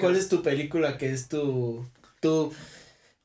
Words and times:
¿cuál 0.00 0.16
es 0.16 0.28
tu 0.28 0.42
película 0.42 0.98
que 0.98 1.12
es 1.12 1.28
tu. 1.28 1.86
tu. 2.20 2.52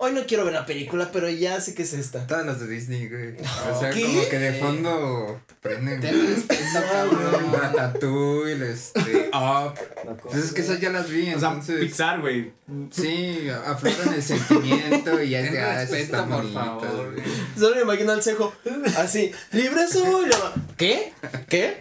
Hoy 0.01 0.13
no 0.13 0.25
quiero 0.25 0.45
ver 0.45 0.53
la 0.53 0.65
película, 0.65 1.09
pero 1.11 1.27
ya 1.27 1.59
sé 1.59 1.73
que 1.73 1.81
es 1.81 1.91
esta. 1.93 2.25
Todas 2.27 2.45
las 2.45 2.59
de 2.61 2.67
Disney, 2.67 3.09
güey. 3.09 3.35
O 3.69 3.79
sea, 3.79 3.89
¿Qué? 3.89 4.03
como 4.03 4.29
que 4.29 4.39
de 4.39 4.53
fondo 4.53 5.41
prenden. 5.59 6.01
Respeto, 6.01 6.63
cabrón. 6.91 7.51
Ratatouille, 7.51 8.71
este, 8.71 9.29
Up. 9.33 9.73
Pues 10.21 10.35
es 10.35 10.53
que 10.53 10.61
esas 10.61 10.79
ya 10.79 10.91
las 10.91 11.09
vi, 11.09 11.33
O 11.33 11.39
sea, 11.39 11.49
entonces. 11.49 11.79
Pixar, 11.81 12.21
güey. 12.21 12.53
Sí, 12.91 13.49
afloran 13.49 14.13
el 14.13 14.23
sentimiento 14.23 15.21
y 15.21 15.29
ya 15.31 15.39
es 15.41 15.51
de, 15.51 16.15
ah, 16.15 16.25
por 16.29 16.53
favor. 16.53 17.13
güey. 17.13 17.25
Solo 17.57 17.75
me 17.75 17.81
imagino 17.81 18.11
al 18.13 18.21
cejo. 18.23 18.53
Así. 18.97 19.31
Libre 19.51 19.87
soy. 19.87 20.29
¿Qué? 20.77 21.11
¿Qué? 21.49 21.77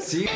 Sí, 0.00 0.26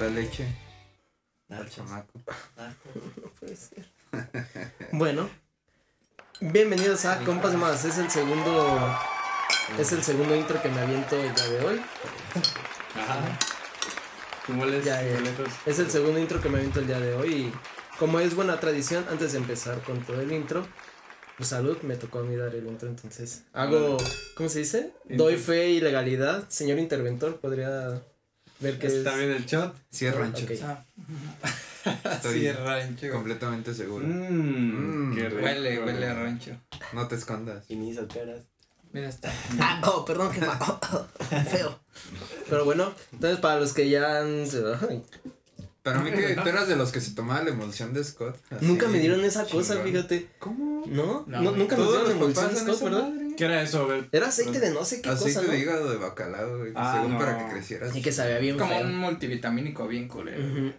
la 0.00 0.08
leche. 0.08 0.46
Al 1.50 1.68
chamaco. 1.68 2.20
No 3.22 3.30
puede 3.38 3.56
ser. 3.56 3.86
Bueno. 4.92 5.28
Bienvenidos 6.40 7.04
a 7.04 7.18
Compas 7.24 7.54
Más. 7.54 7.84
Es 7.84 7.98
el 7.98 8.10
segundo. 8.10 8.96
Es 9.78 9.92
el 9.92 10.02
segundo 10.02 10.34
intro 10.34 10.60
que 10.62 10.68
me 10.70 10.80
aviento 10.80 11.16
el 11.16 11.34
día 11.34 11.48
de 11.48 11.64
hoy. 11.66 11.80
Ajá. 12.96 13.38
¿Cómo 14.46 14.64
les 14.64 14.84
Ya, 14.84 15.02
ya. 15.02 15.14
boletos? 15.16 15.48
Es 15.66 15.78
el 15.78 15.90
segundo 15.90 16.18
intro 16.18 16.40
que 16.40 16.48
me 16.48 16.56
aviento 16.58 16.80
el 16.80 16.86
día 16.86 16.98
de 16.98 17.14
hoy. 17.14 17.34
Y 17.34 17.52
como 17.98 18.20
es 18.20 18.34
buena 18.34 18.58
tradición, 18.58 19.04
antes 19.10 19.32
de 19.32 19.38
empezar 19.38 19.82
con 19.82 20.00
todo 20.02 20.20
el 20.22 20.32
intro, 20.32 20.66
pues 21.36 21.50
salud, 21.50 21.76
me 21.82 21.96
tocó 21.96 22.20
a 22.20 22.22
mí 22.22 22.36
dar 22.36 22.54
el 22.54 22.66
intro. 22.66 22.88
Entonces, 22.88 23.42
hago. 23.52 23.98
¿Cómo 24.34 24.48
se 24.48 24.60
dice? 24.60 24.92
Doy 25.04 25.36
fe 25.36 25.68
y 25.70 25.80
legalidad. 25.80 26.48
Señor 26.48 26.78
interventor, 26.78 27.38
podría 27.38 28.02
ver 28.60 28.78
que 28.78 28.86
es. 28.86 28.92
¿Está 28.94 29.16
bien 29.16 29.30
el 29.30 29.46
shot? 29.46 29.74
Sí, 29.90 30.06
es 30.06 30.14
rancho. 30.14 30.44
Ok. 30.44 30.50
Estoy 32.12 32.40
Sí, 32.40 32.46
es 32.46 32.58
rancho. 32.60 33.10
completamente 33.10 33.74
seguro. 33.74 34.06
Mm. 34.06 35.14
qué 35.14 35.28
rico. 35.28 35.42
Huele, 35.42 35.82
huele 35.82 36.06
a 36.06 36.14
rancho. 36.14 36.52
No 36.92 37.08
te 37.08 37.14
escondas. 37.16 37.64
Y 37.68 37.76
ni 37.76 37.90
hizo 37.90 38.06
caras. 38.06 38.42
Mira, 38.92 39.08
está. 39.08 39.32
Ah, 39.60 39.80
oh, 39.86 40.04
perdón, 40.04 40.32
jefa. 40.32 40.58
Feo. 41.50 41.80
Pero 42.48 42.64
bueno, 42.64 42.92
entonces 43.12 43.38
para 43.40 43.58
los 43.60 43.72
que 43.72 43.88
ya 43.88 44.20
han. 44.20 44.44
Para 45.92 46.04
mí 46.04 46.10
que 46.10 46.34
tú 46.34 46.48
eras 46.48 46.68
de 46.68 46.76
los 46.76 46.92
que 46.92 47.00
se 47.00 47.12
tomaba 47.14 47.42
la 47.42 47.50
emulsión 47.50 47.92
de 47.92 48.02
Scott. 48.04 48.36
así, 48.50 48.64
nunca 48.66 48.88
me 48.88 48.98
dieron 48.98 49.24
esa 49.24 49.44
cosa, 49.44 49.74
chingón. 49.74 49.90
fíjate. 49.92 50.28
¿Cómo? 50.38 50.84
¿No? 50.86 51.24
No, 51.26 51.42
¿No? 51.42 51.50
güey. 51.50 51.60
Nunca 51.62 51.76
Todos 51.76 51.88
dieron 51.90 52.04
los 52.08 52.14
emulsión 52.16 52.54
de 52.54 52.60
Scott, 52.60 52.82
¿verdad? 52.82 53.08
madre. 53.08 53.34
¿Qué 53.36 53.44
era 53.44 53.62
eso, 53.62 53.86
güey? 53.86 54.08
Era 54.12 54.28
aceite 54.28 54.60
de 54.60 54.70
no 54.70 54.84
sé 54.84 55.00
qué 55.00 55.08
Aceite 55.08 55.34
cosa, 55.34 55.46
¿no? 55.46 55.52
de 55.52 55.58
hígado 55.60 55.90
de 55.90 55.96
bacalao, 55.96 56.58
güey. 56.58 56.72
Ah, 56.74 56.94
según 56.96 57.12
no. 57.14 57.18
para 57.18 57.38
que 57.38 57.52
crecieras. 57.52 57.96
Y 57.96 58.02
que 58.02 58.12
sabía 58.12 58.38
bien 58.38 58.58
Como 58.58 58.74
feo. 58.76 58.86
un 58.86 58.96
multivitamínico 58.98 59.86
bien 59.88 60.08
culero. 60.08 60.72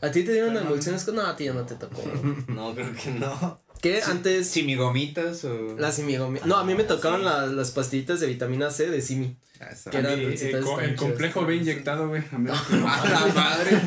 ¿A 0.00 0.10
ti 0.10 0.24
te 0.24 0.32
dieron 0.32 0.56
emulsión 0.56 0.98
Scott? 0.98 1.14
No, 1.14 1.22
a 1.26 1.36
ti 1.36 1.44
ya 1.44 1.52
no 1.54 1.64
te 1.64 1.74
tocó. 1.76 2.02
No, 2.48 2.74
creo 2.74 2.92
que 2.92 3.10
no. 3.10 3.60
¿Qué? 3.80 4.00
Antes. 4.02 4.48
Simigomitas 4.48 5.44
o. 5.44 5.76
Las 5.78 5.98
simigomi- 5.98 6.42
No, 6.44 6.56
a 6.56 6.64
mí 6.64 6.74
me 6.74 6.84
tocaban 6.84 7.24
las, 7.24 7.50
las 7.52 7.70
pastillitas 7.72 8.20
de 8.20 8.26
vitamina 8.28 8.70
C 8.70 8.88
de 8.88 9.00
simi. 9.02 9.36
El, 9.70 10.60
co- 10.64 10.80
están 10.80 10.84
el 10.84 10.96
complejo. 10.96 11.46
B 11.46 11.56
inyectado, 11.56 12.08
güey. 12.08 12.22
A 12.32 12.38
mí 12.38 12.50
¡A 12.86 13.08
la 13.08 13.32
madre! 13.34 13.80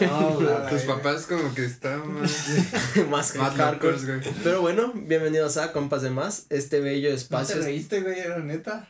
No, 0.00 0.38
Tus 0.70 0.82
papás 0.82 1.26
como 1.26 1.54
que 1.54 1.64
estaban 1.64 2.12
más. 2.20 2.46
Más 3.10 3.36
Más 3.36 3.54
hardcore. 3.56 3.92
locos, 3.92 4.06
güey. 4.06 4.20
Pero 4.42 4.60
bueno, 4.62 4.92
bienvenidos 4.94 5.56
a 5.58 5.72
Compas 5.72 6.02
de 6.02 6.10
Más, 6.10 6.46
este 6.50 6.80
bello 6.80 7.10
¿No 7.10 7.14
espacio. 7.14 7.56
te 7.58 7.62
reíste, 7.62 8.00
güey? 8.00 8.18
Era 8.20 8.38
neta. 8.38 8.88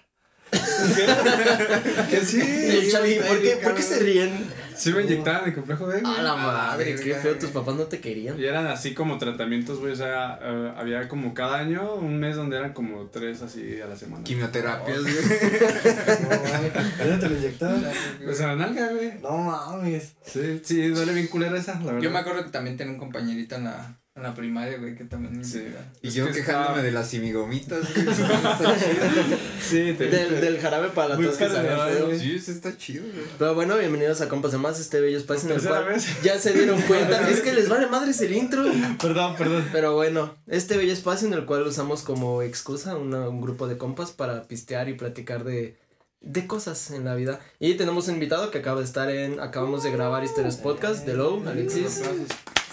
que 2.10 2.20
sí. 2.20 2.88
Chavi, 2.90 3.14
¿por 3.26 3.40
qué, 3.40 3.56
¿por 3.62 3.74
qué 3.74 3.82
se 3.82 3.98
ríen? 4.00 4.62
Sí 4.76 4.92
me 4.92 5.02
inyectaban 5.02 5.44
el 5.46 5.54
complejo 5.54 5.86
B, 5.86 6.00
güey. 6.00 6.16
A 6.16 6.22
la 6.22 6.36
madre, 6.36 6.94
qué 6.96 7.14
feo, 7.14 7.22
güey. 7.22 7.38
tus 7.38 7.50
papás 7.50 7.74
no 7.76 7.84
te 7.84 8.00
querían. 8.00 8.38
Y 8.38 8.44
eran 8.44 8.66
así 8.66 8.94
como 8.94 9.18
tratamientos, 9.18 9.78
güey. 9.78 9.92
O 9.92 9.96
sea, 9.96 10.38
eh, 10.42 10.72
había 10.76 11.08
como 11.08 11.34
cada 11.34 11.58
año 11.58 11.94
un 11.94 12.18
mes 12.18 12.36
donde 12.36 12.56
eran 12.56 12.72
como 12.72 13.06
tres 13.06 13.42
así 13.42 13.80
a 13.80 13.86
la 13.86 13.96
semana. 13.96 14.24
Quimioterapias, 14.24 15.02
güey. 15.02 15.14
No 15.14 16.28
mames. 16.28 17.00
¿A 17.00 17.04
dónde 17.04 17.18
te 17.18 17.28
lo 17.28 17.38
inyectaron? 17.38 17.84
Pues 18.24 18.40
a 18.40 18.46
la 18.48 18.56
nalga, 18.56 18.88
güey. 18.88 19.12
No 19.22 19.38
mames. 19.38 20.14
Sí, 20.24 20.60
sí, 20.64 20.88
duele 20.88 21.12
bien 21.14 21.28
culera 21.28 21.56
esa, 21.56 21.78
la 21.80 21.92
verdad. 21.92 22.00
Yo 22.00 22.10
me 22.10 22.18
acuerdo 22.18 22.44
que 22.44 22.50
también 22.50 22.76
tenía 22.76 22.92
un 22.92 22.98
compañerito 22.98 23.56
en 23.56 23.64
la, 23.64 24.01
en 24.14 24.22
la 24.24 24.34
primaria, 24.34 24.76
güey, 24.76 24.94
que 24.94 25.04
también 25.04 25.42
Sí. 25.42 25.64
Y 26.02 26.08
Es 26.08 26.14
yo 26.14 26.26
que 26.26 26.32
quejándome 26.34 26.82
de 26.82 26.90
las 26.92 27.08
simigomitas, 27.08 27.80
güey. 27.94 28.06
Sí, 29.62 29.94
te 29.96 30.08
Del, 30.08 30.38
del 30.38 30.60
jarabe 30.60 30.88
para 30.90 31.08
la 31.10 31.16
tos 31.16 31.36
que 31.38 31.48
güey. 31.48 32.18
Sí, 32.20 32.34
eso 32.36 32.52
está 32.52 32.76
chido, 32.76 33.04
güey. 33.04 33.24
Pero 33.38 33.54
bueno, 33.54 33.78
bienvenidos 33.78 34.20
a 34.20 34.28
Compas 34.28 34.52
de 34.52 34.58
Más, 34.58 34.78
este 34.78 35.00
bello 35.00 35.16
espacio 35.16 35.48
en 35.48 35.56
el 35.56 35.66
cual 35.66 35.86
vez. 35.86 36.22
ya 36.22 36.38
se 36.38 36.52
dieron 36.52 36.80
cuenta. 36.82 37.26
es 37.30 37.40
que 37.40 37.54
les 37.54 37.70
vale 37.70 37.86
madres 37.86 38.20
el 38.20 38.32
intro. 38.34 38.64
Perdón, 39.00 39.34
perdón. 39.36 39.66
Pero 39.72 39.94
bueno, 39.94 40.36
este 40.46 40.76
bello 40.76 40.92
espacio 40.92 41.26
en 41.28 41.32
el 41.32 41.46
cual 41.46 41.62
usamos 41.62 42.02
como 42.02 42.42
excusa 42.42 42.96
una- 42.96 43.30
un 43.30 43.40
grupo 43.40 43.66
de 43.66 43.78
compas 43.78 44.10
para 44.12 44.42
pistear 44.42 44.90
y 44.90 44.94
platicar 44.94 45.44
de, 45.44 45.78
de 46.22 46.46
cosas 46.46 46.90
en 46.90 47.04
la 47.04 47.14
vida. 47.14 47.40
Y 47.58 47.74
tenemos 47.74 48.08
un 48.08 48.14
invitado 48.14 48.50
que 48.50 48.58
acaba 48.58 48.78
de 48.78 48.86
estar 48.86 49.10
en, 49.10 49.40
acabamos 49.40 49.82
de 49.82 49.90
grabar 49.90 50.24
Historias 50.24 50.56
Podcast, 50.56 51.04
de 51.04 51.14
Low, 51.14 51.42
Alexis. 51.48 52.02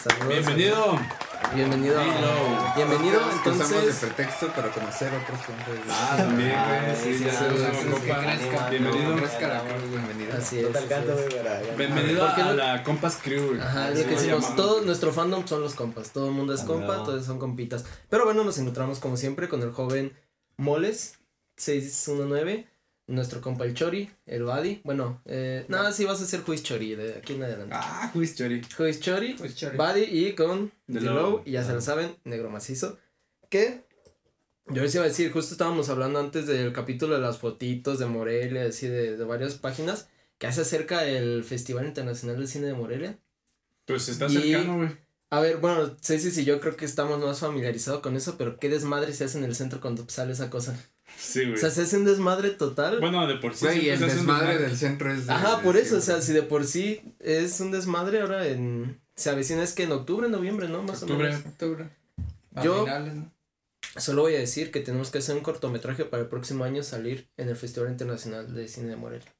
Saludos. 0.02 0.30
Bienvenido. 0.30 1.00
Bienvenido. 1.54 2.00
Hello. 2.00 2.74
Bienvenido, 2.76 3.20
de 3.20 3.94
pretexto 3.94 4.48
para 4.50 4.70
conocer 4.70 5.12
otros 5.14 5.40
compas. 5.42 5.68
Ah, 5.90 6.16
también, 6.18 6.52
güey. 6.52 7.18
Sí, 7.18 7.26
ya 7.26 7.32
crezca. 8.22 8.70
Bienvenido. 8.70 9.16
Bienvenido. 9.16 10.38
Así 10.38 10.60
es. 10.60 10.68
es. 10.68 11.78
Bienvenido 11.78 12.28
a 12.28 12.54
la 12.54 12.84
Compas 12.84 13.18
Crew. 13.22 13.60
Ajá, 13.60 13.90
lo 13.90 13.96
que 13.96 14.10
decimos, 14.12 14.56
todo 14.56 14.82
nuestro 14.82 15.12
fandom 15.12 15.46
son 15.48 15.62
los 15.62 15.74
compas, 15.74 16.12
todo 16.12 16.28
el 16.28 16.34
mundo 16.34 16.54
es 16.54 16.62
Ah, 16.62 16.66
compa, 16.68 17.04
todos 17.04 17.26
son 17.26 17.40
compitas. 17.40 17.84
Pero 18.10 18.26
bueno, 18.26 18.44
nos 18.44 18.60
encontramos 18.60 19.00
como 19.00 19.18
siempre 19.18 19.50
con 19.50 19.62
el 19.64 19.72
joven 19.72 20.14
Moles 20.56 21.20
619, 21.58 22.69
nuestro 23.10 23.42
compa 23.42 23.66
el 23.66 23.74
Chori, 23.74 24.10
el 24.26 24.44
Badi. 24.44 24.82
Bueno, 24.84 25.22
eh, 25.26 25.66
nada, 25.68 25.92
sí 25.92 26.06
vas 26.06 26.22
a 26.22 26.26
ser 26.26 26.42
Juiz 26.42 26.64
Chori 26.64 26.96
de 26.96 27.16
aquí 27.16 27.34
en 27.34 27.44
adelante. 27.44 27.76
Ah, 27.78 28.10
Juiz 28.14 28.36
Chori. 28.36 28.62
Juiz 28.76 29.00
Chori, 29.00 29.34
Pues 29.38 29.56
chore. 29.56 29.78
Buddy 29.78 30.04
y 30.04 30.34
con 30.36 30.72
The 30.92 31.02
Low. 31.02 31.14
Low, 31.16 31.42
y 31.46 31.52
ya 31.52 31.64
se 31.64 31.74
lo 31.74 31.82
saben, 31.82 32.16
negro 32.24 32.50
macizo. 32.50 32.98
Que 33.50 33.84
yo 34.68 34.82
les 34.84 34.94
iba 34.96 35.04
a 35.04 35.08
decir, 35.08 35.32
justo 35.32 35.54
estábamos 35.54 35.90
hablando 35.90 36.20
antes 36.20 36.46
del 36.48 36.72
capítulo 36.72 37.16
de 37.16 37.22
las 37.22 37.40
fotitos 37.40 38.00
de 38.00 38.06
Morelia, 38.06 38.66
así 38.66 38.88
de, 38.88 39.18
de 39.18 39.24
varias 39.26 39.56
páginas, 39.56 40.08
que 40.38 40.48
hace 40.48 40.62
acerca 40.62 41.06
el 41.06 41.44
Festival 41.44 41.86
Internacional 41.88 42.40
de 42.40 42.48
Cine 42.48 42.68
de 42.68 42.74
Morelia. 42.74 43.18
Pues 43.86 44.08
está 44.10 44.28
Y- 44.28 44.30
cercano, 44.38 44.78
güey. 44.78 44.90
A 45.32 45.40
ver, 45.42 45.58
bueno, 45.58 45.96
Ceci 46.02 46.42
y 46.42 46.44
yo 46.44 46.60
creo 46.60 46.76
que 46.76 46.86
estamos 46.86 47.20
más 47.24 47.40
familiarizados 47.40 48.02
con 48.02 48.16
eso, 48.16 48.36
pero 48.36 48.58
qué 48.60 48.68
desmadre 48.68 49.14
se 49.14 49.26
hace 49.26 49.38
en 49.38 49.44
el 49.44 49.54
centro 49.56 49.80
cuando 49.80 50.08
sale 50.10 50.32
esa 50.34 50.50
cosa. 50.50 50.76
Sí, 51.20 51.42
güey. 51.42 51.54
O 51.54 51.58
sea, 51.58 51.70
se 51.70 51.82
hace 51.82 51.98
un 51.98 52.06
desmadre 52.06 52.52
total. 52.52 53.00
Bueno, 53.00 53.28
de 53.28 53.36
por 53.36 53.54
sí. 53.56 53.66
Güey, 53.66 53.90
el 53.90 54.00
se 54.00 54.06
hace 54.06 54.14
un 54.14 54.18
desmadre 54.20 54.48
desmadre. 54.48 54.68
del 54.70 54.78
centro 54.78 55.12
es. 55.14 55.28
de- 55.28 55.34
Ajá, 55.34 55.62
por 55.62 55.76
eso, 55.78 55.98
o 55.98 56.02
sea, 56.02 56.22
si 56.22 56.34
de 56.34 56.44
por 56.44 56.66
sí 56.66 57.02
es 57.20 57.60
un 57.60 57.72
desmadre 57.72 58.22
ahora 58.22 58.48
en... 58.48 59.00
Se 59.16 59.30
avecina 59.30 59.62
es 59.64 59.74
que 59.74 59.84
en 59.84 59.92
octubre, 59.92 60.30
noviembre, 60.30 60.70
¿no? 60.70 60.82
Más 60.84 61.04
Octubre. 61.04 61.28
o 61.28 61.32
menos. 61.32 61.46
Octubre. 61.46 61.90
A 62.56 62.64
Yo- 62.64 62.86
finales, 62.86 63.14
¿no? 63.16 63.32
Solo 63.98 64.22
voy 64.22 64.36
a 64.36 64.40
decir 64.40 64.72
que 64.72 64.80
tenemos 64.80 65.10
que 65.12 65.18
hacer 65.18 65.36
un 65.36 65.42
cortometraje 65.42 66.06
para 66.06 66.24
el 66.24 66.30
próximo 66.30 66.64
año 66.64 66.84
salir 66.84 67.28
en 67.38 67.50
el 67.50 67.56
Festival 67.56 67.90
Internacional 67.90 68.54
de 68.54 68.68
Cine 68.68 68.90
de 68.90 68.96
Morelia. 68.96 69.34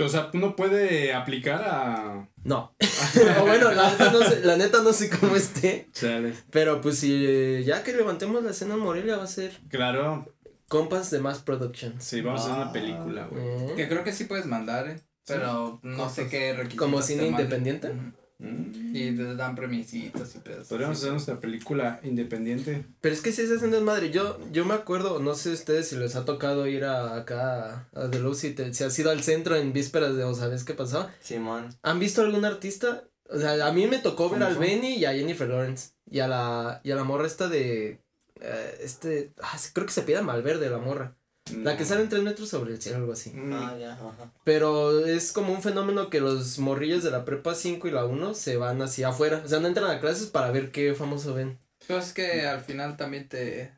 O 0.00 0.08
sea, 0.08 0.30
uno 0.34 0.56
puede 0.56 1.14
aplicar 1.14 1.62
a. 1.64 2.28
No. 2.44 2.74
o 3.40 3.46
bueno, 3.46 3.70
la 3.72 3.90
neta, 3.90 4.10
no 4.10 4.22
sé, 4.24 4.40
la 4.44 4.56
neta 4.56 4.82
no 4.82 4.92
sé 4.92 5.08
cómo 5.08 5.36
esté. 5.36 5.88
Chale. 5.92 6.32
Pero 6.50 6.80
pues 6.80 6.98
si 6.98 7.62
ya 7.64 7.82
que 7.84 7.92
levantemos 7.92 8.42
la 8.42 8.50
escena 8.50 8.74
en 8.74 8.80
Morelia 8.80 9.16
va 9.18 9.24
a 9.24 9.28
ser 9.28 9.52
Claro. 9.68 10.26
Compas 10.72 11.10
de 11.10 11.20
más 11.20 11.40
productions. 11.40 12.02
Sí, 12.02 12.22
vamos 12.22 12.40
a 12.40 12.44
hacer 12.44 12.56
una 12.56 12.70
Ah. 12.70 12.72
película, 12.72 13.26
güey. 13.30 13.44
¿Eh? 13.44 13.72
Que 13.76 13.88
creo 13.88 14.02
que 14.04 14.12
sí 14.14 14.24
puedes 14.24 14.46
mandar, 14.46 14.88
eh. 14.88 15.00
Pero 15.26 15.78
no 15.82 16.08
sé 16.08 16.28
qué 16.28 16.52
requisitos. 16.54 16.78
¿Como 16.84 17.02
cine 17.02 17.26
independiente? 17.26 17.92
Mm. 18.38 18.96
Y 18.96 19.14
te 19.16 19.34
dan 19.36 19.54
premiecitos 19.54 20.34
y 20.34 20.38
pedos. 20.38 20.66
Podríamos 20.66 20.98
hacer 20.98 21.12
nuestra 21.12 21.38
película 21.38 22.00
independiente. 22.02 22.84
Pero 23.00 23.14
es 23.14 23.20
que 23.20 23.30
sí 23.32 23.46
se 23.46 23.54
hacen 23.54 23.70
desmadre. 23.70 24.10
Yo, 24.10 24.38
yo 24.50 24.64
me 24.64 24.74
acuerdo, 24.74 25.20
no 25.20 25.34
sé 25.34 25.50
ustedes 25.52 25.88
si 25.88 25.96
les 25.96 26.16
ha 26.16 26.24
tocado 26.24 26.66
ir 26.66 26.84
a 26.84 27.14
acá 27.16 27.88
a 27.94 28.08
The 28.10 28.18
Low, 28.18 28.34
si, 28.34 28.50
te- 28.52 28.72
si 28.74 28.82
has 28.82 28.98
ido 28.98 29.10
al 29.12 29.22
centro 29.22 29.54
en 29.56 29.72
vísperas 29.72 30.16
de 30.16 30.24
o 30.24 30.34
sabes 30.34 30.64
qué 30.64 30.74
pasó. 30.74 31.08
Simón. 31.20 31.68
¿Han 31.82 32.00
visto 32.00 32.22
algún 32.22 32.44
artista? 32.44 33.04
O 33.30 33.38
sea, 33.38 33.64
a 33.66 33.72
mí 33.72 33.86
me 33.86 33.98
tocó 33.98 34.24
ver 34.28 34.40
¿Cómo 34.40 34.46
al 34.46 34.54
son? 34.54 34.62
Benny 34.62 34.94
y 34.96 35.04
a 35.04 35.12
Jennifer 35.12 35.48
Lawrence. 35.48 35.90
Y 36.10 36.18
a 36.18 36.26
la, 36.26 36.80
y 36.82 36.90
a 36.90 36.96
la 36.96 37.04
morra 37.04 37.26
esta 37.28 37.48
de. 37.48 38.00
Eh, 38.42 38.78
este. 38.80 39.32
ah, 39.42 39.58
creo 39.72 39.86
que 39.86 39.92
se 39.92 40.02
pide 40.02 40.20
Malverde, 40.22 40.68
la 40.68 40.78
morra. 40.78 41.16
La 41.50 41.76
que 41.76 41.84
sale 41.84 42.02
en 42.02 42.08
tres 42.08 42.22
metros 42.22 42.48
sobre 42.48 42.72
el 42.72 42.80
cielo, 42.80 42.98
algo 42.98 43.12
así. 43.12 43.30
Mm. 43.30 43.52
Ah, 43.52 43.76
ya, 43.78 43.92
ajá. 43.94 44.32
Pero 44.44 45.04
es 45.04 45.32
como 45.32 45.52
un 45.52 45.60
fenómeno 45.60 46.08
que 46.08 46.20
los 46.20 46.58
morrillos 46.58 47.02
de 47.02 47.10
la 47.10 47.24
prepa 47.24 47.54
5 47.54 47.88
y 47.88 47.90
la 47.90 48.04
1 48.04 48.34
se 48.34 48.56
van 48.56 48.80
hacia 48.80 49.08
afuera. 49.08 49.42
O 49.44 49.48
sea, 49.48 49.58
no 49.58 49.66
entran 49.66 49.90
a 49.90 50.00
clases 50.00 50.28
para 50.28 50.50
ver 50.50 50.70
qué 50.70 50.94
famoso 50.94 51.34
ven. 51.34 51.58
Pues 51.86 52.08
es 52.08 52.12
que 52.12 52.46
al 52.46 52.60
final 52.60 52.96
también 52.96 53.28
te. 53.28 53.72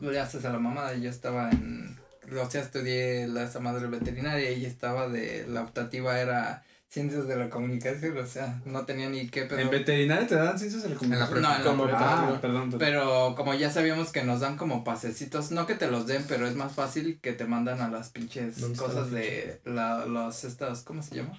Le 0.00 0.20
haces 0.20 0.44
a 0.44 0.52
la 0.52 0.58
mamá. 0.58 0.92
Yo 0.94 1.08
estaba 1.08 1.50
en. 1.50 1.98
O 2.38 2.50
sea, 2.50 2.60
estudié 2.60 3.26
la 3.26 3.44
esa 3.44 3.60
madre 3.60 3.86
veterinaria 3.86 4.52
y 4.52 4.66
estaba 4.66 5.08
de. 5.08 5.46
La 5.48 5.62
optativa 5.62 6.20
era 6.20 6.64
ciencias 6.88 7.28
de 7.28 7.36
la 7.36 7.50
comunicación. 7.50 8.16
O 8.16 8.26
sea, 8.26 8.60
no 8.64 8.84
tenía 8.84 9.08
ni 9.08 9.28
qué, 9.28 9.42
pero. 9.42 9.60
¿En 9.60 9.70
veterinaria 9.70 10.26
te 10.26 10.34
dan 10.34 10.58
ciencias 10.58 10.82
de 10.82 10.90
la 10.90 10.96
comunicación? 10.96 11.42
No, 11.42 11.52
en 11.54 11.58
la 11.58 11.64
Como. 11.64 11.84
Ah, 11.84 12.38
perdón, 12.40 12.70
perdón. 12.70 12.78
Pero 12.78 13.34
como 13.36 13.54
ya 13.54 13.70
sabíamos 13.70 14.10
que 14.10 14.22
nos 14.24 14.40
dan 14.40 14.56
como 14.56 14.84
pasecitos, 14.84 15.50
no 15.50 15.66
que 15.66 15.74
te 15.74 15.90
los 15.90 16.06
den, 16.06 16.24
pero 16.28 16.46
es 16.46 16.54
más 16.54 16.72
fácil 16.72 17.20
que 17.20 17.32
te 17.32 17.44
mandan 17.44 17.80
a 17.80 17.88
las 17.90 18.10
pinches 18.10 18.60
¿Dónde 18.60 18.74
está 18.74 18.86
cosas 18.86 19.12
la 19.12 19.18
de 19.18 19.60
la, 19.64 20.06
los 20.06 20.44
estas, 20.44 20.82
¿cómo 20.82 21.02
se 21.02 21.16
llama? 21.16 21.38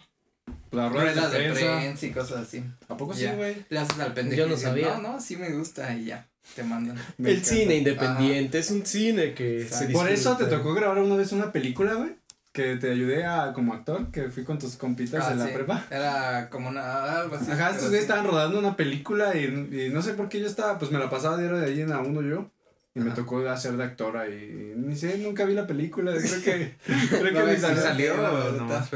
Las 0.71 0.91
Ruedas 0.91 1.31
de 1.31 1.39
de 1.39 1.51
prensa. 1.51 2.05
y 2.05 2.11
cosas 2.11 2.37
así. 2.47 2.63
¿A 2.87 2.97
poco 2.97 3.13
sí, 3.13 3.21
Ya. 3.23 3.35
güey? 3.35 3.65
Le 3.69 3.79
haces 3.79 3.99
al 3.99 4.13
pendejo. 4.13 4.43
Yo 4.43 4.47
no 4.49 4.57
sabía. 4.57 4.97
No, 4.97 5.13
no, 5.13 5.21
sí 5.21 5.35
me 5.35 5.51
gusta 5.51 5.95
y 5.95 6.05
ya, 6.05 6.27
te 6.55 6.63
mandan. 6.63 6.97
El 7.17 7.43
cine 7.43 7.75
independiente 7.77 8.59
es 8.59 8.69
un 8.71 8.85
cine 8.85 9.33
que 9.33 9.67
se 9.67 9.89
Por 9.89 10.09
eso 10.09 10.37
te 10.37 10.45
tocó 10.45 10.73
grabar 10.73 10.99
una 10.99 11.15
vez 11.15 11.31
una 11.31 11.51
película, 11.51 11.95
güey. 11.95 12.18
Que 12.59 12.75
te 12.75 12.91
ayudé 12.91 13.25
a 13.25 13.53
como 13.53 13.73
actor, 13.73 14.11
que 14.11 14.29
fui 14.29 14.43
con 14.43 14.59
tus 14.59 14.75
compitas 14.75 15.25
Ah, 15.27 15.31
en 15.31 15.39
la 15.39 15.45
sí. 15.47 15.51
prepa. 15.53 15.85
Era 15.89 16.49
como 16.49 16.67
una, 16.69 17.21
algo 17.21 17.35
así. 17.35 17.51
Ajá, 17.51 17.67
estos 17.69 17.83
sí. 17.83 17.87
güeyes 17.89 18.01
estaban 18.03 18.25
rodando 18.25 18.59
una 18.59 18.75
película 18.75 19.35
y, 19.37 19.45
y 19.45 19.89
no 19.93 20.01
sé 20.01 20.13
por 20.13 20.27
qué 20.27 20.39
yo 20.41 20.47
estaba, 20.47 20.77
pues 20.77 20.91
me 20.91 20.99
la 20.99 21.09
pasaba 21.09 21.37
diario 21.37 21.57
de 21.57 21.67
ahí 21.67 21.81
en 21.81 21.91
a 21.93 21.99
uno 21.99 22.21
yo. 22.21 22.51
Y 22.95 22.99
me 23.01 23.07
Ajá. 23.11 23.15
tocó 23.15 23.47
hacer 23.47 23.77
de 23.77 23.83
actor 23.83 24.17
ahí. 24.17 24.73
Y 24.75 24.79
ni 24.79 24.95
sé, 24.95 25.17
nunca 25.19 25.45
vi 25.45 25.53
la 25.53 25.67
película. 25.67 26.11
Creo 26.11 26.41
que. 26.43 26.75
creo 27.09 27.23
que 27.23 27.31
No, 27.31 27.47
sí 27.55 27.57
salió. 27.61 27.81
salió, 27.81 28.17
¿no? 28.17 28.23
o 28.23 28.67
mamada. 28.67 28.87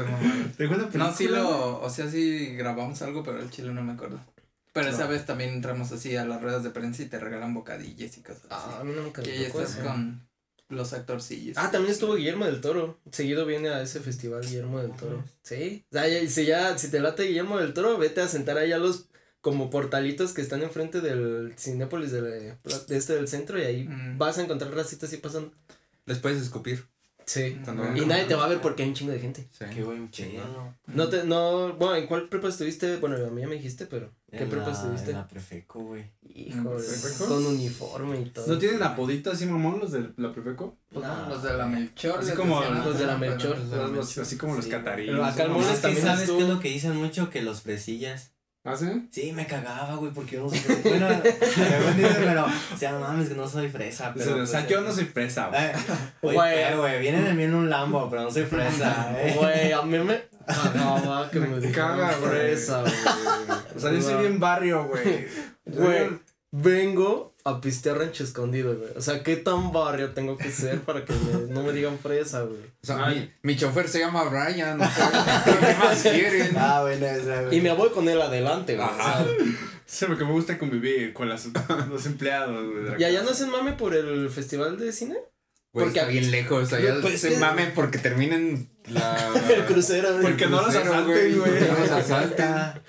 ¿Te 0.58 0.64
acuerdas 0.64 0.92
de 0.92 0.98
la 0.98 1.04
No, 1.06 1.12
sí 1.12 1.24
película? 1.28 1.42
lo, 1.42 1.80
o 1.80 1.88
sea, 1.90 2.08
sí 2.10 2.54
grabamos 2.56 3.00
algo, 3.02 3.22
pero 3.22 3.38
el 3.38 3.50
chile 3.50 3.72
no 3.72 3.82
me 3.82 3.92
acuerdo. 3.92 4.20
Pero 4.72 4.88
esa 4.88 5.04
No. 5.04 5.10
vez 5.10 5.24
también 5.24 5.50
entramos 5.50 5.90
así 5.92 6.16
a 6.16 6.24
las 6.26 6.42
ruedas 6.42 6.64
de 6.64 6.70
prensa 6.70 7.02
y 7.02 7.06
te 7.06 7.18
regalan 7.20 7.54
bocadillas 7.54 8.18
y 8.18 8.22
cosas 8.22 8.42
Ah, 8.50 8.64
así. 8.68 8.80
a 8.80 8.84
mí 8.84 8.92
nunca 9.00 9.22
y 9.22 9.26
me 9.26 9.32
ahí 9.32 9.44
estás 9.44 9.70
eso. 9.76 9.82
con 9.86 10.26
los 10.68 10.92
actorcillos. 10.92 11.56
Ah, 11.58 11.70
también 11.70 11.92
estuvo 11.92 12.14
Guillermo 12.14 12.46
del 12.46 12.60
Toro. 12.60 13.00
Seguido 13.12 13.44
viene 13.46 13.68
a 13.68 13.82
ese 13.82 14.00
festival 14.00 14.42
Guillermo 14.42 14.80
del 14.80 14.92
Toro. 14.92 15.24
Sí. 15.42 15.84
O 15.90 15.94
sea, 15.94 16.08
ya- 16.08 16.28
si 16.28 16.44
ya, 16.46 16.76
si 16.78 16.90
te 16.90 17.00
late 17.00 17.24
Guillermo 17.24 17.58
del 17.58 17.74
Toro, 17.74 17.98
vete 17.98 18.20
a 18.20 18.28
sentar 18.28 18.56
ahí 18.58 18.72
a 18.72 18.78
los 18.78 19.08
como 19.40 19.68
portalitos 19.68 20.32
que 20.32 20.40
están 20.40 20.62
enfrente 20.62 21.00
del 21.02 21.54
Cinépolis 21.58 22.10
de, 22.12 22.20
de 22.22 22.96
este 22.96 23.14
del 23.14 23.28
centro 23.28 23.58
y 23.58 23.62
ahí 23.62 23.84
Mm. 23.88 24.16
vas 24.16 24.38
a 24.38 24.42
encontrar 24.42 24.74
racitas 24.74 25.10
así 25.10 25.18
pasando. 25.18 25.52
Les 26.06 26.18
puedes 26.18 26.40
escupir. 26.40 26.86
Sí. 27.26 27.58
Cuando 27.64 27.96
Y 27.96 28.04
nadie 28.06 28.24
te 28.24 28.34
va 28.34 28.44
a 28.44 28.48
ver 28.48 28.60
porque 28.60 28.82
hay 28.82 28.88
un 28.90 28.94
chingo 28.94 29.12
de 29.12 29.18
gente. 29.18 29.48
Sí. 29.50 29.64
Qué 29.72 29.82
buen 29.82 30.08
pedo. 30.08 30.74
No 30.86 31.08
te, 31.08 31.24
no, 31.24 31.72
bueno, 31.74 31.96
¿en 31.96 32.06
cuál 32.06 32.28
prepa 32.28 32.48
estuviste? 32.48 32.96
Bueno, 32.98 33.16
a 33.16 33.30
mí 33.30 33.40
ya 33.40 33.46
me 33.48 33.54
dijiste, 33.54 33.86
pero 33.86 34.10
¿qué 34.30 34.38
En 34.42 34.50
prepa 34.50 34.66
la- 34.68 34.72
estuviste? 34.72 35.10
En 35.12 35.16
la 35.16 35.26
Prefeco, 35.28 35.80
güey. 35.84 36.04
Híjole, 36.28 36.82
¿Prefeco? 36.82 37.26
con 37.26 37.46
uniforme 37.46 38.20
y 38.20 38.24
todo. 38.26 38.46
¿No 38.46 38.58
tienen 38.58 38.82
apodito 38.82 39.30
así 39.30 39.46
mamón 39.46 39.78
los 39.80 39.92
de 39.92 40.10
la 40.16 40.32
Prefeco? 40.32 40.76
Pues 40.92 41.06
no, 41.06 41.28
los 41.28 41.42
de 41.42 41.54
la 41.54 41.66
Melchor. 41.66 42.18
Así 42.20 42.32
como 42.32 42.60
los 42.60 42.98
de 42.98 43.06
la 43.06 43.16
Melchor. 43.16 43.58
Los 43.58 44.18
así 44.18 44.36
como 44.36 44.54
los 44.56 44.66
cataríes. 44.66 45.10
Pero 45.10 45.24
acá 45.24 45.44
que 45.46 45.76
también 45.80 46.04
sabes 46.04 46.30
qué 46.30 46.38
es 46.42 46.48
lo 46.48 46.60
que 46.60 46.68
dicen 46.68 46.96
mucho 46.96 47.30
que 47.30 47.42
los 47.42 47.62
fresillas. 47.62 48.33
¿Ah, 48.66 48.74
sí? 48.76 48.86
Sí, 49.10 49.30
me 49.32 49.46
cagaba, 49.46 49.94
güey, 49.96 50.10
porque 50.10 50.36
yo 50.36 50.44
no 50.44 50.48
soy 50.48 50.58
fresa. 50.60 50.88
Bueno, 50.88 51.08
me 51.98 52.08
pero, 52.24 52.46
o 52.46 52.76
sea, 52.78 52.92
no 52.92 53.00
mames, 53.00 53.28
que 53.28 53.34
no 53.34 53.46
soy 53.46 53.68
fresa. 53.68 54.12
Pero, 54.16 54.42
o 54.42 54.46
sea, 54.46 54.60
pues, 54.60 54.70
yo 54.70 54.80
no 54.80 54.90
soy 54.90 55.04
fresa, 55.04 55.48
güey. 55.48 55.62
Eh, 55.62 55.72
Güey, 56.22 56.34
Güey. 56.36 56.54
pero, 56.64 56.80
güey, 56.80 57.00
viene 57.00 57.20
de 57.22 57.34
mí 57.34 57.42
en 57.42 57.54
un 57.54 57.68
Lambo, 57.68 58.08
pero 58.08 58.22
no 58.22 58.30
soy 58.30 58.44
fresa, 58.44 59.12
eh. 59.18 59.34
Güey, 59.36 59.70
a 59.72 59.82
mí 59.82 59.98
me 59.98 60.22
cagaba 60.46 61.30
que 61.30 61.40
me 61.40 61.60
dijeran 61.60 61.98
Caga, 61.98 62.16
güey. 62.16 62.30
fresa, 62.30 62.80
güey. 62.80 62.92
O 63.76 63.80
sea, 63.80 63.92
yo 63.92 64.00
soy 64.00 64.14
bien 64.22 64.40
barrio, 64.40 64.88
güey. 64.88 65.26
Güey, 65.66 66.10
vengo 66.50 67.33
a 67.46 67.60
pistear 67.60 67.98
rancho 67.98 68.24
escondido, 68.24 68.74
güey. 68.76 68.90
O 68.96 69.02
sea, 69.02 69.22
¿qué 69.22 69.36
tan 69.36 69.70
barrio 69.70 70.12
tengo 70.12 70.38
que 70.38 70.50
ser 70.50 70.80
para 70.80 71.04
que 71.04 71.12
me- 71.12 71.52
no 71.52 71.62
me 71.62 71.72
digan 71.72 71.98
fresa, 71.98 72.40
güey? 72.42 72.60
O 72.82 72.86
sea, 72.86 73.06
mi, 73.08 73.30
mi 73.42 73.54
chofer 73.56 73.86
se 73.88 73.98
llama 73.98 74.24
Brian. 74.24 74.80
o 74.80 74.90
sea, 74.90 75.42
¿Qué 75.44 75.74
más 75.78 76.02
quieren? 76.02 76.54
Ah, 76.58 76.80
bueno, 76.82 77.04
esa, 77.04 77.42
güey. 77.42 77.58
Y 77.58 77.60
me 77.60 77.72
voy 77.72 77.90
con 77.90 78.08
él 78.08 78.20
adelante, 78.22 78.76
güey. 78.76 78.88
sea, 78.96 79.26
Sí, 79.86 80.06
porque 80.06 80.24
me 80.24 80.32
gusta 80.32 80.58
convivir 80.58 81.12
con 81.12 81.28
las, 81.28 81.46
los 81.90 82.06
empleados, 82.06 82.66
güey. 82.72 83.00
¿Y 83.00 83.04
allá 83.04 83.22
no 83.22 83.30
hacen 83.30 83.50
mame 83.50 83.74
por 83.74 83.94
el 83.94 84.30
festival 84.30 84.78
de 84.78 84.90
cine? 84.92 85.16
Güey, 85.74 85.86
Porque- 85.86 85.98
está 86.00 86.10
bien 86.10 86.30
lejos. 86.30 86.72
Allá 86.72 86.94
Pues 87.02 87.20
se 87.20 87.30
que- 87.30 87.36
mamen 87.38 87.72
porque 87.74 87.98
terminen 87.98 88.70
la. 88.88 89.28
El 89.54 89.64
crucero, 89.66 90.12
güey. 90.12 90.22
Porque 90.22 90.46
no 90.46 90.62
los 90.62 90.74
asalten, 90.74 91.38
güey. 91.38 91.60
No 91.60 91.78
los 91.78 91.90
asalten. 91.90 92.44
Ah, 92.46 92.80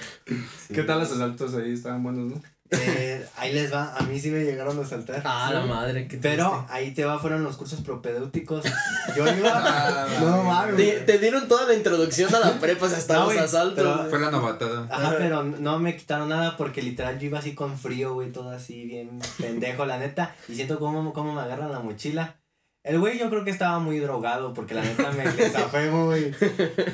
¿Qué 0.74 0.84
tal 0.84 1.00
los 1.00 1.12
asaltos 1.12 1.54
ahí? 1.56 1.74
Estaban 1.74 2.02
buenos, 2.04 2.32
¿no? 2.32 2.42
Eh, 2.82 3.26
ahí 3.38 3.54
les 3.54 3.74
va, 3.74 3.96
a 3.96 4.02
mí 4.04 4.20
sí 4.20 4.30
me 4.32 4.44
llegaron 4.44 4.80
a 4.80 4.86
saltar. 4.86 5.22
Ah, 5.26 5.52
la 5.54 5.62
madre, 5.66 6.08
qué 6.08 6.18
Pero 6.18 6.50
triste. 6.52 6.74
ahí 6.74 6.92
te 6.94 7.06
va, 7.06 7.20
fueron 7.20 7.44
los 7.44 7.58
cursos 7.58 7.82
propedéuticos. 7.82 8.64
Yo 9.16 9.28
iba. 9.28 9.52
Ah, 9.54 10.08
no 10.22 10.44
mames. 10.44 10.76
Te, 10.78 10.92
te 11.02 11.20
dieron 11.20 11.48
toda 11.48 11.66
la 11.68 11.74
introducción 11.74 12.34
a 12.36 12.40
la 12.40 12.60
prepa, 12.60 12.86
o 12.86 12.90
sea, 12.90 12.98
hasta 12.98 13.14
No, 13.16 13.26
los 13.32 13.38
asaltos. 13.38 14.10
Fue 14.10 14.20
la 14.20 14.32
novatada. 14.32 14.88
Ajá, 14.90 15.16
pero 15.18 15.44
no 15.44 15.80
me 15.80 15.96
quitaron 15.96 16.30
nada 16.30 16.58
porque 16.58 16.82
literal 16.82 17.20
yo 17.20 17.28
iba 17.28 17.40
así 17.40 17.54
con 17.56 17.78
frío, 17.78 18.14
güey, 18.14 18.32
todo 18.32 18.50
así 18.52 18.86
bien 18.86 19.20
pendejo, 19.40 19.86
la 19.86 19.98
neta. 19.98 20.36
Y 20.48 20.56
siento 20.56 20.80
cómo, 20.80 21.14
cómo 21.14 21.34
me 21.34 21.42
agarran 21.42 21.72
la 21.72 21.80
mochila. 21.80 22.36
El 22.86 23.00
güey 23.00 23.18
yo 23.18 23.32
creo 23.32 23.44
que 23.44 23.50
estaba 23.50 23.80
muy 23.80 23.98
drogado 23.98 24.54
porque 24.54 24.76
la 24.76 24.84
neta 24.84 25.12
me 25.12 25.26
le 25.26 25.50
zafé, 25.50 25.90
güey. 25.90 26.32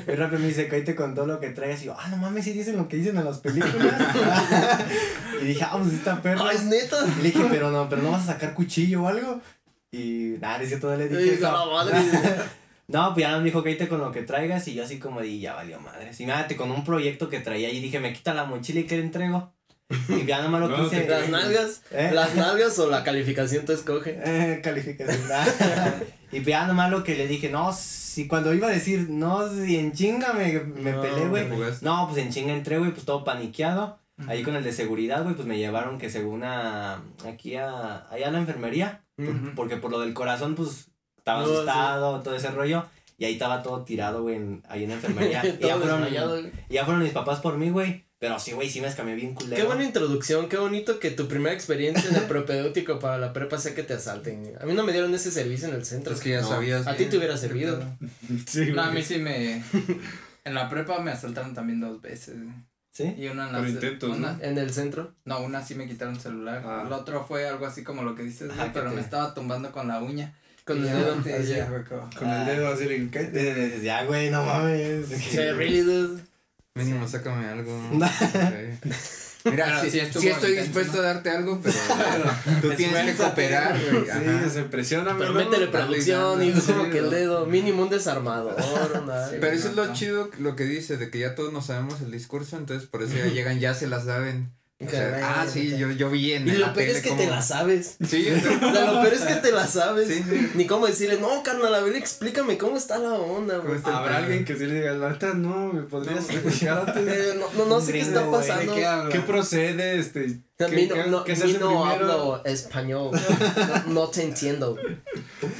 Y 0.08 0.14
rápido 0.14 0.40
me 0.40 0.46
dice, 0.46 0.66
cállate 0.66 0.94
con 0.94 1.14
todo 1.14 1.26
lo 1.26 1.38
que 1.38 1.50
traes. 1.50 1.82
Y 1.82 1.86
yo, 1.86 1.96
ah, 1.98 2.08
no 2.08 2.16
mames, 2.16 2.44
sí 2.44 2.54
dicen 2.54 2.78
lo 2.78 2.88
que 2.88 2.96
dicen 2.96 3.18
en 3.18 3.26
las 3.26 3.40
películas. 3.40 3.76
y 5.42 5.44
dije, 5.44 5.64
ah, 5.64 5.76
pues 5.78 5.92
esta 5.92 6.22
perra. 6.22 6.46
Ah, 6.48 6.52
es 6.54 6.64
neta. 6.64 6.96
Y 7.18 7.22
le 7.22 7.30
dije, 7.30 7.46
pero 7.50 7.70
no, 7.70 7.90
pero 7.90 8.00
no 8.00 8.12
vas 8.12 8.22
a 8.22 8.32
sacar 8.32 8.54
cuchillo 8.54 9.02
o 9.02 9.06
algo. 9.06 9.42
Y 9.90 10.36
nada, 10.40 10.60
dice 10.60 10.78
todo, 10.78 10.96
le 10.96 11.10
dije. 11.10 11.34
Eso. 11.34 11.52
la 11.52 11.66
madre. 11.66 11.98
No, 12.88 13.14
pues 13.14 13.24
ya 13.24 13.38
me 13.38 13.44
dijo 13.44 13.62
que 13.62 13.74
te 13.74 13.88
con 13.88 14.00
lo 14.00 14.12
que 14.12 14.22
traigas 14.22 14.68
y 14.68 14.74
yo 14.74 14.84
así 14.84 14.98
como 14.98 15.22
di, 15.22 15.40
ya 15.40 15.54
valió 15.54 15.80
madre. 15.80 16.10
Y 16.18 16.24
mírate 16.24 16.56
con 16.56 16.70
un 16.70 16.84
proyecto 16.84 17.28
que 17.30 17.38
traía 17.38 17.70
y 17.70 17.80
dije, 17.80 18.00
me 18.00 18.12
quita 18.12 18.34
la 18.34 18.44
mochila 18.44 18.80
y 18.80 18.84
que 18.84 18.96
le 18.96 19.04
entrego. 19.04 19.50
Y 20.08 20.24
ya 20.26 20.42
nomás 20.42 20.60
lo 20.62 20.88
te- 20.88 21.06
Las 21.08 21.28
nalgas, 21.28 21.82
¿Eh? 21.90 22.10
las 22.12 22.34
nalgas 22.34 22.78
o 22.78 22.88
la 22.90 23.04
calificación 23.04 23.64
tú 23.64 23.72
escoge. 23.72 24.18
Eh, 24.24 24.60
calificación. 24.62 25.20
y 26.32 26.36
pues 26.40 26.46
ya 26.46 26.66
nomás 26.66 26.90
lo 26.90 27.04
que 27.04 27.14
le 27.16 27.26
dije, 27.28 27.48
no, 27.50 27.72
si 27.72 28.26
cuando 28.28 28.52
iba 28.54 28.68
a 28.68 28.70
decir, 28.70 29.08
no, 29.10 29.48
si 29.48 29.76
en 29.76 29.92
chinga 29.92 30.32
me, 30.32 30.60
me 30.60 30.92
No, 30.92 31.02
peleé, 31.02 31.26
güey. 31.28 31.46
No, 31.82 32.08
pues 32.10 32.24
en 32.24 32.30
chinga 32.30 32.52
entré, 32.52 32.78
güey, 32.78 32.92
pues 32.92 33.04
todo 33.04 33.24
paniqueado. 33.24 33.98
Ujú. 34.18 34.30
Ahí 34.30 34.42
con 34.42 34.54
el 34.56 34.62
de 34.64 34.72
seguridad, 34.72 35.22
güey, 35.22 35.34
pues 35.34 35.46
me 35.48 35.58
llevaron 35.58 35.98
que 35.98 36.10
según 36.10 36.44
a, 36.44 37.02
aquí 37.26 37.56
a, 37.56 38.06
allá 38.10 38.28
a 38.28 38.30
la 38.30 38.38
enfermería. 38.38 39.02
por- 39.16 39.28
Ujú. 39.28 39.54
porque 39.54 39.76
por 39.76 39.90
lo 39.90 40.00
del 40.00 40.14
corazón, 40.14 40.54
pues 40.54 40.88
estaba 41.16 41.40
No, 41.40 41.46
sí. 41.46 41.52
asustado, 41.54 42.20
todo 42.22 42.34
ese 42.36 42.50
rollo. 42.50 42.84
Y 43.18 43.24
ahí 43.24 43.34
estaba 43.34 43.62
todo 43.62 43.84
tirado, 43.84 44.22
güey, 44.22 44.38
ahí 44.68 44.82
en 44.84 44.88
la 44.88 44.94
enfermería. 44.96 45.42
y, 45.46 45.62
ya 45.64 45.76
fueron, 45.76 46.06
y 46.68 46.74
ya 46.74 46.84
fueron 46.84 47.02
mis 47.02 47.12
papás 47.12 47.40
por 47.40 47.56
mí, 47.56 47.70
güey. 47.70 48.04
Pero 48.22 48.38
sí, 48.38 48.52
güey, 48.52 48.70
sí 48.70 48.80
me 48.80 48.86
escamé 48.86 49.16
bien 49.16 49.34
culero. 49.34 49.56
Qué 49.60 49.66
buena 49.66 49.82
introducción, 49.82 50.48
qué 50.48 50.56
bonito 50.56 51.00
que 51.00 51.10
tu 51.10 51.26
primera 51.26 51.52
experiencia 51.52 52.08
en 52.08 52.14
el 52.14 52.22
propedéutico 52.28 53.00
para 53.00 53.18
la 53.18 53.32
prepa 53.32 53.58
sea 53.58 53.74
que 53.74 53.82
te 53.82 53.94
asalten. 53.94 54.52
A 54.60 54.64
mí 54.64 54.74
no 54.74 54.84
me 54.84 54.92
dieron 54.92 55.12
ese 55.12 55.32
servicio 55.32 55.66
en 55.66 55.74
el 55.74 55.84
centro. 55.84 56.14
Es 56.14 56.20
que 56.20 56.30
ya 56.30 56.40
No, 56.40 56.48
sabías. 56.48 56.86
A 56.86 56.94
ti 56.94 57.06
te 57.06 57.16
hubiera 57.18 57.36
servido. 57.36 57.82
Sí, 58.46 58.70
No, 58.72 58.82
a 58.82 58.92
mí 58.92 59.02
sí 59.02 59.18
me. 59.18 59.60
En 60.44 60.54
la 60.54 60.68
prepa 60.68 61.00
me 61.00 61.10
asaltaron 61.10 61.52
también 61.52 61.80
dos 61.80 62.00
veces. 62.00 62.36
¿Sí? 62.92 63.12
Y 63.18 63.26
una 63.26 63.48
en 63.48 63.54
Por 63.56 63.62
la. 63.64 63.68
intentos, 63.70 64.16
una- 64.16 64.38
En 64.40 64.56
el 64.56 64.72
centro. 64.72 65.14
No, 65.24 65.40
una 65.40 65.60
sí 65.66 65.74
me 65.74 65.88
quitaron 65.88 66.14
el 66.14 66.20
celular. 66.20 66.62
Ah. 66.64 66.84
El 66.86 66.92
otro 66.92 67.24
fue 67.26 67.48
algo 67.48 67.66
así 67.66 67.82
como 67.82 68.04
lo 68.04 68.14
que 68.14 68.22
dices, 68.22 68.52
Ajá, 68.52 68.66
que 68.66 68.70
pero 68.70 68.90
te- 68.90 68.94
me 68.96 69.00
estaba 69.02 69.34
tumbando 69.34 69.72
con 69.72 69.88
la 69.88 70.00
uña. 70.00 70.32
Con 70.64 70.78
el 70.78 70.84
dedo. 70.84 71.20
ya 71.42 71.66
Con 72.16 72.30
el 72.30 72.46
dedo 72.46 72.68
así 72.68 73.10
Ya, 73.82 74.04
güey, 74.04 74.30
no 74.30 74.44
mames. 74.46 75.08
Sí, 75.08 75.38
really, 75.38 75.80
dude. 75.80 76.22
Mínimo, 76.74 77.06
sácame 77.06 77.46
algo. 77.48 77.76
No. 77.92 78.08
Mira, 79.44 79.64
Pero 79.66 79.80
sí, 79.82 79.90
sí 79.90 80.20
sí 80.20 80.28
estoy 80.28 80.54
dispuesto 80.56 80.98
¿no? 80.98 81.02
a 81.02 81.06
darte 81.06 81.28
algo, 81.30 81.60
pero 81.60 81.74
tú 82.62 82.70
tienes 82.74 83.04
que 83.16 83.22
cooperar, 83.24 83.76
güey. 83.90 84.04
Sí, 84.04 84.50
se 84.50 84.62
presiona, 84.62 85.16
Pero 85.18 85.32
¿no? 85.32 85.40
métele 85.40 85.66
producción 85.66 86.42
y 86.44 86.52
como 86.52 86.84
sí, 86.84 86.90
que 86.90 86.98
el 86.98 87.04
¿no? 87.06 87.10
dedo. 87.10 87.46
Mínimo 87.46 87.82
un 87.82 87.90
desarmador. 87.90 88.54
una- 89.02 89.26
Pero 89.30 89.48
eso 89.48 89.68
es 89.70 89.74
lo 89.74 89.86
no. 89.86 89.92
chido 89.94 90.30
lo 90.38 90.54
que 90.54 90.62
dice, 90.64 90.96
de 90.96 91.10
que 91.10 91.18
ya 91.18 91.34
todos 91.34 91.52
nos 91.52 91.66
sabemos 91.66 92.00
el 92.02 92.12
discurso, 92.12 92.56
entonces 92.56 92.88
por 92.88 93.02
eso 93.02 93.16
ya 93.16 93.26
llegan, 93.26 93.58
ya 93.58 93.74
se 93.74 93.88
la 93.88 94.00
saben. 94.00 94.52
Sea, 94.90 95.20
ah, 95.42 95.46
sí, 95.46 95.76
yo, 95.76 95.90
yo 95.90 96.10
vi 96.10 96.32
en 96.32 96.46
Y 96.48 96.52
lo 96.52 96.72
peor 96.72 96.88
es 96.88 97.02
que 97.02 97.10
cómo- 97.10 97.20
te 97.20 97.26
la 97.28 97.42
sabes. 97.42 97.96
Sí, 98.06 98.26
O 98.62 98.72
sea, 98.72 98.92
lo 98.92 99.00
peor 99.00 99.14
es 99.14 99.22
que 99.22 99.34
te 99.36 99.52
la 99.52 99.66
sabes. 99.66 100.08
Sí, 100.08 100.22
sí. 100.28 100.50
Ni 100.54 100.66
cómo 100.66 100.86
decirle, 100.86 101.18
no, 101.18 101.42
carnal, 101.42 101.74
a 101.74 101.80
ver, 101.80 101.94
explícame 101.96 102.58
cómo 102.58 102.76
está 102.76 102.98
la 102.98 103.12
onda, 103.14 103.58
¿Cómo 103.58 103.68
güey. 103.68 103.80
Habrá 103.84 104.18
alguien 104.18 104.44
que 104.44 104.56
sí 104.56 104.66
le 104.66 104.74
diga, 104.74 104.92
la 104.92 105.10
neta, 105.10 105.34
no, 105.34 105.72
me 105.72 105.82
podrías 105.82 106.28
explicar 106.30 106.84
antes. 106.88 107.06
Eh, 107.06 107.34
no, 107.38 107.46
no, 107.56 107.66
no 107.68 107.80
sé 107.80 107.92
qué 107.92 108.00
está 108.00 108.30
pasando. 108.30 108.74
¿De 108.74 109.08
qué 109.10 109.20
procede? 109.20 109.98
Este, 109.98 110.40
¿qué, 110.58 110.68
mí 110.68 110.86
no, 110.86 111.06
no, 111.06 111.24
qué 111.24 111.36
se 111.36 111.46
mí 111.46 111.56
no 111.60 111.84
hablo 111.84 112.42
español. 112.44 113.10
No, 113.86 113.92
no 113.92 114.08
te 114.08 114.22
entiendo. 114.22 114.76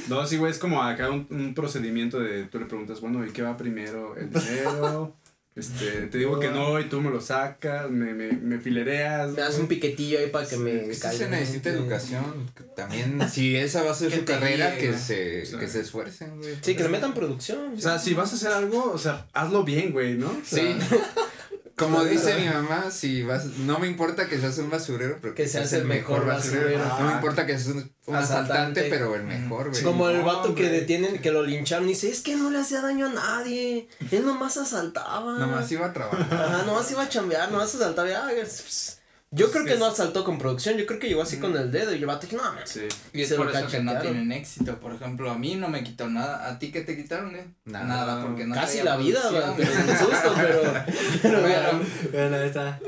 No, 0.07 0.25
sí, 0.25 0.37
güey, 0.37 0.51
es 0.51 0.59
como 0.59 0.81
acá 0.81 1.09
un, 1.09 1.27
un 1.29 1.53
procedimiento 1.53 2.19
de, 2.19 2.43
tú 2.45 2.59
le 2.59 2.65
preguntas, 2.65 3.01
bueno, 3.01 3.25
¿y 3.25 3.29
qué 3.31 3.41
va 3.41 3.57
primero? 3.57 4.15
¿El 4.17 4.29
dinero? 4.29 5.15
Este, 5.55 6.07
te 6.07 6.17
digo 6.17 6.39
que 6.39 6.49
no 6.49 6.79
y 6.79 6.85
tú 6.89 6.99
me 6.99 7.11
lo 7.11 7.21
sacas, 7.21 7.89
me, 7.91 8.13
me, 8.13 8.31
me 8.31 8.59
filereas. 8.59 9.31
Me 9.33 9.41
das 9.41 9.59
un 9.59 9.67
piquetillo 9.67 10.17
ahí 10.17 10.27
para 10.31 10.47
que 10.47 10.57
me 10.57 10.85
Es 10.89 10.97
que 10.97 11.01
caiga. 11.09 11.17
se 11.25 11.29
necesita 11.29 11.69
educación. 11.69 12.49
También, 12.75 13.19
si 13.31 13.55
esa 13.55 13.83
va 13.83 13.91
a 13.91 13.95
ser 13.95 14.11
su 14.11 14.25
carrera, 14.25 14.75
que 14.77 14.97
se, 14.97 15.45
Sí. 15.45 15.57
que 15.57 15.67
se 15.67 15.81
esfuercen, 15.81 16.39
güey. 16.39 16.55
Sí, 16.61 16.75
que 16.75 16.81
le 16.83 16.89
metan 16.89 17.13
producción. 17.13 17.73
O 17.77 17.79
sea, 17.79 17.99
si 17.99 18.13
vas 18.15 18.31
a 18.31 18.35
hacer 18.35 18.51
algo, 18.51 18.91
o 18.91 18.97
sea, 18.97 19.27
hazlo 19.33 19.63
bien, 19.63 19.91
güey, 19.91 20.15
¿no? 20.15 20.27
O 20.29 20.41
sea, 20.43 20.63
Sí. 20.63 20.95
Como 21.75 22.03
dice 22.03 22.35
mi 22.35 22.47
mamá, 22.47 22.91
si 22.91 23.23
vas, 23.23 23.45
no 23.45 23.79
me 23.79 23.87
importa 23.87 24.27
que 24.27 24.39
seas 24.39 24.57
un 24.59 24.69
basurero, 24.69 25.17
pero 25.21 25.33
Que 25.33 25.47
seas 25.47 25.73
el 25.73 25.85
mejor 25.85 26.25
basurero. 26.25 26.77
No 26.99 27.07
me 27.07 27.13
importa 27.13 27.45
que 27.47 27.53
seas 27.57 27.67
un, 27.75 27.91
un 28.05 28.15
asaltante, 28.15 28.53
Asaltante. 28.81 28.83
pero 28.89 29.15
el 29.15 29.23
mejor, 29.23 29.71
güey. 29.71 29.81
Como 29.81 30.07
el 30.09 30.19
no, 30.19 30.25
vato 30.25 30.53
que 30.53 30.63
güey. 30.67 30.71
detienen, 30.79 31.19
que 31.19 31.31
lo 31.31 31.41
lincharon 31.43 31.85
y 31.85 31.93
dice, 31.93 32.09
es 32.09 32.21
que 32.21 32.35
no 32.35 32.51
le 32.51 32.59
hacía 32.59 32.81
daño 32.81 33.07
a 33.07 33.09
nadie, 33.09 33.87
él 34.11 34.25
nomás 34.25 34.57
asaltaba. 34.57 35.37
Nomás 35.39 35.71
iba 35.71 35.87
a 35.87 35.93
trabajar. 35.93 36.27
Ajá, 36.31 36.63
nomás 36.65 36.91
iba 36.91 37.01
a 37.03 37.09
chambear, 37.09 37.51
nomás 37.51 37.73
asaltaba. 37.73 38.07
y, 38.09 38.13
ah, 38.13 38.29
pues, 38.35 38.99
Yo 39.35 39.51
creo 39.51 39.65
que 39.65 39.75
no 39.77 39.85
asaltó 39.85 40.23
con 40.23 40.37
producción, 40.37 40.77
yo 40.77 40.85
creo 40.85 40.99
que 40.99 41.07
llegó 41.07 41.23
así 41.23 41.37
con 41.37 41.55
el 41.57 41.71
dedo 41.71 41.93
y 41.93 42.03
vato 42.05 42.27
dije, 42.27 42.35
no, 42.35 42.43
mames. 42.43 42.69
sí. 42.69 42.81
Y 43.13 43.21
es 43.23 43.33
por 43.33 43.47
lo 43.47 43.51
eso 43.51 43.67
que 43.67 43.79
no 43.79 43.97
tienen 43.99 44.31
éxito. 44.31 44.79
Por 44.79 44.93
ejemplo, 44.93 45.31
a 45.31 45.37
mí 45.37 45.55
no 45.55 45.69
me 45.69 45.83
quitó 45.83 46.07
nada. 46.07 46.47
¿A 46.49 46.59
ti 46.59 46.71
qué 46.71 46.81
te 46.81 46.95
quitaron, 46.95 47.35
eh? 47.35 47.45
Nada. 47.65 48.23
porque 48.23 48.45
no 48.45 48.53
Casi 48.53 48.83
la 48.83 48.95
vida, 48.97 49.19
un 49.29 49.97
susto, 49.97 50.33
pero... 50.35 50.61
pero 51.21 51.41
Pero, 51.43 51.81
Bueno, 52.11 52.37
está. 52.37 52.79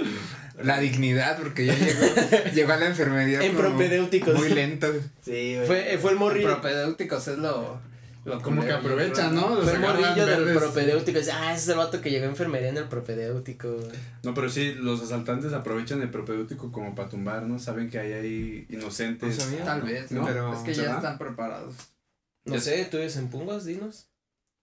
La 0.61 0.79
dignidad, 0.79 1.37
porque 1.37 1.65
ya 1.65 1.75
llegó, 1.75 2.05
llegó 2.53 2.73
a 2.73 2.77
la 2.77 2.85
enfermería. 2.85 3.43
En 3.43 3.55
propedéuticos. 3.55 4.35
Muy 4.35 4.49
lento. 4.49 4.87
Sí, 5.23 5.55
güey. 5.55 5.67
Fue, 5.67 5.97
fue 6.01 6.11
el 6.11 6.17
morrillo. 6.17 6.47
propedéuticos 6.47 7.27
es 7.27 7.37
lo. 7.37 7.79
Lo 8.25 8.41
Como 8.41 8.61
que 8.61 8.71
aprovechan, 8.71 9.33
¿no? 9.35 9.55
Fue 9.61 9.77
morrillo 9.79 10.25
del 10.25 10.45
verdes. 10.45 10.57
propedéutico. 10.57 11.19
Dice, 11.19 11.31
ah, 11.31 11.53
ese 11.53 11.61
es 11.63 11.67
el 11.69 11.77
vato 11.77 12.01
que 12.01 12.09
llegó 12.09 12.25
a 12.25 12.29
enfermería 12.29 12.69
en 12.69 12.77
el 12.77 12.85
propedéutico. 12.89 13.77
No, 14.23 14.33
pero 14.33 14.49
sí, 14.49 14.73
los 14.73 15.01
asaltantes 15.01 15.53
aprovechan 15.53 16.01
el 16.01 16.09
propedéutico 16.09 16.71
como 16.71 16.95
para 16.95 17.07
tumbar, 17.09 17.43
¿no? 17.43 17.59
Saben 17.59 17.89
que 17.89 17.99
hay 17.99 18.13
ahí 18.13 18.65
inocentes. 18.69 19.37
No 19.37 19.43
sabía. 19.45 19.63
Tal 19.63 19.81
vez, 19.83 20.11
¿No? 20.11 20.25
Pero- 20.25 20.53
es 20.53 20.59
que 20.59 20.73
ya 20.73 20.95
están 20.95 21.17
preparados. 21.17 21.75
No 22.45 22.59
sé, 22.59 22.85
¿tú 22.91 22.97
vives 22.97 23.15
en 23.17 23.29
Pungas? 23.29 23.65
Dinos. 23.65 24.07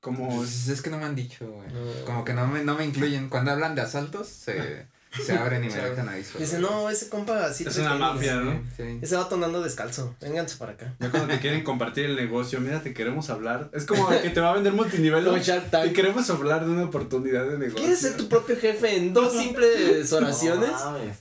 Como 0.00 0.36
Pues 0.36 0.66
es 0.68 0.82
que 0.82 0.90
no 0.90 0.98
me 0.98 1.04
han 1.04 1.14
dicho, 1.14 1.48
güey. 1.48 1.68
No. 1.68 2.04
Como 2.04 2.24
que 2.24 2.34
no 2.34 2.46
me, 2.48 2.64
no 2.64 2.74
me 2.76 2.84
incluyen. 2.84 3.28
Cuando 3.28 3.52
hablan 3.52 3.74
de 3.76 3.82
asaltos, 3.82 4.26
se, 4.28 4.88
se 5.12 5.32
abren 5.32 5.62
y 5.62 5.68
me 5.68 5.74
dejan 5.74 6.08
ahí 6.08 6.24
solo. 6.24 6.40
Dice, 6.40 6.58
no, 6.58 6.88
ese 6.88 7.08
compa 7.08 7.46
así 7.46 7.64
es 7.66 7.76
una 7.78 7.94
mafia, 7.96 8.36
¿no? 8.36 8.62
Sí. 8.76 8.98
Ese 9.02 9.16
vato 9.16 9.34
andando 9.34 9.62
descalzo. 9.62 10.14
Vénganse 10.20 10.56
para 10.56 10.72
acá. 10.72 10.94
Ya 11.00 11.10
cuando 11.10 11.28
te 11.34 11.40
quieren 11.40 11.62
compartir 11.64 12.06
el 12.06 12.16
negocio, 12.16 12.60
mira, 12.60 12.82
te 12.82 12.94
queremos 12.94 13.28
hablar. 13.30 13.70
Es 13.72 13.84
como 13.84 14.08
que 14.08 14.30
te 14.30 14.40
va 14.40 14.50
a 14.50 14.54
vender 14.54 14.72
multinivel. 14.72 15.24
Como 15.24 15.36
¿no? 15.36 15.42
Te 15.42 15.92
queremos 15.92 16.28
hablar 16.30 16.64
de 16.64 16.70
una 16.70 16.84
oportunidad 16.84 17.46
de 17.46 17.58
negocio. 17.58 17.78
¿Quieres 17.78 18.00
ser 18.00 18.16
tu 18.16 18.28
propio 18.28 18.56
jefe 18.56 18.96
en 18.96 19.12
dos 19.12 19.32
simples 19.38 20.12
oraciones? 20.12 20.70
No 20.70 20.92
mames. 20.92 21.16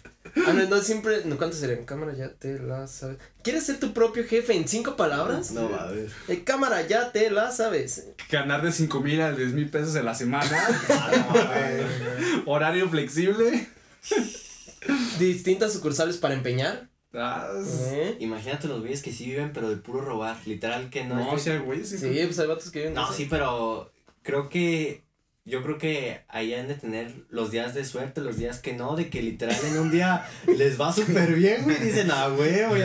Ah, 0.48 0.54
no, 0.54 0.62
en 0.62 0.70
dos 0.70 0.86
simples. 0.86 1.26
No, 1.26 1.36
¿Cuánto 1.36 1.58
serían? 1.58 1.84
Cámara, 1.84 2.14
ya 2.14 2.30
te 2.30 2.58
la 2.60 2.88
sabes. 2.88 3.18
¿Quieres 3.44 3.66
ser 3.66 3.80
tu 3.80 3.92
propio 3.92 4.24
jefe 4.24 4.56
en 4.56 4.66
cinco 4.68 4.96
palabras? 4.96 5.52
No 5.52 5.68
mames. 5.68 6.12
Eh, 6.30 6.44
cámara, 6.46 6.88
ya 6.88 7.12
te 7.12 7.30
la 7.30 7.52
sabes. 7.52 8.06
Ganar 8.30 8.62
de 8.62 8.72
5 8.72 9.02
mil 9.02 9.20
a 9.22 9.34
10 9.34 9.52
mil 9.52 9.70
pesos 9.70 9.94
en 9.96 10.06
la 10.06 10.16
semana. 10.16 10.58
Ah, 10.90 11.12
no. 12.46 12.52
Horario 12.52 12.88
flexible. 12.90 13.68
Distintas 15.20 15.74
sucursales 15.74 16.18
para 16.18 16.34
empeñar. 16.34 16.90
Ah, 17.14 17.48
¿Eh? 17.92 18.16
Imagínate 18.20 18.68
los 18.68 18.80
güeyes 18.80 19.02
que 19.02 19.12
sí 19.12 19.26
viven, 19.26 19.52
pero 19.54 19.70
de 19.70 19.76
puro 19.76 20.02
robar. 20.02 20.38
Literal 20.46 20.90
que 20.90 21.04
no. 21.04 21.16
no, 21.16 21.38
si 21.38 21.50
hay 21.50 21.60
güeyes. 21.60 21.90
sí. 21.90 21.98
Sí, 21.98 22.08
pues 22.26 22.40
hay 22.40 22.48
vatos 22.48 22.72
que 22.72 22.80
viven. 22.80 22.94
No, 22.94 23.12
sí, 23.12 23.28
pero 23.30 23.92
creo 24.24 24.50
que 24.50 25.04
yo 25.44 25.62
creo 25.64 25.78
que 25.78 26.22
ahí 26.30 26.54
han 26.54 26.68
de 26.68 26.76
tener 26.76 27.14
los 27.30 27.52
días 27.52 27.74
de 27.74 27.84
suerte, 27.84 28.22
los 28.22 28.38
días 28.38 28.60
que 28.60 28.74
no, 28.74 28.96
de 28.96 29.10
que 29.10 29.22
literal 29.22 29.58
en 29.66 29.80
un 29.80 29.92
día 29.92 30.26
les 30.48 30.80
va 30.80 30.94
súper 30.94 31.34
bien, 31.34 31.64
güey. 31.64 31.78
Dicen, 31.80 32.10
ah, 32.12 32.28
güey, 32.30 32.64
güey. 32.68 32.82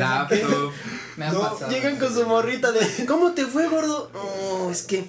Me 1.17 1.25
ha 1.25 1.33
No, 1.33 1.41
pasado. 1.41 1.71
llegan 1.71 1.97
con 1.99 2.13
su 2.13 2.27
morrita 2.27 2.73
de 2.73 2.81
¿Cómo 3.07 3.33
te 3.33 3.45
fue, 3.47 3.69
gordo? 3.69 4.11
No, 4.13 4.71
es 4.71 4.83
que 4.83 5.05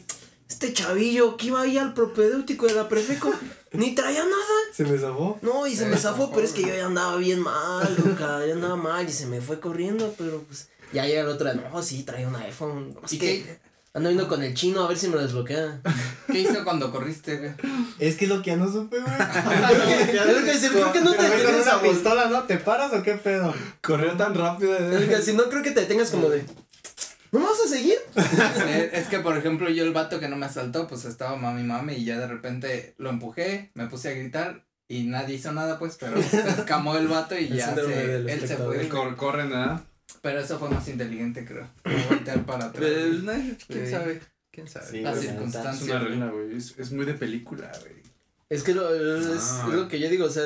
este 0.49 0.73
chavillo 0.73 1.35
que 1.37 1.47
iba 1.47 1.61
ahí 1.61 1.77
al 1.77 1.93
propedéutico 1.93 2.67
de 2.67 2.73
la 2.75 2.87
prefeco 2.87 3.33
ni 3.71 3.95
traía 3.95 4.23
nada. 4.23 4.55
Se 4.73 4.83
me 4.83 4.97
zafó. 4.97 5.37
No, 5.41 5.67
y 5.67 5.75
se 5.75 5.85
me 5.85 5.97
zafó, 5.97 6.31
pero 6.31 6.45
es 6.45 6.53
que 6.53 6.61
yo 6.61 6.75
ya 6.75 6.85
andaba 6.85 7.15
bien 7.17 7.39
mal, 7.39 7.95
Ruca, 7.97 8.45
ya 8.45 8.53
andaba 8.53 8.75
mal 8.75 9.07
y 9.07 9.11
se 9.11 9.25
me 9.25 9.41
fue 9.41 9.59
corriendo, 9.59 10.13
pero 10.17 10.41
pues 10.43 10.69
ya 10.93 11.05
llega 11.05 11.21
el 11.21 11.27
otro, 11.27 11.53
no, 11.53 11.81
sí, 11.81 12.03
traía 12.03 12.27
un 12.27 12.35
iPhone. 12.35 12.97
¿Y 13.09 13.17
que 13.17 13.43
qué, 13.43 13.59
ando 13.97 14.09
viendo 14.09 14.27
con 14.27 14.43
el 14.43 14.53
chino 14.53 14.83
a 14.83 14.87
ver 14.87 14.97
si 14.97 15.07
me 15.07 15.15
lo 15.15 15.21
desbloquea. 15.21 15.81
qué 16.31 16.39
hizo 16.39 16.63
cuando 16.63 16.91
corriste, 16.91 17.37
güey? 17.37 17.51
Es 17.99 18.15
que 18.15 18.25
es 18.25 18.29
lo 18.29 18.41
que 18.41 18.51
ya 18.51 18.57
no 18.57 18.71
supe, 18.71 18.99
güey. 18.99 19.13
Es 19.17 20.37
lo 20.37 20.45
que 20.45 20.53
dice, 20.53 20.69
¿por 20.69 20.91
qué 20.91 21.01
no 21.01 21.13
te 21.13 21.25
a 21.25 21.81
pistola, 21.81 22.27
¿no? 22.27 22.43
¿Te 22.43 22.57
paras 22.57 22.93
o 22.93 23.01
qué 23.01 23.15
pedo? 23.15 23.53
Corrió 23.81 24.13
tan 24.13 24.35
rápido. 24.35 24.77
Es 24.77 25.01
lo 25.01 25.07
que 25.07 25.21
si 25.21 25.33
no 25.33 25.49
creo 25.49 25.63
que 25.63 25.71
te 25.71 25.81
detengas 25.81 26.11
como 26.11 26.29
de 26.29 26.45
¿No 27.31 27.39
me 27.39 27.45
vas 27.45 27.59
a 27.65 27.67
seguir? 27.69 27.97
Eh, 28.67 28.89
es 28.93 29.07
que, 29.07 29.19
por 29.19 29.37
ejemplo, 29.37 29.69
yo 29.69 29.83
el 29.83 29.93
vato 29.93 30.19
que 30.19 30.27
no 30.27 30.35
me 30.37 30.45
asaltó, 30.45 30.87
pues 30.87 31.05
estaba 31.05 31.35
mami 31.35 31.63
mami 31.63 31.93
y 31.95 32.05
ya 32.05 32.17
de 32.19 32.27
repente 32.27 32.95
lo 32.97 33.09
empujé, 33.09 33.71
me 33.75 33.87
puse 33.87 34.09
a 34.09 34.13
gritar 34.13 34.65
y 34.87 35.03
nadie 35.03 35.35
hizo 35.35 35.51
nada, 35.51 35.77
pues, 35.79 35.97
pero 35.99 36.21
se 36.23 36.39
escamó 36.49 36.95
el 36.97 37.07
vato 37.07 37.35
y 37.37 37.45
El 37.45 37.57
ya 37.57 37.75
se, 37.75 38.15
él 38.15 38.47
se 38.47 38.57
fue. 38.57 38.87
Cor- 38.89 39.15
corren, 39.15 39.49
¿verdad? 39.49 39.81
Pero 40.21 40.39
eso 40.39 40.57
fue 40.57 40.69
más 40.69 40.87
inteligente, 40.87 41.45
creo. 41.45 41.67
No 41.85 41.91
voltear 42.09 42.45
para 42.45 42.65
atrás. 42.65 42.85
Pues, 42.89 43.57
¿Quién 43.67 43.85
Sí. 43.85 43.91
sabe? 43.91 44.21
¿Quién 44.51 44.67
sabe? 44.67 44.85
Sí, 44.89 45.01
Las 45.01 45.15
güey, 45.17 45.27
Es 45.27 45.81
una 45.83 45.99
regla, 45.99 46.27
güey. 46.27 46.55
Es, 46.57 46.73
es 46.79 46.91
muy 46.91 47.05
de 47.05 47.13
película, 47.13 47.71
güey. 47.81 47.97
Es 48.49 48.63
que 48.63 48.73
lo, 48.73 48.93
es, 48.95 49.25
Ah, 49.51 49.65
es 49.67 49.73
lo 49.73 49.87
que 49.89 49.99
yo 49.99 50.09
digo, 50.09 50.25
o 50.25 50.29
sea, 50.29 50.43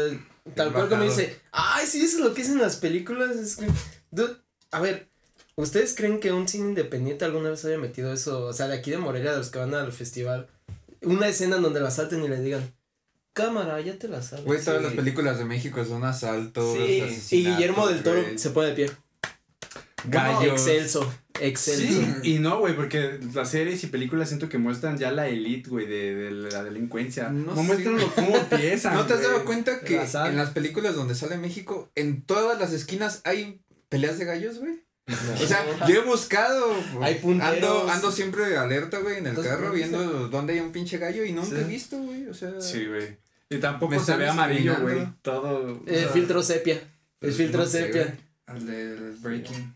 tal 0.56 0.74
cual 0.74 0.90
como 0.90 1.04
dice, 1.04 1.40
ay, 1.52 1.86
sí, 1.86 2.02
eso 2.04 2.18
es 2.18 2.24
lo 2.24 2.34
que 2.34 2.42
dicen 2.42 2.60
las 2.60 2.78
películas. 2.78 3.36
Es 3.38 3.56
que, 3.58 3.68
dude, 4.10 4.38
a 4.72 4.80
ver, 4.80 5.11
¿ustedes 5.56 5.94
creen 5.96 6.20
que 6.20 6.32
un 6.32 6.48
cine 6.48 6.70
independiente 6.70 7.26
alguna 7.26 7.50
vez 7.50 7.64
haya 7.66 7.78
metido 7.78 8.12
eso? 8.14 8.46
O 8.46 8.54
sea, 8.54 8.68
de 8.68 8.76
aquí 8.78 8.92
de 8.92 8.98
Morelia, 8.98 9.32
de 9.32 9.38
los 9.38 9.50
que 9.50 9.60
van 9.60 9.74
al 9.74 9.92
festival, 9.92 10.48
una 11.02 11.28
escena 11.28 11.58
en 11.58 11.62
donde 11.64 11.80
la 11.80 11.92
salten 11.92 12.24
y 12.24 12.28
le 12.28 12.40
digan, 12.42 12.74
cámara, 13.34 13.80
ya 13.82 13.98
te 13.98 14.08
la 14.08 14.22
sabes. 14.22 14.46
Güey, 14.46 14.64
todas 14.64 14.80
Sí. 14.82 14.86
las 14.88 14.94
películas 14.94 15.38
de 15.40 15.46
México 15.46 15.84
son 15.86 16.04
asaltos. 16.04 16.78
Sí, 16.78 17.38
y 17.38 17.46
Guillermo 17.46 17.88
del 17.88 18.04
Toro 18.04 18.22
güey. 18.22 18.38
se 18.38 18.50
pone 18.52 18.70
de 18.70 18.74
pie. 18.74 18.92
Gallos. 20.04 20.54
Excelso, 20.54 21.14
excelso. 21.40 21.84
Sí, 22.24 22.32
y 22.34 22.40
no, 22.40 22.60
güey, 22.60 22.76
porque 22.76 23.20
las 23.36 23.52
series 23.52 23.84
y 23.84 23.88
películas 23.88 24.30
siento 24.30 24.50
que 24.50 24.58
muestran 24.58 24.98
ya 24.98 25.12
la 25.12 25.28
elite, 25.28 25.70
güey, 25.70 25.86
de, 25.86 26.16
de 26.16 26.32
la 26.52 26.64
delincuencia. 26.64 27.30
No 27.30 27.52
No, 27.54 27.56
sé. 27.56 27.62
muestran 27.64 27.98
lo- 28.00 28.12
cómo 28.16 28.36
empiezan. 28.52 28.96
¿No 28.96 29.06
te 29.06 29.14
has 29.14 29.20
güey. 29.20 29.32
dado 29.32 29.46
cuenta 29.46 29.80
que 29.82 29.98
La 30.12 30.28
en 30.30 30.38
las 30.38 30.50
películas 30.50 30.96
donde 30.96 31.14
sale 31.14 31.38
México, 31.38 31.92
en 31.94 32.24
todas 32.24 32.60
las 32.60 32.74
esquinas 32.74 33.22
hay 33.26 33.62
peleas 33.90 34.18
de 34.18 34.26
gallos, 34.26 34.58
güey? 34.58 34.81
O 35.08 35.46
sea, 35.48 35.66
yo 35.88 36.02
he 36.02 36.06
buscado. 36.06 36.74
Hay 37.02 37.16
punteros. 37.16 37.54
Ando, 37.56 37.90
ando 37.90 38.12
siempre 38.12 38.56
alerta, 38.58 39.00
güey, 39.00 39.18
en 39.18 39.26
el 39.26 39.30
Entonces, 39.30 39.52
carro 39.54 39.68
¿no 39.68 39.74
viendo 39.74 40.28
dónde 40.30 40.54
hay 40.54 40.60
un 40.60 40.72
pinche 40.72 40.98
gallo 40.98 41.26
y 41.26 41.34
nunca 41.34 41.50
Sí. 41.58 41.62
he 41.62 41.64
visto, 41.66 41.98
güey. 41.98 42.28
O 42.28 42.34
sea. 42.34 42.62
Sí, 42.62 42.86
güey. 42.86 43.18
Y 43.50 43.58
tampoco 43.58 43.92
Me 43.96 44.00
se 44.00 44.16
ve 44.16 44.30
amarillo, 44.30 44.78
güey. 44.80 45.06
Todo. 45.22 45.74
o 45.74 45.88
El 45.88 46.00
sea, 46.00 46.10
filtro 46.10 46.42
sepia. 46.42 46.82
El 47.20 47.34
filtro 47.34 47.62
no 47.62 47.68
sé, 47.68 47.86
sepia. 47.86 48.18
El 48.48 48.66
del 48.66 49.16
Breaking. 49.20 49.76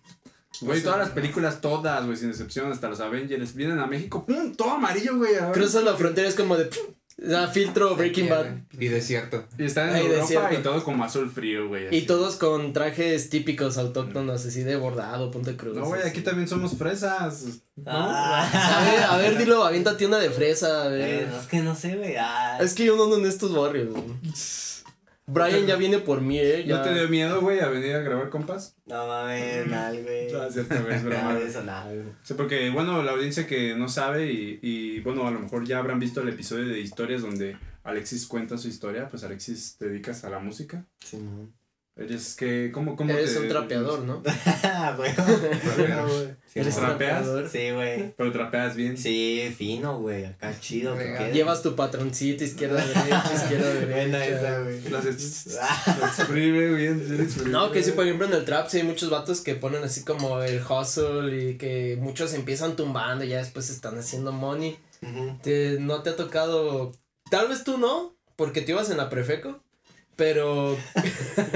Güey, 0.62 0.82
todas 0.82 1.00
las 1.00 1.10
películas, 1.10 1.60
todas, 1.60 2.06
güey, 2.06 2.16
sin 2.16 2.30
excepción, 2.30 2.72
hasta 2.72 2.88
los 2.88 3.02
Avengers, 3.02 3.56
vienen 3.56 3.80
a 3.80 3.88
México, 3.88 4.26
¡pum! 4.26 4.56
Todo 4.56 4.72
amarillo, 4.72 5.18
güey. 5.18 5.34
Cruzas 5.52 5.84
la 5.84 5.96
frontera, 5.96 6.30
es 6.30 6.36
como 6.36 6.56
de, 6.56 6.64
o 6.64 7.05
sea, 7.18 7.48
filtro 7.48 7.96
Breaking 7.96 8.30
Bad. 8.30 8.46
Y 8.80 8.88
desierto. 8.88 9.46
Y 9.58 9.66
están 9.66 9.90
en 9.90 9.96
Ay, 9.96 10.02
Europa 10.04 10.22
desierto. 10.22 10.54
y 10.60 10.64
todo 10.64 10.84
como 10.84 11.04
azul 11.04 11.30
frío, 11.32 11.68
güey. 11.68 11.86
Y 11.86 11.98
así. 12.00 12.02
todos 12.06 12.36
con 12.36 12.74
trajes 12.74 13.30
típicos 13.30 13.78
autóctonos, 13.78 14.46
así 14.46 14.64
de 14.64 14.76
bordado, 14.76 15.32
punto 15.32 15.56
cruz. 15.56 15.78
No, 15.78 15.86
güey, 15.86 16.02
aquí 16.04 16.22
también 16.22 16.48
somos 16.48 16.78
fresas. 16.78 17.46
Ah. 17.86 18.50
A 18.54 18.92
ver, 18.92 19.04
a 19.04 19.18
ver, 19.18 19.38
dilo, 19.38 19.64
aviéntate 19.64 20.06
una 20.06 20.18
de 20.18 20.30
fresa, 20.30 20.84
a 20.86 20.88
ver. 20.90 21.10
Eh, 21.24 21.28
no, 21.32 21.40
es 21.40 21.48
que 21.48 21.60
no 21.60 21.76
sé, 21.76 21.96
güey. 21.96 22.16
Ah. 22.18 22.58
Es 22.60 22.74
que 22.74 22.86
yo 22.86 22.96
no 22.98 23.06
ando 23.06 23.18
en 23.18 23.26
estos 23.26 23.54
barrios. 23.56 23.90
güey. 23.90 24.04
Brian 25.28 25.66
ya 25.66 25.76
viene 25.76 26.00
por 26.00 26.22
mí, 26.22 26.40
eh. 26.40 26.64
Ya. 26.68 26.78
¿No 26.78 26.84
te 26.84 26.94
dio 26.94 27.10
miedo, 27.10 27.42
güey, 27.42 27.60
a 27.60 27.68
venir 27.68 27.96
a 27.96 28.00
grabar 28.00 28.30
compas? 28.30 28.78
No 28.86 29.08
mames, 29.08 29.68
mal, 29.68 30.04
güey. 30.04 30.32
No, 30.32 30.52
cierto, 30.52 30.76
güey, 30.84 30.96
es 30.96 31.04
broma, 31.06 31.22
Nada 31.22 31.34
de 31.34 31.40
güey. 31.40 31.50
eso, 31.50 31.64
nada, 31.64 31.86
güey. 31.92 32.06
Sí, 32.22 32.34
porque, 32.36 32.70
bueno, 32.70 33.02
la 33.02 33.12
audiencia 33.14 33.48
que 33.48 33.76
no 33.76 33.90
sabe 33.90 34.32
y, 34.32 34.60
y, 34.62 35.00
bueno, 35.00 35.28
a 35.28 35.32
lo 35.32 35.40
mejor 35.40 35.66
ya 35.66 35.80
habrán 35.80 36.00
visto 36.00 36.22
el 36.22 36.30
episodio 36.30 36.68
de 36.68 36.80
historias 36.80 37.22
donde 37.24 37.58
Alexis 37.84 38.28
cuenta 38.28 38.58
su 38.58 38.68
historia, 38.68 39.08
pues 39.10 39.24
Alexis 39.24 39.78
te 39.80 39.90
dedicas 39.90 40.24
a 40.26 40.30
la 40.30 40.40
música. 40.40 40.86
Sí, 41.04 41.18
no. 41.18 41.50
Eres 41.98 42.36
que, 42.36 42.72
¿cómo, 42.74 42.98
cómo 42.98 43.14
Eres 43.14 43.34
te- 43.36 43.40
un 43.40 43.48
trapeador, 43.48 44.00
¿no? 44.02 44.22
Ah, 44.64 44.94
güey. 44.98 45.14
güey. 45.16 46.36
Sí, 46.46 46.60
Eres 46.60 46.76
güey. 46.76 46.86
trapeador. 46.88 47.50
Sí, 47.50 47.72
güey. 47.72 48.14
Pero 48.18 48.32
trapeas 48.34 48.76
bien. 48.76 48.98
Sí, 48.98 49.54
fino, 49.58 50.00
güey. 50.00 50.26
Acá 50.26 50.54
chido. 50.60 50.98
que. 50.98 51.32
Llevas 51.34 51.62
tu 51.62 51.74
patroncito 51.76 52.44
izquierda, 52.44 52.86
derecha, 52.86 53.32
izquierda, 53.34 53.74
Buena 53.86 54.18
derecha. 54.20 54.40
esa, 54.40 54.60
güey. 54.62 54.90
Lo 54.90 56.08
exprime 56.08 56.68
bien. 56.74 57.30
No, 57.48 57.72
que 57.72 57.82
sí, 57.82 57.92
por 57.92 58.04
ejemplo, 58.04 58.28
en 58.28 58.34
el 58.34 58.44
trap 58.46 58.68
sí 58.68 58.78
hay 58.78 58.84
muchos 58.84 59.10
vatos 59.10 59.40
que 59.42 59.56
ponen 59.56 59.84
así 59.84 60.04
como 60.04 60.42
el 60.42 60.62
hustle 60.62 61.52
y 61.52 61.58
que 61.58 61.98
muchos 62.00 62.34
empiezan 62.34 62.76
tumbando 62.76 63.24
y 63.24 63.30
ya 63.30 63.38
después 63.38 63.70
están 63.70 63.98
haciendo 63.98 64.32
money. 64.34 64.78
Te- 65.44 65.78
¿No 65.80 66.02
te 66.04 66.10
ha 66.10 66.16
tocado? 66.18 66.92
Tal 67.30 67.48
vez 67.48 67.64
tú 67.64 67.78
no, 67.78 68.16
porque 68.36 68.62
tú 68.62 68.72
ibas 68.74 68.90
en 68.90 68.98
la 68.98 69.10
prefeco. 69.10 69.62
Pero. 70.16 70.78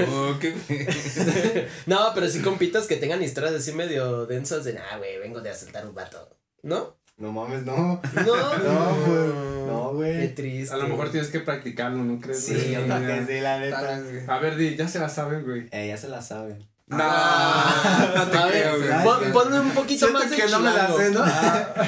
Oh, 0.08 0.34
no, 1.86 2.10
pero 2.14 2.28
sí 2.28 2.40
compitas 2.42 2.86
que 2.86 2.96
tengan 2.96 3.22
historias 3.22 3.54
así 3.54 3.72
medio 3.72 4.26
densas 4.26 4.64
de, 4.64 4.78
ah, 4.78 4.98
güey, 4.98 5.18
vengo 5.18 5.40
de 5.40 5.50
asaltar 5.50 5.86
un 5.86 5.94
vato. 5.94 6.36
¿No? 6.62 6.96
No 7.16 7.32
mames, 7.32 7.64
no. 7.64 8.00
No, 8.14 8.58
No, 8.58 8.96
güey. 9.06 9.66
No, 9.66 9.92
güey. 9.94 10.20
Qué 10.20 10.28
triste. 10.28 10.74
A 10.74 10.78
lo 10.78 10.88
mejor 10.88 11.10
tienes 11.10 11.30
que 11.30 11.40
practicarlo, 11.40 11.98
¿no 12.02 12.18
crees? 12.20 12.44
Sí, 12.44 12.54
que 12.54 13.24
sí, 13.26 13.40
la 13.40 13.58
neta. 13.60 14.02
A 14.28 14.38
ver, 14.38 14.56
di, 14.56 14.76
ya 14.76 14.88
se 14.88 14.98
la 14.98 15.08
saben, 15.08 15.44
güey. 15.44 15.68
Eh, 15.70 15.88
ya 15.88 15.96
se 15.96 16.08
la 16.08 16.22
saben. 16.22 16.66
No, 16.86 16.96
Ah, 17.00 18.12
no 18.16 18.26
te 18.30 18.36
a 18.38 18.48
creo, 18.48 18.78
ver, 18.80 18.90
güey. 18.90 19.04
pon- 19.04 19.32
ponle 19.32 19.60
un 19.60 19.70
poquito 19.70 20.10
más 20.10 20.28
de 20.28 20.36
chilango. 20.36 20.98
¿no? 21.12 21.24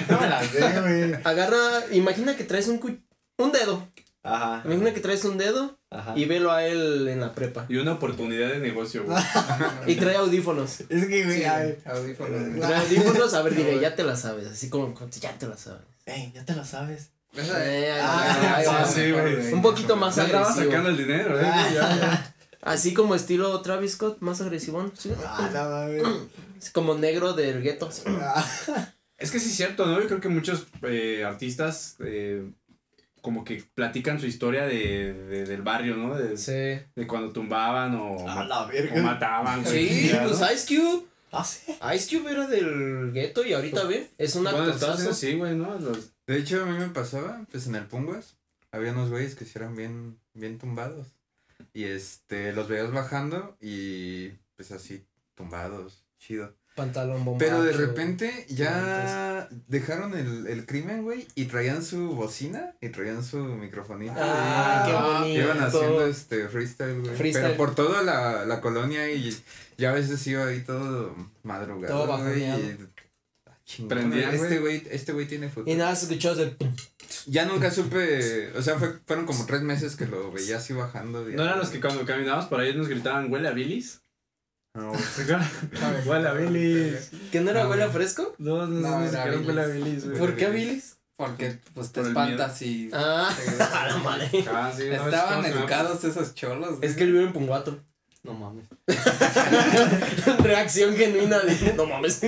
no 0.08 0.20
me 0.20 0.28
la 0.28 0.42
sé, 0.44 0.80
güey. 0.80 1.14
Agarra, 1.24 1.58
imagina 1.90 2.36
que 2.36 2.44
traes 2.44 2.68
un 2.68 2.78
cu- 2.78 3.00
un 3.38 3.52
dedo. 3.52 3.88
Ajá. 4.22 4.62
Imagina 4.64 4.92
que 4.94 5.00
traes 5.00 5.24
un 5.24 5.38
dedo 5.38 5.76
Ajá. 5.92 6.14
y 6.16 6.24
velo 6.24 6.50
a 6.52 6.64
él 6.66 7.06
en 7.08 7.20
la 7.20 7.32
prepa. 7.32 7.66
Y 7.68 7.76
una 7.76 7.92
oportunidad 7.92 8.48
de 8.50 8.58
negocio, 8.58 9.04
güey. 9.04 9.18
Y 9.86 9.96
trae 9.96 10.16
audífonos. 10.16 10.80
Es 10.88 11.06
que, 11.06 11.24
güey, 11.24 11.38
Sí, 11.38 11.44
audífonos. 11.84 12.60
Trae 12.60 12.76
audífonos, 12.76 13.34
a 13.34 13.42
ver, 13.42 13.54
dile, 13.56 13.80
ya 13.80 13.94
te 13.94 14.02
la 14.04 14.16
sabes. 14.16 14.48
Así 14.48 14.68
como, 14.68 14.94
ya 15.20 15.32
te 15.38 15.46
la 15.46 15.56
sabes. 15.56 15.82
Ey, 16.06 16.32
ya 16.34 16.44
te 16.44 16.54
lo 16.54 16.64
sabes. 16.64 17.10
Eh, 17.36 17.92
Ah, 18.02 18.86
sí, 18.92 19.10
güey. 19.10 19.52
Un 19.52 19.62
poquito 19.62 19.96
más 19.96 20.16
Ya 20.16 20.24
agresivo. 20.24 20.66
sacando 20.70 20.90
el 20.90 20.96
dinero, 20.96 21.40
¿eh? 21.40 21.44
Ah. 21.46 21.68
Ya, 21.72 21.96
ya. 21.96 22.34
Así 22.62 22.94
como 22.94 23.14
estilo 23.14 23.60
Travis 23.60 23.92
Scott, 23.92 24.18
más 24.20 24.40
agresivón. 24.40 24.92
Sí. 24.96 25.12
Ah, 25.26 25.50
no 25.52 26.28
como 26.70 26.94
negro 26.94 27.32
del 27.32 27.62
gueto. 27.62 27.88
así. 27.88 28.02
Es 29.18 29.30
que 29.30 29.40
sí 29.40 29.48
es 29.50 29.56
cierto, 29.56 29.86
¿no? 29.86 30.00
Yo 30.00 30.06
creo 30.06 30.20
que 30.20 30.28
muchos 30.28 30.66
eh, 30.82 31.24
artistas 31.24 31.96
eh, 32.04 32.44
como 33.22 33.44
que 33.44 33.64
platican 33.74 34.20
su 34.20 34.26
historia 34.26 34.64
de, 34.66 35.14
de- 35.14 35.46
del 35.46 35.62
barrio, 35.62 35.96
¿no? 35.96 36.14
De, 36.14 36.36
Sí. 36.36 36.52
de 36.52 37.06
cuando 37.06 37.32
tumbaban 37.32 37.94
o, 37.94 38.28
A 38.28 38.44
la 38.44 38.62
o 38.64 38.68
verga. 38.68 39.00
mataban. 39.00 39.62
güey. 39.62 39.88
Sí, 39.88 40.08
Ya, 40.10 40.24
pues 40.24 40.38
¿no? 40.40 40.52
Ice 40.52 40.66
Cube. 40.76 41.06
Ah, 41.32 41.42
sí. 41.44 41.72
Ice 41.94 42.14
Cube 42.18 42.30
era 42.32 42.46
del 42.46 43.12
gueto 43.12 43.42
y 43.46 43.54
ahorita 43.54 43.84
ve, 43.84 44.10
es 44.18 44.34
un 44.36 44.44
Bueno, 44.44 44.74
sí, 45.14 45.34
güey, 45.36 45.54
¿no? 45.54 45.78
Los- 45.78 46.10
De 46.26 46.36
hecho, 46.36 46.62
a 46.62 46.66
mí 46.66 46.76
me 46.78 46.88
pasaba, 46.88 47.46
pues 47.50 47.66
en 47.66 47.74
el 47.76 47.86
Punguas, 47.86 48.36
había 48.70 48.92
unos 48.92 49.08
güeyes 49.08 49.34
que 49.34 49.44
sí 49.46 49.52
eran 49.56 49.74
bien, 49.74 50.18
bien 50.34 50.58
tumbados. 50.58 51.06
Y 51.72 51.84
este, 51.84 52.52
los 52.52 52.68
veías 52.68 52.92
bajando 52.92 53.56
y 53.60 54.28
pues 54.56 54.72
así, 54.72 55.04
tumbados, 55.34 56.04
chido. 56.18 56.54
Pantalón 56.74 57.24
bombacho. 57.24 57.44
Pero 57.50 57.62
de 57.64 57.72
repente 57.72 58.46
ya 58.48 59.48
dejaron 59.68 60.16
el, 60.16 60.46
el 60.46 60.64
crimen, 60.64 61.02
güey, 61.02 61.26
y 61.34 61.44
traían 61.44 61.84
su 61.84 62.14
bocina 62.14 62.74
y 62.80 62.88
traían 62.88 63.22
su 63.22 63.38
microfonito. 63.38 64.14
Ah, 64.16 64.84
qué 64.86 64.92
bonito. 64.94 65.40
Iban 65.42 65.60
haciendo 65.62 66.06
este 66.06 66.48
freestyle, 66.48 67.00
güey. 67.00 67.14
Freestyle. 67.14 67.44
Pero 67.48 67.56
por 67.58 67.74
toda 67.74 68.02
la, 68.02 68.44
la 68.46 68.60
colonia 68.60 69.10
y 69.10 69.36
ya 69.76 69.90
a 69.90 69.92
veces 69.92 70.26
iba 70.26 70.46
ahí 70.46 70.60
todo 70.60 71.14
madrugado, 71.42 71.94
Todo 71.94 72.06
güey. 72.18 72.20
bajoneado. 72.24 72.60
y- 72.60 72.76
ah, 73.46 73.58
Prendían, 73.88 74.34
Este 74.34 74.58
güey, 74.58 74.82
este 74.90 75.12
güey 75.12 75.26
tiene 75.26 75.48
futuro. 75.48 75.70
Y 75.70 75.76
nada, 75.76 75.94
se 75.96 76.06
escuchó 76.06 76.34
de... 76.34 76.56
Ya 77.26 77.44
nunca 77.44 77.70
supe, 77.70 78.50
o 78.56 78.62
sea, 78.62 78.78
fue, 78.78 78.98
fueron 79.06 79.26
como 79.26 79.44
tres 79.46 79.60
meses 79.62 79.96
que 79.96 80.06
lo 80.06 80.32
veía 80.32 80.56
así 80.56 80.72
bajando. 80.72 81.22
¿No 81.24 81.42
eran 81.44 81.58
los 81.58 81.68
que 81.70 81.80
cuando 81.80 82.04
caminábamos 82.06 82.46
por 82.46 82.60
ahí 82.60 82.74
nos 82.74 82.88
gritaban, 82.88 83.30
huele 83.30 83.48
a 83.48 83.52
bilis? 83.52 84.01
No, 84.74 84.92
¿Se 84.98 85.22
acuerdan? 85.22 85.50
huele 86.06 86.28
a 86.28 86.32
bilis. 86.32 87.10
¿Que 87.30 87.40
no 87.40 87.50
era 87.50 87.64
No, 87.64 87.70
huele 87.70 87.82
a 87.82 87.86
güey. 87.86 87.96
fresco? 87.98 88.34
No, 88.38 88.66
no, 88.66 88.80
No, 88.80 88.88
no, 88.90 89.00
ni 89.00 89.06
era 89.08 89.22
siquiera 89.24 89.46
huele 89.46 89.60
a 89.62 89.66
bilis. 89.66 89.84
bilis, 89.84 90.04
güey. 90.06 90.18
¿Por 90.18 90.36
qué 90.36 90.48
Billis? 90.48 90.96
Porque 91.16 91.58
pues 91.74 91.92
te 91.92 92.00
espantas 92.00 92.62
y 92.62 92.90
Ah, 92.92 93.28
a 93.74 93.86
la 93.88 93.96
madre. 93.98 94.30
Ah, 94.50 94.72
no, 94.74 94.78
estaban 94.78 94.90
es- 94.90 94.98
¿cómo 94.98 95.10
se 95.10 95.16
llama? 95.16 95.48
educados 95.48 96.04
esos 96.04 96.34
cholos. 96.34 96.78
Es 96.80 96.96
que 96.96 97.04
él 97.04 97.12
vive 97.12 97.24
en 97.24 97.32
Punguato. 97.32 97.78
No 98.22 98.32
mames. 98.34 98.64
Reacción 100.42 100.94
genuina 100.96 101.38
de... 101.40 101.72
No 101.74 101.86
mames. 101.86 102.20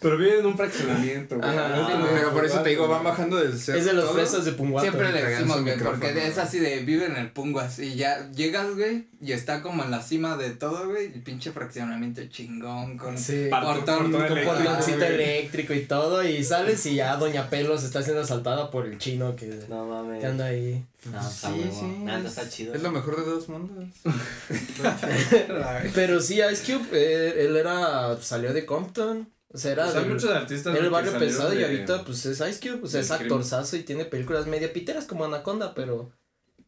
Pero 0.00 0.16
vive 0.18 0.40
en 0.40 0.46
un 0.46 0.56
fraccionamiento, 0.56 1.36
güey. 1.38 1.48
Ajá. 1.48 1.68
No 1.68 1.88
es 1.88 1.94
como- 1.94 2.06
Pero 2.06 2.32
por 2.32 2.44
eso 2.44 2.60
te 2.62 2.70
digo, 2.70 2.88
van 2.88 3.04
bajando 3.04 3.36
del 3.36 3.58
cerro. 3.58 3.78
Es 3.78 3.84
de 3.84 3.92
los 3.92 4.10
fresas 4.12 4.44
de 4.44 4.52
Punguato. 4.52 4.88
Siempre 4.88 5.12
le 5.12 5.22
decimos, 5.22 5.62
güey, 5.62 5.78
porque 5.78 6.26
es 6.26 6.38
así 6.38 6.58
de 6.58 6.80
vive 6.80 7.06
en 7.06 7.16
el 7.16 7.30
Punguas 7.30 7.78
y 7.78 7.94
ya 7.96 8.30
llegas, 8.32 8.74
güey, 8.76 9.06
y 9.20 9.32
está 9.32 9.62
como 9.62 9.84
en 9.84 9.90
la 9.90 10.02
cima 10.02 10.36
de 10.36 10.50
todo, 10.50 10.88
güey, 10.88 11.06
y 11.06 11.18
pinche 11.20 11.52
fraccionamiento 11.52 12.22
chingón 12.28 12.96
con 12.98 13.16
Sí. 13.18 13.48
Portón- 13.50 14.10
Portoncito 14.12 15.04
eléctrico 15.04 15.74
y 15.74 15.80
todo. 15.82 16.22
Y 16.24 16.42
sales 16.44 16.84
y 16.86 16.96
ya 16.96 17.16
Doña 17.16 17.48
Pelos 17.50 17.84
está 17.84 18.02
siendo 18.02 18.22
asaltada 18.22 18.70
por 18.70 18.86
el 18.86 18.98
chino 18.98 19.36
que, 19.36 19.46
No 19.68 19.86
mames. 19.86 20.20
que 20.20 20.26
anda 20.26 20.46
ahí. 20.46 20.84
No, 21.10 21.18
está 21.20 21.48
Sí, 21.48 21.68
sí. 21.72 21.84
Nada, 22.04 22.20
es- 22.20 22.26
está 22.26 22.48
chido. 22.48 22.74
Es 22.74 22.82
lo 22.82 22.90
mejor 22.92 23.16
de 23.16 23.30
dos 23.30 23.48
mundos. 23.48 23.84
Pero 25.94 26.20
sí, 26.20 26.40
Ice 26.52 26.62
Cube, 26.72 26.86
eh, 26.92 27.44
él 27.46 27.56
era, 27.56 28.16
salió 28.20 28.52
de 28.52 28.64
Compton. 28.66 29.28
O 29.54 29.58
sea, 29.58 29.72
era 29.72 29.84
Pues 29.84 29.96
hay 29.96 30.04
muchos 30.06 30.30
artistas. 30.30 30.74
era 30.74 30.84
el 30.84 30.90
barrio 30.90 31.18
pesado 31.18 31.52
y 31.52 31.62
ahorita 31.62 32.04
pues 32.04 32.24
es 32.26 32.40
Ice 32.40 32.58
Cube. 32.60 32.80
O 32.82 32.86
sea, 32.86 33.00
del 33.00 33.04
es 33.04 33.10
actorzazo 33.10 33.76
y 33.76 33.82
tiene 33.82 34.04
películas 34.06 34.46
media 34.46 34.72
piteras 34.72 35.04
como 35.04 35.24
Anaconda, 35.24 35.74
pero. 35.74 36.10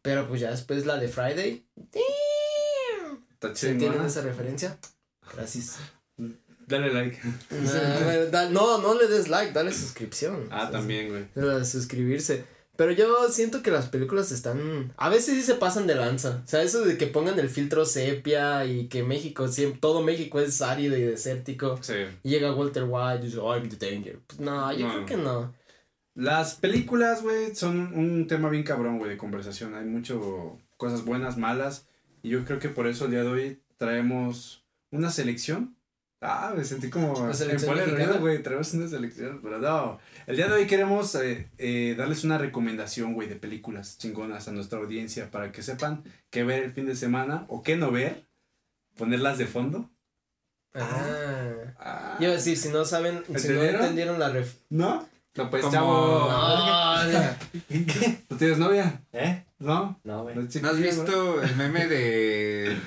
Pero 0.03 0.27
pues 0.27 0.39
ya 0.41 0.51
después 0.51 0.85
la 0.85 0.97
de 0.97 1.07
Friday. 1.07 1.65
Está 3.33 3.49
¿Se 3.55 3.67
chingona. 3.67 3.85
entienden 3.85 4.05
esa 4.05 4.21
referencia? 4.21 4.77
Gracias. 5.33 5.77
Dale 6.67 6.91
like. 6.93 7.19
Nah, 7.51 7.99
güey, 8.03 8.31
da- 8.31 8.49
no, 8.49 8.79
no 8.79 8.93
le 8.95 9.07
des 9.07 9.27
like, 9.27 9.51
dale 9.53 9.71
suscripción. 9.73 10.47
Ah, 10.51 10.69
también, 10.71 11.09
güey. 11.09 11.65
Suscribirse. 11.65 12.45
Pero 12.77 12.91
yo 12.91 13.29
siento 13.29 13.61
que 13.61 13.71
las 13.71 13.87
películas 13.87 14.31
están. 14.31 14.93
A 14.97 15.09
veces 15.09 15.35
sí 15.35 15.41
se 15.43 15.55
pasan 15.55 15.87
de 15.87 15.95
lanza. 15.95 16.41
O 16.43 16.47
sea, 16.47 16.61
eso 16.61 16.83
de 16.83 16.97
que 16.97 17.07
pongan 17.07 17.39
el 17.39 17.49
filtro 17.49 17.85
sepia 17.85 18.65
y 18.65 18.87
que 18.87 19.03
México, 19.03 19.47
siempre, 19.47 19.79
todo 19.79 20.01
México 20.01 20.39
es 20.39 20.61
árido 20.61 20.97
y 20.97 21.01
desértico. 21.01 21.77
Sí. 21.81 21.93
Y 22.23 22.29
llega 22.29 22.53
Walter 22.53 22.83
White 22.87 23.21
y 23.23 23.25
dice, 23.27 23.37
I'm 23.37 23.69
the 23.69 23.77
danger. 23.89 24.19
Pues, 24.27 24.39
no, 24.39 24.71
yo 24.73 24.87
No. 24.87 24.93
creo 24.93 25.05
que 25.05 25.17
no. 25.17 25.53
Las 26.15 26.55
películas, 26.55 27.21
güey, 27.23 27.53
son 27.55 27.93
un 27.93 28.27
tema 28.27 28.49
bien 28.49 28.63
cabrón, 28.63 28.97
güey, 28.99 29.11
de 29.11 29.17
conversación. 29.17 29.75
Hay 29.75 29.85
mucho 29.85 30.57
cosas 30.77 31.03
buenas, 31.05 31.37
malas. 31.37 31.87
Y 32.23 32.29
yo 32.29 32.43
creo 32.45 32.59
que 32.59 32.69
por 32.69 32.87
eso 32.87 33.05
el 33.05 33.11
día 33.11 33.23
de 33.23 33.29
hoy 33.29 33.61
traemos 33.77 34.63
una 34.91 35.09
selección. 35.09 35.74
Ah, 36.27 36.53
me 36.57 36.63
sentí 36.63 36.89
como 36.89 37.13
¿La 37.27 37.33
en? 37.33 37.91
Ruido, 37.95 38.19
güey, 38.19 38.41
traemos 38.41 38.73
una 38.73 38.87
selección. 38.87 39.39
Pero 39.43 39.59
no, 39.59 39.99
el 40.27 40.35
día 40.35 40.47
de 40.47 40.53
hoy 40.53 40.65
queremos 40.67 41.13
eh, 41.15 41.49
eh, 41.57 41.93
darles 41.97 42.23
una 42.23 42.37
recomendación, 42.37 43.13
güey, 43.13 43.27
de 43.29 43.35
películas 43.35 43.97
chingonas 43.97 44.47
a 44.47 44.51
nuestra 44.51 44.79
audiencia 44.79 45.29
para 45.29 45.51
que 45.51 45.61
sepan 45.61 46.03
qué 46.31 46.43
ver 46.43 46.63
el 46.63 46.71
fin 46.71 46.85
de 46.87 46.95
semana 46.95 47.45
o 47.47 47.61
qué 47.63 47.75
no 47.75 47.91
ver. 47.91 48.25
Ponerlas 48.97 49.37
de 49.37 49.45
fondo. 49.45 49.89
Ah. 50.73 51.73
Ah, 51.79 52.17
Yo 52.19 52.31
decir, 52.31 52.57
si 52.57 52.69
no 52.69 52.85
saben, 52.85 53.23
si 53.37 53.49
no 53.49 53.63
¿Entendieron? 53.63 54.19
la 54.19 54.29
ref. 54.29 54.55
¿No? 54.69 55.07
No, 55.35 55.49
pues, 55.49 55.63
Como- 55.63 55.73
chavo. 55.73 56.29
No. 56.29 57.03
¿No 58.29 58.37
tienes 58.37 58.57
novia? 58.57 59.01
¿Eh? 59.13 59.43
¿No? 59.59 59.99
No, 60.03 60.23
güey. 60.23 60.35
¿No 60.35 60.41
¿No 60.61 60.69
has 60.69 60.79
visto 60.79 61.41
el 61.41 61.55
meme 61.55 61.87
de 61.87 62.77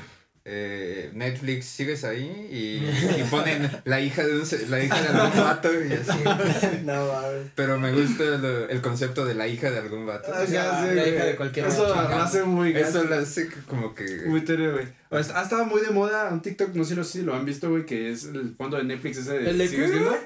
eh, 0.50 1.10
Netflix? 1.12 1.66
¿Sigues 1.66 2.04
ahí? 2.04 2.24
Y, 2.50 3.20
y 3.20 3.24
ponen 3.30 3.70
la 3.84 4.00
hija 4.00 4.24
de 4.24 4.32
un, 4.40 4.48
la 4.70 4.82
hija 4.82 5.00
de 5.00 5.08
algún 5.08 5.40
vato 5.44 5.68
y 5.72 5.92
así. 5.92 6.18
No 6.84 7.06
mames. 7.12 7.50
Pero 7.54 7.78
me 7.78 7.92
gusta 7.92 8.22
el, 8.24 8.44
el 8.70 8.80
concepto 8.80 9.24
de 9.26 9.34
la 9.34 9.46
hija 9.46 9.70
de 9.70 9.78
algún 9.78 10.06
vato. 10.06 10.32
Ah, 10.34 10.44
la 10.48 11.06
hija 11.06 11.24
de 11.24 11.36
cualquier 11.36 11.66
Eso 11.66 11.86
lo 11.88 11.94
hace 12.16 12.42
muy 12.44 12.74
Eso 12.74 13.04
lo 13.04 13.14
hace 13.16 13.48
como 13.68 13.94
que... 13.94 14.22
Muy 14.26 14.46
serio, 14.46 14.72
güey. 14.72 14.86
O 15.10 15.22
sea, 15.22 15.40
Ha 15.40 15.42
estado 15.42 15.64
muy 15.66 15.80
de 15.82 15.90
moda 15.90 16.28
un 16.30 16.40
TikTok, 16.42 16.74
no 16.74 16.84
sé 16.84 17.02
si 17.04 17.22
lo- 17.22 17.34
han 17.34 17.44
visto, 17.46 17.70
güey, 17.70 17.86
que 17.86 18.10
es 18.12 18.24
el 18.24 18.54
fondo 18.56 18.76
de 18.76 18.84
Netflix 18.84 19.18
ese 19.18 19.38
de... 19.38 19.50
¿El 19.50 19.58
de 19.58 19.68
¿Sigues 19.68 19.90
qué? 19.90 19.98
viendo? 19.98 20.16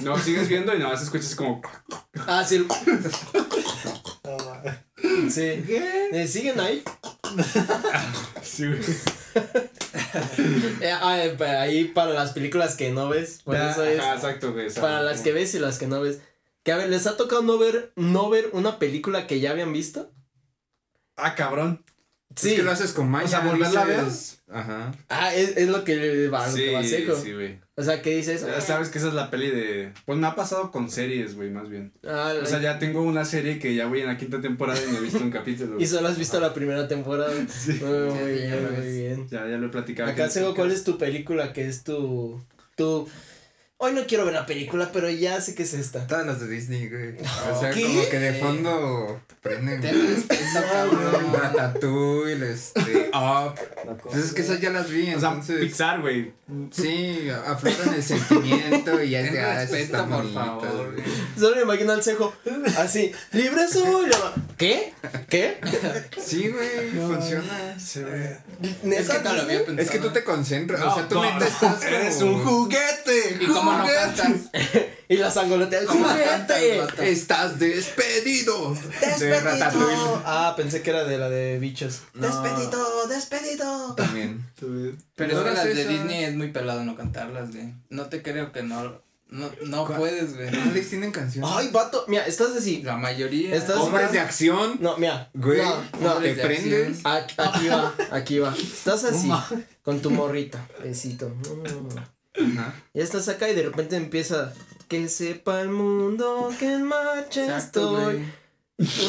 No, 0.00 0.18
sigues 0.18 0.48
viendo 0.48 0.74
y 0.74 0.78
nada 0.78 0.92
más 0.92 1.02
escuchas 1.02 1.34
como... 1.34 1.60
Ah, 2.26 2.44
sí. 2.44 2.56
el- 2.56 2.66
No 4.24 4.36
mames. 4.44 5.32
Sí. 5.32 5.42
Eh, 6.12 6.26
¿Siguen 6.28 6.58
ahí? 6.60 6.82
Sí, 8.42 8.66
güey. 8.66 8.80
Eh, 10.80 10.90
ah, 10.90 11.18
eh, 11.18 11.36
ahí 11.44 11.84
para 11.84 12.12
las 12.12 12.32
películas 12.32 12.74
que 12.74 12.90
no 12.90 13.08
ves. 13.08 13.40
Por 13.44 13.56
eso 13.56 13.84
es. 13.84 14.00
Ajá, 14.00 14.14
exacto, 14.14 14.52
güey. 14.52 14.66
exacto. 14.66 14.82
Para 14.82 15.02
las 15.02 15.20
que 15.20 15.32
ves 15.32 15.54
y 15.54 15.58
las 15.58 15.78
que 15.78 15.86
no 15.86 16.00
ves. 16.00 16.20
Que 16.62 16.72
a 16.72 16.76
ver, 16.76 16.88
¿les 16.88 17.06
ha 17.06 17.16
tocado 17.16 17.42
no 17.42 17.58
ver, 17.58 17.92
no 17.96 18.28
ver 18.30 18.50
una 18.52 18.78
película 18.78 19.26
que 19.26 19.40
ya 19.40 19.50
habían 19.50 19.72
visto? 19.72 20.10
Ah, 21.16 21.34
cabrón. 21.34 21.84
Sí. 22.36 22.50
Es 22.50 22.54
que 22.56 22.62
lo 22.62 22.70
haces 22.70 22.92
con 22.92 23.10
maña. 23.10 23.24
O 23.24 23.28
sea, 23.28 23.40
volverla 23.40 23.80
a 23.82 23.84
ver. 23.86 24.04
dices- 24.04 24.42
Ajá. 24.48 24.92
Ah, 25.08 25.34
es, 25.34 25.56
es 25.56 25.68
lo 25.68 25.82
que 25.84 26.28
va, 26.28 26.46
lo 26.46 26.54
que 26.54 26.68
Sí, 26.68 26.72
va 26.72 26.84
seco. 26.84 27.16
sí, 27.16 27.32
güey. 27.32 27.58
O 27.74 27.82
sea, 27.82 28.00
¿qué 28.00 28.16
dices? 28.16 28.42
Ya 28.46 28.60
sabes 28.60 28.90
que 28.90 28.98
esa 28.98 29.08
es 29.08 29.14
la 29.14 29.28
peli 29.30 29.50
de. 29.50 29.92
Pues 30.04 30.18
me 30.18 30.26
ha 30.26 30.34
pasado 30.36 30.70
con 30.70 30.88
series, 30.90 31.34
güey, 31.34 31.50
más 31.50 31.68
bien. 31.68 31.92
Ah, 32.06 32.32
O 32.40 32.46
sea, 32.46 32.60
ya 32.60 32.78
tengo 32.78 33.02
una 33.02 33.24
serie 33.24 33.58
que 33.58 33.74
ya 33.74 33.86
voy 33.86 34.00
en 34.02 34.06
la 34.06 34.16
quinta 34.16 34.40
temporada 34.40 34.78
y 34.86 34.92
no 34.92 34.98
he 34.98 35.00
visto 35.00 35.18
un 35.18 35.30
capítulo. 35.32 35.80
Y 35.80 35.86
solo 35.86 36.08
has 36.08 36.16
visto 36.18 36.38
la 36.38 36.54
primera 36.54 36.86
temporada. 36.86 37.32
Sí. 37.48 37.72
Muy, 37.82 37.98
muy 38.10 38.34
Sí, 38.34 38.42
ya 38.48 38.56
bien, 38.56 38.74
muy 38.78 38.92
bien. 38.92 39.28
Ya, 39.28 39.48
ya 39.48 39.56
lo 39.56 39.66
he 39.66 39.70
platicado. 39.70 40.10
Acá, 40.10 40.28
Sego, 40.30 40.54
¿cuál 40.54 40.70
es 40.70 40.84
tu 40.84 40.96
película 40.98 41.52
que 41.52 41.66
es 41.66 41.82
tu. 41.84 42.40
tu. 42.76 43.08
Hoy 43.78 43.92
no 43.92 44.06
quiero 44.06 44.24
ver 44.24 44.32
la 44.32 44.46
película, 44.46 44.90
pero 44.90 45.10
ya 45.10 45.38
sé 45.42 45.54
que 45.54 45.64
es 45.64 45.74
esta. 45.74 46.06
Todas 46.06 46.26
las 46.26 46.40
de 46.40 46.48
Disney, 46.48 46.88
güey. 46.88 47.14
O 47.52 47.60
sea, 47.60 47.70
¿Qué? 47.72 47.82
como 47.82 48.08
que 48.08 48.18
de 48.18 48.32
fondo 48.40 49.20
prenden. 49.42 49.82
Ratatouille, 51.34 52.52
este, 52.52 53.10
Up. 53.12 53.54
Pues 54.02 54.16
es 54.16 54.32
que 54.32 54.40
esas 54.40 54.62
ya 54.62 54.70
las 54.70 54.88
vi, 54.88 55.12
O 55.14 55.20
sea, 55.20 55.28
entonces. 55.28 55.60
Pixar, 55.60 56.00
güey. 56.00 56.32
Sí, 56.70 57.28
afloran 57.44 57.92
el 57.92 58.02
sentimiento 58.02 59.02
y 59.02 59.10
ya 59.10 59.20
es 59.20 59.32
de, 59.32 59.40
ah, 59.40 59.54
respeto, 59.60 60.06
por 60.08 60.32
favor. 60.32 60.92
güey. 60.94 61.04
Solo 61.38 61.56
me 61.56 61.62
imagino 61.62 61.92
al 61.92 62.02
cejo 62.02 62.32
así, 62.78 63.12
libre 63.32 63.68
soy. 63.68 64.10
¿Qué? 64.56 64.94
¿Qué? 65.28 65.60
Sí, 66.16 66.48
güey, 66.48 66.90
funciona. 66.90 67.78
Sí, 67.78 68.00
güey. 68.00 68.72
¿Neta, 68.84 69.00
Es 69.02 69.08
que 69.08 69.24
no 69.24 69.32
lo 69.34 69.42
había 69.42 69.58
pensado. 69.58 69.78
Es 69.80 69.90
que 69.90 69.98
tú 69.98 70.10
te 70.10 70.24
concentras, 70.24 70.80
o 70.82 70.94
sea, 70.94 71.08
tú 71.08 71.16
No, 71.16 71.24
neta 71.24 71.38
no, 71.40 71.44
estás 71.44 71.74
como... 71.76 71.88
Eres 71.88 72.22
un 72.22 72.44
juguete. 72.44 73.38
¿Y 73.40 73.46
cómo 73.66 73.78
no 73.78 73.84
juguete. 73.84 74.22
cantas? 74.22 74.50
Y 75.08 75.18
la 75.18 75.30
sangolotea. 75.30 75.84
¿Cómo 75.86 76.04
¡Juguete! 76.08 76.24
cantas, 76.28 76.58
vato? 76.78 77.02
Estás 77.02 77.58
despedido. 77.60 78.74
De 78.74 79.06
¡Despedido! 79.06 79.40
Ratatouille. 79.40 80.22
Ah, 80.24 80.54
pensé 80.56 80.82
que 80.82 80.90
era 80.90 81.04
de 81.04 81.16
la 81.16 81.28
de 81.30 81.60
bichos. 81.60 82.00
No. 82.14 82.26
¡Despedido! 82.26 83.06
¡Despedido! 83.06 83.94
También. 83.94 84.44
Pero 85.14 85.34
No 85.34 85.38
es 85.42 85.44
que 85.46 85.54
las 85.54 85.64
de 85.64 85.80
esa. 85.82 85.90
Disney 85.90 86.24
es 86.24 86.34
muy 86.34 86.50
pelado 86.50 86.82
no 86.84 86.96
cantarlas, 86.96 87.52
güey. 87.52 87.72
No 87.88 88.06
te 88.06 88.20
creo 88.20 88.50
que 88.50 88.64
no. 88.64 89.00
No, 89.28 89.48
no 89.64 89.86
puedes, 89.86 90.34
güey. 90.34 90.50
No 90.50 90.72
les 90.72 90.88
tienen 90.88 91.12
canciones. 91.12 91.48
Ay, 91.54 91.68
vato. 91.72 92.04
Mira, 92.08 92.26
estás 92.26 92.50
así. 92.56 92.82
La 92.82 92.96
mayoría. 92.96 93.54
Estás- 93.54 93.76
Hombres 93.76 94.10
de 94.10 94.18
acción. 94.18 94.78
No, 94.80 94.96
mira. 94.96 95.30
Güey, 95.34 95.62
No, 95.62 95.76
no. 96.00 96.14
te 96.14 96.34
de 96.34 96.42
prendes. 96.44 96.98
Aquí, 97.04 97.34
aquí 97.38 97.68
va, 97.68 97.94
aquí 98.10 98.38
va. 98.40 98.52
Estás 98.56 99.04
así, 99.04 99.30
con 99.82 100.00
tu 100.00 100.10
morrita, 100.10 100.66
besito. 100.82 101.32
Ajá. 102.38 102.74
Ya 102.94 103.02
estás 103.02 103.28
acá 103.28 103.48
y 103.48 103.54
de 103.54 103.62
repente 103.62 103.96
empieza. 103.96 104.52
Que 104.88 105.08
sepa 105.08 105.60
el 105.62 105.68
mundo 105.68 106.52
que 106.60 106.72
en 106.72 106.84
marcha 106.84 107.44
Exacto, 107.44 107.98
estoy. 108.08 108.24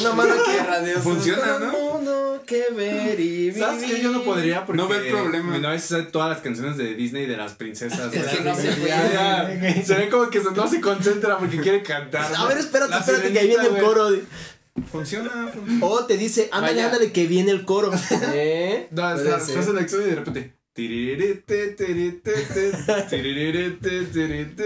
Una 0.00 0.12
mano 0.12 0.34
que. 0.34 0.90
Osos. 0.90 1.02
Funciona, 1.04 1.56
el 1.56 1.66
¿no? 1.66 1.72
mundo 1.72 2.42
que 2.46 2.70
ver 2.70 3.20
y 3.20 3.28
vivir. 3.28 3.58
¿Sabes 3.58 3.84
qué? 3.84 4.00
Yo 4.02 4.10
no 4.10 4.22
podría 4.24 4.64
porque. 4.64 4.80
No 4.80 4.88
veo 4.88 5.08
problema. 5.08 5.58
No 5.58 5.72
es 5.72 5.94
todas 6.10 6.30
las 6.30 6.40
canciones 6.40 6.76
de 6.78 6.94
Disney 6.94 7.26
de 7.26 7.36
las 7.36 7.52
princesas. 7.52 8.12
Es 8.12 8.26
que 8.26 8.40
no 8.42 8.54
se 8.56 8.72
puede. 8.72 9.84
Se 9.84 9.94
ve 9.94 10.08
como 10.08 10.30
que 10.30 10.40
no 10.40 10.66
se 10.66 10.80
concentra 10.80 11.38
porque 11.38 11.60
quiere 11.60 11.82
cantar. 11.82 12.32
A 12.34 12.46
ver, 12.46 12.58
espérate, 12.58 12.90
La 12.90 12.98
espérate, 12.98 13.32
que 13.32 13.38
ahí 13.38 13.48
viene 13.48 13.68
el 13.68 13.82
coro. 13.82 14.08
Funciona, 14.90 15.48
funciona. 15.52 15.84
O 15.84 16.06
te 16.06 16.16
dice, 16.16 16.48
ándale, 16.52 16.76
Vaya. 16.76 16.86
ándale, 16.86 17.12
que 17.12 17.26
viene 17.26 17.50
el 17.50 17.64
coro. 17.64 17.90
¿Eh? 18.32 18.88
No, 18.90 19.14
estás, 19.14 19.48
en 19.50 19.74
la 19.74 19.80
acción 19.80 20.02
y 20.02 20.04
de 20.06 20.14
repente. 20.14 20.57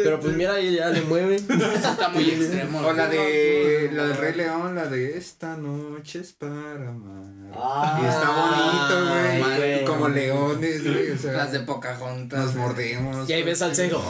Pero 0.02 0.20
pues 0.20 0.36
mira, 0.36 0.58
ella 0.58 0.78
ya 0.78 0.90
le 0.90 1.00
mueve. 1.02 1.36
Está 1.74 2.10
muy 2.10 2.28
extremo. 2.28 2.80
O 2.80 2.92
la 2.92 3.08
de, 3.08 3.90
la 3.92 4.08
del 4.08 4.16
Rey 4.18 4.34
León, 4.34 4.74
la 4.74 4.86
de 4.86 5.16
esta 5.16 5.56
noche 5.56 6.20
es 6.20 6.32
para 6.32 6.88
amar. 6.88 7.41
Ah, 7.54 8.00
y 8.02 8.06
está 8.06 8.30
bonito, 8.30 9.10
güey. 9.12 9.56
güey. 9.56 9.84
Como 9.84 10.08
leones, 10.08 10.82
güey. 10.84 11.10
O 11.10 11.18
sea, 11.18 11.32
Las 11.32 11.52
de 11.52 11.60
Pocahontas. 11.60 12.38
nos 12.40 12.52
güey. 12.54 12.64
mordemos. 12.66 13.28
Y 13.28 13.32
ahí 13.32 13.42
ves 13.42 13.62
al 13.62 13.74
cejo. 13.74 14.02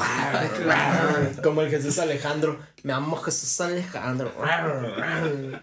Como 1.42 1.62
el 1.62 1.70
Jesús 1.70 1.98
Alejandro. 1.98 2.58
Me 2.82 2.92
amo 2.92 3.16
Jesús 3.16 3.60
Alejandro. 3.60 4.32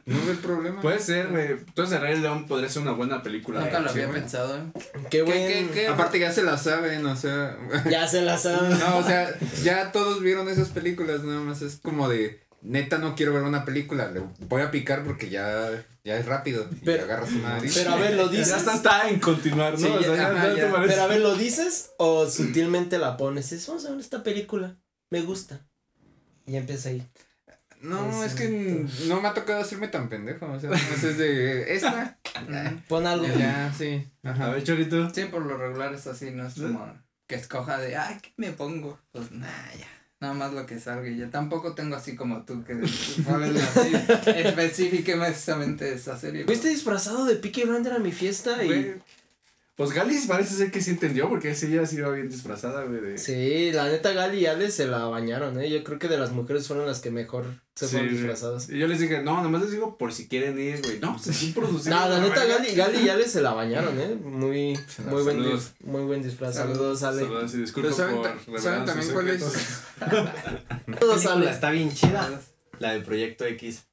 No 0.05 0.21
veo 0.21 0.31
el 0.31 0.37
problema. 0.37 0.81
Puede 0.81 0.99
ser, 0.99 1.27
güey. 1.27 1.47
Entonces, 1.51 1.95
El 1.97 2.01
Rey 2.01 2.19
León 2.19 2.45
podría 2.47 2.69
ser 2.69 2.81
una 2.81 2.91
buena 2.93 3.21
película. 3.21 3.59
Nunca 3.61 3.79
lo 3.79 3.89
había 3.89 4.07
güey. 4.07 4.19
pensado, 4.21 4.55
¿eh? 4.57 4.61
Qué 5.09 5.09
¿Qué, 5.09 5.21
buen. 5.23 5.47
qué, 5.47 5.69
qué? 5.73 5.87
Aparte 5.87 6.19
ya 6.19 6.31
se 6.31 6.43
la 6.43 6.57
saben, 6.57 7.05
o 7.05 7.15
sea. 7.15 7.57
Ya 7.89 8.07
se 8.07 8.21
la 8.21 8.37
saben. 8.37 8.77
No, 8.79 8.97
o 8.97 9.03
sea, 9.03 9.29
ya 9.63 9.91
todos 9.91 10.21
vieron 10.21 10.47
esas 10.49 10.69
películas, 10.69 11.23
nada 11.23 11.41
más 11.41 11.61
es 11.61 11.79
como 11.83 12.07
de, 12.07 12.39
neta 12.61 12.97
no 12.97 13.15
quiero 13.15 13.33
ver 13.33 13.43
una 13.43 13.65
película, 13.65 14.11
le 14.11 14.21
voy 14.47 14.61
a 14.61 14.71
picar 14.71 15.03
porque 15.03 15.29
ya, 15.29 15.69
ya 16.03 16.17
es 16.17 16.25
rápido 16.25 16.67
y 16.71 16.75
Pero- 16.85 17.03
agarras 17.03 17.31
una 17.31 17.59
Pero 17.73 17.91
a 17.91 17.95
ver, 17.95 18.15
lo 18.15 18.25
Ya 18.31 18.39
dices. 18.39 18.57
está, 18.57 18.75
está 18.75 19.09
en 19.09 19.19
continuar, 19.19 19.73
¿no? 19.73 19.79
Sí, 19.79 19.85
o 19.87 20.01
sea, 20.01 20.15
ya, 20.15 20.31
ajá, 20.31 20.47
ya 20.49 20.53
te 20.55 20.61
ya. 20.61 20.71
parece. 20.71 20.89
Pero 20.93 21.03
a 21.03 21.07
ver, 21.07 21.21
¿lo 21.21 21.35
dices 21.35 21.91
o 21.97 22.29
sutilmente 22.29 22.97
la 22.97 23.17
pones? 23.17 23.51
Es, 23.51 23.65
vamos 23.67 23.85
a 23.85 23.91
ver 23.91 23.99
esta 23.99 24.23
película. 24.23 24.77
Me 25.09 25.21
gusta. 25.21 25.65
Y 26.45 26.55
empieza 26.55 26.89
ahí. 26.89 27.07
No, 27.81 28.23
Es 28.25 28.33
es 28.33 28.37
que 28.37 28.85
no 29.07 29.21
me 29.21 29.29
ha 29.29 29.33
tocado 29.33 29.61
hacerme 29.61 29.87
tan 29.87 30.09
pendejo, 30.09 30.51
o 30.51 30.59
sea, 30.59 30.69
nomás 30.69 31.01
es 31.03 31.17
de 31.17 31.73
esta. 31.75 32.19
Pon 32.89 33.07
algo. 33.07 33.25
y 33.25 33.39
ya, 33.39 33.73
sí. 33.77 34.05
A 34.23 34.31
Ajá. 34.31 34.49
ver, 34.49 34.63
Chorito. 34.65 35.09
Sí, 35.13 35.23
por 35.25 35.45
lo 35.45 35.57
regular 35.57 35.93
es 35.93 36.05
así, 36.07 36.31
no 36.31 36.45
es 36.45 36.55
como 36.55 36.93
que 37.25 37.35
escoja 37.35 37.77
de, 37.77 37.95
ay, 37.95 38.17
¿qué 38.21 38.33
me 38.35 38.51
pongo? 38.51 38.99
Pues 39.11 39.31
nada, 39.31 39.71
ya. 39.79 39.87
Nada 40.21 40.33
más 40.33 40.53
lo 40.53 40.65
que 40.65 40.79
salga 40.79 41.07
y 41.07 41.17
ya. 41.17 41.29
Tampoco 41.29 41.75
tengo 41.75 41.95
así 41.95 42.15
como 42.15 42.43
tú 42.43 42.63
que 42.65 42.75
pones 42.75 43.63
así 43.63 43.91
específicamente 44.35 45.93
esa 45.93 46.17
serie. 46.17 46.43
Fuiste 46.43 46.67
disfrazado 46.67 47.25
de 47.25 47.35
Peaky 47.35 47.63
Blinder 47.63 47.93
a 47.93 47.99
mi 47.99 48.11
fiesta 48.11 48.63
y. 48.63 48.95
Pues 49.79 49.93
Galis 49.93 50.25
parece 50.27 50.55
ser 50.55 50.71
que 50.71 50.81
sí 50.81 50.89
entendió, 50.91 51.29
porque 51.29 51.51
ese 51.51 51.67
ella 51.67 51.85
sí 51.85 51.95
iba 51.95 52.09
bien 52.09 52.27
disfrazada, 52.27 52.83
güey. 52.83 52.99
De... 52.99 53.17
Sí, 53.17 53.71
la 53.71 53.87
neta 53.87 54.11
Gali 54.11 54.39
y 54.39 54.45
Ale 54.45 54.69
se 54.71 54.85
la 54.87 55.05
bañaron, 55.05 55.57
¿eh? 55.57 55.69
Yo 55.69 55.81
creo 55.85 55.97
que 55.97 56.09
de 56.09 56.17
las 56.17 56.31
mujeres 56.33 56.67
fueron 56.67 56.85
las 56.85 56.99
que 56.99 57.11
mejor 57.11 57.45
se 57.75 57.87
Sí, 57.87 57.93
fueron 57.93 58.13
disfrazadas. 58.13 58.69
Y 58.69 58.77
yo 58.77 58.87
les 58.87 58.99
dije, 58.99 59.23
no, 59.23 59.41
nomás 59.41 59.61
les 59.61 59.71
digo 59.71 59.97
por 59.97 60.11
si 60.11 60.27
quieren 60.27 60.59
ir, 60.59 60.81
güey. 60.83 60.99
No, 60.99 61.17
se 61.17 61.31
están 61.31 61.53
produciendo. 61.53 61.97
No, 61.97 62.09
la 62.09 62.19
neta. 62.27 62.45
Gali, 62.45 62.75
Gali 62.75 62.97
y 63.05 63.07
Ale 63.07 63.25
se 63.25 63.39
la 63.39 63.53
bañaron, 63.53 63.97
¿eh? 64.01 64.17
Muy, 64.21 64.77
muy 65.09 65.23
buen, 65.23 65.37
Saludos. 65.37 65.71
dif- 65.79 65.85
muy 65.85 66.01
buen 66.03 66.21
disfraz. 66.23 66.55
Saludos, 66.55 67.01
Ale. 67.03 67.21
Saludos 67.21 67.55
y 67.55 67.65
¿saben, 67.93 68.15
por 68.45 68.59
¿saben 68.61 68.83
también 68.83 69.13
cuál 69.13 69.29
es? 69.29 69.41
Saludos, 70.99 71.25
Ale. 71.25 71.49
está 71.51 71.71
bien 71.71 71.93
chida. 71.93 72.41
La 72.79 72.91
del 72.91 73.03
Proyecto 73.03 73.45
X. 73.45 73.85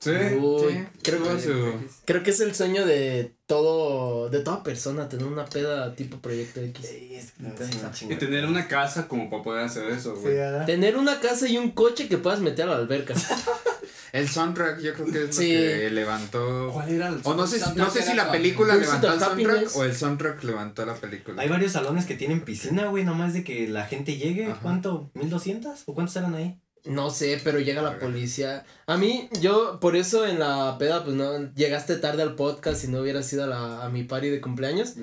Sí. 0.00 0.10
Uy, 0.10 0.72
Sí, 0.72 0.84
creo 1.02 1.22
que, 1.24 1.40
su- 1.42 1.74
creo 2.04 2.22
que 2.22 2.30
es 2.30 2.40
el 2.40 2.54
sueño 2.54 2.86
de 2.86 3.34
todo, 3.46 4.28
de 4.30 4.40
toda 4.40 4.62
persona, 4.62 5.08
tener 5.08 5.26
una 5.26 5.44
peda 5.44 5.94
tipo 5.96 6.18
Proyecto 6.18 6.60
X. 6.60 6.86
Sí, 6.86 7.14
es 7.14 7.32
que 7.32 7.46
Entonces, 7.46 7.76
está 7.82 7.90
Y 8.14 8.16
tener 8.16 8.46
una 8.46 8.68
casa 8.68 9.08
como 9.08 9.28
para 9.28 9.42
poder 9.42 9.64
hacer 9.64 9.90
eso, 9.90 10.14
güey. 10.16 10.36
Tener 10.66 10.96
una 10.96 11.18
casa 11.20 11.48
y 11.48 11.58
un 11.58 11.72
coche 11.72 12.08
que 12.08 12.18
puedas 12.18 12.40
meter 12.40 12.66
a 12.66 12.72
la 12.72 12.76
alberca. 12.76 13.14
El 14.12 14.26
soundtrack 14.26 14.80
yo 14.80 14.94
creo 14.94 15.06
que 15.06 15.24
es 15.24 15.36
Sí. 15.36 15.52
lo 15.52 15.60
que 15.60 15.90
levantó... 15.90 16.70
¿Cuál 16.72 16.88
era 16.88 17.08
el 17.08 17.20
O 17.24 17.34
no 17.34 17.46
sé, 17.46 17.58
si- 17.60 17.74
no 17.74 17.90
sé 17.90 18.02
si 18.02 18.14
la 18.14 18.30
película 18.32 18.74
levantó 18.74 19.12
el 19.12 19.20
soundtrack 19.20 19.56
Happiness. 19.56 19.76
o 19.76 19.84
el 19.84 19.94
soundtrack 19.94 20.44
levantó 20.44 20.86
la 20.86 20.94
película. 20.94 21.42
Hay 21.42 21.48
varios 21.50 21.72
salones 21.72 22.06
que 22.06 22.14
tienen 22.14 22.40
piscina, 22.40 22.86
güey, 22.86 23.04
nomás 23.04 23.34
de 23.34 23.44
que 23.44 23.68
la 23.68 23.84
gente 23.84 24.16
llegue. 24.16 24.46
Ajá. 24.46 24.60
¿Cuánto? 24.62 25.10
¿1200? 25.14 25.82
¿O 25.84 25.94
cuántos 25.94 26.16
eran 26.16 26.34
ahí? 26.34 26.58
No 26.84 27.10
sé, 27.10 27.40
pero 27.44 27.58
llega 27.60 27.82
la 27.82 27.98
policía. 27.98 28.64
A 28.86 28.96
mí, 28.96 29.28
yo, 29.40 29.78
por 29.80 29.96
eso 29.96 30.26
en 30.26 30.38
la 30.38 30.76
peda, 30.78 31.04
pues 31.04 31.16
no, 31.16 31.52
llegaste 31.54 31.96
tarde 31.96 32.22
al 32.22 32.34
podcast 32.34 32.84
y 32.84 32.88
no 32.88 33.00
hubieras 33.00 33.30
ido 33.32 33.44
a, 33.44 33.46
la, 33.46 33.84
a 33.84 33.88
mi 33.90 34.04
party 34.04 34.28
de 34.30 34.40
cumpleaños. 34.40 34.94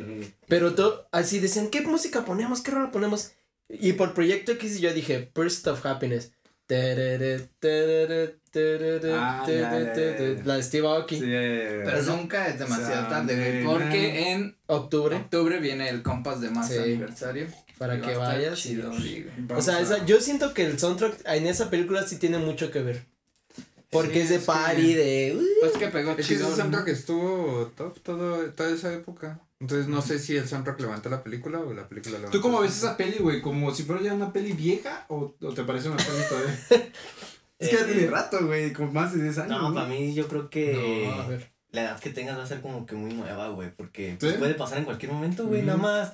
Pero 0.48 0.74
tú, 0.74 0.92
así 1.12 1.40
decían, 1.40 1.70
¿qué 1.70 1.82
música 1.82 2.26
ponemos? 2.26 2.62
¿Qué 2.62 2.72
rola 2.72 2.92
ponemos? 2.92 3.34
Y 3.70 3.94
por 3.94 4.14
Proyecto 4.14 4.52
X 4.54 4.80
yo 4.80 4.94
dije, 4.94 5.32
Burst 5.36 5.68
of 5.68 5.86
Happiness. 5.86 6.32
Terere, 6.68 7.48
terere, 7.60 8.40
terere, 8.50 9.14
Ah, 9.14 9.44
ya, 9.48 9.54
ya, 9.54 9.80
ya, 9.84 9.94
terere, 9.94 10.36
ya. 10.38 10.44
La 10.46 10.56
de 10.56 10.64
Steve 10.64 10.88
Aoki. 10.88 11.16
Sí. 11.16 11.22
Pero 11.26 12.02
nunca 12.08 12.48
es 12.48 12.58
demasiado 12.58 13.08
tarde, 13.08 13.62
porque 13.64 14.32
en 14.32 14.58
Octubre, 14.66 15.16
octubre 15.16 15.60
viene 15.60 15.90
el 15.90 16.02
compas 16.02 16.42
de 16.42 16.50
más 16.50 16.70
Sí. 16.70 16.78
aniversario. 16.80 17.46
Para 17.78 17.98
y 17.98 18.02
que 18.02 18.16
vayas. 18.16 18.60
y- 18.66 18.70
chido, 18.70 18.90
güey. 18.92 19.26
O 19.56 19.62
sea, 19.62 19.80
esa, 19.82 20.06
yo 20.06 20.20
siento 20.22 20.54
que 20.54 20.66
el 20.66 20.80
soundtrack 20.80 21.22
en 21.26 21.48
esa 21.48 21.70
película 21.70 22.06
sí 22.08 22.18
tiene 22.18 22.38
mucho 22.38 22.72
que 22.72 22.82
ver. 22.82 23.06
Porque 23.90 24.14
Sí, 24.16 24.20
es 24.22 24.30
de 24.30 24.36
es 24.36 24.42
que- 24.42 24.46
party, 24.48 24.94
de... 24.94 25.36
"Uy". 25.40 25.48
Pues 25.62 25.74
que 25.74 25.88
pegó 25.88 26.12
Es 26.12 26.18
que 26.18 26.24
chido. 26.24 26.48
ese 26.48 26.58
soundtrack 26.58 26.88
estuvo 26.90 27.72
top 27.78 28.00
todo, 28.02 28.38
toda 28.52 28.70
esa 28.72 28.94
época. 28.94 29.40
Entonces 29.62 29.88
no 29.88 30.02
sé 30.02 30.20
si 30.20 30.36
el 30.36 30.48
soundtrack 30.48 30.82
levantó 30.82 31.10
la 31.10 31.24
película 31.24 31.60
o 31.60 31.74
la 31.74 31.88
película 31.88 32.18
levantó. 32.18 32.38
¿Tú 32.38 32.42
cómo 32.42 32.60
ves 32.60 32.76
esa 32.76 32.98
peli, 32.98 33.20
güey? 33.20 33.42
¿Como 33.42 33.74
si 33.74 33.84
fuera 33.84 34.02
ya 34.02 34.14
una 34.14 34.34
peli 34.34 34.52
vieja 34.52 35.06
o, 35.08 35.34
o 35.42 35.54
te 35.54 35.64
parece 35.64 35.88
una 35.88 35.98
peli 35.98 36.18
todavía? 36.28 36.60
es 37.60 37.70
que 37.70 37.76
ya 37.76 37.82
Eh, 37.84 37.86
tiene 37.94 38.08
rato, 38.08 38.46
güey, 38.46 38.74
como 38.74 38.92
más 38.92 39.14
de 39.16 39.24
10 39.24 39.38
años. 39.38 39.62
No, 39.62 39.74
para 39.74 39.88
mí 39.88 40.14
yo 40.14 40.28
creo 40.28 40.50
que 40.50 41.06
No, 41.08 41.22
a 41.22 41.28
ver. 41.28 41.50
la 41.72 41.84
edad 41.84 42.00
que 42.02 42.10
tengas 42.10 42.38
va 42.38 42.44
a 42.44 42.48
ser 42.48 42.60
como 42.60 42.86
que 42.86 42.96
muy 42.96 43.14
nueva, 43.14 43.48
güey, 43.50 43.72
porque 43.74 44.12
¿Sí? 44.12 44.18
pues, 44.20 44.34
puede 44.36 44.56
pasar 44.56 44.80
en 44.80 44.84
cualquier 44.86 45.14
momento, 45.14 45.46
güey, 45.48 45.60
Ujú. 45.62 45.68
nada 45.68 45.80
más. 45.80 46.14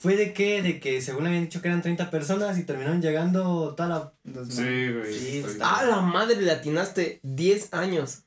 ¿Fue 0.00 0.16
de 0.16 0.32
qué? 0.32 0.62
De 0.62 0.80
que 0.80 1.02
según 1.02 1.26
habían 1.26 1.42
dicho 1.44 1.60
que 1.60 1.68
eran 1.68 1.82
30 1.82 2.10
personas 2.10 2.58
y 2.58 2.64
terminaron 2.64 3.02
llegando 3.02 3.74
toda 3.76 3.88
la... 3.88 4.12
Dos 4.24 4.48
Sí, 4.48 4.62
güey. 4.92 5.12
Sí, 5.14 5.44
Ah, 5.60 5.84
la 5.86 6.00
madre, 6.00 6.40
le 6.40 6.50
atinaste 6.50 7.20
10 7.22 7.74
años. 7.74 8.22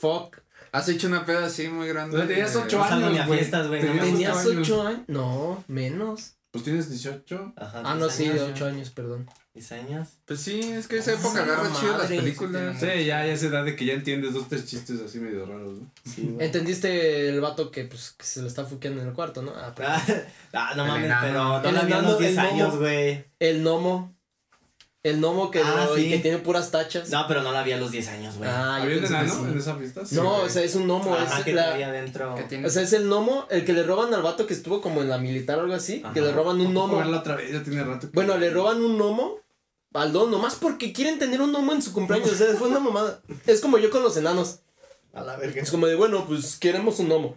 Fuck. 0.00 0.38
Has 0.72 0.88
hecho 0.88 1.06
una 1.06 1.24
peda 1.26 1.44
así 1.46 1.68
muy 1.68 1.86
grande. 1.88 2.18
Tenías 2.26 2.54
de- 2.54 2.60
ocho 2.60 2.78
No 2.78 2.88
salgo 2.88 3.10
ni 3.10 3.18
a 3.18 3.22
años, 3.22 3.26
güey. 3.28 3.80
Tenías 3.80 3.96
mames. 3.96 4.12
¿Tenías 4.12 4.36
ocho 4.46 4.48
años. 4.50 4.68
8 4.70 4.86
años? 4.88 5.00
No, 5.06 5.64
menos. 5.68 6.36
Pues 6.54 6.62
tienes 6.62 6.88
18. 6.88 7.52
Ajá, 7.56 7.82
Ah, 7.84 7.96
no, 7.96 8.08
sí, 8.08 8.28
de 8.28 8.30
años, 8.40 8.50
8 8.54 8.66
años, 8.66 8.90
perdón. 8.90 9.28
¿Diez 9.54 9.72
años? 9.72 10.08
Pues 10.24 10.38
sí, 10.40 10.60
es 10.60 10.86
que 10.86 10.98
esa 10.98 11.10
Ah, 11.10 11.14
época 11.14 11.42
agarra 11.42 11.72
chido 11.80 11.98
las 11.98 12.06
películas. 12.06 12.76
Sí, 12.78 12.86
ya, 12.86 13.26
ya 13.26 13.26
es 13.26 13.42
edad 13.42 13.64
de 13.64 13.74
que 13.74 13.84
ya 13.84 13.94
entiendes 13.94 14.34
dos, 14.34 14.48
tres 14.48 14.64
chistes 14.64 15.00
así 15.00 15.18
medio 15.18 15.46
raros, 15.46 15.80
¿no? 15.80 15.90
Sí, 16.04 16.28
güey. 16.32 16.46
¿Entendiste 16.46 17.28
el 17.28 17.40
vato 17.40 17.72
que, 17.72 17.84
pues, 17.86 18.12
que 18.16 18.24
se 18.24 18.40
lo 18.40 18.46
está 18.46 18.64
fuqueando 18.64 19.02
en 19.02 19.08
el 19.08 19.14
cuarto, 19.14 19.42
no? 19.42 19.52
Ah, 19.56 19.74
Ah, 20.52 20.74
no 20.76 20.84
El 20.84 20.88
mames, 20.90 21.12
pero 21.22 21.60
no 21.60 21.68
El 21.68 21.74
la 21.74 21.82
vi 21.82 21.92
a 21.92 21.98
enano, 21.98 22.10
los 22.10 22.18
10 22.20 22.32
el 22.32 22.38
años, 22.38 22.76
güey. 22.78 23.24
el 23.40 23.62
gnomo. 23.62 24.13
El 25.04 25.18
gnomo 25.20 25.50
que, 25.50 25.60
Ah, 25.60 25.86
sí. 25.94 26.06
y 26.06 26.08
que 26.08 26.18
tiene 26.18 26.38
puras 26.38 26.70
tachas. 26.70 27.10
No, 27.10 27.26
pero 27.28 27.42
no 27.42 27.52
la 27.52 27.62
vi 27.62 27.72
a 27.72 27.76
los 27.76 27.90
10 27.90 28.08
años, 28.08 28.38
güey. 28.38 28.48
Ah, 28.50 28.76
¿Había 28.76 28.94
un 28.96 29.02
pensé 29.02 29.14
que 29.14 29.20
enano 29.20 29.34
sí. 29.44 29.50
en 29.52 29.58
esa 29.58 29.74
fiesta? 29.76 30.00
No, 30.12 30.36
o 30.38 30.48
sea, 30.48 30.62
es 30.62 30.74
un 30.76 30.86
gnomo. 30.86 31.14
Ajá, 31.14 31.38
es 31.40 31.44
que 31.44 31.52
la- 31.52 31.68
traía 31.68 31.88
adentro. 31.88 32.34
Que 32.34 32.44
tiene- 32.44 32.66
o 32.66 32.70
sea, 32.70 32.80
es 32.82 32.92
el 32.94 33.04
gnomo, 33.06 33.46
el 33.50 33.66
que 33.66 33.74
le 33.74 33.82
roban 33.82 34.14
al 34.14 34.22
vato 34.22 34.46
que 34.46 34.54
estuvo 34.54 34.80
como 34.80 35.02
en 35.02 35.10
la 35.10 35.18
militar 35.18 35.58
o 35.58 35.60
algo 35.60 35.74
así. 35.74 36.02
Que 36.14 36.22
le 36.22 36.32
roban 36.32 36.58
un 36.58 36.72
gnomo. 36.72 36.96
verla 36.96 37.18
otra 37.18 37.36
vez, 37.36 37.52
ya 37.52 37.62
tiene 37.62 37.84
rato. 37.84 38.06
que- 38.10 38.14
Bueno, 38.14 38.38
le 38.38 38.48
roban 38.48 38.82
un 38.82 38.96
gnomo 38.96 39.40
al 39.92 40.10
don, 40.14 40.30
nomás 40.30 40.54
porque 40.54 40.94
quieren 40.94 41.18
tener 41.18 41.42
un 41.42 41.52
gnomo 41.52 41.72
en 41.72 41.82
su 41.82 41.92
cumpleaños. 41.92 42.32
O 42.32 42.34
sea, 42.34 42.54
fue 42.54 42.68
una 42.68 42.80
mamada. 42.80 43.20
Es 43.46 43.60
como 43.60 43.76
yo 43.76 43.90
con 43.90 44.02
los 44.02 44.16
enanos. 44.16 44.60
A 45.12 45.20
la 45.22 45.36
verga. 45.36 45.60
Es 45.60 45.70
como 45.70 45.86
de, 45.86 45.96
bueno, 45.96 46.24
pues 46.26 46.56
queremos 46.56 46.98
un 46.98 47.08
gnomo. 47.08 47.36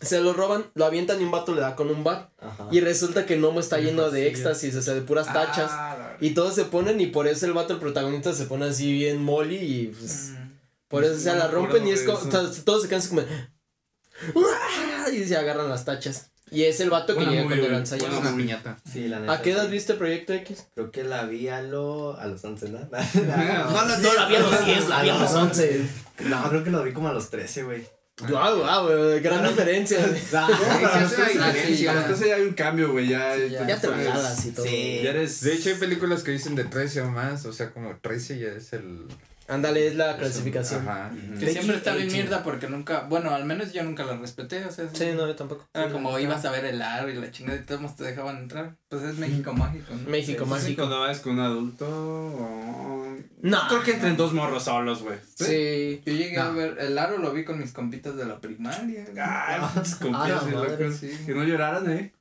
Se 0.00 0.20
lo 0.20 0.32
roban, 0.32 0.64
lo 0.74 0.86
avientan 0.86 1.20
y 1.20 1.24
un 1.24 1.30
vato 1.30 1.54
le 1.54 1.60
da 1.60 1.76
con 1.76 1.90
un 1.90 2.04
bat. 2.04 2.30
Ajá. 2.38 2.68
Y 2.70 2.80
resulta 2.80 3.26
que 3.26 3.34
el 3.34 3.40
gnomo 3.40 3.60
está 3.60 3.78
lleno 3.78 4.10
de 4.10 4.28
éxtasis, 4.28 4.74
o 4.74 4.82
sea, 4.82 4.94
de 4.94 5.02
puras 5.02 5.32
tachas. 5.32 5.70
Ah, 5.72 5.94
la 5.98 6.04
verdad. 6.06 6.18
Y 6.20 6.30
todos 6.30 6.54
se 6.54 6.64
ponen 6.64 7.00
y 7.00 7.06
por 7.06 7.28
eso 7.28 7.44
el 7.46 7.52
vato, 7.52 7.74
el 7.74 7.80
protagonista, 7.80 8.32
se 8.32 8.46
pone 8.46 8.66
así 8.66 8.92
bien 8.92 9.22
molly 9.22 9.56
y 9.56 9.86
pues... 9.88 10.30
Mm. 10.30 10.50
Por 10.88 11.04
eso, 11.04 11.14
o 11.14 11.18
sea, 11.18 11.34
No 11.34 11.38
la 11.40 11.48
rompen 11.48 11.86
y 11.86 11.92
es 11.92 12.02
como... 12.02 12.18
de 12.18 12.28
o 12.28 12.52
sea, 12.52 12.64
todos 12.64 12.82
se 12.82 12.88
quedan 12.88 13.00
así 13.00 13.10
como... 13.10 13.22
Y 15.12 15.24
se 15.24 15.36
agarran 15.36 15.68
las 15.68 15.84
tachas. 15.84 16.30
Y 16.50 16.64
es 16.64 16.80
el 16.80 16.90
vato 16.90 17.16
que 17.16 17.24
llega 17.24 17.44
lanzallamas. 17.44 17.92
Es 17.92 18.00
Buena 18.00 18.18
una 18.18 18.36
piñata. 18.36 18.78
Sí, 18.90 19.06
la 19.06 19.20
neta. 19.20 19.32
¿A 19.32 19.42
qué 19.42 19.52
edad 19.52 19.66
sí. 19.66 19.70
viste 19.70 19.94
Proyecto 19.94 20.32
X? 20.32 20.66
Creo 20.74 20.90
que 20.90 21.04
la 21.04 21.24
vi 21.24 21.48
a, 21.48 21.62
lo, 21.62 22.18
a 22.18 22.26
los 22.26 22.44
11, 22.44 22.68
¿no? 22.70 22.78
No, 22.80 22.88
la 22.88 24.26
vi 24.26 24.34
a 24.34 24.40
los 24.40 24.66
10, 24.66 24.88
la 24.88 25.02
vi 25.02 25.08
a 25.10 25.18
los 25.18 25.32
11. 25.32 25.88
No, 26.20 26.50
creo 26.50 26.62
que 26.62 26.70
lo 26.70 26.82
vi 26.82 26.92
como 26.92 27.08
a 27.08 27.14
los 27.14 27.30
13, 27.30 27.62
güey. 27.62 27.86
Wow, 28.28 28.58
wow, 28.58 29.20
gran 29.22 29.46
diferencia. 29.48 29.98
Ah, 30.34 30.48
para 30.82 31.08
tres 31.08 32.20
ya 32.20 32.34
hay 32.36 32.42
un 32.42 32.54
cambio, 32.54 32.92
güey. 32.92 33.08
Ya, 33.08 33.36
Sí, 33.36 33.48
ya. 33.50 33.66
Ya 33.66 33.80
te 33.80 33.88
y 33.88 34.50
todo. 34.50 34.66
Sí. 34.66 35.00
Ya 35.02 35.10
eres. 35.10 35.40
De 35.40 35.54
hecho, 35.54 35.70
hay 35.70 35.76
películas 35.76 36.22
que 36.22 36.30
dicen 36.30 36.54
de 36.54 36.64
13 36.64 37.02
o 37.02 37.10
más. 37.10 37.46
O 37.46 37.52
sea, 37.52 37.70
como 37.70 37.96
13 37.96 38.38
ya 38.38 38.48
es 38.48 38.72
el. 38.72 39.06
Ándale, 39.50 39.86
es 39.88 39.96
la 39.96 40.16
clasificación. 40.16 40.88
Ajá. 40.88 41.10
Que 41.38 41.50
siempre 41.50 41.76
está 41.76 41.92
bien 41.94 42.08
18. 42.08 42.22
mierda 42.28 42.42
porque 42.44 42.68
nunca, 42.68 43.00
bueno, 43.08 43.30
al 43.34 43.44
menos 43.44 43.72
yo 43.72 43.82
nunca 43.82 44.04
la 44.04 44.16
respeté, 44.16 44.64
o 44.64 44.70
sea, 44.70 44.88
Sí, 44.92 45.06
no, 45.16 45.26
yo 45.26 45.34
tampoco. 45.34 45.66
era 45.74 45.90
como 45.90 46.18
ibas 46.18 46.44
a 46.44 46.50
ver 46.52 46.64
el 46.64 46.80
aro 46.80 47.10
y 47.10 47.14
la 47.14 47.30
chingada 47.30 47.58
y 47.58 47.64
todos 47.64 47.96
te 47.96 48.04
dejaban 48.04 48.38
entrar. 48.38 48.76
Pues 48.88 49.02
es 49.02 49.16
México 49.18 49.52
mágico, 49.52 49.92
¿no? 49.94 50.08
México 50.08 50.44
Sí, 50.44 50.50
mágico. 50.50 50.76
Cuando 50.82 51.00
vas 51.00 51.20
con 51.20 51.32
un 51.34 51.40
adulto. 51.40 51.86
o- 51.88 53.16
No. 53.42 53.58
Creo 53.68 53.82
que 53.82 53.92
entren 53.94 54.16
dos 54.16 54.32
morros 54.32 54.64
solos, 54.64 55.02
güey. 55.02 55.18
Sí. 55.34 56.00
Yo 56.04 56.12
llegué 56.12 56.38
a 56.38 56.50
ver, 56.50 56.76
el 56.80 56.96
aro 56.98 57.18
lo 57.18 57.32
vi 57.32 57.44
con 57.44 57.58
mis 57.58 57.72
compitas 57.72 58.16
de 58.16 58.26
la 58.26 58.40
primaria. 58.40 59.04
Ay, 59.22 59.60
pinches 59.74 59.94
compitas, 59.96 60.22
A 60.22 60.28
la 60.28 60.40
sí, 60.40 60.54
madre, 60.54 60.84
locos. 60.84 60.96
sí. 61.00 61.10
Que 61.26 61.34
no 61.34 61.44
lloraran, 61.44 61.90
eh. 61.90 62.12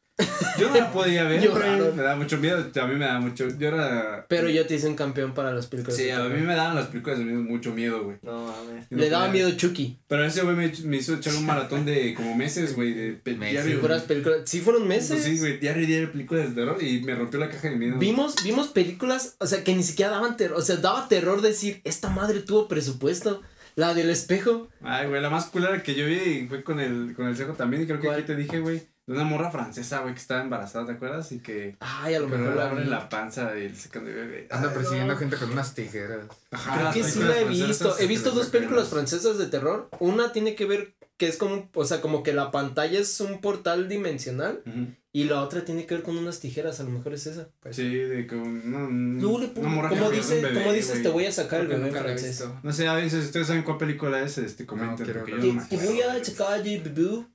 Yo 0.60 0.70
no 0.70 0.76
la 0.76 0.92
podía 0.92 1.24
ver. 1.24 1.40
Güey. 1.50 1.94
Me 1.96 2.04
da 2.04 2.16
mucho 2.16 2.38
miedo. 2.38 2.58
A 2.82 2.86
mí 2.88 2.96
me 2.96 3.06
da 3.06 3.20
mucho. 3.20 3.48
Yo 3.58 3.68
era. 3.70 4.26
Pero 4.28 4.50
yo 4.50 4.66
te 4.68 4.76
hice 4.76 4.88
un 4.88 4.96
campeón 4.96 5.34
para 5.34 5.54
las 5.54 5.68
películas. 5.68 5.96
Sí, 5.98 6.10
a 6.10 6.20
mí 6.24 6.42
me 6.42 6.56
daban 6.56 6.76
las 6.76 6.88
películas 6.88 7.20
de 7.20 7.26
miedo 7.26 7.42
mucho 7.42 7.72
miedo, 7.74 8.04
güey. 8.04 8.18
No 8.22 8.48
mames. 8.48 8.86
Yo 8.90 8.98
no 8.98 9.04
Le 9.04 9.10
daba 9.10 9.28
podía. 9.28 9.46
miedo 9.46 9.58
Chucky. 9.58 9.98
Pero 10.08 10.26
ese 10.26 10.42
güey 10.42 10.56
me, 10.56 10.72
me 10.84 10.98
hizo 10.98 11.14
echar 11.16 11.34
un 11.36 11.46
maratón 11.46 11.86
de 11.86 12.14
como 12.14 12.36
meses, 12.36 12.76
güey. 12.76 12.94
De 12.94 13.14
pe- 13.14 13.36
Meses. 13.36 13.64
diario. 13.66 13.82
Puras 13.82 14.02
películas. 14.04 14.40
Sí, 14.46 14.60
fueron 14.60 14.86
Pues 14.88 15.10
meses. 15.10 15.24
sí, 15.24 15.40
güey. 15.40 15.60
Diario 15.60 15.88
diario 15.88 16.12
películas 16.12 16.50
de 16.50 16.56
terror. 16.56 16.84
Y 16.84 17.02
me 17.02 17.16
rompió 17.16 17.40
la 17.40 17.50
caja 17.50 17.70
de 17.70 17.76
miedo. 17.78 17.98
Vimos, 17.98 18.36
vimos 18.44 18.68
películas, 18.68 19.36
o 19.40 19.46
sea, 19.48 19.64
que 19.64 19.74
ni 19.76 19.84
siquiera 19.84 20.12
daban 20.12 20.36
terror. 20.36 20.58
O 20.58 20.62
sea, 20.62 20.76
daba 20.78 21.08
terror 21.08 21.42
decir, 21.42 21.82
esta 21.86 22.10
madre 22.10 22.42
tuvo 22.42 22.68
presupuesto. 22.68 23.42
La 23.76 23.94
del 23.94 24.10
espejo. 24.10 24.68
Ay, 24.82 25.08
güey, 25.08 25.22
la 25.22 25.30
más 25.30 25.46
culera 25.46 25.82
que 25.84 25.96
yo 25.96 26.06
vi 26.06 26.48
fue 26.50 26.64
con 26.64 26.82
el, 26.82 27.14
con 27.16 27.28
el 27.28 27.38
cejo 27.38 27.54
también. 27.54 27.84
Y 27.84 27.86
creo 27.86 28.00
que 28.02 28.08
¿Cuál? 28.08 28.18
aquí 28.20 28.28
te 28.28 28.36
dije, 28.36 28.60
güey. 28.60 28.82
De 29.10 29.16
una 29.16 29.24
morra 29.24 29.50
francesa, 29.50 30.02
güey, 30.02 30.14
que 30.14 30.20
estaba 30.20 30.42
embarazada, 30.42 30.86
¿te 30.86 30.92
acuerdas? 30.92 31.32
Y 31.32 31.40
que. 31.40 31.76
Ay, 31.80 32.14
a 32.14 32.20
lo 32.20 32.28
mejor 32.28 32.50
le 32.50 32.56
la 32.56 32.70
abren 32.70 32.90
la 32.92 33.10
panza 33.10 33.58
y 33.58 33.66
el 33.66 33.76
secan 33.76 34.06
de 34.06 34.14
bebé. 34.14 34.48
Anda 34.52 34.72
persiguiendo 34.72 35.14
no. 35.14 35.20
gente 35.20 35.36
con 35.36 35.50
unas 35.52 35.74
tijeras. 35.74 36.28
Ajá, 36.52 36.78
Creo 36.78 36.92
que 36.92 37.04
sí 37.04 37.24
la 37.24 37.40
he 37.40 37.46
visto. 37.46 37.90
He 37.96 38.02
se 38.02 38.06
visto 38.06 38.30
dos 38.30 38.50
películas 38.50 38.84
las- 38.84 38.94
francesas 38.94 39.40
de 39.40 39.48
terror. 39.48 39.90
Una 40.00 40.32
tiene 40.32 40.54
que 40.54 40.66
ver 40.68 40.94
que 41.20 41.28
es 41.28 41.38
como, 41.38 41.70
o 41.76 41.86
sea, 41.86 42.02
como 42.02 42.24
que 42.24 42.34
la 42.34 42.50
pantalla 42.50 42.98
es 43.00 43.20
un 43.22 43.42
portal 43.42 43.88
dimensional. 43.88 44.64
Y 45.12 45.24
la 45.24 45.42
otra 45.42 45.66
tiene 45.66 45.88
que 45.88 45.96
ver 45.96 46.04
con 46.04 46.18
unas 46.18 46.40
tijeras, 46.40 46.80
a 46.80 46.84
lo 46.84 46.92
mejor 46.92 47.14
es 47.16 47.26
esa. 47.26 47.50
Sí, 47.72 47.90
de 47.96 48.28
que 48.28 48.36
un- 48.36 49.18
no, 49.20 49.40
que 49.40 49.52
como 49.54 50.12
dice, 50.12 50.36
un 50.38 50.42
bebé, 50.44 50.60
como 50.62 50.72
dices, 50.74 51.02
te 51.02 51.10
voy 51.10 51.26
a 51.26 51.32
sacar 51.32 51.62
el 51.62 51.68
Creo 51.68 51.80
bebé 51.80 52.00
francés. 52.00 52.48
No 52.64 52.72
sé, 52.72 52.88
a 52.88 52.94
veces 52.94 53.22
si 53.22 53.26
ustedes 53.26 53.48
saben 53.48 53.64
cuál 53.64 53.78
película 53.80 54.22
es, 54.22 54.38
este, 54.38 54.66
comenten, 54.68 55.08
no 55.08 55.14
Te, 55.26 55.78
voy 55.78 56.02
a 56.02 56.24
sacar. 56.24 56.62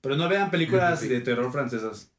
Pero 0.00 0.16
no 0.16 0.28
vean 0.28 0.50
películas 0.50 1.00
Sí. 1.00 1.08
de 1.08 1.20
terror 1.20 1.50
francesas. 1.52 2.10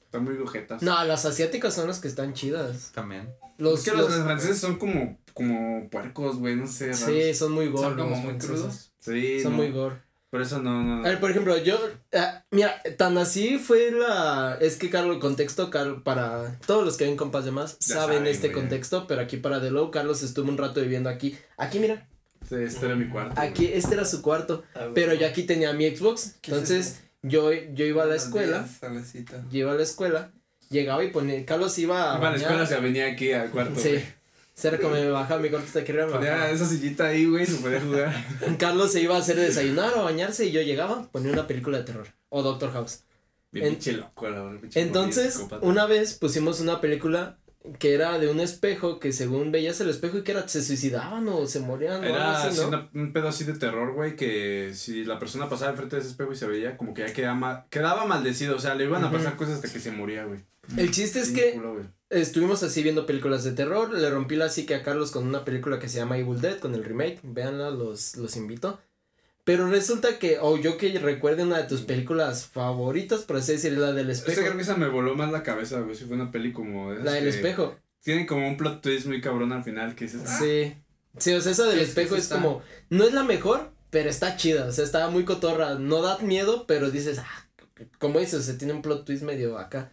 Están 0.00 0.24
muy 0.24 0.36
gojetas. 0.36 0.80
No, 0.82 1.04
las 1.04 1.24
asiáticas 1.26 1.74
son 1.74 1.86
las 1.88 1.98
que 2.00 2.08
están 2.08 2.32
chidas. 2.32 2.90
También. 2.94 3.28
Los, 3.58 3.80
es 3.80 3.90
que 3.92 3.96
los, 3.96 4.10
los- 4.10 4.22
franceses 4.24 4.58
son 4.58 4.78
como, 4.78 5.18
como 5.34 5.88
puercos, 5.90 6.38
güey, 6.38 6.56
no 6.56 6.66
sé. 6.66 6.94
Sí, 6.94 7.20
raros. 7.20 7.36
son 7.36 7.52
muy 7.52 7.68
gore. 7.68 7.88
Son 7.88 7.96
como 7.98 8.16
muy 8.16 8.38
crudos. 8.38 8.92
Sí, 9.00 9.40
Son 9.40 9.52
no, 9.52 9.58
muy 9.58 9.70
gore. 9.70 9.96
Por 10.30 10.42
eso 10.42 10.62
no, 10.62 10.82
no. 10.84 11.04
A 11.04 11.08
ver, 11.08 11.18
por 11.18 11.30
ejemplo, 11.30 11.56
yo, 11.58 11.76
ah, 12.14 12.44
mira, 12.52 12.80
tan 12.96 13.18
así 13.18 13.58
fue 13.58 13.90
la, 13.90 14.56
es 14.60 14.76
que 14.76 14.88
Carlos, 14.88 15.16
el 15.16 15.20
contexto, 15.20 15.70
Carlos, 15.70 16.02
para 16.04 16.56
todos 16.66 16.84
los 16.84 16.96
que 16.96 17.04
ven 17.04 17.16
compas 17.16 17.44
de 17.44 17.50
más, 17.50 17.78
Ya 17.80 17.96
saben 17.96 18.18
saben, 18.18 18.26
este 18.28 18.48
güey. 18.48 18.60
contexto, 18.60 19.06
pero 19.08 19.22
aquí 19.22 19.38
para 19.38 19.60
The 19.60 19.72
Low, 19.72 19.90
Carlos 19.90 20.22
estuvo 20.22 20.48
un 20.48 20.56
rato 20.56 20.80
viviendo 20.80 21.08
aquí, 21.10 21.36
aquí 21.56 21.80
mira, 21.80 22.06
Sí, 22.48 22.54
este 22.54 22.86
era 22.86 22.94
mi 22.94 23.08
cuarto. 23.08 23.40
aquí, 23.40 23.66
este 23.66 23.94
era 23.94 24.04
su 24.04 24.22
cuarto, 24.22 24.62
Ah, 24.74 24.88
pero 24.94 25.14
yo 25.14 25.26
aquí 25.26 25.42
tenía 25.42 25.72
mi 25.72 25.94
Xbox, 25.94 26.36
¿Qué 26.40 26.52
es 26.52 26.56
entonces 26.56 27.00
yo, 27.22 27.52
yo 27.52 27.84
iba 27.84 28.04
a 28.04 28.06
la 28.06 28.14
escuela, 28.14 28.58
días, 28.60 28.78
Salecita. 28.80 29.44
yo 29.50 29.58
iba 29.58 29.72
a 29.72 29.74
la 29.74 29.82
escuela, 29.82 30.30
llegaba 30.70 31.02
y 31.02 31.10
ponía, 31.10 31.44
Carlos 31.44 31.76
iba 31.78 32.14
a 32.14 32.18
Iba 32.18 32.28
a 32.28 32.30
la 32.30 32.36
escuela, 32.36 32.66
se 32.66 32.78
venía 32.80 33.08
aquí 33.08 33.32
al 33.32 33.50
cuarto. 33.50 33.78
sí, 33.80 33.90
güey. 33.90 34.19
Cerca 34.60 34.88
me 34.88 35.08
bajaba 35.10 35.40
mi 35.40 35.48
cuarto 35.48 35.66
hasta 35.66 35.82
que 35.84 35.92
arriba 35.92 36.06
me 36.06 36.12
Ponía 36.12 36.50
esa 36.50 36.66
sillita 36.66 37.06
ahí, 37.06 37.26
güey, 37.26 37.46
se 37.46 37.54
podía 37.56 37.80
jugar. 37.80 38.12
Carlos 38.58 38.92
se 38.92 39.00
iba 39.02 39.16
a 39.16 39.20
hacer 39.20 39.36
desayunar 39.36 39.92
o 39.94 40.00
a 40.00 40.04
bañarse 40.04 40.46
y 40.46 40.52
yo 40.52 40.60
llegaba, 40.62 41.08
ponía 41.10 41.32
una 41.32 41.46
película 41.46 41.78
de 41.78 41.84
terror, 41.84 42.08
o 42.28 42.42
Doctor 42.42 42.72
House. 42.72 43.04
En- 43.52 43.78
loco, 43.98 44.28
la 44.28 44.58
Entonces, 44.74 45.34
psicópata. 45.34 45.66
una 45.66 45.86
vez 45.86 46.14
pusimos 46.14 46.60
una 46.60 46.80
película 46.80 47.38
que 47.78 47.92
era 47.94 48.18
de 48.18 48.30
un 48.30 48.40
espejo 48.40 49.00
que 49.00 49.12
según 49.12 49.52
veías 49.52 49.80
el 49.80 49.90
espejo 49.90 50.16
y 50.18 50.22
que 50.22 50.30
era 50.32 50.48
se 50.48 50.62
suicidaban 50.62 51.28
o 51.28 51.46
se 51.46 51.60
morían 51.60 51.94
o 52.00 52.02
algo 52.04 52.14
Era 52.14 52.38
así, 52.38 52.48
así 52.48 52.60
¿no? 52.60 52.68
una- 52.68 52.90
un 52.94 53.12
pedo 53.12 53.28
así 53.28 53.44
de 53.44 53.52
terror, 53.54 53.92
güey, 53.92 54.14
que 54.16 54.70
si 54.74 55.04
la 55.04 55.18
persona 55.18 55.48
pasaba 55.48 55.72
enfrente 55.72 55.96
de 55.96 56.00
ese 56.02 56.10
espejo 56.12 56.32
y 56.32 56.36
se 56.36 56.46
veía, 56.46 56.76
como 56.76 56.94
que 56.94 57.02
ya 57.06 57.12
quedaba, 57.12 57.34
ma- 57.34 57.66
quedaba 57.70 58.06
maldecido, 58.06 58.56
o 58.56 58.60
sea, 58.60 58.74
le 58.76 58.84
iban 58.84 59.02
a 59.04 59.08
Ujú. 59.08 59.16
pasar 59.16 59.36
cosas 59.36 59.56
hasta 59.56 59.70
que 59.72 59.80
se 59.80 59.90
moría, 59.90 60.24
güey. 60.24 60.40
El 60.76 60.90
chiste 60.92 61.18
es 61.20 61.32
Bien 61.32 61.50
que 61.50 61.56
culo. 61.56 61.82
Estuvimos 62.10 62.62
así 62.62 62.82
viendo 62.82 63.06
películas 63.06 63.44
de 63.44 63.52
terror, 63.52 63.92
le 63.92 64.10
rompí 64.10 64.36
la 64.36 64.48
psique 64.48 64.74
a 64.74 64.82
Carlos 64.82 65.10
con 65.10 65.26
una 65.26 65.44
película 65.44 65.78
que 65.78 65.88
se 65.88 65.98
llama 65.98 66.18
Evil 66.18 66.40
Dead 66.40 66.58
con 66.58 66.74
el 66.74 66.84
remake, 66.84 67.20
véanla, 67.22 67.70
los, 67.70 68.16
los 68.16 68.36
invito. 68.36 68.80
Pero 69.44 69.68
resulta 69.68 70.18
que, 70.18 70.38
o 70.38 70.58
yo 70.58 70.76
que 70.76 70.96
recuerde 70.98 71.42
una 71.44 71.58
de 71.58 71.64
tus 71.64 71.80
películas 71.80 72.46
favoritas, 72.46 73.22
por 73.22 73.36
así 73.36 73.52
decir, 73.52 73.72
la 73.72 73.92
del 73.92 74.10
espejo. 74.10 74.40
creo 74.42 74.54
que 74.56 74.62
esa 74.62 74.76
me 74.76 74.88
voló 74.88 75.14
más 75.16 75.32
la 75.32 75.42
cabeza, 75.42 75.80
güey, 75.80 75.96
si 75.96 76.04
fue 76.04 76.16
una 76.16 76.30
peli 76.30 76.52
como... 76.52 76.92
de 76.92 77.02
La 77.02 77.12
del 77.12 77.28
espejo. 77.28 77.76
Tiene 78.02 78.26
como 78.26 78.46
un 78.46 78.56
plot 78.56 78.82
twist 78.82 79.06
muy 79.06 79.20
cabrón 79.20 79.52
al 79.52 79.64
final 79.64 79.94
que 79.94 80.04
dices, 80.04 80.22
Sí. 80.38 80.74
Sí, 81.18 81.32
o 81.32 81.40
sea, 81.40 81.52
esa 81.52 81.64
del 81.64 81.78
Sí, 81.78 81.84
espejo 81.84 82.14
es 82.16 82.28
como, 82.28 82.62
no 82.88 83.04
es 83.04 83.12
la 83.12 83.24
mejor, 83.24 83.72
pero 83.90 84.08
está 84.08 84.36
chida, 84.36 84.66
o 84.66 84.72
sea, 84.72 84.84
está 84.84 85.08
muy 85.08 85.24
cotorra, 85.24 85.74
no 85.74 86.00
da 86.02 86.18
miedo, 86.18 86.66
pero 86.68 86.90
dices, 86.90 87.18
ah, 87.18 87.48
como 87.98 88.20
dices, 88.20 88.44
se 88.44 88.54
tiene 88.54 88.74
un 88.74 88.82
plot 88.82 89.04
twist 89.04 89.22
medio 89.24 89.58
acá. 89.58 89.90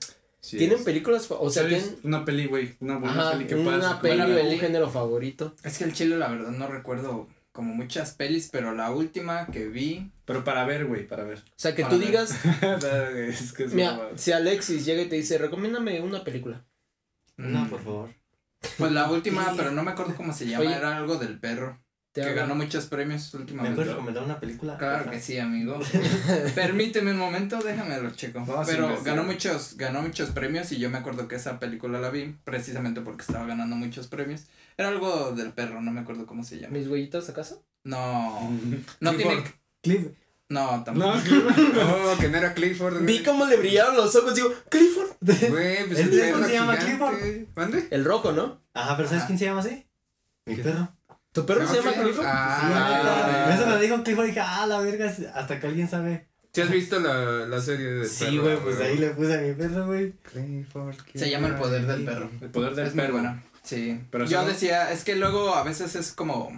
Sí 0.47 0.57
Tienen 0.57 0.77
es. 0.77 0.83
películas, 0.83 1.27
o 1.29 1.49
sea, 1.49 1.67
tienen 1.67 1.97
Una 2.03 2.23
peli, 2.25 2.45
güey, 2.45 2.75
una 2.79 2.97
buena 2.97 3.21
ajá, 3.21 3.31
peli 3.33 3.45
que 3.47 3.55
puedas 3.57 3.83
una 3.83 4.01
peli 4.01 4.57
género 4.57 4.89
favorito. 4.89 5.53
Es 5.63 5.77
que 5.77 5.83
el 5.83 5.93
chile, 5.93 6.17
la 6.17 6.29
verdad, 6.29 6.51
no 6.51 6.67
recuerdo 6.67 7.27
como 7.51 7.73
muchas 7.73 8.11
pelis, 8.13 8.49
pero 8.51 8.73
la 8.73 8.91
última 8.91 9.47
que 9.47 9.67
vi. 9.67 10.11
Pero 10.25 10.43
para 10.43 10.63
ver, 10.65 10.85
güey, 10.85 11.07
para 11.07 11.23
ver. 11.23 11.39
O 11.39 11.53
sea, 11.55 11.73
que 11.75 11.81
Para 11.81 11.93
tú 11.95 11.99
ver. 11.99 12.07
digas, 12.07 12.31
es 13.15 13.53
que 13.53 13.63
es 13.65 13.73
mira, 13.73 14.11
si 14.15 14.31
Alexis 14.31 14.85
llega 14.85 15.01
y 15.01 15.09
te 15.09 15.15
dice, 15.15 15.37
recomiéndame 15.37 15.99
una 16.01 16.23
película. 16.23 16.65
No, 17.37 17.65
mm, 17.65 17.69
por 17.69 17.83
favor. 17.83 18.09
Pues 18.77 18.91
la 18.91 19.09
última, 19.11 19.53
pero 19.57 19.71
no 19.71 19.83
me 19.83 19.91
acuerdo 19.91 20.15
cómo 20.15 20.33
se 20.33 20.47
llama, 20.47 20.65
Oye. 20.65 20.75
era 20.75 20.97
algo 20.97 21.15
del 21.17 21.39
perro. 21.39 21.79
Te 22.23 22.29
que 22.29 22.33
ganó 22.35 22.55
muchos 22.55 22.85
premios 22.85 23.33
¿Me 23.33 23.39
últimamente. 23.41 23.75
puedes 23.75 23.91
recomendar 23.91 24.23
una 24.23 24.39
película? 24.39 24.77
Claro 24.77 25.09
que 25.11 25.19
sí, 25.19 25.37
amigo. 25.37 25.79
Permíteme 26.55 27.11
un 27.11 27.17
momento, 27.17 27.59
déjame 27.59 27.99
lo 28.01 28.11
checo. 28.11 28.43
Vamos 28.45 28.67
Pero 28.67 29.01
ganó 29.03 29.23
muchos, 29.23 29.75
ganó 29.77 30.01
muchos 30.01 30.29
premios 30.31 30.71
y 30.71 30.79
yo 30.79 30.89
me 30.89 30.97
acuerdo 30.97 31.27
que 31.27 31.35
esa 31.35 31.59
película 31.59 31.99
la 31.99 32.09
vi 32.09 32.35
precisamente 32.43 33.01
porque 33.01 33.21
estaba 33.21 33.45
ganando 33.45 33.75
muchos 33.75 34.07
premios. 34.07 34.45
Era 34.77 34.89
algo 34.89 35.31
del 35.31 35.53
perro, 35.53 35.81
no 35.81 35.91
me 35.91 36.01
acuerdo 36.01 36.25
cómo 36.25 36.43
se 36.43 36.59
llama. 36.59 36.77
¿Mis 36.77 36.87
huellitas 36.87 37.29
acaso? 37.29 37.63
No, 37.83 38.51
no 38.99 39.13
Clifford. 39.13 39.33
tiene, 39.33 39.43
Cliff. 39.81 40.07
No, 40.49 40.83
tampoco. 40.83 41.13
No, 41.15 42.13
Oh, 42.13 42.17
que 42.17 42.29
no 42.29 42.37
era 42.37 42.53
Clifford. 42.53 43.03
Vi 43.03 43.21
cómo 43.21 43.45
le 43.45 43.57
brillaron 43.57 43.95
los 43.97 44.15
ojos, 44.15 44.33
digo, 44.33 44.53
Clifford. 44.69 45.09
Güey, 45.19 45.85
pues 45.87 45.99
¿El 45.99 46.05
el 46.05 46.09
Clifford 46.09 46.31
perro 46.31 46.45
se 46.45 46.53
llama 46.53 46.77
gigante. 46.77 47.47
¿Mande? 47.55 47.87
El 47.91 48.05
rojo, 48.05 48.31
¿no? 48.31 48.61
Ajá, 48.73 48.95
pero 48.95 49.09
¿sabes 49.09 49.25
quién 49.25 49.37
se 49.37 49.45
llama 49.45 49.59
así? 49.59 49.85
Mi 50.45 50.55
perro. 50.55 50.96
¿Tu 51.41 51.45
perro 51.45 51.67
se 51.67 51.75
llama 51.75 51.93
Clifford? 51.93 52.25
Ah, 52.27 53.45
Sí. 53.47 53.53
Eso 53.55 53.65
me 53.67 53.73
lo 53.75 53.79
dijo 53.79 54.03
Clifford 54.03 54.25
y 54.25 54.27
dije, 54.29 54.39
ah, 54.39 54.65
la 54.67 54.79
verga, 54.79 55.13
hasta 55.35 55.59
que 55.59 55.67
alguien 55.67 55.87
sabe. 55.89 56.27
¿Sí 56.53 56.61
has 56.61 56.71
visto 56.71 56.99
la, 56.99 57.45
la 57.45 57.61
serie 57.61 57.85
de 57.87 58.05
Sí, 58.07 58.37
güey, 58.39 58.57
pues 58.57 58.79
ahí 58.79 58.97
le 58.97 59.11
puse 59.11 59.35
a 59.35 59.41
mi 59.41 59.53
perro, 59.53 59.85
güey. 59.85 60.13
Clifford. 60.23 60.95
Se 61.13 61.29
llama 61.29 61.47
El 61.49 61.55
Poder 61.55 61.85
del 61.85 62.03
Perro. 62.05 62.29
el 62.41 62.49
poder 62.49 62.73
del 62.75 62.87
Es 62.87 62.95
muy 62.95 63.01
perro. 63.03 63.13
buena. 63.13 63.43
Sí. 63.63 64.01
Pero 64.09 64.25
Yo 64.25 64.37
eso 64.39 64.47
no- 64.47 64.53
decía, 64.53 64.91
es 64.91 65.03
que 65.03 65.15
luego 65.15 65.53
a 65.55 65.63
veces 65.63 65.95
es 65.95 66.11
como. 66.13 66.51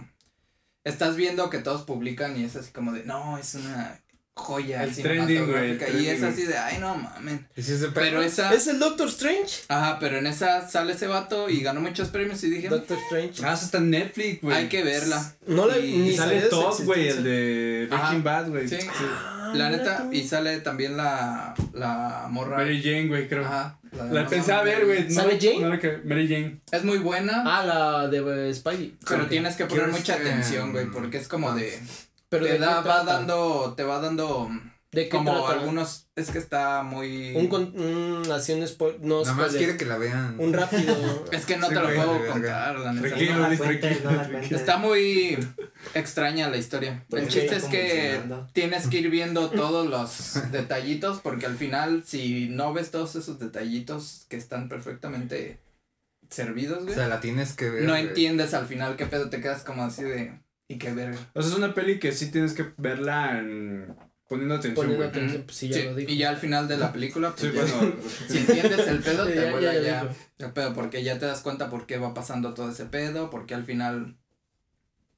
Estás 0.86 1.16
viendo 1.18 1.50
que 1.50 1.58
todos 1.60 1.82
publican 1.84 2.38
y 2.40 2.46
es 2.46 2.56
así 2.56 2.72
como 2.72 2.94
de, 2.94 3.04
no, 3.04 3.38
es 3.38 3.56
una 3.56 4.00
joya 4.40 4.84
El 4.84 4.96
trending, 4.96 5.46
güey, 5.46 5.72
el 5.72 5.80
cinematográfica", 5.80 6.00
Y 6.02 6.08
es 6.10 6.24
así 6.24 6.44
de, 6.46 6.58
ay, 6.58 6.78
no 6.80 6.96
mamen. 6.96 7.48
¿Y 7.56 7.62
si 7.62 7.74
es? 7.74 7.86
Pero 7.94 8.22
esa. 8.22 8.54
¿Es 8.54 8.68
el 8.68 8.80
Doctor 8.80 9.08
Strange? 9.10 9.64
Ajá, 9.68 9.98
pero 10.00 10.18
en 10.18 10.28
esa 10.28 10.68
sale 10.68 10.94
ese 10.94 11.08
vato 11.08 11.50
y 11.50 11.62
ganó 11.62 11.82
muchos 11.82 12.10
premios 12.10 12.44
y 12.44 12.50
dije, 12.50 12.70
Doctor 12.70 12.98
Strange. 12.98 13.46
Ah, 13.46 13.54
eso 13.54 13.66
está 13.66 13.78
en 13.78 13.90
Netflix, 13.92 14.42
güey. 14.42 14.56
hay 14.58 14.68
que 14.70 14.84
verla. 14.84 15.34
No 15.48 15.68
le 15.68 15.86
Y 15.86 15.98
ni 15.98 16.10
Y 16.10 16.18
sale 16.18 16.42
Todd, 16.44 16.82
güey, 16.86 17.08
el 17.08 17.24
de 17.24 17.88
Breaking. 17.90 18.24
Bad, 18.24 18.50
güey. 18.50 18.68
Sí. 18.68 18.78
Ah, 18.88 19.52
La 19.56 19.70
neta, 19.70 20.04
tú. 20.04 20.12
y 20.14 20.28
sale 20.28 20.60
también 20.60 20.96
la, 20.98 21.54
la 21.74 22.28
morra. 22.30 22.58
Mary 22.58 22.82
Jane, 22.84 23.08
güey, 23.08 23.28
creo. 23.28 23.46
Ajá. 23.46 23.76
La, 23.92 24.04
La 24.04 24.10
Amazon. 24.22 24.30
pensé 24.30 24.52
a 24.52 24.62
ver, 24.62 24.86
güey. 24.86 25.06
no- 25.08 25.16
¿Sale 25.16 25.40
Jane? 25.42 25.60
no 25.62 25.70
la 25.70 25.80
que- 25.80 25.98
Mary 26.06 26.28
Jane. 26.28 26.60
Es 26.72 26.84
muy 26.84 27.00
buena, 27.00 27.44
Ah, 27.46 27.66
la 27.66 28.08
de 28.08 28.50
eh, 28.50 28.54
Spidey. 28.54 28.96
pero 29.08 29.26
tienes 29.26 29.56
que 29.56 29.66
poner 29.66 29.88
mucha 29.88 30.16
este, 30.16 30.30
atención, 30.30 30.72
güey, 30.72 30.86
porque 30.86 31.18
es 31.18 31.28
como 31.28 31.54
de. 31.56 31.80
Pero 32.30 32.46
te 32.46 32.54
¿de 32.54 32.60
da, 32.60 32.82
va 32.82 33.04
dando, 33.04 33.74
te 33.76 33.84
va 33.84 34.00
dando 34.00 34.50
¿De 34.92 35.04
qué 35.04 35.10
como 35.10 35.32
trata? 35.46 35.60
algunos, 35.60 36.08
es 36.16 36.32
que 36.32 36.40
está 36.40 36.82
muy. 36.82 37.36
Un, 37.36 37.48
con, 37.48 37.80
un 37.80 38.32
así 38.32 38.54
un 38.54 38.68
spoil, 38.68 38.98
no 39.02 39.22
Nada 39.22 39.34
más 39.36 39.48
spoiler. 39.50 39.58
quiere 39.60 39.78
que 39.78 39.86
la 39.86 39.98
vean. 40.00 40.36
Un 40.40 40.52
rápido. 40.54 41.26
Es 41.32 41.46
que 41.46 41.58
no 41.58 41.68
Sí, 41.68 41.74
te 41.76 41.80
lo 41.80 41.94
puedo 41.94 42.28
contar, 42.28 42.80
la 42.80 42.94
neta. 42.94 43.08
Tranquilo, 43.08 43.34
no 43.36 43.40
la 43.42 43.48
Luis, 43.50 43.60
cuentes, 43.60 43.82
tranquilo, 43.82 44.10
no 44.12 44.18
la 44.18 44.24
tranquilo. 44.24 44.40
cuentes. 44.40 44.60
Está 44.60 44.78
muy 44.78 45.38
extraña 45.94 46.50
la 46.50 46.58
historia. 46.58 47.06
El 47.12 47.28
chiste 47.28 47.56
es 47.56 47.66
que 47.66 48.20
tienes 48.54 48.88
que 48.88 48.98
ir 49.00 49.10
viendo 49.12 49.50
todos 49.52 49.88
los 49.88 50.52
detallitos 50.52 51.20
porque 51.22 51.46
al 51.46 51.56
final 51.56 52.04
si 52.06 52.48
no 52.50 52.74
ves 52.74 52.90
todos 52.90 53.16
esos 53.16 53.38
detallitos 53.40 54.26
que 54.28 54.38
están 54.38 54.70
perfectamente 54.70 55.60
servidos, 56.32 56.80
O 56.80 56.84
güey, 56.86 56.96
sea, 56.96 57.08
la 57.08 57.20
tienes 57.22 57.54
que 57.54 57.70
ver. 57.70 57.84
no 57.84 57.92
güey. 57.94 58.08
entiendes 58.08 58.54
al 58.56 58.66
final 58.66 58.96
qué 58.96 59.06
pedo, 59.06 59.30
te 59.30 59.40
quedas 59.42 59.64
como 59.64 59.84
así 59.84 60.04
de 60.04 60.40
y 60.70 60.78
qué 60.78 60.94
verga. 60.94 61.18
O 61.34 61.42
sea, 61.42 61.52
es 61.52 61.58
una 61.58 61.74
peli 61.74 62.00
que 62.00 62.14
sí 62.14 62.32
tienes 62.32 62.54
que 62.54 62.68
verla 62.78 63.38
en... 63.40 63.94
poniendo 64.30 64.56
atención, 64.56 64.76
Poniendo 64.76 64.98
güey. 65.04 65.10
atención, 65.10 65.44
pues 65.44 65.58
sí, 65.58 65.68
ya 65.68 65.76
Sí, 65.78 65.84
lo 65.84 65.96
dijo. 65.96 66.12
y 66.12 66.18
ya 66.18 66.30
al 66.30 66.38
final 66.38 66.68
de 66.70 66.78
la 66.78 66.94
película, 66.94 67.32
pues 67.36 67.42
Sí, 67.42 67.52
ya- 67.54 67.76
bueno. 67.76 67.96
si 68.30 68.38
entiendes 68.38 68.88
el 68.88 69.00
pedo, 69.02 69.26
Sí, 69.28 69.34
te 69.34 69.42
ya- 69.46 69.52
vuela 69.52 69.74
ya 69.74 70.16
ya, 70.38 70.54
pedo, 70.54 70.74
porque 70.74 71.04
ya 71.04 71.20
te 71.20 71.26
das 71.26 71.42
cuenta 71.42 71.70
por 71.70 71.86
qué 71.88 71.98
va 71.98 72.14
pasando 72.14 72.54
todo 72.54 72.70
ese 72.72 72.86
pedo, 72.86 73.30
porque 73.30 73.56
al 73.56 73.66
final 73.66 74.16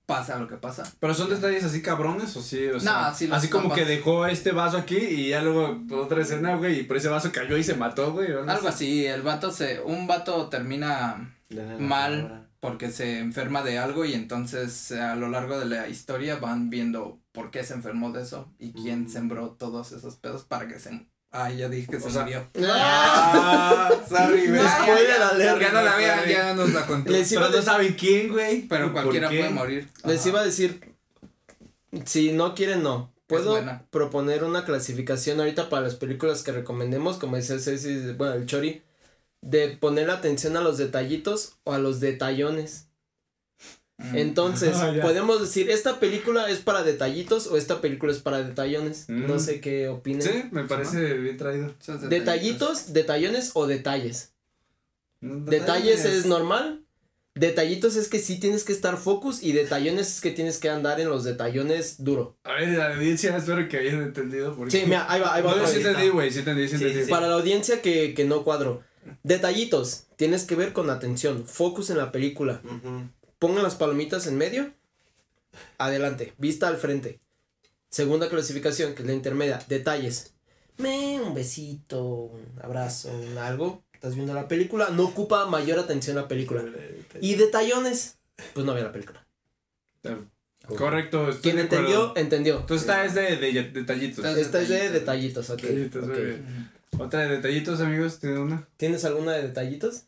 pasa 0.06 0.38
lo 0.38 0.48
que 0.48 0.56
pasa. 0.56 0.84
Pero 1.00 1.14
son 1.14 1.30
detalles 1.30 1.64
así 1.64 1.82
cabrones 1.82 2.36
o 2.36 2.42
sí, 2.42 2.68
o 2.68 2.80
sea, 2.80 3.10
No, 3.10 3.16
sí 3.16 3.30
así 3.32 3.50
como 3.50 3.70
tapas. 3.70 3.80
que 3.80 3.86
dejó 3.86 4.26
este 4.28 4.52
vaso 4.52 4.78
aquí 4.78 4.98
y 4.98 5.30
ya 5.30 5.42
luego 5.42 5.80
otra 6.02 6.22
escena, 6.22 6.56
güey, 6.56 6.80
y 6.80 6.84
por 6.84 6.98
ese 6.98 7.08
vaso 7.08 7.32
cayó 7.32 7.56
y 7.58 7.64
se 7.64 7.76
mató, 7.76 8.12
güey. 8.12 8.28
Algo 8.48 8.68
así, 8.68 9.06
el 9.06 9.22
vato 9.22 9.52
se, 9.52 9.80
un 9.82 10.08
vato 10.08 10.48
termina 10.50 11.34
Mal. 11.80 12.48
Porque 12.62 12.92
se 12.92 13.20
enferma 13.20 13.64
de 13.64 13.78
algo 13.80 14.06
y 14.06 14.14
entonces 14.14 14.92
a 14.94 15.16
lo 15.16 15.28
largo 15.28 15.60
de 15.60 15.66
la 15.66 15.90
historia 15.90 16.38
van 16.38 16.70
viendo 16.70 17.20
por 17.34 17.52
qué 17.52 17.64
se 17.64 17.74
enfermó 17.74 18.12
de 18.12 18.22
eso 18.22 18.54
y 18.60 18.72
quién 18.72 19.10
sembró 19.10 19.50
todos 19.60 19.92
esos 19.92 20.16
pedos 20.16 20.44
para 20.46 20.68
que 20.68 20.80
se... 20.80 21.08
Ay, 21.32 21.58
ya 21.58 21.70
dije 21.70 21.88
que 21.90 22.00
se 22.00 22.12
sea, 22.12 22.22
murió. 22.24 22.48
Ah, 22.62 23.90
sorry, 24.08 24.48
güey. 24.48 24.60
Alert. 24.60 25.62
Ya 25.62 25.72
no 25.72 25.82
la 25.82 25.92
Sorry. 25.92 26.32
ya 26.32 26.54
nos 26.54 26.74
la 26.74 26.86
contó. 26.86 27.12
Les 27.14 27.32
iba, 27.32 27.42
Pero 27.48 27.56
no 27.58 27.62
saben 27.64 27.94
quién, 27.94 28.30
güey. 28.30 28.68
Pero 28.68 28.86
¿Por 28.86 28.94
cualquiera 28.94 29.28
puede 29.30 29.50
morir. 29.50 29.90
les 30.04 30.20
Ajá. 30.20 30.30
iba 30.30 30.42
a 30.42 30.46
decir, 30.46 30.96
si 32.06 32.32
no 32.32 32.54
quieren, 32.54 32.84
no. 32.84 33.12
Puedo 33.28 33.58
proponer 33.92 34.44
una 34.44 34.66
clasificación 34.66 35.40
ahorita 35.40 35.70
para 35.70 35.84
las 35.84 35.96
películas 35.96 36.44
que 36.44 36.52
recomendemos, 36.52 37.18
como 37.18 37.38
decía 37.38 37.58
Ceci, 37.60 38.12
bueno, 38.18 38.34
el 38.34 38.46
Chori, 38.46 38.84
de 39.42 39.70
poner 39.70 40.10
atención 40.10 40.56
a 40.58 40.62
los 40.62 40.78
detallitos 40.78 41.58
o 41.64 41.74
a 41.74 41.80
los 41.80 42.00
detallones. 42.00 42.88
Mm. 43.98 44.16
Entonces, 44.18 44.76
Ah, 44.78 44.94
podemos 45.02 45.42
decir, 45.42 45.70
esta 45.70 46.00
película 46.00 46.50
es 46.50 46.60
para 46.60 46.84
detallitos 46.84 47.48
o 47.48 47.58
esta 47.58 47.82
película 47.82 48.12
es 48.12 48.20
para 48.20 48.44
detallones. 48.44 49.06
Mm. 49.10 49.28
No 49.28 49.40
sé 49.40 49.60
qué 49.62 49.88
opinen. 49.90 50.22
Sí, 50.22 50.44
me 50.52 50.64
parece 50.66 51.14
bien 51.14 51.38
traído. 51.38 51.74
Detallitos, 52.10 52.94
detallones 52.94 53.52
o 53.54 53.68
detalles. 53.68 54.34
Detalles 55.22 55.50
Detalles 55.50 56.06
es 56.06 56.26
normal. 56.26 56.84
Detallitos 57.34 57.96
es 57.96 58.10
que 58.10 58.20
sí 58.20 58.40
tienes 58.40 58.66
que 58.66 58.74
estar 58.74 58.98
focus 58.98 59.42
y 59.42 59.54
detallones 59.54 60.16
es 60.16 60.20
que 60.22 60.32
tienes 60.32 60.58
que 60.58 60.70
andar 60.70 61.00
en 61.00 61.08
los 61.08 61.24
detallones 61.24 62.04
duro. 62.04 62.36
A 62.44 62.54
ver, 62.56 62.70
la 62.70 62.94
audiencia 62.94 63.38
espero 63.38 63.70
que 63.70 63.78
hayan 63.78 64.02
entendido. 64.02 64.54
Porque... 64.54 64.72
Sí, 64.72 64.84
mira, 64.86 65.06
ahí 65.10 65.22
va, 65.22 65.36
ahí 65.36 65.42
va. 65.42 65.56
No, 65.62 65.66
sí 65.66 65.78
entendí, 65.78 66.10
güey, 66.10 66.30
sí 66.30 66.40
entendí, 66.40 66.68
sí 66.68 66.78
Sí, 66.78 66.84
entendí. 66.84 67.06
sí, 67.06 67.10
Para 67.10 67.28
la 67.28 67.36
audiencia 67.36 67.82
que, 67.82 68.14
que 68.14 68.26
no 68.26 68.44
cuadro. 68.44 68.84
Detallitos, 69.24 70.06
tienes 70.16 70.44
que 70.44 70.56
ver 70.56 70.74
con 70.74 70.90
atención, 70.90 71.46
focus 71.48 71.90
en 71.90 71.98
la 71.98 72.12
película. 72.12 72.62
Pongan 73.40 73.64
las 73.64 73.76
palomitas 73.76 74.28
en 74.28 74.38
medio. 74.38 74.72
Adelante, 75.78 76.34
vista 76.38 76.68
al 76.68 76.78
frente. 76.78 77.20
Segunda 77.90 78.30
clasificación, 78.30 78.94
que 78.96 79.02
es 79.02 79.08
la 79.08 79.14
intermedia. 79.14 79.64
Detalles. 79.68 80.34
Me, 80.78 81.20
un 81.20 81.34
besito, 81.34 82.04
un 82.04 82.46
abrazo, 82.62 83.12
un 83.12 83.38
algo. 83.38 83.84
Estás 83.94 84.16
viendo 84.16 84.34
la 84.34 84.48
película, 84.48 84.90
no 84.90 85.04
ocupa 85.04 85.46
mayor 85.46 85.78
atención 85.78 86.16
la 86.16 86.28
película. 86.28 86.64
Y 87.20 87.36
detallones, 87.36 88.18
pues 88.54 88.66
no 88.66 88.74
ve 88.74 88.82
la 88.82 88.92
película. 88.92 89.26
Correcto, 90.68 91.30
estoy 91.30 91.42
Quien 91.42 91.60
entendió, 91.60 92.14
entendió. 92.16 92.60
Entonces 92.62 92.88
esta 92.88 93.06
es 93.06 93.14
de, 93.14 93.36
de 93.38 93.64
detallitos. 93.64 94.24
Esta 94.26 94.40
Esta 94.40 94.62
es 94.62 94.70
de 94.70 94.90
Detallitos. 94.90 95.50
ok. 95.50 95.62
Detallitos, 95.62 96.04
ok. 96.04 96.10
muy 96.10 96.20
bien. 96.22 96.72
Otra 97.00 97.22
de 97.22 97.30
detallitos, 97.38 97.80
amigos, 97.82 98.20
¿tienen 98.20 98.40
una? 98.40 98.68
¿Tienes 98.78 99.06
alguna 99.06 99.34
de 99.34 99.44
detallitos? 99.44 100.06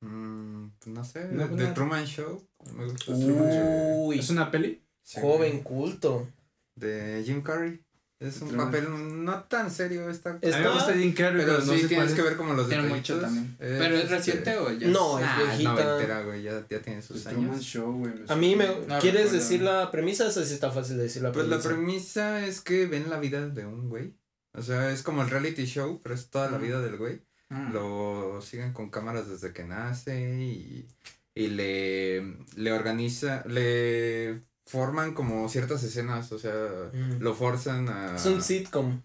Mm, 0.00 0.68
pues 0.78 0.94
no 0.94 1.04
sé, 1.04 1.26
No, 1.32 1.48
The 1.48 1.64
no. 1.64 1.74
Truman 1.74 2.04
Show. 2.06 2.46
Me 2.74 2.84
gusta 2.84 3.04
Truman 3.06 3.50
Show. 3.50 4.06
Uy, 4.06 4.18
¿Es 4.18 4.30
una 4.30 4.50
peli? 4.50 4.82
Sí, 5.02 5.20
joven 5.20 5.60
culto. 5.60 6.28
De 6.76 7.22
Jim 7.24 7.42
Carrey. 7.42 7.80
Es 8.20 8.40
un 8.42 8.48
Truman. 8.48 8.66
papel 8.66 9.24
no 9.24 9.42
tan 9.44 9.70
serio 9.70 10.08
esta. 10.10 10.38
Es- 10.42 10.54
A 10.54 10.58
mí 10.58 10.64
me 10.64 10.70
gusta 10.72 10.92
Jim 10.94 11.14
Carrey, 11.14 11.44
Pero 11.44 11.54
pero 11.56 11.66
no 11.66 11.72
sí 11.72 11.80
sé 11.80 11.88
tienes 11.88 12.12
que 12.12 12.20
es. 12.20 12.24
ver 12.26 12.36
como 12.36 12.52
los 12.54 12.68
Tiene 12.68 12.84
detallitos. 12.84 13.16
mucho 13.16 13.24
también. 13.26 13.56
¿Pero 13.58 13.96
es 13.96 14.02
este, 14.04 14.14
reciente 14.16 14.56
o 14.58 14.70
ya? 14.72 14.88
No, 14.88 15.18
es 15.18 15.24
Nah, 15.24 15.40
es 15.40 15.46
viejita. 15.48 15.72
noventera, 15.84 16.22
güey, 16.22 16.42
ya, 16.42 16.66
ya 16.68 16.82
tiene 16.82 17.00
sus 17.02 17.24
The 17.24 17.30
Truman 17.30 17.50
años. 17.50 17.62
Show, 17.64 17.92
güey. 17.98 18.12
A 18.28 18.36
mí 18.36 18.54
me... 18.56 18.66
No 18.66 18.98
¿Quieres 19.00 19.22
recuerdo. 19.24 19.32
decir 19.32 19.62
la 19.62 19.90
premisa? 19.90 20.26
Esa 20.28 20.44
sí 20.44 20.54
está 20.54 20.70
fácil 20.70 20.96
de 20.98 21.04
decir 21.04 21.22
la 21.22 21.32
Pues 21.32 21.46
la 21.48 21.58
premisa. 21.58 21.68
premisa 21.68 22.46
es 22.46 22.60
que 22.60 22.86
ven 22.86 23.08
la 23.08 23.18
vida 23.18 23.48
de 23.48 23.66
un 23.66 23.88
güey. 23.88 24.14
O 24.52 24.62
sea, 24.62 24.90
es 24.90 25.02
como 25.02 25.22
el 25.22 25.30
reality 25.30 25.64
show, 25.66 26.00
pero 26.02 26.14
es 26.14 26.30
toda 26.30 26.50
la 26.50 26.56
Ujú. 26.56 26.66
vida 26.66 26.80
del 26.80 26.96
güey. 26.96 27.22
Mm. 27.50 27.72
Lo 27.72 28.40
siguen 28.42 28.72
con 28.72 28.90
cámaras 28.90 29.28
desde 29.28 29.52
que 29.52 29.64
nace 29.64 30.38
y, 30.40 30.86
y 31.34 31.48
le, 31.48 32.36
le 32.56 32.72
organiza, 32.72 33.42
le 33.46 34.42
forman 34.66 35.14
como 35.14 35.48
ciertas 35.48 35.82
escenas, 35.82 36.30
o 36.32 36.38
sea, 36.38 36.90
Mm. 36.92 37.20
lo 37.20 37.34
forzan 37.34 37.88
a... 37.88 38.16
Es 38.16 38.26
un 38.26 38.42
sitcom. 38.42 39.00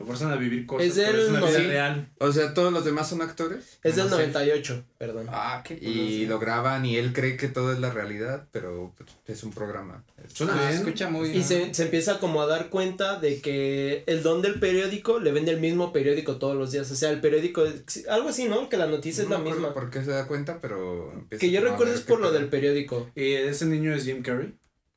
Lo 0.00 0.06
forzan 0.06 0.32
a 0.32 0.36
vivir 0.36 0.64
cosas. 0.64 0.86
Es 0.88 0.94
del 0.96 1.06
pero 1.10 1.22
es 1.22 1.28
una 1.28 1.40
vida 1.46 1.58
real. 1.58 2.08
O 2.18 2.32
sea, 2.32 2.54
todos 2.54 2.72
los 2.72 2.86
demás 2.86 3.06
son 3.10 3.20
actores. 3.20 3.78
Es 3.82 3.96
del 3.96 4.06
No 4.08 4.16
sé. 4.16 4.22
98, 4.28 4.84
perdón. 4.96 5.26
Ah, 5.28 5.62
qué 5.62 5.74
Y 5.74 6.24
lo 6.24 6.38
graban 6.38 6.86
y 6.86 6.96
él 6.96 7.12
cree 7.12 7.36
que 7.36 7.48
todo 7.48 7.70
es 7.72 7.80
la 7.80 7.90
realidad, 7.90 8.48
pero 8.50 8.94
pues, 8.96 9.10
es 9.26 9.44
un 9.44 9.52
programa. 9.52 10.02
Suena 10.32 10.54
Ah, 10.56 10.68
bien. 10.68 10.78
escucha 10.80 11.10
muy 11.10 11.28
Y 11.36 11.42
se, 11.42 11.74
se 11.74 11.82
empieza 11.82 12.18
como 12.18 12.40
a 12.40 12.46
dar 12.46 12.70
cuenta 12.70 13.20
de 13.20 13.42
que 13.42 14.02
el 14.06 14.22
don 14.22 14.40
del 14.40 14.58
periódico 14.58 15.18
le 15.20 15.32
vende 15.32 15.50
el 15.50 15.60
mismo 15.60 15.92
periódico 15.92 16.36
todos 16.38 16.56
los 16.56 16.72
días. 16.72 16.90
O 16.90 16.94
sea, 16.96 17.10
el 17.10 17.20
periódico, 17.20 17.62
algo 18.08 18.30
así, 18.30 18.48
¿no? 18.48 18.70
Que 18.70 18.78
la 18.78 18.86
noticia 18.86 19.24
No 19.24 19.36
es 19.36 19.44
la 19.44 19.50
misma. 19.50 19.74
por 19.74 19.90
qué 19.90 20.02
se 20.02 20.12
da 20.12 20.26
cuenta, 20.26 20.60
pero... 20.62 21.12
empieza 21.12 21.40
Que 21.40 21.50
yo 21.50 21.60
como 21.60 21.68
a 21.68 21.72
recuerdo 21.72 21.92
ver 21.92 22.00
es 22.00 22.06
qué 22.06 22.10
por 22.12 22.20
lo 22.20 22.28
pedo. 22.28 22.38
del 22.38 22.48
periódico. 22.48 23.10
¿Y 23.14 23.32
ese 23.34 23.66
niño 23.66 23.94
es 23.94 24.04
Jim 24.04 24.22
Carrey? 24.22 24.54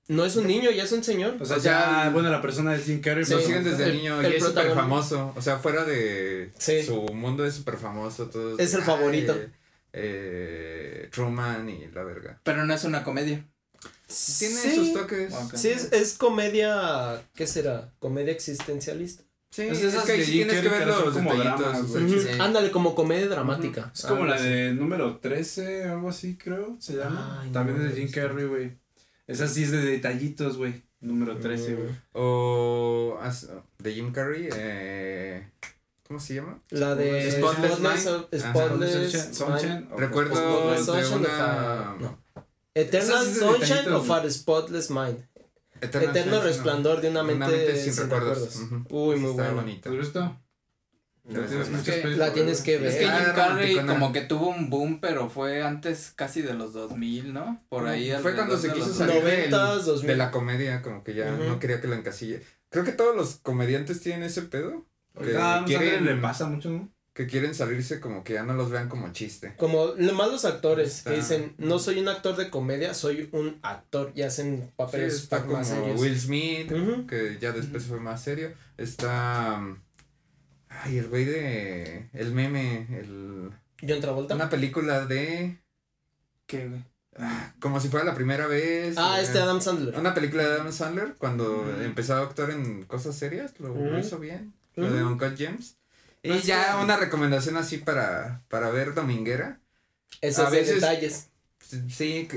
No 0.10 0.26
es 0.26 0.36
un 0.36 0.48
niño, 0.48 0.70
ya 0.72 0.84
es 0.84 0.92
un 0.92 1.04
señor. 1.04 1.38
O 1.39 1.46
sea, 1.46 1.58
O 1.58 1.60
sea, 1.62 2.04
ya, 2.06 2.10
bueno, 2.10 2.30
la 2.30 2.42
persona 2.42 2.76
es 2.76 2.84
Jim 2.86 3.00
Carrey. 3.02 3.24
Sí. 3.24 3.34
Lo 3.34 3.39
siguen 3.39 3.63
desde 3.63 3.86
El- 3.86 3.94
niño 3.98 4.20
el 4.22 4.34
y 4.34 4.36
es 4.36 4.44
súper 4.44 4.72
famoso. 4.74 5.34
O 5.36 5.42
sea, 5.42 5.58
fuera 5.60 5.86
de 5.86 6.52
Sí. 6.58 6.84
su 6.84 7.02
mundo 7.13 7.46
es 7.46 7.54
súper 7.56 7.78
famoso. 7.78 8.28
Todos 8.28 8.60
Es 8.60 8.74
el 8.74 8.82
favorito. 8.82 9.34
"Ay, 9.34 9.48
eh, 9.94 11.10
Truman 11.12 11.70
y 11.70 11.88
la 11.94 12.04
verga. 12.04 12.39
Pero 12.44 12.66
no 12.66 12.74
es 12.74 12.84
una 12.84 13.04
comedia. 13.04 13.46
Tiene 14.08 14.56
Sí. 14.56 14.76
sus 14.76 14.94
toques. 14.94 15.34
Sí, 15.56 15.70
es, 15.70 15.92
es 15.92 16.13
comedia, 16.13 17.21
¿qué 17.36 17.48
será? 17.48 17.94
Comedia 18.00 18.32
existencialista. 18.34 19.23
Sí, 19.52 19.63
Es 19.63 19.82
es, 19.84 19.96
que 20.04 20.12
ahí 20.13 20.25
tienes 20.25 20.62
que 20.62 20.67
ver 20.69 20.88
los 20.88 21.13
como 21.13 21.36
dramas, 21.36 21.86
güey. 21.88 22.10
Sí. 22.19 22.27
Ándale, 22.40 22.71
como 22.71 22.96
comedia 22.96 23.27
dramática. 23.27 23.92
Es 23.94 24.02
como 24.02 24.23
Algo 24.23 24.25
la 24.36 24.42
de 24.42 24.73
número 24.73 25.17
13, 25.19 25.84
algo 25.86 26.10
así, 26.10 26.38
creo, 26.38 26.75
se 26.80 26.96
llama. 26.96 27.40
Ay, 27.44 27.52
También 27.52 27.77
no, 27.77 27.86
es 27.86 27.94
de 27.96 28.02
Jim. 28.02 28.12
Carrey, 28.12 28.46
güey. 28.48 28.77
Esa 29.28 29.48
sí 29.48 29.63
es 29.63 29.71
de 29.71 29.80
detallitos, 29.80 30.58
güey. 30.58 30.84
Número 31.00 31.38
13, 31.38 31.76
güey. 31.76 31.90
O 32.13 33.17
as- 33.21 33.50
de 33.80 33.94
Jim 33.94 34.12
Carrey, 34.12 34.50
eh, 34.56 35.50
¿cómo 36.08 36.19
se 36.19 36.36
llama? 36.36 36.62
La 36.69 36.96
de 36.96 37.32
Spotless 37.32 37.74
Spotless, 37.74 38.06
Mind. 38.06 38.42
Spotless. 38.42 39.36
Sunshine. 39.36 39.88
o- 39.92 39.98
Recuerdo 39.98 40.36
Spotless 40.36 40.86
de 40.86 41.04
Sunshine 41.04 41.19
una... 41.19 41.96
no. 42.00 42.24
Eternal 42.76 43.26
Sunshine 43.26 43.90
of 43.92 44.10
a 44.10 44.30
Spotless 44.30 44.90
Mind. 44.90 45.17
Eternal 45.82 46.10
Eterno 46.12 46.32
Sunshine, 46.36 46.44
resplandor 46.48 47.02
de 47.02 47.10
una 47.10 47.24
mente, 47.24 47.78
sin 47.92 47.96
recuerdos. 48.04 48.56
Uy, 48.90 49.17
muy 49.17 49.32
Está 49.32 49.44
buena. 49.44 49.54
bonita. 49.62 49.90
Que 51.28 52.15
la 52.17 52.34
tienes 52.34 52.65
ver, 52.65 52.80
que. 52.82 52.88
Es 52.88 52.94
ver. 52.96 53.00
que 53.00 53.06
Ah, 53.06 53.17
Jim 53.24 53.34
Carrey 53.36 53.76
romanticona. 53.76 53.94
como 53.94 54.12
que 54.13 54.21
tuvo 54.21 54.50
un 54.50 54.69
boom, 54.69 55.00
pero 55.00 55.30
fue 55.30 55.62
antes 55.62 56.12
casi 56.15 56.42
de 56.42 56.54
los 56.54 56.74
2000, 56.74 57.34
¿no? 57.34 57.63
Por 57.69 57.88
ahí. 57.88 58.12
Fue 58.21 58.36
cuando 58.36 58.58
se 58.58 58.74
quiso 58.74 58.88
los 58.88 58.98
salir 58.98 59.24
del- 59.24 59.50
90s, 59.52 59.86
2000. 59.86 60.08
de 60.08 60.15
la 60.17 60.32
comedia, 60.32 60.82
como 60.82 61.04
que 61.04 61.13
ya 61.13 61.32
no 61.32 61.60
quería 61.60 61.80
que 61.80 61.88
la 61.88 61.96
encasille. 61.96 62.42
Creo 62.69 62.84
que 62.84 62.92
todos 62.92 63.15
los 63.15 63.36
comediantes 63.38 64.02
tienen 64.02 64.24
ese 64.24 64.42
pedo. 64.44 64.86
Que 65.17 65.38
Ah, 65.38 65.63
quieren, 65.65 66.06
le 66.06 66.15
pasa 66.15 66.46
mucho, 66.48 66.69
¿no? 66.71 66.90
que 67.13 67.28
quieren 67.28 67.54
salirse 67.54 68.00
como 68.00 68.24
que 68.24 68.34
ya 68.34 68.42
no 68.42 68.56
los 68.56 68.71
vean 68.71 68.90
como 68.90 69.12
chiste. 69.13 69.54
Como 69.58 69.94
los 69.96 70.13
malos 70.13 70.46
actores 70.46 70.98
Está. 70.98 71.12
que 71.12 71.17
dicen, 71.17 71.54
no 71.60 71.78
soy 71.78 72.00
un 72.00 72.08
actor 72.08 72.36
de 72.36 72.50
comedia, 72.50 72.96
soy 72.96 73.30
un 73.32 73.60
actor 73.62 74.12
y 74.15 74.24
hacen 74.24 74.63
Sí, 74.63 74.71
papeles 74.76 75.13
está 75.13 75.42
como 75.44 75.54
más 75.58 75.67
serios. 75.67 76.02
Will 76.02 76.19
Smith, 76.19 76.71
que 77.08 77.38
ya 77.40 77.52
después 77.52 77.84
fue 77.86 78.00
más 78.00 78.24
serio. 78.24 78.52
Está. 78.78 79.58
um, 79.60 79.78
Ay, 80.82 80.98
el 80.98 81.08
güey 81.08 81.26
de. 81.26 82.10
El 82.13 82.32
meme. 82.32 82.88
El, 82.92 83.52
John 83.88 84.02
Travolta. 84.02 84.36
una 84.36 84.50
película 84.50 85.06
de. 85.06 85.60
¿Qué, 86.48 86.67
güey? 86.67 86.84
Como 87.60 87.80
si 87.80 87.90
fuera 87.90 88.06
la 88.06 88.15
primera 88.15 88.48
vez. 88.48 88.96
ah, 88.98 89.19
eh, 89.19 89.24
este 89.24 89.40
Adam 89.40 89.62
Sandler. 89.62 89.98
Una 90.00 90.13
película 90.13 90.44
de 90.44 90.54
Adam 90.56 90.71
Sandler 90.71 91.15
cuando 91.17 91.62
Ujú. 91.62 91.82
empezó 91.82 92.15
a 92.15 92.21
actuar 92.21 92.50
en 92.52 92.84
cosas 92.86 93.15
serias, 93.15 93.54
lo, 93.60 93.98
hizo 94.00 94.17
bien. 94.19 94.54
Lo 94.76 94.92
de. 94.92 95.04
Uncut 95.04 95.36
James. 95.38 95.78
Y 96.24 96.30
No, 96.30 96.38
ya 96.38 96.80
una 96.82 96.98
recomendación 96.98 97.58
así 97.58 97.78
para, 97.78 98.42
para 98.48 98.69
ver 98.71 98.94
dominguera. 98.94 99.60
Esos 100.21 100.48
a 100.48 100.50
veces- 100.50 100.76
detalles. 100.76 101.30
Sí, 101.90 102.28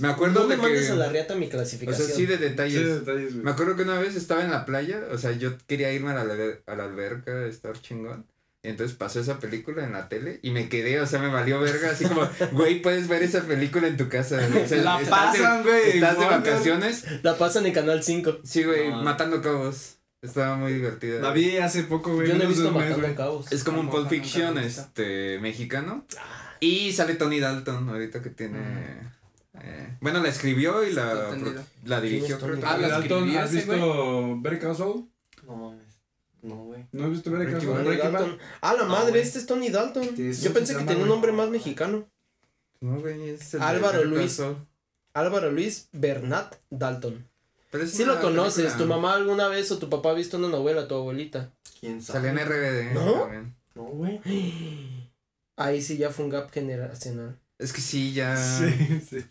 Me 0.00 0.08
acuerdo 0.08 0.40
no 0.42 0.46
me 0.48 0.56
de 0.56 0.62
mandes 0.62 0.86
que. 0.86 0.92
a 0.92 0.96
la 0.96 1.08
riata 1.08 1.34
mi 1.34 1.46
O 1.46 1.50
clasificación. 1.50 2.06
sea, 2.06 2.16
sí 2.16 2.26
de 2.26 2.36
Sí, 2.36 2.42
detalles. 2.42 2.84
detalles, 3.00 3.32
güey. 3.32 3.44
Me 3.44 3.50
acuerdo 3.50 3.76
que 3.76 3.82
una 3.82 3.98
vez 3.98 4.14
estaba 4.16 4.42
en 4.44 4.50
la 4.50 4.64
playa, 4.64 5.02
o 5.12 5.18
sea, 5.18 5.32
yo 5.32 5.52
quería 5.66 5.92
irme 5.92 6.10
a 6.12 6.24
la, 6.24 6.34
a 6.66 6.74
la 6.76 6.84
alberca, 6.84 7.46
estar 7.46 7.80
chingón. 7.80 8.26
Y 8.62 8.68
entonces 8.70 8.96
pasó 8.96 9.20
esa 9.20 9.38
película 9.38 9.84
en 9.84 9.92
la 9.92 10.08
tele 10.08 10.40
y 10.42 10.50
me 10.50 10.68
quedé, 10.68 11.00
o 11.00 11.06
sea, 11.06 11.20
me 11.20 11.28
valió 11.28 11.60
verga, 11.60 11.90
así 11.90 12.04
como, 12.06 12.28
güey, 12.52 12.82
puedes 12.82 13.06
ver 13.06 13.22
esa 13.22 13.42
película 13.42 13.86
en 13.86 13.96
tu 13.96 14.08
casa. 14.08 14.36
O 14.36 14.66
sea, 14.68 14.82
La 14.82 14.98
de- 14.98 15.06
pasan, 15.06 15.62
güey. 15.62 15.90
Estás 15.90 16.18
de 16.18 16.24
vacaciones. 16.24 17.04
La 17.22 17.38
pasan 17.38 17.66
en 17.66 17.72
Canal 17.72 18.02
5. 18.02 18.38
Sí, 18.42 18.64
güey, 18.64 18.90
No. 18.90 19.02
matando 19.04 19.40
cabos. 19.40 19.94
Estaba 20.20 20.56
muy 20.56 20.72
divertida. 20.72 21.20
La 21.20 21.30
vi 21.30 21.58
hace 21.58 21.84
poco, 21.84 22.12
güey. 22.16 22.26
Yo 22.28 22.34
no 22.34 22.42
he 22.42 22.46
visto 22.48 22.72
Matando 22.72 22.98
güey. 22.98 23.14
Cabos. 23.14 23.52
Es 23.52 23.62
como 23.62 23.80
un 23.80 23.88
Pulp 23.88 24.08
Fiction, 24.08 24.58
este, 24.58 25.38
mexicano. 25.38 26.04
Y 26.58 26.92
sale 26.92 27.14
Tony 27.14 27.38
Dalton, 27.38 27.88
ahorita 27.88 28.20
que 28.20 28.30
tiene... 28.30 28.58
eh, 29.62 29.96
bueno, 30.00 30.20
la 30.22 30.28
escribió 30.28 30.84
y 30.84 30.92
la, 30.92 31.36
la 31.84 32.00
dirigió, 32.00 32.38
¿Quién 32.38 32.38
es 32.38 32.44
creo. 32.44 32.58
Tony 32.60 32.62
Ah, 32.64 32.78
la 32.78 32.88
Dalton, 32.88 33.18
escribió 33.18 33.40
¿Has 33.40 33.52
visto 33.52 34.40
Better 34.40 34.58
Call 34.60 34.76
Saul? 34.76 35.08
No 35.46 35.56
mames. 35.56 35.86
No, 36.42 36.56
güey. 36.64 36.86
¿No 36.92 37.04
has 37.04 37.10
visto 37.10 37.30
Better 37.30 37.50
Call 37.52 37.60
Saul? 37.62 38.38
Ah, 38.60 38.74
la 38.74 38.84
madre, 38.84 39.10
güey. 39.10 39.22
este 39.22 39.38
es 39.38 39.46
Tony 39.46 39.70
Dalton. 39.70 40.16
Sí, 40.16 40.32
Yo 40.34 40.52
pensé 40.52 40.76
que 40.76 40.84
tenía 40.84 41.02
un 41.02 41.08
nombre 41.08 41.32
más 41.32 41.48
mexicano. 41.50 42.08
No, 42.80 43.00
güey, 43.00 43.30
es 43.30 43.54
el 43.54 43.60
de 43.60 43.66
Álvaro 43.66 44.04
Luis. 44.04 44.40
Álvaro 45.14 45.50
Luis 45.50 45.88
Bernat 45.92 46.54
Dalton. 46.70 47.26
Pero 47.70 47.86
Sí 47.86 48.04
lo 48.04 48.20
conoces, 48.20 48.64
película. 48.72 48.78
tu 48.78 48.86
mamá 48.86 49.14
alguna 49.14 49.48
vez 49.48 49.70
o 49.72 49.78
tu 49.78 49.90
papá 49.90 50.10
ha 50.10 50.14
visto 50.14 50.38
una 50.38 50.48
novela, 50.48 50.88
tu 50.88 50.94
abuelita. 50.94 51.50
¿Quién 51.80 52.00
sabe? 52.00 52.28
Salió 52.28 52.40
en 52.40 52.48
RBD. 52.48 52.94
¿No? 52.94 53.28
No, 53.74 53.82
güey. 53.84 54.20
Ahí 55.56 55.82
sí 55.82 55.96
ya 55.98 56.10
fue 56.10 56.24
un 56.24 56.30
gap 56.30 56.50
generacional. 56.52 57.36
Es 57.58 57.72
que 57.72 57.80
sí, 57.80 58.12
ya... 58.12 58.36
Sí, 58.58 59.00
sí. 59.10 59.24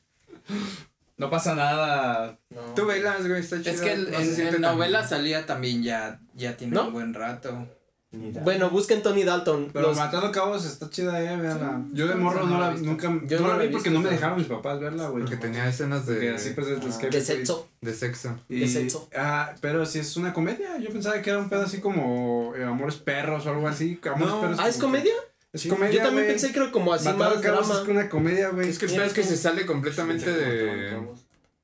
No 1.18 1.32
pasa 1.32 1.56
nada. 1.56 2.38
No. 2.52 2.62
Tú 2.76 2.86
velas, 2.86 3.28
güey, 3.28 3.39
está 3.41 3.60
chido. 3.60 3.74
Es 3.74 3.82
que 3.82 3.91
el- 3.93 4.12
no 4.12 4.20
en, 4.20 4.39
en 4.39 4.52
tan- 4.52 4.62
novela 4.62 5.08
salía 5.08 5.48
también 5.48 5.82
ya, 5.82 6.20
ya 6.36 6.56
tiene 6.56 6.76
¿No? 6.76 6.88
un 6.88 6.93
buen 6.93 7.14
rato. 7.16 7.68
Bueno, 8.43 8.70
busquen 8.70 9.02
Tony 9.02 9.24
Dalton. 9.24 9.72
Pero 9.74 9.88
Los- 9.88 9.98
Matando 9.98 10.32
Cabos 10.32 10.64
está 10.66 10.89
chida, 10.91 11.20
eh, 11.22 11.36
veanla. 11.36 11.82
Yo 11.91 12.08
de 12.08 12.14
morro 12.16 12.45
no 12.45 12.60
la, 12.60 12.72
nunca, 12.76 13.08
Yo 13.26 13.39
no 13.39 13.48
no 13.48 13.54
la 13.58 13.64
vi 13.64 13.70
porque 13.70 13.89
visto, 13.89 13.91
no 13.91 14.00
me 14.02 14.10
dejaron 14.12 14.38
mis 14.38 14.48
papás 14.48 14.80
verla, 14.80 15.10
güey. 15.10 15.24
Porque 15.24 15.38
tenía 15.38 15.68
escenas 15.68 16.06
de, 16.06 16.14
Porque 16.14 16.30
así 16.32 16.50
pues 16.52 16.68
Ah. 16.68 17.08
de 17.10 17.22
sexo. 17.22 17.68
de 17.82 17.93
sexo. 17.95 18.39
Y, 18.48 18.60
de 18.60 18.68
sexo. 18.68 19.10
Ah, 19.16 19.54
pero 19.60 19.86
si 19.88 19.98
es 20.00 20.16
una 20.18 20.34
comedia, 20.34 20.78
yo 20.78 20.89
pensaba 20.91 21.20
que 21.22 21.32
era 21.32 21.39
un 21.39 21.50
pedo 21.50 21.64
así 21.64 21.80
como 21.80 22.54
eh, 22.56 22.64
Amores 22.64 22.95
Perros 22.98 23.45
o 23.48 23.50
algo 23.50 23.68
así. 23.68 24.00
Amores 24.06 24.34
No. 24.36 24.41
Perros 24.41 24.60
Ah, 24.62 24.68
¿es 24.70 24.76
que- 24.76 24.82
comedia? 24.82 25.14
Es 25.58 25.64
Sí, 25.64 25.70
comedia, 25.70 25.97
Yo 25.97 26.03
también 26.03 26.28
pensé 26.28 26.51
que 26.51 26.60
era 26.60 26.72
como 26.72 26.93
así 26.93 27.05
Matando 27.05 27.36
más 27.36 27.43
Cabos 27.43 27.68
drama. 27.68 27.82
es 27.82 27.88
una 27.89 28.10
comedia, 28.10 28.49
güey. 28.49 28.70
Es 28.70 28.80
que 28.80 28.86
el 28.86 28.91
pedo 28.91 29.03
es 29.03 29.14
que 29.14 29.24
se 29.24 29.38
sale 29.38 29.66
completamente 29.66 30.32
de, 30.32 31.01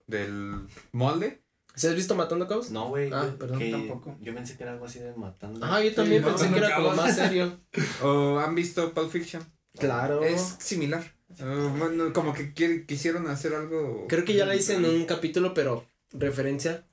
del 0.08 0.68
molde. 0.91 1.41
¿Se 1.76 1.89
has 1.89 1.96
visto 1.96 2.14
Matando 2.16 2.48
Cabos? 2.48 2.70
No, 2.72 2.89
güey. 2.89 3.10
Ah, 3.12 3.26
yo- 3.26 3.38
perdón, 3.39 3.60
que 3.60 3.72
tampoco. 3.72 4.16
Yo 4.22 4.34
pensé 4.36 4.58
que 4.58 4.64
era 4.64 4.74
algo 4.74 4.86
así 4.86 5.00
de 5.00 5.14
matando. 5.16 5.60
Ah, 5.66 5.82
yo 5.82 5.94
también 5.94 6.24
pensé 6.24 6.48
no 6.50 6.54
que 6.54 6.60
era 6.60 6.76
como 6.76 6.91
más 6.94 7.16
serio. 7.16 7.60
¿O 8.04 8.38
han 8.39 8.54
visto 8.54 8.94
Pulp 8.94 9.10
Fiction? 9.12 9.44
Claro. 9.80 10.24
Es 10.24 10.56
similar. 10.60 11.04
Uh, 11.39 11.70
bueno, 11.78 12.14
como 12.14 12.34
que 12.34 12.54
quisieron 12.86 13.28
hacer 13.28 13.56
algo. 13.56 14.06
Creo 14.08 14.24
que 14.24 14.36
ya 14.36 14.46
la 14.46 14.56
hice 14.56 14.76
en 14.76 14.86
un 14.86 15.06
capítulo, 15.06 15.54
pero 15.56 15.88
referencia. 16.12 16.86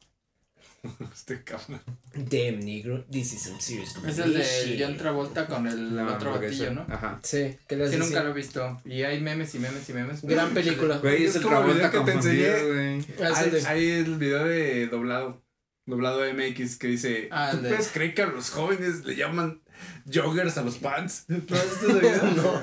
Este 1.15 1.43
cabrón. 1.45 1.81
Damn, 2.15 2.61
negro, 2.61 3.05
this 3.11 3.33
is 3.35 3.43
some 3.43 3.61
serious 3.61 3.95
Es 4.07 4.19
el 4.19 4.33
de. 4.33 4.77
John 4.81 4.97
Travolta 4.97 5.47
con 5.47 5.67
el 5.67 5.95
La 5.97 6.15
otro 6.15 6.33
batillo, 6.33 6.71
¿no? 6.73 6.87
Ajá. 6.89 7.19
Sí, 7.23 7.57
que 7.69 7.77
le 7.77 7.89
Sí, 7.91 7.97
nunca 7.99 8.23
lo 8.23 8.31
he 8.31 8.33
visto. 8.33 8.81
Y 8.85 9.03
hay 9.03 9.21
memes 9.21 9.55
y 9.55 9.59
memes 9.59 9.89
y 9.89 9.93
memes. 9.93 10.23
Gran 10.23 10.55
película. 10.55 10.99
Güey, 10.99 11.25
es 11.25 11.31
Es 11.31 11.37
el 11.37 11.43
Travolta 11.43 11.75
video 11.75 11.91
que 11.91 11.99
te 11.99 12.13
confundido, 12.13 12.55
enseñé. 12.57 12.73
güey. 12.73 13.07
Ah, 13.23 13.33
Hay, 13.37 13.49
ese 13.49 13.51
de- 13.51 13.67
hay 13.67 13.89
el 13.91 14.17
video 14.17 14.45
de 14.45 14.87
doblado. 14.87 15.43
Doblado 15.87 16.21
MX 16.33 16.77
que 16.77 16.87
dice: 16.89 17.29
Ah, 17.31 17.49
¿Tú 17.53 17.63
de- 17.63 17.69
puedes 17.71 17.89
creer 17.89 18.15
que 18.15 18.23
a 18.23 18.27
los 18.27 18.51
jóvenes 18.51 19.05
le 19.05 19.17
llaman 19.17 19.61
joggers 20.13 20.57
a 20.57 20.63
los 20.63 20.79
pants? 20.79 21.25
¿Tú 21.47 21.55
has 21.55 21.65
visto 21.65 21.89
ese 21.91 22.01
video? 22.01 22.23
No. 22.37 22.63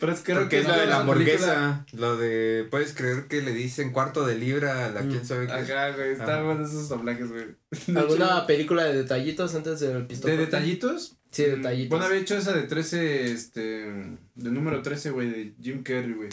Pero 0.00 0.12
es 0.12 0.18
que 0.20 0.24
creo 0.32 0.38
Porque 0.40 0.56
que 0.56 0.62
es 0.62 0.68
lo 0.68 0.74
de 0.74 0.86
la 0.86 1.00
hamburguesa. 1.00 1.84
Lo 1.92 2.16
de. 2.16 2.66
Puedes 2.70 2.94
creer 2.94 3.26
que 3.28 3.42
le 3.42 3.52
dicen 3.52 3.92
cuarto 3.92 4.24
de 4.26 4.34
libra 4.36 4.86
a 4.86 4.90
la 4.90 5.02
Mm. 5.02 5.10
quién 5.10 5.26
sabe 5.26 5.46
qué. 5.46 5.52
Acá, 5.52 5.90
güey, 5.92 6.12
están 6.12 6.44
buenos 6.46 6.70
esos 6.70 6.88
doblajes, 6.88 7.30
güey. 7.30 7.46
¿Alguna 7.96 8.46
película 8.46 8.84
de 8.84 8.94
detallitos 8.96 9.54
antes 9.54 9.80
del 9.80 10.06
pistón? 10.06 10.30
¿De 10.30 10.36
detallitos? 10.38 11.16
Sí, 11.30 11.42
Mm, 11.42 11.56
detallitos. 11.56 11.90
Bueno, 11.90 12.06
había 12.06 12.18
hecho 12.20 12.36
esa 12.36 12.52
de 12.52 12.62
13, 12.62 13.30
este, 13.32 13.60
de 13.60 14.50
número 14.50 14.82
13, 14.82 15.10
güey, 15.10 15.28
de 15.30 15.54
Jim 15.62 15.82
Carrey, 15.82 16.12
güey. 16.14 16.28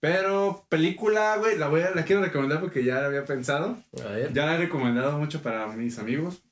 Pero 0.00 0.66
película, 0.68 1.36
güey, 1.36 1.56
la 1.56 1.68
voy 1.68 1.82
a, 1.82 1.92
la 1.94 2.04
quiero 2.04 2.22
recomendar 2.22 2.60
porque 2.60 2.82
ya 2.82 3.00
la 3.00 3.06
había 3.06 3.24
pensado. 3.24 3.78
A 4.04 4.08
ver. 4.08 4.32
Ya 4.32 4.46
la 4.46 4.54
he 4.56 4.58
recomendado 4.58 5.16
mucho 5.16 5.42
para 5.42 5.68
mis 5.68 5.98
amigos. 5.98 6.42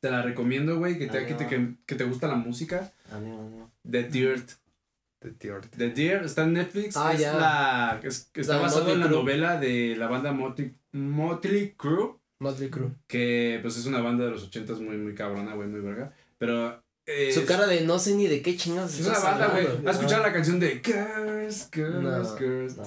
Te 0.00 0.10
la 0.10 0.22
recomiendo, 0.22 0.76
güey, 0.78 0.98
que 0.98 1.06
te, 1.06 1.18
Ah, 1.18 1.26
que, 1.26 1.34
te, 1.34 1.46
que, 1.46 1.74
que 1.86 1.94
te 1.94 2.04
gusta 2.04 2.26
la 2.26 2.34
música. 2.34 2.92
Ah, 3.12 3.20
no, 3.20 3.48
no. 3.48 3.70
The 3.88 4.02
Dirt. 4.04 4.50
De 5.24 5.30
tío 5.32 5.54
Ortiz. 5.54 5.70
The 5.78 5.88
Dirt 5.90 6.24
está 6.26 6.42
en 6.42 6.52
Netflix. 6.52 6.96
Ah, 6.96 7.12
es 7.14 7.20
ya. 7.20 7.32
la, 7.32 8.00
es- 8.04 8.30
está 8.34 8.56
La 8.56 8.62
basado 8.62 8.80
Motley 8.84 8.94
en 8.94 9.00
la 9.00 9.08
novela 9.08 9.56
de 9.58 9.96
la 9.96 10.06
banda 10.06 10.32
Motley, 10.32 10.74
Motley 10.92 11.74
Crue. 11.76 12.16
Motley 12.40 12.68
Crue. 12.68 12.90
Que 13.06 13.58
pues 13.62 13.76
es 13.78 13.86
una 13.86 14.00
banda 14.00 14.26
de 14.26 14.32
los 14.32 14.42
ochentas 14.44 14.80
muy, 14.80 14.96
muy 14.98 15.14
cabrona, 15.14 15.54
güey, 15.54 15.66
muy 15.68 15.80
verga. 15.80 16.12
Pero. 16.36 16.82
eh, 17.06 17.32
Su 17.32 17.46
cara 17.46 17.66
de 17.66 17.80
no 17.82 17.98
sé 17.98 18.14
ni 18.16 18.26
de 18.26 18.42
qué 18.42 18.54
chingados 18.56 18.98
Es 19.00 19.06
una 19.06 19.18
banda, 19.18 19.46
güey. 19.48 19.66
¿Has 19.86 19.96
escuchado 19.96 20.22
la 20.22 20.32
canción 20.32 20.60
de 20.60 20.82
Girls, 20.84 21.70
Girls, 21.72 22.02
No, 22.02 22.36
Girls? 22.36 22.76
no, 22.76 22.84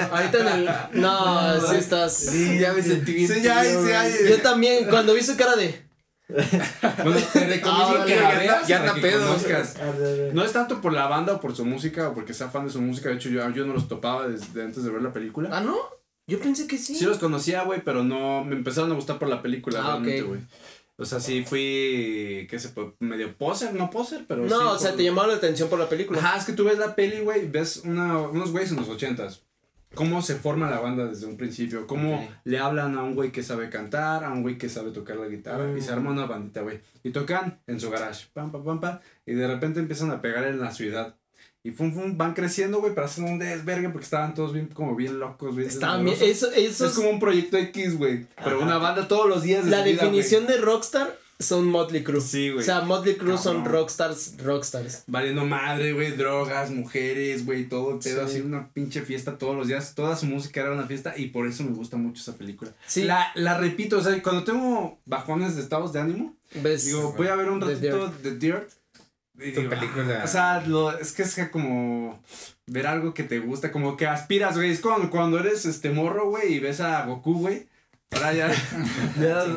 Ahorita 0.16 0.38
en 0.40 0.46
el. 0.46 0.70
No, 1.00 1.60
sí 1.68 1.76
estás. 1.76 2.16
Sí, 2.16 2.58
ya 2.60 2.72
me 2.72 2.82
sentí 2.82 3.12
bien. 3.12 3.28
Sí, 3.28 3.42
ya, 3.42 3.62
tío, 3.62 3.82
sí, 3.82 3.88
ya. 3.88 4.28
Yo 4.30 4.40
también, 4.40 4.86
cuando 4.88 5.14
vi 5.14 5.22
su 5.22 5.36
cara 5.36 5.56
de. 5.56 5.83
Bueno, 7.04 7.20
te 7.32 7.46
recomiendo 7.46 7.98
Ah, 8.00 8.04
que 8.06 8.14
ya 8.14 8.22
la 8.22 8.28
anda- 8.30 8.38
veas 8.40 8.68
ya 8.68 8.78
para 8.78 8.90
anda 8.92 8.94
que 8.94 9.00
pedo. 9.08 9.26
conozcas. 9.26 9.74
De- 9.98 10.16
de- 10.16 10.32
No 10.32 10.42
es 10.44 10.52
tanto 10.52 10.80
por 10.80 10.92
la 10.92 11.06
banda 11.06 11.34
o 11.34 11.40
por 11.40 11.54
su 11.54 11.64
música 11.64 12.08
o 12.08 12.14
porque 12.14 12.32
sea 12.34 12.48
fan 12.48 12.66
de 12.66 12.72
su 12.72 12.80
música. 12.80 13.08
De 13.10 13.16
hecho, 13.16 13.28
yo, 13.28 13.48
yo 13.50 13.66
no 13.66 13.74
los 13.74 13.88
topaba 13.88 14.26
desde 14.28 14.62
antes 14.62 14.82
de 14.84 14.90
ver 14.90 15.02
la 15.02 15.12
película. 15.12 15.50
Ah, 15.52 15.60
no. 15.60 15.76
Yo 16.26 16.38
pensé 16.40 16.66
que 16.66 16.78
sí. 16.78 16.94
Sí 16.94 17.04
los 17.04 17.18
conocía, 17.18 17.64
güey, 17.64 17.82
pero 17.84 18.02
no 18.02 18.42
me 18.44 18.56
empezaron 18.56 18.90
a 18.92 18.94
gustar 18.94 19.18
por 19.18 19.28
la 19.28 19.42
película, 19.42 19.80
Ah, 19.80 19.86
realmente, 19.88 20.22
güey. 20.22 20.40
O 20.96 21.04
sea, 21.04 21.18
sí 21.20 21.44
fui, 21.44 22.46
qué 22.48 22.58
sé, 22.58 22.72
medio 23.00 23.36
poser, 23.36 23.74
no 23.74 23.90
poser, 23.90 24.24
pero 24.28 24.44
sí. 24.44 24.50
no, 24.50 24.72
o 24.72 24.78
sea, 24.78 24.90
por- 24.90 24.96
te 24.98 25.04
llamaba 25.04 25.28
la 25.28 25.34
atención 25.34 25.68
por 25.68 25.78
la 25.78 25.88
película. 25.88 26.20
Ajá, 26.20 26.38
es 26.38 26.44
que 26.44 26.52
tú 26.52 26.64
ves 26.64 26.78
la 26.78 26.94
peli, 26.94 27.18
güey, 27.20 27.48
ves 27.50 27.82
una, 27.84 28.18
unos 28.20 28.52
güeyes 28.52 28.70
en 28.70 28.76
los 28.78 28.88
ochentas. 28.88 29.42
Cómo 29.94 30.22
se 30.22 30.34
forma 30.36 30.70
la 30.70 30.80
banda 30.80 31.06
desde 31.06 31.26
un 31.26 31.36
principio. 31.36 31.86
Cómo 31.86 32.16
Ok. 32.16 32.30
le 32.44 32.58
hablan 32.58 32.96
a 32.96 33.02
un 33.02 33.14
güey 33.14 33.32
que 33.32 33.42
sabe 33.42 33.70
cantar, 33.70 34.24
a 34.24 34.32
un 34.32 34.42
güey 34.42 34.58
que 34.58 34.68
sabe 34.68 34.90
tocar 34.90 35.16
la 35.16 35.26
guitarra. 35.26 35.76
Y 35.76 35.80
se 35.80 35.92
arma 35.92 36.10
una 36.10 36.26
bandita, 36.26 36.62
güey. 36.62 36.80
Y 37.02 37.10
tocan 37.10 37.60
en 37.66 37.80
su 37.80 37.90
garage. 37.90 38.26
Pam, 38.32 38.50
pam, 38.52 38.64
pam, 38.64 38.80
pam. 38.80 38.98
Y 39.26 39.34
de 39.34 39.46
repente 39.46 39.80
empiezan 39.80 40.10
a 40.10 40.20
pegar 40.20 40.44
en 40.44 40.60
la 40.60 40.72
ciudad. 40.72 41.16
Y 41.66 41.70
fum, 41.70 41.94
fum, 41.94 42.18
van 42.18 42.34
creciendo, 42.34 42.80
güey, 42.80 42.94
para 42.94 43.06
hacer 43.06 43.24
un 43.24 43.38
desvergue 43.38 43.88
porque 43.88 44.04
estaban 44.04 44.34
todos 44.34 44.52
bien, 44.52 44.66
como 44.66 44.94
bien 44.94 45.18
locos, 45.18 45.56
bien 45.56 45.66
Estaban 45.66 46.04
bien, 46.04 46.16
eso, 46.20 46.50
eso 46.52 46.86
Es 46.86 46.92
como 46.92 47.08
un 47.08 47.18
proyecto 47.18 47.56
X, 47.56 47.96
güey. 47.96 48.26
Pero 48.44 48.60
una 48.60 48.76
banda 48.76 49.08
todos 49.08 49.26
los 49.28 49.42
días 49.42 49.64
de 49.64 49.70
la 49.70 49.78
su 49.78 49.84
vida, 49.84 50.02
definición 50.02 50.46
de 50.46 50.58
rockstar 50.58 51.23
son 51.38 51.66
Motley 51.68 52.02
Crue. 52.04 52.20
Sí, 52.20 52.50
güey. 52.50 52.62
O 52.62 52.64
sea, 52.64 52.80
Motley 52.82 53.16
Crue 53.16 53.36
son 53.38 53.64
rockstars, 53.64 54.36
rockstars. 54.42 55.04
Valiendo 55.06 55.44
madre, 55.44 55.92
güey, 55.92 56.12
drogas, 56.12 56.70
mujeres, 56.70 57.44
güey, 57.44 57.68
todo 57.68 57.92
el 57.94 57.98
pedo, 57.98 58.26
Sí. 58.28 58.36
así 58.36 58.40
una 58.40 58.68
pinche 58.72 59.02
fiesta 59.02 59.36
todos 59.36 59.56
los 59.56 59.66
días. 59.68 59.94
Toda 59.94 60.16
su 60.16 60.26
música 60.26 60.60
era 60.60 60.72
una 60.72 60.86
fiesta 60.86 61.14
y 61.16 61.26
por 61.28 61.46
eso 61.46 61.64
me 61.64 61.70
gusta 61.72 61.96
mucho 61.96 62.20
esa 62.22 62.36
película. 62.38 62.70
Sí. 62.86 63.04
La, 63.04 63.32
la 63.34 63.58
repito, 63.58 63.98
o 63.98 64.02
sea, 64.02 64.22
cuando 64.22 64.44
tengo 64.44 64.98
bajones 65.06 65.56
de 65.56 65.62
estados 65.62 65.92
de 65.92 66.00
ánimo, 66.00 66.36
¿Ves? 66.54 66.84
digo, 66.86 67.12
voy 67.16 67.26
a 67.28 67.34
ver 67.36 67.50
un 67.50 67.60
The 67.60 67.66
ratito 67.74 68.08
de 68.22 68.36
Dirt. 68.38 68.70
y 69.36 69.50
Tu 69.52 69.60
digo, 69.62 69.70
película. 69.70 70.18
ah, 70.20 70.24
O 70.24 70.28
sea, 70.28 70.60
lo, 70.66 70.96
es 70.98 71.12
que 71.12 71.22
es 71.22 71.36
como 71.50 72.22
ver 72.66 72.86
algo 72.86 73.12
que 73.12 73.24
te 73.24 73.40
gusta, 73.40 73.72
como 73.72 73.96
que 73.96 74.06
aspiras, 74.06 74.56
güey. 74.56 74.70
Es 74.70 74.80
como 74.80 75.10
cuando 75.10 75.38
eres 75.40 75.64
este 75.66 75.90
morro, 75.90 76.30
güey, 76.30 76.54
y 76.54 76.58
ves 76.60 76.80
a 76.80 77.04
Goku, 77.04 77.34
güey. 77.40 77.66
Ahora 78.14 78.32
ya. 78.34 78.50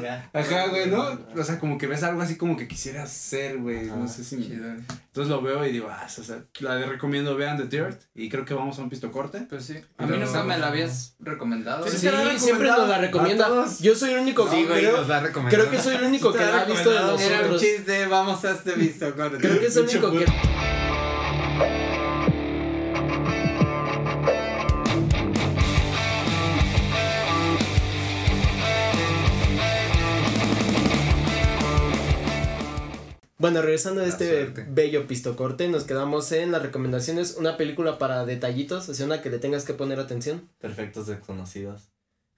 ya. 0.02 0.30
Ajá, 0.34 0.68
güey, 0.68 0.90
¿no? 0.90 1.20
O 1.36 1.44
sea, 1.44 1.60
como 1.60 1.78
que 1.78 1.88
ves 1.88 2.04
algo 2.04 2.22
así 2.22 2.36
como 2.38 2.58
que 2.58 2.68
quisieras 2.68 3.12
ser, 3.12 3.58
güey. 3.60 3.86
No 3.88 4.08
sé 4.08 4.24
si 4.24 4.38
me-. 4.38 4.46
Entonces 4.46 5.30
lo 5.30 5.42
veo 5.42 5.66
y 5.66 5.72
digo, 5.72 5.88
ah, 5.90 6.06
o 6.06 6.24
sea, 6.24 6.44
la 6.60 6.78
recomiendo, 6.86 7.36
vean 7.36 7.58
The 7.58 7.66
Dirt. 7.66 8.02
Y 8.16 8.30
creo 8.30 8.46
que 8.46 8.54
vamos 8.54 8.78
a 8.80 8.82
un 8.82 8.90
pisto 8.90 9.12
corte. 9.12 9.46
Pues 9.50 9.66
sí. 9.66 9.76
A 9.98 10.06
mí 10.06 10.18
nunca 10.18 10.44
me 10.44 10.58
la 10.58 10.68
habías 10.68 11.16
recomendado. 11.20 11.88
Sí, 11.88 11.98
Sí, 11.98 12.10
siempre 12.38 12.70
nos 12.70 12.88
la 12.88 12.98
recomienda. 13.00 13.66
Yo 13.80 13.96
soy 13.96 14.12
el 14.12 14.20
único 14.20 14.50
que 14.50 14.66
güey, 14.66 14.80
creo, 14.80 15.06
creo 15.50 15.70
que 15.72 15.80
soy 15.80 15.96
el 15.96 16.04
único 16.04 16.32
que 16.34 16.40
la 16.40 16.62
ha 16.62 16.66
visto 16.66 16.90
de 16.90 17.00
recomendado. 17.00 17.20
Era 17.20 17.36
un 17.38 17.52
nosotros. 17.52 17.62
chiste, 17.62 18.06
vamos 18.08 18.46
a 18.46 18.52
este 18.52 18.74
visto 18.74 19.16
corte. 19.16 19.38
Creo 19.38 19.60
que 19.60 19.68
es 19.68 19.76
el 19.76 19.84
único 19.84 20.12
que 20.12 20.26
Bueno, 33.40 33.62
regresando 33.62 34.02
a 34.02 34.06
este 34.06 34.46
suerte. 34.46 34.66
bello 34.70 35.06
pistocorte, 35.08 35.68
nos 35.68 35.84
quedamos 35.84 36.32
en 36.32 36.52
las 36.52 36.62
recomendaciones. 36.62 37.36
Una 37.38 37.56
película 37.56 38.00
para 38.00 38.26
detallitos, 38.26 38.86
sea, 38.86 39.06
una 39.06 39.22
que 39.22 39.30
le 39.30 39.38
tengas 39.40 39.64
que 39.64 39.74
poner 39.74 40.00
atención. 40.00 40.50
Perfectos 40.60 41.06
desconocidos. 41.08 41.90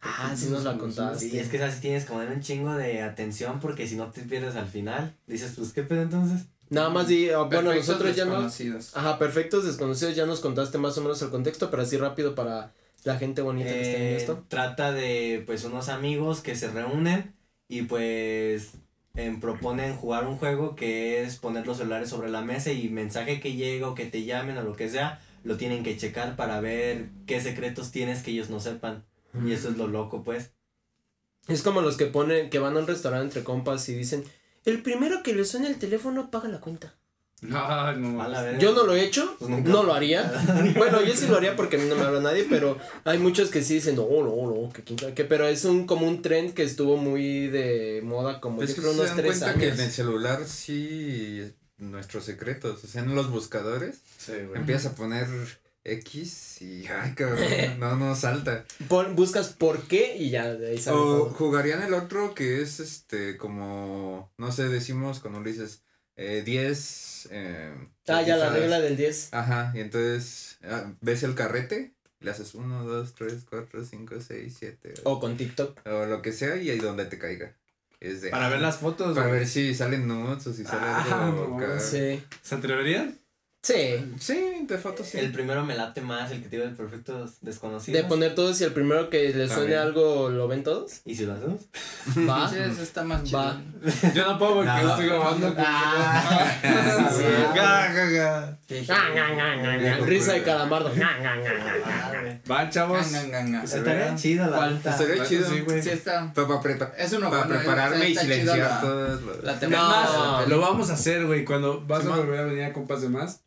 Ah, 0.02 0.34
sí 0.36 0.48
nos 0.50 0.64
la 0.64 0.78
contaste. 0.78 1.30
Sí, 1.30 1.38
es 1.40 1.50
que 1.50 1.62
así 1.64 1.82
tienes 1.82 2.06
que 2.06 2.12
poner 2.14 2.30
un 2.30 2.42
chingo 2.42 2.74
de 2.74 3.02
atención 3.02 3.60
porque 3.60 3.88
si 3.88 3.96
no 3.96 4.12
te 4.12 4.22
pierdes 4.24 4.56
al 4.56 4.68
final. 4.68 5.16
Dices, 5.28 5.54
pues, 5.58 5.72
¿qué 5.74 5.84
pedo 5.84 6.02
entonces? 6.02 6.48
Nada 6.70 6.90
más 6.90 7.08
di, 7.08 7.30
ah, 7.30 7.40
bueno, 7.44 7.74
nosotros 7.74 8.16
ya 8.16 8.26
no. 8.26 8.32
desconocidos. 8.32 8.96
Ajá, 8.96 9.18
perfectos 9.18 9.66
desconocidos, 9.66 10.16
ya 10.16 10.26
nos 10.26 10.40
contaste 10.40 10.78
más 10.78 10.98
o 10.98 11.02
menos 11.02 11.22
el 11.22 11.30
contexto, 11.30 11.70
pero 11.72 11.82
así 11.84 11.98
rápido 11.98 12.36
para 12.36 12.74
la 13.04 13.18
gente 13.18 13.42
bonita 13.42 13.70
que 13.70 13.82
está 13.82 13.98
en 13.98 14.04
Eh, 14.04 14.16
esto. 14.18 14.46
trata 14.48 14.92
de, 14.92 15.44
pues, 15.46 15.64
unos 15.64 15.90
amigos 15.90 16.42
que 16.42 16.56
se 16.56 16.70
reúnen 16.70 17.34
y, 17.68 17.82
pues, 17.84 18.70
proponen 19.42 19.96
jugar 19.96 20.28
un 20.28 20.38
juego 20.38 20.76
que 20.76 21.22
es 21.22 21.38
poner 21.38 21.68
los 21.68 21.78
celulares 21.78 22.10
sobre 22.10 22.30
la 22.30 22.42
mesa 22.42 22.72
y 22.72 22.90
mensaje 22.90 23.40
que 23.40 23.54
llega 23.54 23.90
o 23.90 23.96
que 23.96 24.06
te 24.06 24.24
llamen 24.24 24.58
o 24.58 24.64
lo 24.64 24.76
que 24.76 24.90
sea, 24.90 25.22
lo 25.44 25.58
tienen 25.58 25.84
que 25.84 25.98
checar 25.98 26.36
para 26.36 26.62
ver 26.62 27.10
qué 27.26 27.42
secretos 27.42 27.92
tienes 27.92 28.24
que 28.24 28.32
ellos 28.32 28.50
no 28.50 28.60
sepan. 28.60 29.06
Y 29.46 29.52
eso 29.52 29.70
es 29.70 29.78
lo 29.78 29.88
loco, 29.88 30.24
pues. 30.24 30.54
Es 31.48 31.62
como 31.62 31.82
los 31.82 31.98
que 31.98 32.06
ponen, 32.06 32.50
que 32.50 32.60
van 32.60 32.76
a 32.78 32.80
un 32.80 32.88
restaurante 32.88 33.26
entre 33.26 33.44
compas 33.44 33.88
y 33.90 33.96
dicen, 33.96 34.24
el 34.66 34.82
primero 34.82 35.24
que 35.24 35.34
le 35.34 35.46
suene 35.46 35.68
el 35.68 35.80
teléfono 35.80 36.32
paga 36.32 36.48
la 36.48 36.60
cuenta. 36.60 36.99
No, 37.42 37.94
no. 37.94 38.58
Yo 38.60 38.74
no 38.74 38.84
lo 38.84 38.96
he 38.96 39.04
hecho, 39.04 39.36
Pues 39.40 39.50
no 39.50 39.84
lo 39.84 39.94
haría. 39.94 40.30
Bueno, 40.78 41.02
yo 41.04 41.16
sí 41.16 41.28
lo 41.28 41.38
haría 41.38 41.56
porque 41.56 41.78
a 41.78 41.80
mí 41.80 41.86
no 41.88 41.96
me 41.96 42.02
habla 42.04 42.20
nadie, 42.20 42.46
pero 42.50 42.78
hay 43.06 43.18
muchos 43.18 43.50
que 43.50 43.64
sí 43.64 43.76
dicen, 43.76 43.96
no, 43.96 44.06
no, 44.10 44.54
no, 44.54 44.74
que 44.74 44.84
quién 44.84 45.00
sabe 45.00 45.14
qué", 45.14 45.24
pero 45.24 45.48
es 45.48 45.64
un 45.66 45.86
como 45.86 46.06
un 46.08 46.22
trend 46.22 46.54
que 46.54 46.64
estuvo 46.64 46.98
muy 46.98 47.48
de 47.48 48.02
moda 48.04 48.42
como 48.42 48.62
Es 48.62 48.70
yo 48.72 48.76
que 48.76 48.82
creo 48.82 48.94
se 48.94 49.00
unos 49.00 49.08
dan 49.10 49.18
tres 49.18 49.38
cuenta 49.40 49.58
que 49.60 49.66
años. 49.68 49.80
en 49.80 49.86
el 49.86 49.92
celular 49.92 50.46
sí 50.46 51.54
nuestros 51.78 52.26
secretos, 52.26 52.84
o 52.84 52.88
sea, 52.88 53.02
en 53.04 53.16
los 53.16 53.30
buscadores 53.32 54.02
Sí, 54.18 54.34
empiezas 54.54 54.92
a 54.92 54.96
poner 54.96 55.28
X 55.86 56.62
y 56.62 56.86
ay 56.88 57.14
cabrón, 57.16 57.40
no 57.80 57.96
no 57.96 58.16
salta. 58.16 58.66
Pon- 58.90 59.16
buscas 59.16 59.48
por 59.50 59.84
qué 59.84 60.18
y 60.18 60.30
ya 60.30 60.54
de 60.54 60.72
ahí 60.72 60.78
sale 60.78 60.98
O 60.98 61.00
todo. 61.04 61.30
jugarían 61.30 61.82
el 61.84 61.94
otro 61.94 62.34
que 62.36 62.62
es 62.62 62.82
este 62.82 63.38
como 63.38 64.30
no 64.38 64.52
sé, 64.52 64.68
decimos 64.68 65.20
cuando 65.22 65.40
le 65.42 65.52
dices 65.52 65.82
eh, 66.22 66.42
10 66.46 67.30
eh, 67.32 67.74
Ah, 68.08 68.22
ya 68.22 68.36
la 68.38 68.50
regla 68.50 68.80
del 68.82 68.98
10. 68.98 69.30
Ajá, 69.34 69.72
y 69.76 69.80
entonces 69.80 70.58
ah, 70.64 70.92
ves 71.02 71.24
el 71.24 71.36
carrete, 71.36 71.94
le 72.20 72.32
haces 72.32 72.56
1 72.56 72.84
2 72.86 73.14
3 73.16 73.46
4 73.50 73.86
5 73.86 74.16
6 74.28 74.56
7 74.60 74.94
O 75.04 75.20
con 75.20 75.38
TikTok. 75.38 75.80
o 75.88 76.06
lo 76.06 76.22
que 76.22 76.32
sea 76.34 76.56
y 76.58 76.70
ahí 76.70 76.80
donde 76.80 77.06
te 77.06 77.18
caiga. 77.18 77.56
Es 78.00 78.22
de 78.22 78.30
Para 78.30 78.48
ver 78.50 78.62
las 78.62 78.78
fotos, 78.78 79.14
para 79.16 79.28
güey. 79.28 79.40
ver 79.40 79.48
si 79.48 79.74
salen 79.76 80.08
nudes 80.08 80.48
o 80.48 80.54
si 80.54 80.64
sale 80.64 80.86
Ah, 80.88 81.26
algo 81.28 81.60
no. 81.60 81.80
Sí. 81.80 82.24
¿Se 82.42 82.56
atreverían? 82.56 83.18
Sí. 83.62 84.14
Sí, 84.20 84.66
de 84.68 84.78
fotos 84.78 85.08
sí. 85.08 85.18
El 85.20 85.34
primero 85.34 85.66
me 85.66 85.76
late 85.76 86.00
más, 86.00 86.32
el 86.32 86.42
que 86.42 86.58
de 86.58 86.70
perfectos 86.70 87.40
desconocidos. 87.42 88.02
De 88.02 88.08
poner 88.08 88.34
todos 88.34 88.60
y 88.62 88.64
el 88.64 88.72
primero 88.72 89.10
que 89.10 89.34
le 89.34 89.50
suene 89.50 89.76
algo 89.76 90.30
lo 90.30 90.48
ven 90.48 90.64
todos. 90.64 91.02
¿Y 91.06 91.14
si 91.16 91.26
lo 91.26 91.34
hacemos? 91.34 91.62
Va. 92.28 92.50
Sí, 92.50 92.56
eso 92.58 92.82
está 92.82 93.04
más 93.04 93.24
chido. 93.24 93.40
Va. 93.40 93.62
Yo 94.16 94.26
no 94.32 94.40
puedo 94.40 94.56
porque 94.56 94.72
No. 94.72 94.90
estoy 94.92 95.08
grabando. 95.08 95.54
Ah, 95.58 96.60
Risa 100.06 100.34
de 100.34 100.44
calamardo. 100.44 100.92
Van, 102.46 102.70
chavos. 102.70 103.12
Gan, 103.12 103.32
gan, 103.32 103.52
gan. 103.52 103.64
Estaría 103.64 104.16
chido 104.16 104.50
la. 104.50 104.72
Estaría 104.72 105.26
chido. 105.26 105.50
sí, 105.50 105.60
güey. 105.62 105.82
Sí, 105.82 105.90
está. 105.90 106.32
Para, 106.34 107.48
prepararme 107.48 108.10
y 108.10 108.14
chida 108.14 108.22
silenciar 108.22 108.82
todos 108.82 109.22
los... 109.22 109.70
No. 109.70 110.46
lo 110.48 110.60
vamos 110.60 110.90
a 110.90 110.94
hacer, 110.94 111.26
güey. 111.26 111.46
Cuando 111.46 111.86
vas 111.86 112.06
a 112.06 112.10
volver 112.10 112.40
a 112.40 112.44
venir 112.44 112.64
a 112.64 112.74
compas 112.74 113.02
de 113.02 113.10
más. 113.10 113.42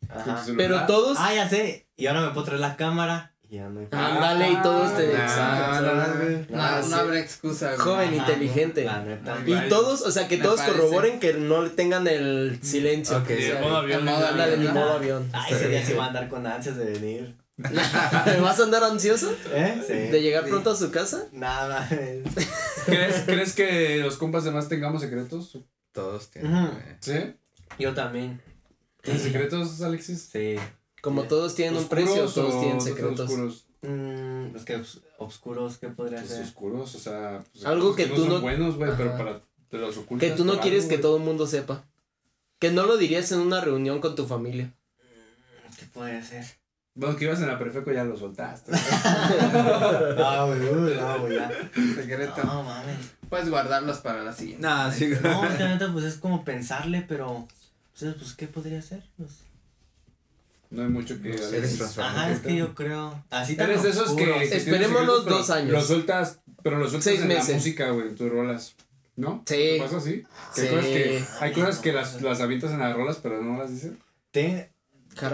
Pero 0.57 0.85
todos. 0.85 1.17
Ah, 1.19 1.33
ya 1.33 1.49
sé. 1.49 1.87
Y 1.95 2.07
ahora 2.07 2.21
me 2.21 2.29
puedo 2.29 2.45
traer 2.45 2.61
la 2.61 2.75
cámara. 2.75 3.32
Y 3.53 3.57
ya 3.57 3.69
no 3.69 3.81
hay 3.81 3.87
Ándale 3.91 4.51
y 4.51 4.61
todos 4.63 4.97
te. 4.97 5.11
Exacto. 5.11 5.81
no, 5.83 6.57
No, 6.57 6.63
Ah, 6.63 6.81
habrá 6.95 7.19
excusa. 7.19 7.67
güey. 7.75 7.77
Joven 7.77 8.13
inteligente. 8.15 8.89
Y- 9.45 9.53
Y 9.53 9.69
todos, 9.69 10.01
o 10.01 10.09
sea, 10.09 10.27
que 10.27 10.37
todos 10.37 10.59
parece. 10.59 10.75
corroboren 10.79 11.19
que 11.19 11.33
no 11.35 11.61
tengan 11.69 12.07
el 12.07 12.57
silencio. 12.63 13.15
Ok. 13.17 13.27
que 13.27 13.33
Y 13.39 13.43
de 13.43 13.51
sea- 13.51 13.61
modo 13.61 13.77
avión. 13.77 13.99
En 13.99 14.05
modo 14.05 14.25
Ándale, 14.27 14.57
ni 14.57 14.65
avión. 14.67 14.73
modo 14.73 14.93
avión. 14.93 15.29
Ay, 15.33 15.53
ese 15.53 15.67
día 15.69 15.85
sí 15.85 15.93
va 15.93 16.05
a 16.05 16.07
andar 16.07 16.29
con 16.29 16.47
ansias 16.47 16.77
de 16.77 16.85
venir. 16.85 17.35
¿Vas 18.41 18.59
a 18.59 18.63
andar 18.63 18.83
ansioso 18.85 19.31
¿Eh? 19.53 19.79
Sí. 19.85 19.93
de 19.93 20.21
llegar 20.23 20.45
Sí. 20.45 20.49
pronto 20.49 20.71
a 20.71 20.75
su 20.75 20.89
casa? 20.89 21.25
Nada. 21.31 21.87
¿Crees, 22.87 23.21
¿Crees 23.27 23.53
que 23.53 23.97
los 23.99 24.17
compas 24.17 24.45
de 24.45 24.49
más 24.51 24.67
tengamos 24.67 25.03
secretos? 25.03 25.59
Todos 25.91 26.31
tienen. 26.31 26.55
Eh, 26.55 26.97
¿Sí? 27.01 27.35
Yo 27.77 27.93
también. 27.93 28.41
¿Tienes 29.03 29.21
secretos, 29.21 29.79
Alexis? 29.83 30.27
Sí. 30.31 30.55
Como 31.03 31.23
todos 31.23 31.53
tienen 31.53 31.73
un 31.75 31.83
¿Oscuros 31.83 32.05
precio, 32.05 32.25
o 32.25 32.29
todos 32.31 32.59
tienen 32.61 32.77
no 32.77 32.81
secretos. 32.83 33.19
Oscuros? 33.29 33.65
Mm, 33.81 34.55
es 34.55 34.63
que 34.63 34.77
obs- 34.79 35.01
obscuros, 35.17 35.77
¿qué 35.77 35.89
podría 35.89 36.19
Pues 36.19 36.29
ser? 36.31 36.43
oscuros, 36.45 36.95
o 36.95 36.99
sea. 36.99 37.43
pues, 37.51 37.65
Algo 37.65 37.93
que 37.93 38.07
no 38.07 38.15
tú 38.15 38.21
son 38.21 38.29
no- 38.29 38.41
buenos, 38.41 38.77
güey, 38.77 38.91
pero 38.95 39.11
para. 39.17 39.41
Te 39.69 39.77
los 39.79 39.97
ocultas. 39.97 40.29
Que 40.29 40.35
tú 40.35 40.45
no 40.45 40.59
quieres 40.61 40.83
algo, 40.85 40.95
que 40.95 41.01
todo 41.01 41.17
el 41.17 41.23
mundo 41.23 41.45
sepa. 41.45 41.83
Que 42.59 42.71
no 42.71 42.85
lo 42.85 42.95
dirías 42.95 43.29
en 43.33 43.39
una 43.39 43.59
reunión 43.59 43.99
con 43.99 44.15
tu 44.15 44.25
familia. 44.25 44.73
¿Qué 45.77 45.85
podría 45.87 46.23
ser? 46.23 46.45
Bueno, 46.95 47.17
que 47.17 47.25
ibas 47.25 47.41
en 47.41 47.47
la 47.47 47.57
Perfeco 47.59 47.91
ya 47.91 48.03
lo 48.05 48.15
soltaste. 48.15 48.71
No, 50.17 50.47
güey, 50.47 50.59
no, 50.59 51.19
güey, 51.19 51.35
ya. 51.35 51.51
Secreto. 51.95 52.43
No, 52.45 52.63
mames. 52.63 52.95
Puedes 53.29 53.49
guardarlos 53.49 53.97
para 53.97 54.23
la 54.23 54.31
siguiente. 54.31 54.61
Nah, 54.65 54.91
sí. 54.91 55.07
No, 55.21 55.43
es 55.45 55.55
que 55.55 55.63
la 55.63 55.69
neta, 55.73 55.91
pues 55.91 56.05
es 56.05 56.15
como 56.15 56.45
pensarle, 56.45 57.03
pero. 57.07 57.47
Pues, 57.99 58.13
pues 58.15 58.33
¿qué 58.35 58.47
podría 58.47 58.81
ser? 58.81 59.03
Pues, 59.17 59.31
No 60.73 60.81
hay 60.83 60.89
mucho 60.89 61.21
que. 61.21 61.29
Eres 61.29 61.47
Alexis. 61.47 61.77
transparente. 61.77 62.19
ajá, 62.19 62.31
es 62.31 62.39
que 62.39 62.55
yo 62.55 62.73
creo. 62.75 63.23
Así 63.29 63.55
tan 63.55 63.69
Eres 63.69 63.83
de 63.83 63.89
esos 63.91 64.11
que. 64.13 64.25
secretos, 64.47 64.91
pero 64.93 65.21
dos 65.21 65.49
años. 65.49 65.71
Lo 65.71 65.81
sueltas, 65.81 66.39
pero 66.63 66.77
lo 66.77 66.85
sueltas 66.89 67.03
Seis 67.05 67.21
en 67.21 67.27
meses. 67.27 67.49
la 67.49 67.55
música, 67.55 67.89
güey, 67.91 68.07
en 68.07 68.15
tus 68.15 68.29
rolas. 68.31 68.75
¿No? 69.15 69.43
Sí. 69.45 69.53
¿Te 69.55 69.79
¿Pasa 69.79 69.97
así? 69.97 70.23
Que 70.55 70.61
Sí. 70.61 70.67
Hay 70.67 70.71
cosas 70.73 70.85
que, 70.87 71.23
hay 71.45 71.51
cosas 71.53 71.79
que 71.79 71.93
las, 71.93 72.21
las 72.23 72.41
avientas 72.41 72.71
en 72.71 72.79
las 72.79 72.95
rolas, 72.95 73.19
pero 73.21 73.41
no 73.43 73.57
las 73.59 73.69
dices. 73.69 73.91
Te- 74.31 74.71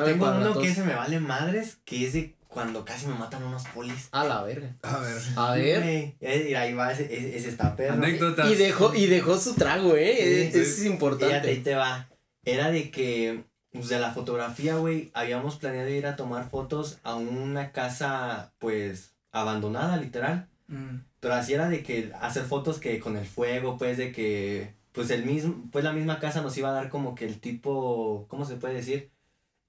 tengo 0.06 0.30
uno 0.30 0.60
que 0.60 0.74
se 0.74 0.84
me 0.84 0.94
vale 0.94 1.20
madres, 1.22 1.78
que 1.86 2.06
es 2.06 2.12
de 2.14 2.36
cuando 2.50 2.84
casi 2.84 3.08
me 3.08 3.14
matan 3.16 3.44
unos 3.44 3.64
polis. 3.74 4.10
A 4.12 4.26
la 4.26 4.44
verga. 4.44 4.76
A 4.82 4.98
ver. 5.00 5.22
A 5.38 5.54
ver. 5.54 6.14
Mira, 6.20 6.62
ahí 6.62 6.74
va, 6.74 6.92
ese, 6.92 7.06
ese, 7.06 7.38
ese 7.38 7.48
está 7.50 7.78
perro. 7.78 7.94
Anécdotas. 7.94 8.52
Y 8.52 8.56
dejó, 8.56 8.94
y 8.94 9.06
dejó 9.06 9.38
su 9.38 9.54
trago, 9.54 9.96
eh. 9.96 10.18
Sí, 10.18 10.52
sí. 10.52 10.60
Eso 10.60 10.60
es 10.60 10.76
Fíjate, 10.76 10.82
ahí 10.84 10.92
importante. 10.92 11.56
te 11.58 11.76
va. 11.76 12.10
Era 12.44 12.72
de 12.72 12.92
que, 12.92 13.44
pues 13.72 13.90
de 13.90 14.00
la 14.00 14.12
fotografía, 14.12 14.76
güey, 14.76 15.12
habíamos 15.14 15.58
planeado 15.58 15.90
ir 15.90 16.08
a 16.08 16.16
tomar 16.16 16.50
fotos 16.50 17.00
a 17.04 17.16
una 17.16 17.72
casa, 17.72 18.54
pues, 18.60 19.14
abandonada, 19.32 19.98
literal. 19.98 20.48
Mm. 20.68 21.02
Pero 21.20 21.34
así 21.34 21.54
era 21.54 21.70
de 21.70 21.84
que 21.84 22.12
hacer 22.20 22.44
fotos 22.44 22.80
que 22.80 23.00
con 23.00 23.18
el 23.18 23.26
fuego, 23.26 23.78
pues, 23.78 23.98
de 23.98 24.12
que, 24.12 24.74
pues, 24.92 25.10
el 25.12 25.26
mismo, 25.26 25.68
pues 25.72 25.84
la 25.84 25.94
misma 25.94 26.20
casa 26.20 26.42
nos 26.42 26.58
iba 26.58 26.70
a 26.70 26.74
dar 26.74 26.90
como 26.90 27.16
que 27.16 27.26
el 27.26 27.40
tipo, 27.40 28.26
¿cómo 28.30 28.46
se 28.46 28.56
puede 28.56 28.76
decir? 28.76 29.12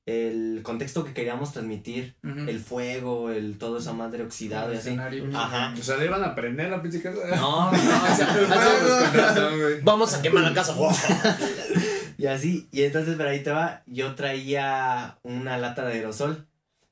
el 0.07 0.61
contexto 0.63 1.05
que 1.05 1.13
queríamos 1.13 1.53
transmitir, 1.53 2.17
el 2.23 2.59
fuego, 2.59 3.31
el 3.31 3.59
todo 3.59 3.79
esa 3.79 3.93
madre 3.93 4.25
oxidado 4.25 4.73
y 4.73 4.77
así. 4.77 4.97
Ajá. 5.35 5.75
O 5.79 5.83
sea, 5.83 5.97
le 5.97 6.07
iban 6.07 6.25
a 6.25 6.35
prender 6.35 6.71
la 6.71 6.83
pinche 6.83 7.01
casa. 7.03 7.37
No, 7.37 7.69
O 7.71 7.77
sea, 7.77 9.11
razón, 9.15 9.61
güey. 9.61 9.81
vamos 9.83 10.15
a 10.15 10.23
quemar 10.23 10.43
la 10.43 10.55
casa. 10.55 10.75
y 12.21 12.27
así, 12.27 12.68
y 12.71 12.83
entonces, 12.83 13.14
pero 13.16 13.31
ahí 13.31 13.43
te 13.43 13.51
va, 13.51 13.83
yo 13.87 14.14
traía 14.14 15.18
una 15.23 15.59
lata 15.59 15.85
de 15.87 15.95
aerosol, 15.95 16.47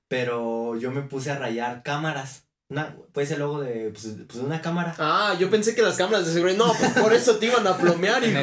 pero 0.09 0.77
yo 0.77 0.91
me 0.91 1.03
puse 1.03 1.31
a 1.31 1.39
rayar 1.39 1.83
cámaras. 1.83 2.45
Una, 2.71 2.95
pues 3.13 3.31
el 3.31 3.39
logo 3.39 3.63
de, 3.63 3.91
pues, 3.91 4.09
pues, 4.29 4.41
una 4.41 4.61
cámara. 4.61 4.95
Ah, 4.99 5.35
yo 5.41 5.49
pensé 5.49 5.75
que 5.75 5.81
las 5.81 5.97
cámaras 5.97 6.27
de 6.27 6.35
seguridad. 6.35 6.59
No, 6.59 6.71
pues, 6.75 6.91
por 7.03 7.15
eso 7.15 7.37
te 7.37 7.47
iban 7.47 7.67
a 7.67 7.79
plomear, 7.79 8.23
hijo. 8.29 8.43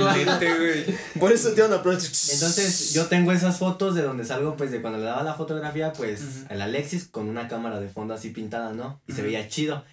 Por 1.19 1.31
eso 1.31 1.51
te 1.51 1.61
iban 1.61 1.73
a 1.73 1.83
plomear. 1.83 2.01
Entonces, 2.01 2.93
yo 2.93 3.05
tengo 3.05 3.31
esas 3.31 3.59
fotos 3.59 3.93
de 3.93 4.01
donde 4.01 4.25
salgo, 4.25 4.55
pues, 4.57 4.71
de 4.71 4.81
cuando 4.81 4.97
le 4.97 5.05
daba 5.05 5.21
la 5.21 5.35
fotografía, 5.35 5.93
pues, 5.93 6.21
Ujú. 6.21 6.53
el 6.53 6.61
Alexis 6.61 7.07
con 7.07 7.29
una 7.29 7.47
cámara 7.47 7.79
de 7.79 7.87
fondo 7.87 8.15
así 8.15 8.31
pintada, 8.31 8.73
¿no? 8.73 8.99
Y 9.07 9.13
se 9.13 9.21
veía 9.21 9.47
chido. 9.47 9.83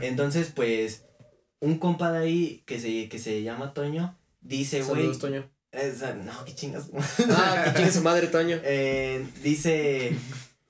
Entonces, 0.00 0.50
pues, 0.54 1.04
un 1.60 1.78
compa 1.78 2.10
de 2.10 2.18
ahí 2.18 2.62
que 2.64 2.80
se, 2.80 3.08
que 3.10 3.18
se 3.18 3.42
llama 3.42 3.74
Toño, 3.74 4.16
dice, 4.40 4.82
güey, 4.82 5.02
Saludos, 5.02 5.18
Toño. 5.18 5.50
No, 6.24 6.44
qué 6.44 6.54
chingas. 6.54 6.90
Ah, 7.30 7.62
que 7.64 7.74
chingue 7.74 7.92
su 7.92 8.02
madre, 8.02 8.26
Toño. 8.28 8.58
Eh, 8.64 9.26
dice, 9.42 10.16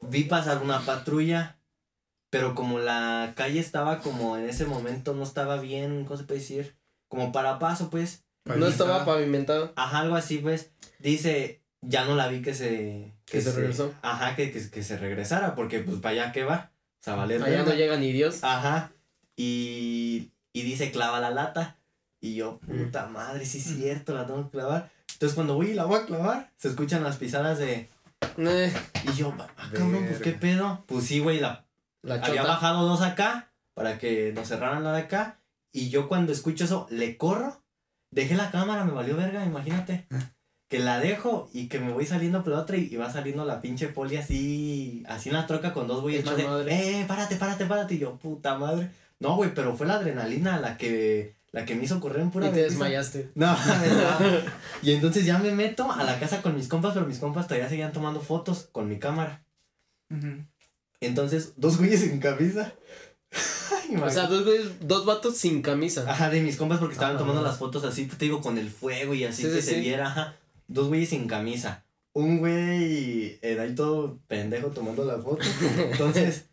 vi 0.00 0.24
pasar 0.24 0.62
una 0.62 0.80
patrulla, 0.80 1.58
pero 2.30 2.54
como 2.54 2.78
la 2.78 3.32
calle 3.36 3.60
estaba 3.60 4.00
como 4.00 4.36
en 4.36 4.48
ese 4.48 4.66
momento 4.66 5.14
no 5.14 5.22
estaba 5.22 5.60
bien, 5.60 6.04
¿cómo 6.04 6.16
se 6.16 6.24
puede 6.24 6.40
decir? 6.40 6.76
Como 7.08 7.32
para 7.32 7.58
paso, 7.58 7.90
pues. 7.90 8.24
No 8.44 8.66
estaba 8.66 9.04
pavimentado. 9.04 9.72
Ajá, 9.76 10.00
algo 10.00 10.16
así, 10.16 10.38
pues. 10.38 10.70
Dice, 10.98 11.62
ya 11.80 12.04
no 12.04 12.14
la 12.14 12.28
vi 12.28 12.42
que 12.42 12.54
se... 12.54 13.14
Que 13.24 13.40
se 13.40 13.52
regresó. 13.52 13.94
Ajá, 14.02 14.36
que, 14.36 14.50
que, 14.52 14.70
que 14.70 14.82
se 14.82 14.98
regresara, 14.98 15.54
porque 15.54 15.80
pues 15.80 15.98
para 15.98 16.12
allá 16.12 16.32
que 16.32 16.44
va. 16.44 16.72
O 17.00 17.04
sea, 17.04 17.22
Allá 17.22 17.64
no 17.64 17.74
llega 17.74 17.96
ni 17.96 18.12
Dios. 18.12 18.42
Ajá. 18.42 18.92
Y, 19.36 20.30
y 20.52 20.62
dice, 20.62 20.90
clava 20.90 21.20
la 21.20 21.30
lata. 21.30 21.78
Y 22.24 22.34
yo, 22.36 22.58
puta 22.60 23.06
madre, 23.06 23.44
sí 23.44 23.58
es 23.58 23.64
cierto, 23.64 24.14
la 24.14 24.26
tengo 24.26 24.44
que 24.44 24.50
clavar. 24.50 24.90
Entonces 25.12 25.34
cuando 25.34 25.54
voy 25.56 25.68
y 25.70 25.74
la 25.74 25.84
voy 25.84 26.00
a 26.00 26.06
clavar, 26.06 26.50
se 26.56 26.68
escuchan 26.68 27.02
las 27.04 27.16
pisadas 27.18 27.58
de... 27.58 27.88
Eh, 28.38 28.72
Y 29.08 29.12
yo, 29.16 29.34
ah, 29.38 29.46
cabrón, 29.72 30.06
pues 30.08 30.20
qué 30.20 30.32
pedo. 30.32 30.82
Pues 30.86 31.04
sí, 31.04 31.18
güey, 31.20 31.38
la 31.40 31.66
la 32.02 32.16
había 32.16 32.42
bajado 32.42 32.86
dos 32.86 33.02
acá 33.02 33.52
para 33.74 33.98
que 33.98 34.32
nos 34.34 34.48
cerraran 34.48 34.84
la 34.84 34.92
de 34.92 35.00
acá. 35.02 35.38
Y 35.72 35.90
yo 35.90 36.08
cuando 36.08 36.32
escucho 36.32 36.64
eso, 36.64 36.86
le 36.90 37.16
corro. 37.16 37.62
Dejé 38.10 38.36
la 38.36 38.50
cámara, 38.50 38.84
me 38.84 38.92
valió 38.92 39.16
verga, 39.16 39.44
imagínate. 39.44 40.06
Que 40.68 40.78
la 40.78 41.00
dejo 41.00 41.50
y 41.52 41.68
que 41.68 41.78
me 41.78 41.92
voy 41.92 42.06
saliendo 42.06 42.42
por 42.42 42.52
la 42.54 42.60
otra 42.60 42.76
y, 42.76 42.88
y 42.90 42.96
va 42.96 43.12
saliendo 43.12 43.44
la 43.44 43.60
pinche 43.60 43.88
poli 43.88 44.16
así, 44.16 45.02
así 45.08 45.28
en 45.28 45.34
la 45.34 45.46
troca 45.46 45.72
con 45.72 45.86
dos 45.88 46.00
güeyes 46.00 46.24
más 46.24 46.36
de, 46.36 46.44
madre. 46.44 47.00
eh, 47.00 47.04
párate, 47.06 47.36
párate, 47.36 47.66
párate. 47.66 47.94
Y 47.94 47.98
yo, 47.98 48.16
puta 48.16 48.56
madre. 48.56 48.90
No, 49.20 49.36
güey, 49.36 49.52
pero 49.54 49.76
fue 49.76 49.86
la 49.86 49.94
adrenalina 49.94 50.58
la 50.60 50.76
que, 50.76 51.34
la 51.54 51.64
que 51.64 51.74
me 51.74 51.84
hizo 51.84 52.00
correr 52.00 52.20
en 52.22 52.30
pura 52.30 52.48
Y 52.48 52.52
te 52.52 52.62
desmayaste. 52.62 53.30
No, 53.34 53.52
no. 53.52 54.28
Y 54.82 54.92
entonces 54.92 55.24
ya 55.24 55.38
me 55.38 55.52
meto 55.52 55.90
a 55.90 56.02
la 56.04 56.18
casa 56.18 56.42
con 56.42 56.54
mis 56.56 56.68
compas, 56.68 56.92
pero 56.94 57.06
mis 57.06 57.18
compas 57.18 57.46
todavía 57.46 57.68
seguían 57.68 57.92
tomando 57.92 58.20
fotos 58.20 58.68
con 58.72 58.88
mi 58.88 58.98
cámara. 58.98 59.44
Entonces, 61.00 61.54
dos 61.56 61.78
güeyes 61.78 62.02
en 62.02 62.18
camisa. 62.20 62.74
Ay, 63.90 63.96
O 64.02 64.10
sea, 64.10 64.26
dos, 64.26 64.44
güeyes- 64.46 64.78
dos 64.80 65.04
vatos 65.06 65.36
sin 65.36 65.62
camisa. 65.62 66.04
Ajá, 66.10 66.30
de 66.30 66.40
mis 66.40 66.56
compas 66.56 66.78
porque 66.78 66.94
estaban 66.94 67.16
Ah, 67.16 67.18
tomando 67.18 67.40
no. 67.42 67.46
las 67.46 67.58
fotos 67.58 67.84
así, 67.84 68.06
te 68.06 68.24
digo, 68.24 68.40
con 68.40 68.58
el 68.58 68.70
fuego 68.70 69.14
y 69.14 69.24
así 69.24 69.42
Sí, 69.42 69.48
que 69.48 69.60
sí, 69.62 69.68
se 69.68 69.74
sí. 69.76 69.80
viera, 69.80 70.06
ajá. 70.08 70.36
Dos 70.68 70.88
güeyes 70.88 71.10
sin 71.10 71.26
camisa. 71.26 71.84
Un 72.14 72.38
güey 72.38 73.38
eh, 73.42 73.58
ahí 73.60 73.74
todo 73.74 74.18
pendejo 74.28 74.68
tomando 74.68 75.04
la 75.04 75.18
foto. 75.18 75.42
Entonces, 75.90 76.46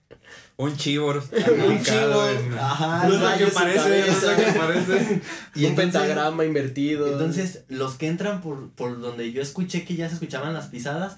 Un 0.64 0.78
chivor. 0.78 1.24
un 1.32 2.57
Ajá, 2.59 3.07
No 3.07 3.14
es 3.14 3.20
no, 3.20 3.26
la 3.26 3.38
que 3.38 3.45
yo- 3.45 3.53
parece, 3.53 3.89
no 3.89 3.95
es 3.95 4.24
lo 4.24 4.36
que 4.36 4.59
parece. 4.59 5.22
y 5.55 5.59
un 5.66 5.70
entonces- 5.72 5.76
pentagrama 5.76 6.45
invertido. 6.45 7.12
Entonces, 7.12 7.64
los 7.68 7.95
que 7.95 8.07
entran 8.07 8.41
por, 8.41 8.70
por 8.72 8.99
donde 9.01 9.32
yo 9.32 9.41
escuché 9.41 9.84
que 9.86 9.95
ya 9.95 10.07
se 10.07 10.16
escuchaban 10.16 10.53
las 10.53 10.68
pisadas, 10.68 11.18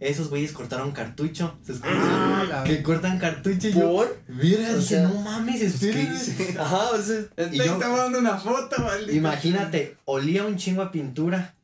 esos 0.00 0.28
güeyes 0.28 0.52
cortaron 0.52 0.92
cartucho. 0.92 1.56
Se 1.64 1.72
escucha 1.72 1.92
Ah, 1.96 2.44
la- 2.48 2.64
que 2.64 2.82
cortan 2.82 3.18
cartucho 3.18 3.68
y 3.68 3.72
yo. 3.72 3.80
¿Por? 3.92 4.18
Mira, 4.28 4.74
O 4.76 4.80
sea, 4.80 5.08
no 5.08 5.20
mames, 5.20 5.60
¿Qué 5.60 5.66
espérenme. 5.66 6.14
hice? 6.14 6.56
Ajá, 6.58 6.90
o 6.90 6.98
sea. 7.00 7.20
Y 7.50 7.56
yo- 7.58 7.78
tomando 7.78 8.18
una 8.18 8.36
foto, 8.38 8.80
maldito. 8.82 9.12
Imagínate, 9.12 9.96
olía 10.04 10.44
un 10.44 10.56
chingo 10.56 10.82
a 10.82 10.90
pintura. 10.92 11.54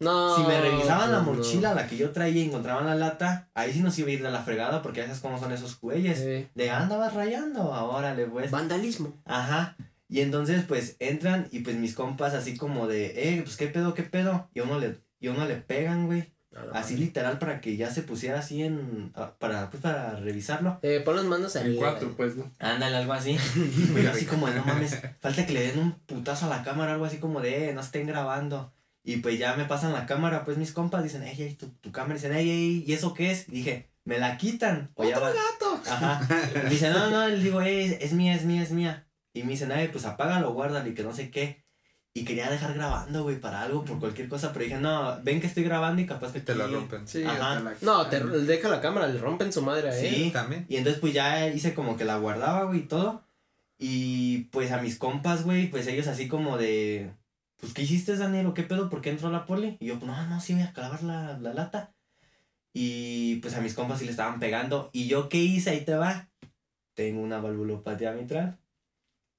No. 0.00 0.36
Si 0.36 0.42
me 0.42 0.60
revisaban 0.60 1.10
la 1.12 1.24
pues 1.24 1.36
no. 1.38 1.42
mochila, 1.44 1.74
la 1.74 1.86
que 1.86 1.96
yo 1.96 2.10
traía 2.10 2.42
y 2.42 2.46
encontraban 2.46 2.86
la 2.86 2.94
lata, 2.94 3.48
ahí 3.54 3.72
sí 3.72 3.80
nos 3.80 3.98
iba 3.98 4.08
a 4.08 4.12
ir 4.12 4.22
de 4.22 4.30
la 4.30 4.42
fregada 4.42 4.82
porque 4.82 5.00
ya 5.00 5.06
sabes 5.06 5.20
cómo 5.20 5.38
son 5.38 5.52
esos 5.52 5.80
güeyes. 5.80 6.18
Eh, 6.20 6.48
De 6.54 6.70
andabas 6.70 7.14
rayando, 7.14 7.72
ahora 7.74 8.14
le 8.14 8.26
pues. 8.26 8.50
vandalismo. 8.50 9.12
Ajá. 9.24 9.76
Y 10.08 10.20
entonces 10.20 10.64
pues 10.68 10.96
entran 11.00 11.48
y 11.50 11.60
pues 11.60 11.76
mis 11.76 11.94
compas 11.94 12.34
así 12.34 12.56
como 12.56 12.86
de, 12.86 13.06
eh, 13.16 13.42
pues 13.42 13.56
qué 13.56 13.66
pedo, 13.66 13.94
qué 13.94 14.02
pedo. 14.04 14.48
Y 14.54 14.60
a 14.60 14.64
uno 14.64 14.78
le, 14.78 14.98
y 15.18 15.28
a 15.28 15.32
uno 15.32 15.46
le 15.46 15.56
pegan, 15.56 16.06
güey. 16.06 16.32
Así 16.72 16.96
literal 16.96 17.38
para 17.38 17.60
que 17.60 17.76
ya 17.76 17.90
se 17.90 18.00
pusiera 18.00 18.38
así 18.38 18.62
en, 18.62 19.12
para, 19.38 19.68
pues 19.68 19.82
para 19.82 20.16
revisarlo. 20.16 20.78
Eh, 20.80 21.02
pon 21.04 21.16
las 21.16 21.26
manos 21.26 21.54
En 21.56 21.66
ahí. 21.66 21.76
cuatro, 21.76 22.14
pues, 22.16 22.34
¿no? 22.36 22.50
Ándale, 22.58 22.96
algo 22.96 23.12
así. 23.12 23.36
Yo 24.02 24.10
así 24.10 24.24
como 24.24 24.46
de, 24.46 24.54
no 24.54 24.64
mames, 24.64 24.98
falta 25.20 25.44
que 25.44 25.52
le 25.52 25.66
den 25.66 25.78
un 25.78 25.92
putazo 26.06 26.46
a 26.46 26.48
la 26.48 26.62
cámara, 26.62 26.92
algo 26.94 27.04
así 27.04 27.18
como 27.18 27.42
de, 27.42 27.68
eh, 27.68 27.74
no 27.74 27.82
estén 27.82 28.06
grabando. 28.06 28.72
Y 29.08 29.18
pues 29.18 29.38
ya 29.38 29.54
me 29.54 29.64
pasan 29.66 29.92
la 29.92 30.04
cámara, 30.04 30.44
pues 30.44 30.58
mis 30.58 30.72
compas 30.72 31.02
dicen, 31.04 31.22
ey, 31.22 31.40
ey, 31.40 31.54
tu, 31.54 31.68
tu 31.68 31.92
cámara, 31.92 32.14
dicen, 32.14 32.34
ey, 32.34 32.50
ey, 32.50 32.84
¿y 32.86 32.92
eso 32.92 33.14
qué 33.14 33.30
es? 33.30 33.48
Y 33.48 33.52
dije, 33.52 33.88
me 34.04 34.18
la 34.18 34.36
quitan. 34.36 34.90
O 34.96 35.04
ya 35.04 35.18
va- 35.20 35.30
gato! 35.32 35.80
Ajá. 35.88 36.20
Y 36.66 36.70
dice, 36.70 36.90
no, 36.90 37.08
no, 37.10 37.28
le 37.28 37.38
digo, 37.38 37.62
ey, 37.62 37.96
es 38.00 38.12
mía, 38.12 38.34
es 38.34 38.44
mía, 38.44 38.62
es 38.62 38.72
mía. 38.72 39.06
Y 39.32 39.44
me 39.44 39.50
dicen, 39.52 39.70
ay, 39.70 39.88
pues 39.92 40.04
apágalo, 40.06 40.52
guárdalo 40.52 40.88
y 40.88 40.94
que 40.94 41.04
no 41.04 41.14
sé 41.14 41.30
qué. 41.30 41.64
Y 42.14 42.24
quería 42.24 42.50
dejar 42.50 42.74
grabando, 42.74 43.22
güey, 43.22 43.38
para 43.38 43.62
algo, 43.62 43.84
por 43.84 44.00
cualquier 44.00 44.28
cosa, 44.28 44.52
pero 44.52 44.64
dije, 44.64 44.78
no, 44.78 45.20
ven 45.22 45.40
que 45.40 45.46
estoy 45.46 45.62
grabando 45.62 46.02
y 46.02 46.06
capaz 46.06 46.32
que 46.32 46.40
Te 46.40 46.54
la 46.56 46.66
rompen. 46.66 47.06
Sí, 47.06 47.22
Ajá. 47.22 47.58
te 47.58 47.62
la- 47.64 47.74
No, 47.82 48.06
te 48.08 48.18
deja 48.24 48.68
la 48.68 48.80
cámara, 48.80 49.06
le 49.06 49.18
rompen 49.20 49.52
su 49.52 49.62
madre 49.62 49.90
a 49.90 49.96
él. 49.98 50.14
Sí. 50.14 50.30
También. 50.32 50.66
Y 50.68 50.76
entonces 50.78 51.00
pues 51.00 51.12
ya 51.12 51.46
hice 51.48 51.74
como 51.74 51.96
que 51.96 52.04
la 52.04 52.16
guardaba, 52.16 52.64
güey, 52.64 52.80
y 52.80 52.82
todo. 52.88 53.22
Y 53.78 54.44
pues 54.50 54.72
a 54.72 54.78
mis 54.80 54.96
compas, 54.98 55.44
güey, 55.44 55.68
pues 55.70 55.86
ellos 55.86 56.06
así 56.06 56.26
como 56.28 56.56
de, 56.56 57.10
pues 57.58 57.72
¿qué 57.72 57.82
hiciste, 57.82 58.16
Daniel? 58.16 58.46
¿O 58.46 58.54
qué 58.54 58.62
pedo? 58.62 58.90
¿Por 58.90 59.00
qué 59.00 59.10
entró 59.10 59.30
la 59.30 59.46
poli? 59.46 59.76
Y 59.80 59.86
yo, 59.86 59.98
pues 59.98 60.10
no, 60.10 60.26
no, 60.26 60.40
sí 60.40 60.54
voy 60.54 60.62
a 60.62 60.72
clavar 60.72 61.02
la, 61.02 61.38
la 61.38 61.54
lata. 61.54 61.94
Y 62.72 63.36
pues 63.36 63.54
a 63.54 63.62
mis 63.62 63.72
compas 63.72 63.98
sí 63.98 64.04
le 64.04 64.10
estaban 64.10 64.38
pegando. 64.38 64.90
¿Y 64.92 65.08
yo 65.08 65.28
qué 65.30 65.38
hice? 65.38 65.70
Ahí 65.70 65.80
te 65.84 65.94
va. 65.94 66.28
Tengo 66.94 67.22
una 67.22 67.40
valvulopatía 67.40 68.12
mitral. 68.12 68.58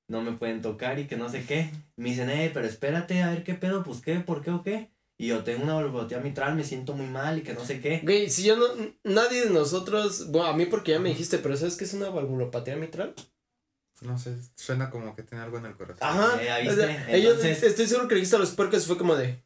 No 0.08 0.22
me 0.22 0.32
pueden 0.32 0.62
tocar 0.62 0.98
y 0.98 1.06
que 1.06 1.18
no 1.18 1.30
sé 1.30 1.46
qué. 1.46 1.70
Me 1.98 2.10
dicen, 2.10 2.30
eh, 2.30 2.50
pero 2.52 2.66
espérate, 2.66 3.22
a 3.22 3.30
ver 3.30 3.44
qué 3.44 3.54
pedo, 3.54 3.84
pues 3.84 4.02
qué, 4.02 4.20
por 4.22 4.42
qué 4.42 4.52
o 4.52 4.64
qué. 4.64 4.90
Y 5.20 5.28
yo 5.28 5.44
tengo 5.44 5.64
una 5.64 5.76
valvulopatía 5.76 6.20
mitral, 6.20 6.56
me 6.56 6.64
siento 6.64 6.94
muy 6.94 7.08
mal 7.08 7.38
y 7.38 7.42
que 7.42 7.54
no 7.54 7.64
sé 7.64 7.80
qué. 7.80 8.02
Güey, 8.04 8.30
si 8.30 8.44
yo 8.44 8.56
no. 8.56 8.66
Nadie 9.04 9.46
de 9.46 9.50
nosotros. 9.52 10.32
Bueno, 10.32 10.48
a 10.48 10.54
mí 10.54 10.66
porque 10.66 10.94
ya 10.94 11.00
me 11.00 11.10
dijiste, 11.10 11.38
pero 11.38 11.56
¿sabes 11.58 11.76
qué 11.76 11.84
es 11.84 11.94
una 11.94 12.10
valvulopatía 12.10 12.76
mitral? 12.76 13.14
No 14.02 14.18
sé, 14.20 14.36
suena 14.56 14.90
como 14.90 15.16
que 15.16 15.24
tiene 15.24 15.44
algo 15.44 15.58
en 15.58 15.66
el 15.66 15.74
corazón. 15.74 16.00
Ajá. 16.02 16.42
Eh, 16.42 16.46
¿ya 16.46 16.58
o 16.58 16.62
viste? 16.62 16.76
sea, 16.88 17.10
ellos, 17.16 17.32
Entonces- 17.38 17.64
estoy 17.64 17.88
seguro 17.88 18.08
que 18.08 18.16
le 18.16 18.20
dijiste 18.22 18.36
a 18.36 18.40
los 18.40 18.52
puercos 18.52 18.84
y 18.84 18.88
fue 18.88 18.98
como 18.98 19.16
de. 19.16 19.42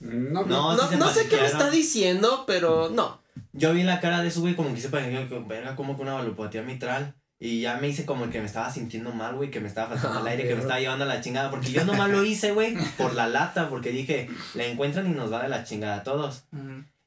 No, 0.00 0.44
No, 0.46 0.74
No, 0.76 0.88
sí 0.88 0.96
no 0.96 1.10
sé 1.10 1.28
qué 1.28 1.36
me 1.36 1.46
está 1.46 1.70
diciendo, 1.70 2.44
pero 2.46 2.88
no. 2.88 3.20
Yo 3.52 3.74
vi 3.74 3.82
la 3.82 4.00
cara 4.00 4.22
de 4.22 4.30
su 4.30 4.40
güey 4.40 4.56
como 4.56 4.74
que 4.74 4.80
se 4.80 4.88
pareció 4.88 5.28
que 5.28 5.38
verga 5.40 5.76
como 5.76 5.96
que 5.96 6.02
una 6.02 6.14
valopatía 6.14 6.62
mitral. 6.62 7.14
Y 7.42 7.62
ya 7.62 7.78
me 7.78 7.88
hice 7.88 8.04
como 8.04 8.28
que 8.28 8.38
me 8.38 8.44
estaba 8.46 8.70
sintiendo 8.70 9.12
mal, 9.12 9.34
güey, 9.34 9.50
que 9.50 9.60
me 9.60 9.68
estaba 9.68 9.88
faltando 9.88 10.18
Ah, 10.18 10.20
el 10.22 10.28
aire, 10.28 10.46
que 10.46 10.54
me 10.54 10.60
estaba 10.60 10.78
llevando 10.78 11.04
a 11.04 11.08
la 11.08 11.22
chingada. 11.22 11.50
Porque 11.50 11.72
yo 11.72 11.84
nomás 11.86 12.10
lo 12.10 12.22
hice, 12.22 12.52
güey, 12.52 12.76
por 12.98 13.14
la 13.14 13.28
lata, 13.28 13.70
porque 13.70 13.90
dije, 13.92 14.28
la 14.54 14.66
encuentran 14.66 15.06
y 15.10 15.14
nos 15.14 15.32
va 15.32 15.42
de 15.42 15.48
la 15.48 15.64
chingada 15.64 15.96
a 15.96 16.02
todos. 16.02 16.44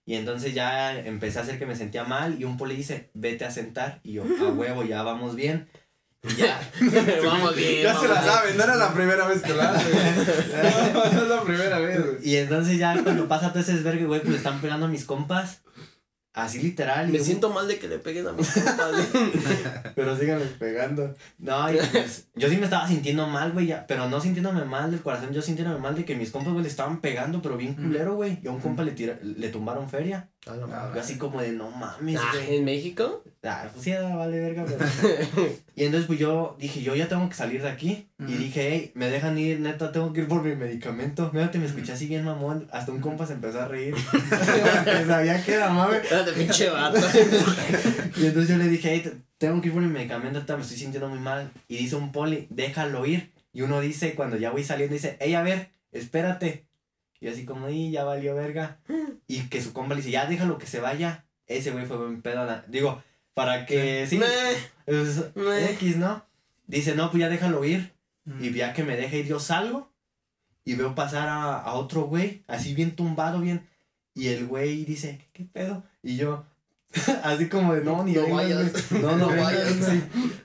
Y 0.05 0.15
entonces 0.15 0.53
ya 0.55 0.97
empecé 0.99 1.37
a 1.39 1.43
hacer 1.43 1.59
que 1.59 1.67
me 1.67 1.75
sentía 1.75 2.03
mal 2.03 2.39
y 2.41 2.45
un 2.45 2.57
poli 2.57 2.75
dice, 2.75 3.09
vete 3.13 3.45
a 3.45 3.51
sentar. 3.51 3.99
Y 4.03 4.13
yo, 4.13 4.23
a 4.23 4.51
huevo, 4.51 4.83
ya 4.83 5.03
vamos 5.03 5.35
bien. 5.35 5.69
Ya, 6.37 6.71
vamos 7.25 7.55
bien. 7.55 7.83
Ya 7.83 7.99
se 7.99 8.07
la 8.07 8.23
saben, 8.23 8.55
no 8.55 8.63
era 8.63 8.75
la 8.75 8.93
primera 8.93 9.27
vez 9.27 9.41
que 9.41 9.53
la 9.53 9.71
hace. 9.71 9.91
No, 10.93 11.05
no 11.05 11.21
es 11.23 11.29
la 11.29 11.43
primera 11.43 11.79
vez, 11.79 12.01
güey. 12.01 12.17
y 12.23 12.37
entonces 12.37 12.77
ya 12.77 13.01
cuando 13.03 13.27
pasa 13.27 13.49
todo 13.49 13.59
ese 13.59 13.73
desvergue, 13.73 14.05
güey, 14.05 14.21
pues 14.21 14.31
le 14.31 14.37
están 14.37 14.61
pegando 14.61 14.85
a 14.85 14.89
mis 14.89 15.03
compas. 15.03 15.61
Así 16.33 16.59
literal. 16.59 17.09
Me 17.09 17.19
siento 17.19 17.51
mal 17.51 17.67
de 17.67 17.77
que 17.77 17.87
le 17.87 17.99
peguen 17.99 18.27
a 18.27 18.31
mis 18.31 18.49
compas. 18.49 18.91
Pero 19.95 20.17
síganme 20.17 20.45
pegando. 20.45 21.13
No, 21.37 21.71
y 21.71 21.77
pues, 21.91 22.27
yo 22.35 22.49
sí 22.49 22.57
me 22.57 22.63
estaba 22.63 22.87
sintiendo 22.87 23.27
mal, 23.27 23.51
güey, 23.51 23.67
ya, 23.67 23.85
pero 23.85 24.09
no 24.09 24.19
sintiéndome 24.19 24.65
mal 24.65 24.89
del 24.89 25.01
corazón, 25.01 25.31
yo 25.31 25.43
sintiéndome 25.43 25.79
mal 25.79 25.93
de 25.93 26.05
que 26.05 26.15
mis 26.15 26.31
compas, 26.31 26.53
güey, 26.53 26.63
le 26.63 26.69
estaban 26.69 27.01
pegando, 27.01 27.41
pero 27.41 27.55
bien 27.57 27.75
culero, 27.75 28.15
güey. 28.15 28.39
Y 28.41 28.47
a 28.47 28.51
un 28.51 28.61
compa 28.61 28.83
le, 28.83 28.93
tira, 28.93 29.19
le 29.21 29.49
tumbaron 29.49 29.89
feria. 29.89 30.32
A 30.45 30.55
la 30.55 30.67
madre. 30.67 30.95
Yo 30.95 30.99
así 31.01 31.17
como 31.17 31.41
de, 31.41 31.53
no 31.53 31.71
mames, 31.71 32.19
Ah, 32.21 32.31
güey. 32.33 32.57
¿En 32.57 32.65
México? 32.65 33.23
Ah, 33.43 33.67
pues 33.71 33.83
sí, 33.83 33.91
vale 33.91 34.39
verga, 34.41 34.65
pero... 34.65 35.49
y 35.75 35.85
entonces 35.85 36.05
pues 36.07 36.19
yo 36.19 36.57
dije, 36.59 36.81
yo 36.81 36.95
ya 36.95 37.07
tengo 37.07 37.27
que 37.29 37.35
salir 37.35 37.61
de 37.61 37.69
aquí. 37.69 38.09
Y 38.19 38.33
dije, 38.33 38.69
hey, 38.71 38.91
me 38.95 39.09
dejan 39.09 39.37
ir, 39.37 39.59
neta, 39.61 39.91
tengo 39.93 40.11
que 40.13 40.21
ir 40.21 40.27
por 40.27 40.43
mi 40.43 40.55
medicamento. 40.55 41.29
Mírate, 41.33 41.59
me 41.59 41.65
escuché 41.65 41.93
así 41.93 42.07
bien 42.07 42.23
mamón. 42.25 42.67
Hasta 42.71 42.91
un 42.91 42.99
compa 43.01 43.25
se 43.25 43.33
empezó 43.33 43.61
a 43.61 43.67
reír. 43.69 43.93
Porque 44.11 45.05
sabía 45.07 45.43
que 45.43 45.53
era 45.53 45.69
mame. 45.69 45.97
Espérate, 45.97 46.31
pinche 46.33 46.69
vato. 46.69 46.99
Y 48.17 48.25
entonces 48.27 48.49
yo 48.49 48.57
le 48.57 48.67
dije, 48.69 48.89
hey, 48.93 49.01
te- 49.03 49.17
tengo 49.37 49.59
que 49.61 49.67
ir 49.69 49.73
por 49.73 49.81
mi 49.81 49.89
medicamento, 49.89 50.37
ahorita 50.37 50.55
me 50.55 50.61
estoy 50.63 50.77
sintiendo 50.77 51.09
muy 51.09 51.19
mal. 51.19 51.51
Y 51.67 51.77
dice 51.77 51.95
un 51.95 52.11
poli, 52.11 52.47
déjalo 52.49 53.05
ir. 53.05 53.31
Y 53.53 53.61
uno 53.61 53.79
dice, 53.81 54.13
cuando 54.15 54.37
ya 54.37 54.51
voy 54.51 54.63
saliendo, 54.63 54.93
dice, 54.93 55.17
hey, 55.19 55.33
a 55.35 55.41
ver, 55.41 55.71
espérate. 55.91 56.65
Y 57.23 57.29
así 57.29 57.45
como, 57.45 57.69
y 57.69 57.89
ya 57.89 58.03
valió 58.03 58.35
verga. 58.35 58.79
Y 59.27 59.43
que 59.47 59.61
su 59.61 59.71
compa 59.71 59.93
le 59.95 60.01
dice, 60.01 60.11
ya 60.11 60.25
déjalo 60.25 60.57
que 60.57 60.67
se 60.67 60.81
vaya. 60.81 61.23
Ese 61.47 61.71
güey 61.71 61.85
fue 61.85 61.95
buen 61.95 62.21
pedo. 62.21 62.43
la- 62.45 62.65
Digo, 62.67 63.01
para 63.33 63.65
que, 63.65 64.05
sí, 64.07 64.17
Meh. 64.17 64.27
es- 64.87 65.33
Meh. 65.33 65.71
X, 65.71 65.95
¿no? 65.95 66.25
Dice, 66.67 66.95
no, 66.95 67.09
pues 67.09 67.21
ya 67.21 67.29
déjalo 67.29 67.63
ir. 67.63 67.93
Mm. 68.25 68.43
Y 68.43 68.51
ya 68.53 68.73
que 68.73 68.83
me 68.83 68.97
deja 68.97 69.15
ir, 69.15 69.25
yo 69.25 69.39
salgo. 69.39 69.89
Y 70.65 70.75
veo 70.75 70.95
pasar 70.95 71.29
a, 71.29 71.59
a 71.59 71.73
otro 71.75 72.01
güey, 72.03 72.43
así 72.47 72.73
bien 72.75 72.93
tumbado, 72.95 73.39
bien. 73.39 73.65
Y 74.13 74.27
el 74.27 74.45
güey 74.45 74.83
dice, 74.83 75.17
¿qué, 75.17 75.29
qué 75.31 75.43
pedo? 75.45 75.83
Y 76.01 76.17
yo, 76.17 76.45
así 77.23 77.49
como 77.49 77.73
de, 77.73 77.83
no, 77.83 78.03
ni 78.03 78.13
No 78.13 78.27
vayas. 78.29 78.71
güey. 78.89 79.01
No, 79.01 79.17
no, 79.17 79.27
vayas. 79.27 79.75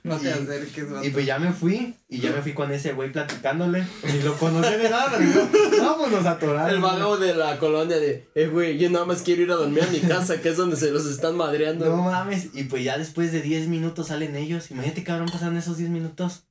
No 0.03 0.17
te 0.17 0.29
Y- 0.29 0.33
acerques, 0.33 0.91
vato. 0.91 1.07
Y 1.07 1.11
pues 1.11 1.27
ya 1.27 1.39
me 1.39 1.53
fui, 1.53 1.95
y 2.09 2.19
ya 2.21 2.31
me 2.33 2.41
fui 2.43 2.55
con 2.55 2.71
ese 2.73 2.93
güey 2.95 3.13
platicándole. 3.13 3.85
Ni 4.05 4.23
lo 4.23 4.35
conocía 4.37 4.79
de 4.79 4.89
nada, 4.89 5.19
dijo, 5.19 5.41
vámonos 5.81 6.25
a 6.25 6.31
atorar. 6.33 6.71
El 6.71 6.81
vago 6.81 7.17
de 7.19 7.35
la 7.35 7.59
colonia 7.59 7.99
de, 7.99 8.29
eh, 8.35 8.47
güey, 8.47 8.79
yo 8.79 8.89
nada 8.91 9.05
más 9.05 9.23
quiero 9.23 9.43
ir 9.43 9.51
a 9.51 9.57
dormir 9.57 9.83
a 9.83 9.87
mi 9.89 10.01
casa, 10.01 10.41
que 10.41 10.49
es 10.49 10.57
donde 10.57 10.77
se 10.77 10.91
los 10.91 11.05
están 11.07 11.37
madreando. 11.37 11.85
No 11.87 12.03
mames, 12.05 12.49
y 12.55 12.65
pues 12.65 12.83
ya 12.85 12.97
después 12.97 13.31
de 13.33 13.43
10 13.43 13.69
minutos 13.69 14.07
salen 14.09 14.35
ellos. 14.37 14.71
Imagínate, 14.71 15.05
cabrón, 15.05 15.29
pasaron 15.31 15.57
esos 15.59 15.77
10 15.77 15.91
minutos. 15.91 16.45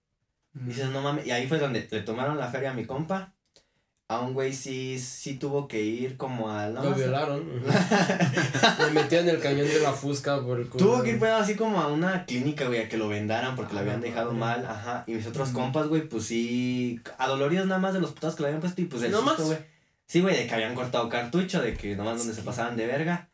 Mm. 0.54 0.68
Dices, 0.68 0.90
no 0.90 1.02
mames. 1.02 1.26
Y 1.26 1.32
ahí 1.32 1.48
fue 1.48 1.58
donde 1.60 1.88
le 1.90 2.02
tomaron 2.02 2.38
la 2.38 2.48
feria 2.52 2.72
a 2.72 2.74
mi 2.74 2.86
compa. 2.86 3.34
A 4.10 4.22
un 4.22 4.34
güey 4.34 4.54
sí, 4.54 4.98
sí 5.00 5.34
tuvo 5.34 5.68
que 5.68 5.82
ir 5.82 6.16
como 6.16 6.50
al. 6.50 6.76
Lo 6.76 6.94
violaron. 6.94 7.44
Me 8.80 8.92
metió 9.02 9.20
en 9.20 9.28
el 9.28 9.40
cañón 9.42 9.68
de 9.68 9.82
la 9.82 9.92
fusca 9.92 10.42
por 10.42 10.60
el 10.62 10.70
culo. 10.70 10.86
Tuvo 10.86 11.04
que 11.04 11.10
ir 11.12 11.20
pues, 11.20 11.32
así 11.34 11.56
como 11.56 11.82
a 11.82 11.88
una 11.88 12.26
clínica, 12.26 12.68
güey, 12.68 12.80
a 12.84 12.88
que 12.88 12.96
lo 12.98 13.10
vendaran 13.10 13.58
porque 13.58 13.74
lo 13.74 13.80
Ah, 13.80 13.82
habían 13.82 13.98
no 14.00 14.04
dejado 14.06 14.32
mal, 14.32 14.66
ajá. 14.66 15.04
Y 15.08 15.12
mis 15.14 15.28
otros 15.28 15.50
compas, 15.50 15.88
güey, 15.88 16.08
pues 16.08 16.24
sí, 16.24 17.02
adoloridos 17.18 17.68
nada 17.68 17.82
más 17.82 17.94
de 17.94 18.00
los 18.00 18.12
putados 18.12 18.36
que 18.36 18.44
le 18.44 18.48
habían 18.48 18.62
puesto 18.62 18.82
y 18.82 18.86
pues 18.86 19.04
el 19.04 19.12
¿No 19.12 19.22
susto, 19.24 19.46
güey. 19.48 19.58
Sí, 20.06 20.22
güey, 20.22 20.38
de 20.38 20.48
que 20.48 20.54
habían 20.56 20.74
cortado 20.74 21.10
cartucho, 21.10 21.62
de 21.62 21.74
que 21.74 21.98
nomás 21.98 22.20
donde 22.20 22.34
se 22.34 22.44
pasaban 22.44 22.78
de 22.78 22.88
verga. 22.88 23.28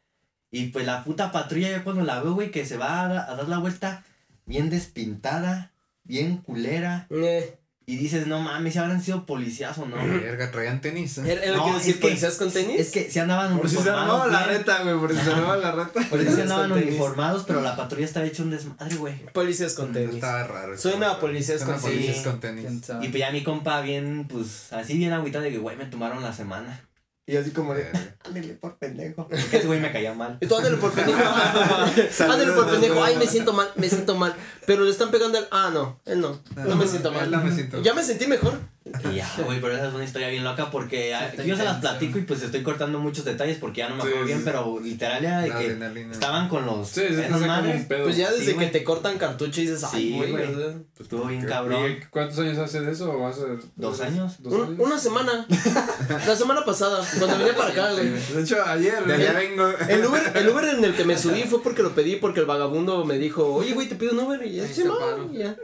Y 0.50 0.70
pues 0.70 0.88
la 0.88 1.04
puta 1.04 1.32
patrulla, 1.32 1.70
yo 1.72 1.84
cuando 1.84 2.04
la 2.04 2.20
veo, 2.24 2.34
güey, 2.34 2.50
que 2.50 2.66
se 2.66 2.78
va 2.78 3.02
a, 3.02 3.32
a 3.32 3.36
dar 3.36 3.48
la 3.48 3.60
vuelta 3.60 4.04
bien 4.48 4.72
despintada, 4.72 5.72
bien 6.04 6.38
culera. 6.38 7.06
Eh, 7.12 7.58
Y 7.86 7.98
dices, 7.98 8.28
no 8.28 8.40
mames, 8.40 8.74
si 8.74 8.80
habrán 8.80 9.02
sido 9.04 9.26
policías 9.26 9.78
o 9.78 9.86
no. 9.86 9.98
Verga, 9.98 10.52
traían 10.52 10.80
tenis. 10.80 11.18
¿eh? 11.18 11.24
¿Era 11.34 11.44
era 11.44 11.58
No, 11.58 11.66
lo 11.66 11.72
que 11.74 11.78
decir 11.80 11.90
es 11.96 11.96
que- 12.00 12.08
policías 12.08 12.36
con 12.38 12.50
tenis? 12.52 12.80
Es 12.80 12.92
que 12.92 13.12
si 13.12 13.20
andaban 13.20 13.58
Por 13.58 13.70
si 13.70 13.76
se 13.76 13.82
uniformados, 13.82 14.22
armaba 14.22 14.32
la 14.32 14.48
reta, 14.48 14.84
güey, 14.84 14.98
por 15.00 15.12
si 15.14 15.20
se 15.20 15.26
la 15.36 15.72
reta. 15.74 16.10
Por 16.10 16.20
eso 16.22 16.36
sí 16.36 16.42
andaban 16.42 16.72
tenis. 16.74 16.88
uniformados, 16.88 17.44
pero 17.46 17.62
la 17.62 17.76
patrulla 17.76 18.06
estaba 18.06 18.26
hecha 18.26 18.42
un 18.44 18.52
desmadre, 18.52 18.96
güey. 18.96 19.26
Policías 19.34 19.74
con 19.74 19.92
tenis. 19.92 20.16
Estaba 20.16 20.44
raro. 20.46 20.78
Suena 20.78 21.12
a 21.12 21.20
policías 21.20 21.64
con 21.64 21.76
a 21.76 21.78
policías 21.78 22.24
tenis. 22.24 22.28
con 22.28 22.40
tenis. 22.40 22.90
Y 23.02 23.10
pues 23.10 23.20
ya 23.20 23.32
mi 23.32 23.44
compa 23.44 23.82
bien, 23.82 24.28
pues, 24.30 24.72
así 24.72 24.98
bien 24.98 25.12
agüitado 25.12 25.44
de 25.44 25.52
que, 25.52 25.58
güey, 25.58 25.76
me 25.76 25.86
tomaron 25.86 26.24
la 26.24 26.32
semana. 26.32 26.86
Y 27.26 27.38
así 27.38 27.52
como 27.52 27.74
de, 27.74 27.90
ándale 28.26 28.54
por 28.56 28.78
pendejo. 28.78 29.28
Porque 29.30 29.58
ese 29.58 29.66
güey 29.66 29.80
me 29.80 29.94
caía 29.94 30.14
mal. 30.14 30.38
Y 30.42 30.46
tú 30.46 30.58
ándale 30.58 30.76
por 30.76 30.92
pendejo. 30.92 31.20
ándale 32.20 32.52
por 32.52 32.70
pendejo. 32.70 33.02
Ay, 33.02 33.16
me 33.16 33.26
siento 33.26 33.54
mal, 33.54 33.70
me 33.76 33.88
siento 33.88 34.16
mal. 34.16 34.36
Pero 34.66 34.84
le 34.84 34.92
están 34.92 35.10
pegando 35.10 35.38
al. 35.38 35.48
Ah, 35.52 35.72
no, 35.74 36.02
él 36.06 36.20
no. 36.20 36.42
No 36.56 36.76
me 36.76 36.86
siento 36.86 37.12
mal. 37.12 37.32
No 37.32 37.42
me 37.42 37.52
siento 37.52 37.82
Ya 37.82 37.94
me 37.94 38.04
sentí 38.04 38.28
mejor. 38.28 38.60
Y 38.86 39.16
ya, 39.16 39.30
güey, 39.46 39.62
pero 39.62 39.76
esa 39.76 39.88
es 39.88 39.94
una 39.94 40.04
historia 40.04 40.28
bien 40.30 40.44
loca 40.44 40.70
porque 40.70 41.16
ah, 41.16 41.32
yo 41.46 41.56
se 41.56 41.64
las 41.64 41.78
platico 41.78 42.20
y 42.20 42.24
pues 42.24 42.42
estoy 42.44 42.64
cortando 42.64 43.00
muchos 43.00 43.24
detalles 43.24 43.58
porque 43.58 43.80
ya 43.80 43.88
no 43.90 43.96
me 43.96 44.02
Sí, 44.02 44.08
acuerdo 44.10 44.26
bien, 44.28 44.38
sí. 44.40 44.44
pero 44.46 44.80
literal 44.82 45.24
era 45.24 45.40
de 45.42 45.48
La 45.48 45.58
que 45.58 45.66
adrenalina. 45.66 46.12
estaban 46.12 46.50
con 46.50 46.66
los 46.66 46.90
Sí, 46.90 47.02
madres. 47.48 47.86
Pues 47.88 48.18
ya 48.18 48.30
desde 48.32 48.52
Sí, 48.52 48.58
que 48.58 48.68
te 48.68 48.84
cortan 48.84 49.18
cartucho 49.18 49.62
y 49.62 49.68
dices, 49.68 49.84
ay, 49.86 50.02
Sí, 50.12 50.18
güey. 50.18 50.34
sea, 50.34 50.74
Estuvo 51.00 51.26
bien 51.26 51.44
¿Y 51.44 51.46
cabrón. 51.46 51.96
cuántos 52.10 52.40
años 52.40 52.58
hace 52.58 52.82
de 52.82 52.92
eso? 52.92 53.10
¿O 53.12 53.26
hace 53.26 53.42
¿Dos 53.78 54.02
años? 54.02 54.36
¿Dos 54.44 54.54
un- 54.54 54.62
años? 54.64 54.80
una 54.80 54.98
semana. 54.98 55.46
La 56.28 56.36
semana 56.36 56.66
pasada, 56.66 57.06
cuando 57.20 57.38
venía 57.38 57.56
para 57.56 57.70
acá, 57.72 57.92
güey. 57.94 58.10
De 58.10 58.42
hecho, 58.42 58.58
ayer. 58.66 59.04
De 59.06 59.16
güey. 59.16 59.28
allá 59.28 59.40
vengo. 59.40 59.68
El 59.88 60.06
Uber, 60.06 60.32
el 60.36 60.50
Uber 60.50 60.66
en 60.66 60.84
el 60.84 60.94
que 60.96 61.06
me 61.06 61.18
subí 61.18 61.44
fue 61.50 61.62
porque 61.64 61.84
lo 61.84 61.92
pedí 61.96 62.18
porque 62.18 62.42
el 62.42 62.46
vagabundo 62.46 63.04
me 63.06 63.18
dijo, 63.18 63.46
oye, 63.54 63.74
güey, 63.74 63.88
te 63.88 63.96
pido 63.96 64.12
un 64.14 64.20
Uber 64.20 64.46
y 64.46 64.56
ya, 64.56 64.64
paro. 65.00 65.30
y 65.32 65.38
ya. 65.38 65.56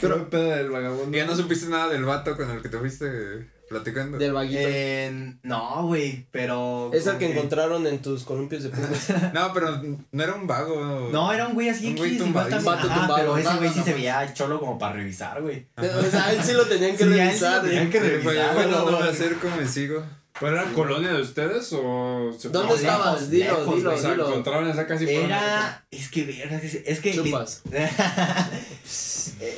Pero 0.00 0.30
pedo 0.30 0.50
del 0.50 0.70
vagabundo. 0.70 1.16
Ya 1.16 1.26
no 1.26 1.34
supiste 1.36 1.66
nada 1.68 1.88
del 1.88 2.04
vato 2.04 2.36
con 2.36 2.50
el 2.50 2.59
que 2.62 2.68
te 2.68 2.78
fuiste 2.78 3.48
platicando. 3.68 4.18
Del 4.18 4.32
vaguito. 4.32 4.60
Eh, 4.62 5.34
no, 5.42 5.86
güey, 5.86 6.26
pero. 6.30 6.90
es 6.92 7.06
el 7.06 7.18
que 7.18 7.30
encontraron 7.30 7.86
en 7.86 8.02
tus 8.02 8.24
columpios 8.24 8.64
de 8.64 8.70
pumas. 8.70 9.12
No, 9.32 9.52
pero 9.54 9.80
no 10.12 10.22
era 10.22 10.34
un 10.34 10.46
vago. 10.46 11.08
No, 11.12 11.32
era 11.32 11.46
un 11.46 11.54
güey 11.54 11.68
así 11.68 11.88
Un 11.88 11.96
güey 11.96 12.16
ajá, 12.16 12.24
tumbado. 12.24 13.14
pero 13.16 13.36
ese 13.38 13.56
güey 13.56 13.68
no, 13.68 13.72
sí 13.72 13.78
no, 13.78 13.84
se 13.84 13.90
güey. 13.92 13.94
veía 13.94 14.34
cholo 14.34 14.58
como 14.58 14.78
para 14.78 14.94
revisar, 14.94 15.40
güey. 15.40 15.66
O 15.76 16.10
sea, 16.10 16.32
él 16.32 16.42
sí 16.42 16.52
lo 16.52 16.66
tenían 16.66 16.96
que 16.96 17.04
revisar. 17.04 17.62
lo 17.62 17.68
tenían 17.68 17.90
que 17.90 18.00
revisar. 18.00 18.54
Bueno, 18.54 18.90
no 18.90 19.68
sigo. 19.68 20.02
¿Pero 20.38 20.56
era 20.56 20.72
colonia 20.72 21.12
de 21.12 21.20
ustedes 21.20 21.70
o 21.72 22.32
se 22.38 22.48
¿Dónde 22.50 22.74
estabas? 22.74 23.30
Dilo, 23.30 23.58
lejos, 23.58 23.76
dilo, 23.76 23.94
O 23.94 23.98
sea, 23.98 24.10
dilo. 24.12 24.28
encontraron 24.28 24.68
esa 24.70 24.86
casi 24.86 25.08
Era. 25.08 25.84
Es 25.90 26.08
que, 26.08 26.24
verga, 26.24 26.56
es, 26.62 27.00
que. 27.00 27.14
Chupas. 27.14 27.62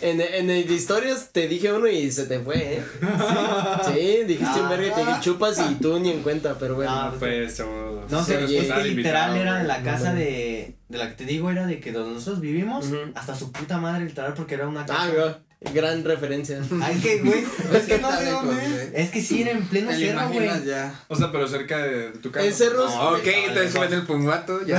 En, 0.01 0.21
en 0.21 0.49
el 0.51 0.67
de 0.69 0.75
historias 0.75 1.31
te 1.33 1.49
dije 1.49 1.73
uno 1.73 1.89
y 1.89 2.11
se 2.13 2.27
te 2.27 2.39
fue, 2.39 2.75
¿eh? 2.77 2.85
Sí, 3.85 4.25
dijiste 4.27 4.61
un 4.61 4.69
verga 4.69 4.87
y 4.87 4.91
te 4.93 5.01
dije 5.01 5.21
chupas 5.21 5.59
y 5.71 5.75
tú 5.77 5.99
ni 5.99 6.11
en 6.11 6.23
cuenta, 6.23 6.57
pero 6.59 6.77
bueno. 6.77 6.91
Ah. 6.93 7.13
Pues, 7.19 7.57
chavos. 7.57 8.11
No 8.11 8.25
sé, 8.25 8.47
Sí, 8.47 8.57
es 8.59 8.73
que 8.73 8.85
literal 8.85 8.91
invitado, 8.91 9.37
era 9.37 9.63
la 9.65 9.83
casa 9.83 10.15
de. 10.15 10.77
De 10.89 10.99
la 10.99 11.09
que 11.09 11.15
te 11.15 11.25
digo, 11.25 11.51
era 11.51 11.67
de 11.67 11.81
que 11.81 11.91
donde 11.91 12.15
nosotros 12.15 12.41
vivimos, 12.41 12.87
hasta 13.15 13.35
su 13.35 13.51
puta 13.51 13.79
madre, 13.79 14.05
literal, 14.05 14.35
porque 14.35 14.55
era 14.55 14.69
una 14.69 14.87
casa. 14.87 15.03
Ah, 15.03 15.09
güey, 15.09 15.35
gran 15.75 16.05
referencia. 16.05 16.61
Ay, 16.83 16.99
que, 17.01 17.19
güey. 17.21 17.45
es 17.75 17.83
que 17.85 17.99
no 17.99 18.11
sé 18.17 18.31
dónde 18.31 18.91
es. 18.95 19.11
que 19.11 19.21
sí, 19.23 19.43
era 19.43 19.53
en 19.53 19.65
pleno 19.67 19.91
Te 19.91 19.95
lo 19.99 20.01
cerro, 20.01 20.29
güey. 20.29 20.37
imaginas 20.47 20.65
ya. 20.65 21.01
O 21.09 21.17
sea, 21.17 21.31
pero 21.33 21.47
cerca 21.49 21.79
de 21.79 22.11
tu 22.23 22.31
casa. 22.31 22.47
En 22.47 22.53
cerros. 22.55 22.93
Ah, 22.95 23.11
ok, 23.13 23.27
entonces 23.27 23.73
fue 23.73 23.87
en 23.87 23.93
el 23.95 24.03
Punguato. 24.07 24.65
Ya. 24.67 24.79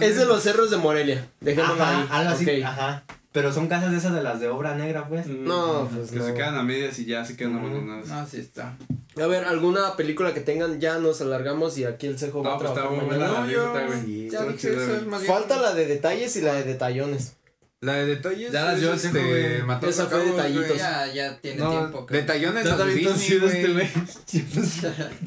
Es 0.00 0.16
de 0.16 0.24
los 0.26 0.42
cerros 0.42 0.70
de 0.70 0.76
Morelia. 0.76 1.26
Dejémoslo 1.40 1.82
Ajá, 1.82 2.00
ahí. 2.02 2.08
algo 2.10 2.30
así. 2.34 2.44
Ok. 2.44 2.64
Ajá. 2.64 3.04
Pero 3.32 3.52
son 3.52 3.66
casas 3.66 3.90
de 3.90 3.96
esas 3.98 4.14
de 4.14 4.22
las 4.22 4.38
de 4.38 4.48
obra 4.48 4.76
negra, 4.76 5.08
pues. 5.08 5.26
Mm, 5.26 5.44
No, 5.44 5.88
pues 5.92 6.12
Que 6.12 6.18
no. 6.18 6.26
se 6.26 6.34
quedan 6.34 6.54
a 6.56 6.62
medias 6.62 6.96
y 7.00 7.04
ya 7.04 7.24
se 7.24 7.36
quedan 7.36 7.56
Ujú. 7.56 7.66
abandonadas. 7.66 8.06
No, 8.06 8.26
sí 8.28 8.38
está. 8.38 8.76
A 9.20 9.26
ver, 9.26 9.44
alguna 9.44 9.96
película 9.96 10.32
que 10.32 10.40
tengan, 10.40 10.80
ya 10.80 10.98
nos 10.98 11.20
alargamos 11.20 11.76
y 11.78 11.84
aquí 11.84 12.06
el 12.06 12.16
cejo 12.16 12.44
va 12.44 12.50
No, 12.50 12.54
a 12.54 12.58
pues 12.58 12.70
está 12.70 12.88
muy 12.90 13.04
buena 13.04 13.26
la 13.26 13.32
yo- 13.32 13.36
anécdota, 13.72 13.86
güey. 13.86 14.00
Sí. 14.04 14.28
Ya 14.30 14.38
Está 14.38 14.52
dije 14.52 14.58
chida, 14.60 14.72
eso, 14.76 14.86
güey. 14.86 14.96
es 15.00 15.06
más 15.06 15.22
bien. 15.22 15.32
Falta 15.34 15.56
la 15.56 15.74
de 15.74 15.86
detalles 15.86 16.36
y 16.36 16.40
la 16.42 16.54
de 16.54 16.62
detallones. 16.62 17.32
La 17.80 17.94
de 17.96 18.06
detalles. 18.06 18.50
Ya 18.50 18.64
las 18.64 18.80
cejo, 18.80 18.94
este, 19.18 19.62
mató 19.64 19.88
Esa 19.90 20.06
fue 20.06 20.24
detallitos. 20.24 20.78
Ya, 20.78 21.06
ya 21.12 21.38
tiene 21.38 21.58
No, 21.58 21.70
tiempo. 21.70 22.06
que- 22.06 22.14
Detallones 22.16 22.64
Ya 22.64 22.70
los 22.70 22.78
también 22.78 22.98
Disney, 23.14 23.40
este 23.46 23.72
güey. 23.74 23.88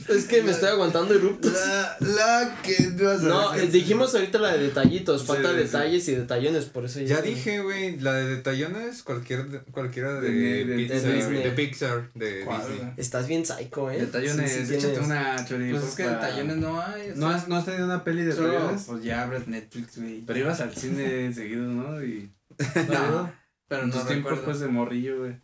Es 0.09 0.25
que 0.25 0.41
me 0.41 0.51
estoy 0.51 0.69
aguantando 0.69 1.13
eruptos. 1.13 1.53
La, 1.53 1.97
la 1.99 2.55
que 2.63 2.75
no 2.95 3.03
vas 3.05 3.19
a 3.21 3.27
No, 3.27 3.51
ver. 3.51 3.63
eh, 3.63 3.67
dijimos 3.67 4.15
ahorita 4.15 4.39
la 4.39 4.53
de 4.57 4.63
detallitos, 4.63 5.23
falta 5.25 5.49
Sí, 5.49 5.55
sí. 5.57 5.63
detalles 5.63 6.07
y 6.07 6.15
detallones, 6.15 6.65
por 6.65 6.85
eso 6.85 6.99
Ya 7.01 7.21
dije, 7.21 7.59
güey, 7.61 7.99
la 7.99 8.13
de 8.13 8.27
detallones, 8.37 9.03
cualquier, 9.03 9.45
cualquiera 9.71 10.19
de, 10.19 10.31
De- 10.31 10.65
de- 10.65 10.75
Pixar, 10.77 11.01
de 11.01 11.07
de, 11.09 11.15
Disney. 11.15 11.55
Pixar, 11.55 12.09
de 12.15 12.41
¿Cuál, 12.43 12.61
Disney. 12.71 12.93
Estás 12.97 13.27
bien 13.27 13.45
psycho, 13.45 13.91
eh. 13.91 13.99
Detallones, 13.99 14.51
Sí, 14.51 14.65
sí 14.65 14.73
échate 14.73 14.93
tienes- 14.93 15.05
una 15.05 15.45
chori. 15.45 15.71
Pues 15.71 15.83
es 15.83 15.95
que 15.95 16.03
detallones 16.03 16.57
no 16.57 16.81
hay. 16.81 17.11
o 17.11 17.15
¿No 17.15 17.27
sea, 17.27 17.37
has, 17.37 17.47
¿No 17.47 17.55
has 17.57 17.65
tenido 17.65 17.85
una 17.85 18.03
peli 18.03 18.23
de 18.23 18.33
detallones? 18.33 18.83
Pues 18.87 19.03
ya 19.03 19.21
abres 19.23 19.47
Netflix, 19.47 19.99
güey. 19.99 20.21
Pero 20.25 20.39
ibas 20.39 20.59
al 20.59 20.73
cine 20.75 21.31
seguido, 21.35 21.61
¿no? 21.63 22.03
Y. 22.03 22.31
No, 22.89 23.31
pero 23.67 23.87
no 23.87 23.93
tus 23.93 24.07
tiempos, 24.07 24.31
recuerdo. 24.31 24.45
pues, 24.45 24.59
de 24.59 24.67
morrillo, 24.67 25.19
güey. 25.19 25.41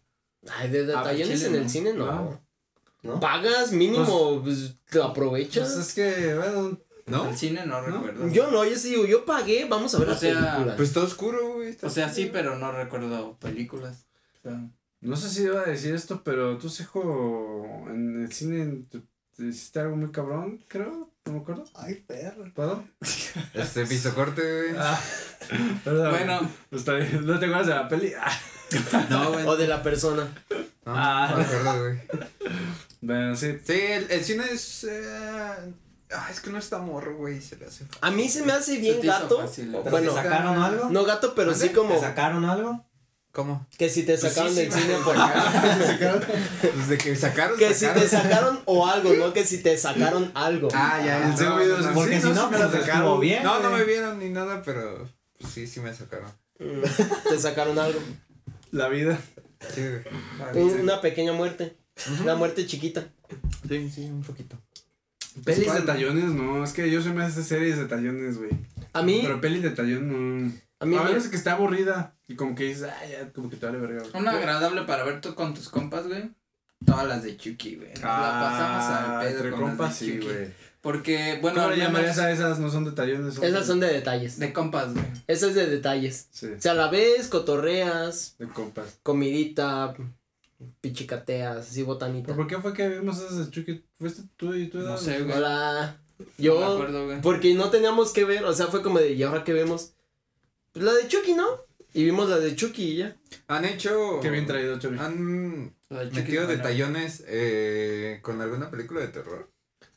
Ay, 0.51 0.69
de 0.69 0.85
detallones 0.85 1.39
Chile, 1.39 1.47
en 1.49 1.55
el 1.55 1.63
no. 1.63 1.69
cine 1.69 1.93
no. 1.93 2.05
No. 2.05 2.41
¿No? 3.03 3.19
Pagas 3.19 3.71
mínimo, 3.73 4.41
pues, 4.41 4.77
lo 4.91 5.03
aprovechas. 5.03 5.73
Pues 5.73 5.87
es 5.87 5.93
que, 5.93 6.35
bueno. 6.35 6.79
¿No? 7.05 7.29
El 7.29 7.35
cine 7.35 7.65
no 7.65 7.81
recuerdo. 7.81 8.29
Yo 8.29 8.49
no, 8.49 8.63
yo 8.63 8.77
sí 8.77 8.91
digo, 8.91 9.05
yo 9.05 9.25
pagué, 9.25 9.65
vamos 9.69 9.93
a 9.93 9.99
ver 9.99 10.07
O 10.07 10.11
la 10.11 10.17
sea, 10.17 10.33
película. 10.55 10.75
Pues 10.77 10.87
está 10.87 11.01
oscuro, 11.01 11.55
güey. 11.55 11.69
está 11.69 11.87
O 11.87 11.89
sea, 11.89 12.07
sí, 12.07 12.29
pero 12.31 12.57
no 12.57 12.71
recuerdo 12.71 13.37
películas. 13.39 14.07
O 14.39 14.41
sea, 14.49 14.69
No 15.01 15.17
sé 15.17 15.29
si 15.29 15.43
iba 15.43 15.59
a 15.59 15.65
decir 15.65 15.93
esto, 15.93 16.23
pero 16.23 16.57
tú, 16.57 16.69
Sejo, 16.69 17.85
en 17.89 18.21
el 18.21 18.31
cine 18.31 18.85
te, 18.89 19.01
te 19.35 19.47
hiciste 19.47 19.81
algo 19.81 19.97
muy 19.97 20.11
cabrón, 20.11 20.63
creo. 20.69 21.12
No 21.25 21.33
me 21.33 21.39
acuerdo. 21.39 21.63
Ay, 21.75 21.95
perro. 22.05 22.43
¿Puedo? 22.53 22.83
Este 23.53 23.85
pisocorte, 23.85 24.41
güey. 24.41 24.75
Ah, 24.77 24.99
perdón. 25.83 26.09
Bueno, 26.11 26.49
Está 26.71 26.93
bien. 26.95 27.25
¿No 27.25 27.39
te 27.39 27.45
acuerdas 27.45 27.67
de 27.67 27.75
la 27.75 27.87
peli? 27.87 28.13
Ah, 28.19 29.05
No, 29.09 29.31
güey. 29.31 29.45
O 29.45 29.55
de 29.55 29.67
la 29.67 29.81
persona. 29.81 30.27
No, 30.85 30.93
Ah. 30.95 31.27
no 31.31 31.37
me 31.37 31.43
acuerdo, 31.43 31.79
güey. 31.83 31.99
bueno, 33.01 33.35
sí. 33.37 33.57
Sí, 33.65 33.73
el, 33.73 34.11
el 34.11 34.23
cine 34.23 34.43
es. 34.51 34.83
eh, 34.83 35.73
Ah, 36.15 36.27
es 36.29 36.41
que 36.41 36.51
no 36.51 36.59
está 36.59 36.77
morro, 36.77 37.15
güey, 37.17 37.41
se 37.41 37.55
le 37.55 37.65
hace. 37.65 37.85
A 38.01 38.11
mí 38.11 38.29
se 38.29 38.43
me 38.43 38.51
hace 38.53 38.77
bien 38.77 39.01
te 39.01 39.07
gato. 39.07 39.39
fácil, 39.41 39.73
o- 39.73 39.79
¿Pero 39.81 39.89
Bueno, 39.91 40.13
¿Te 40.13 40.21
sacaron 40.21 40.61
algo? 40.61 40.89
no 40.91 41.05
gato, 41.05 41.33
pero 41.33 41.55
sí 41.55 41.69
¿Te 41.69 41.73
como 41.73 41.99
sacaron 41.99 42.45
algo? 42.45 42.85
¿Cómo? 43.33 43.65
que 43.79 43.89
si 43.89 44.03
te 44.03 44.15
Pues 44.15 44.31
sacaron 44.31 44.53
sí, 44.53 44.61
del 44.61 44.71
sí, 44.71 44.79
cine 44.79 44.97
me 44.97 45.03
por 45.03 45.15
Desde 46.77 46.97
que 46.99 47.15
sacaron. 47.15 47.57
que 47.57 47.73
si 47.73 47.85
sacaron. 47.85 48.01
te 48.03 48.07
sacaron 48.09 48.59
o 48.65 48.87
algo, 48.87 49.11
no 49.15 49.33
que 49.33 49.43
si 49.43 49.57
te 49.63 49.75
sacaron 49.75 50.31
algo. 50.35 50.67
Ah, 50.73 51.01
ya, 51.03 51.27
En 51.27 51.35
serio, 51.35 51.53
no, 51.53 51.57
videos 51.57 51.81
no, 51.81 51.87
no. 51.89 51.93
Porque 51.95 52.21
sí, 52.21 52.27
si 52.27 52.33
no, 52.33 52.49
me 52.51 52.57
pues 52.59 52.71
sacaron. 52.85 53.19
bien. 53.19 53.43
No, 53.43 53.59
no 53.59 53.71
me 53.71 53.83
vieron 53.85 54.19
ni 54.19 54.29
nada, 54.29 54.61
pero 54.63 55.09
pues, 55.39 55.51
sí, 55.51 55.65
sí 55.67 55.79
me 55.79 55.91
sacaron. 55.93 56.31
Te 57.27 57.39
sacaron 57.39 57.77
algo. 57.79 57.99
La 58.71 58.87
vida. 58.89 59.19
Sí, 59.73 59.81
güey. 60.53 60.65
Una 60.81 61.01
pequeña 61.01 61.33
muerte. 61.33 61.75
Una 62.21 62.35
muerte 62.35 62.67
chiquita. 62.67 63.07
Sí, 63.67 63.89
sí, 63.89 64.01
un 64.05 64.21
poquito. 64.21 64.57
Pelis 65.43 65.73
de 65.73 65.81
tallones, 65.81 66.25
no. 66.25 66.63
Es 66.63 66.71
que 66.73 66.91
yo 66.91 67.01
soy 67.01 67.13
más 67.13 67.35
de 67.35 67.43
series 67.43 67.77
de 67.79 67.85
tallones, 67.85 68.37
güey. 68.37 68.51
A 68.93 69.01
mí, 69.01 69.21
Pero 69.23 69.41
pelis 69.41 69.63
de 69.63 69.71
tallones, 69.71 70.03
no. 70.03 70.51
A 70.83 70.85
mí 70.85 70.95
A 70.95 71.01
me- 71.03 71.09
menos 71.09 71.27
que 71.27 71.35
esté 71.35 71.49
aburrida. 71.49 72.13
Y 72.27 72.35
como 72.35 72.55
que 72.55 72.65
dices, 72.65 72.89
ay, 73.01 73.11
ya, 73.11 73.29
como 73.31 73.49
que 73.49 73.55
te 73.57 73.65
vale 73.65 73.79
verga. 73.79 73.99
güey. 74.01 74.11
Una 74.21 74.31
agradable 74.31 74.83
para 74.83 75.03
ver 75.03 75.21
tú 75.21 75.33
con 75.35 75.53
tus 75.53 75.69
compas, 75.69 76.07
güey. 76.07 76.29
Todas 76.85 77.07
las 77.07 77.23
de 77.23 77.37
Chucky, 77.37 77.75
güey. 77.77 77.89
Nos 77.93 78.01
la 78.03 78.39
pasamos 78.41 78.83
Ah, 78.85 79.19
al 79.19 79.25
pedo 79.27 79.35
entre 79.37 79.51
con 79.51 79.59
compas, 79.61 79.89
las 79.89 79.99
de 79.99 80.05
sí, 80.05 80.13
Chucky. 80.19 80.25
güey. 80.27 80.47
Porque, 80.81 81.39
bueno, 81.41 81.61
¿Cómo 81.61 81.69
le 81.73 81.77
llamarías 81.77 82.19
a 82.19 82.29
esas? 82.29 82.59
No 82.59 82.69
son 82.69 82.83
de 82.83 82.91
tallones. 82.91 83.37
esas 83.41 83.65
son 83.65 83.79
de 83.79 83.87
detalles. 83.87 84.37
de 84.37 84.51
compas, 84.51 84.93
güey. 84.93 85.05
Esas 85.27 85.49
es 85.51 85.55
de 85.55 85.67
detalles. 85.67 86.27
Sí, 86.31 86.47
O 86.57 86.61
sea, 86.61 86.73
a 86.73 86.75
la 86.75 86.89
vez 86.89 87.29
cotorreas, 87.29 88.35
de 88.37 88.47
compas. 88.49 88.99
comidita, 89.01 89.95
pichicateas, 90.81 91.57
así 91.69 91.83
botanita. 91.83 92.27
¿Pero 92.27 92.37
por 92.37 92.47
qué 92.47 92.57
fue 92.59 92.73
que 92.73 92.89
vimos 92.89 93.17
esas 93.19 93.37
de 93.45 93.49
Chucky? 93.51 93.83
¿Fuiste 93.99 94.23
tú 94.37 94.53
y 94.53 94.67
tú? 94.67 94.79
No 94.79 94.97
sé, 94.97 95.21
güey. 95.21 95.37
Hola. 95.37 95.97
No 96.19 96.25
me 96.25 96.43
Yo, 96.43 96.73
acuerdo, 96.73 97.05
güey. 97.05 97.21
porque 97.21 97.53
no 97.53 97.69
teníamos 97.69 98.11
que 98.11 98.23
ver, 98.23 98.43
o 98.45 98.53
sea, 98.53 98.67
fue 98.67 98.81
como 98.81 98.99
de, 98.99 99.13
¿y 99.13 99.23
ahora 99.23 99.43
qué 99.43 99.51
vemos? 99.53 99.92
Pues 100.73 100.85
la 100.85 100.93
de 100.93 101.07
Chucky, 101.07 101.33
¿no? 101.35 101.45
Y 101.93 102.03
vimos 102.03 102.27
la 102.27 102.39
de 102.39 102.55
Chucky 102.55 102.83
y 102.83 102.97
ya. 102.97 103.15
Han 103.47 103.65
hecho. 103.65 104.19
Qué 104.21 104.31
bien 104.31 104.47
traído, 104.47 104.79
Chucky. 104.79 104.97
Han 104.99 105.75
Chucky 105.87 106.15
metido 106.15 106.47
detallones 106.47 107.23
eh, 107.27 108.19
con 108.23 108.41
alguna 108.41 108.71
película 108.71 109.01
de 109.01 109.09
terror. 109.09 109.51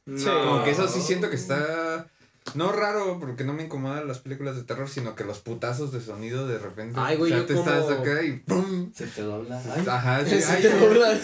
No. 0.05 0.19
Sí. 0.19 0.27
Como 0.27 0.63
que 0.63 0.71
eso 0.73 0.87
sí 0.87 1.01
siento 1.01 1.31
que 1.31 1.37
está. 1.37 2.11
No 2.55 2.73
raro, 2.73 3.19
porque 3.21 3.45
no 3.45 3.53
me 3.53 3.65
incomodan 3.65 4.07
las 4.09 4.19
películas 4.19 4.57
de 4.57 4.63
terror, 4.63 4.89
sino 4.89 5.15
que 5.15 5.25
los 5.25 5.41
putazos 5.41 5.93
de 5.93 6.01
sonido 6.01 6.47
de 6.47 6.59
repente. 6.59 6.99
Ay, 6.99 7.17
güey, 7.17 7.33
o 7.33 7.35
sea, 7.35 7.43
yo 7.43 7.47
te 7.47 7.55
como- 7.55 7.71
estás 7.71 7.99
acá 7.99 8.23
y 8.23 8.33
¡pum! 8.39 8.93
Se 8.95 9.07
te 9.07 9.23
dobla. 9.23 9.61
Ay, 9.75 9.85
Ajá, 9.89 10.25
sí, 10.25 10.41
Se 10.41 10.53
ay, 10.53 10.63
te 10.63 10.79
dobla, 10.79 11.19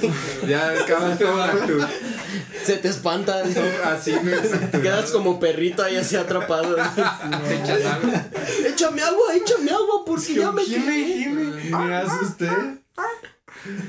Ya 0.49 0.71
acabaste 0.83 1.25
de 1.25 1.67
tu. 1.67 1.81
se 2.65 2.77
te 2.79 2.89
espanta. 2.89 3.43
Así 3.85 4.15
me 4.23 4.81
Quedas 4.81 5.11
como 5.11 5.39
perrito 5.41 5.83
ahí 5.83 5.97
así 5.97 6.17
atrapado. 6.17 6.75
Te 7.49 7.55
echas 7.57 7.85
algo. 7.85 8.13
échame 8.67 9.03
agua, 9.03 9.35
échame 9.35 9.71
agua, 9.71 10.05
porque 10.05 10.35
ya 10.35 10.51
me 10.53 10.65
quemé. 10.65 11.29
Me 11.71 11.95
asusté. 11.97 12.49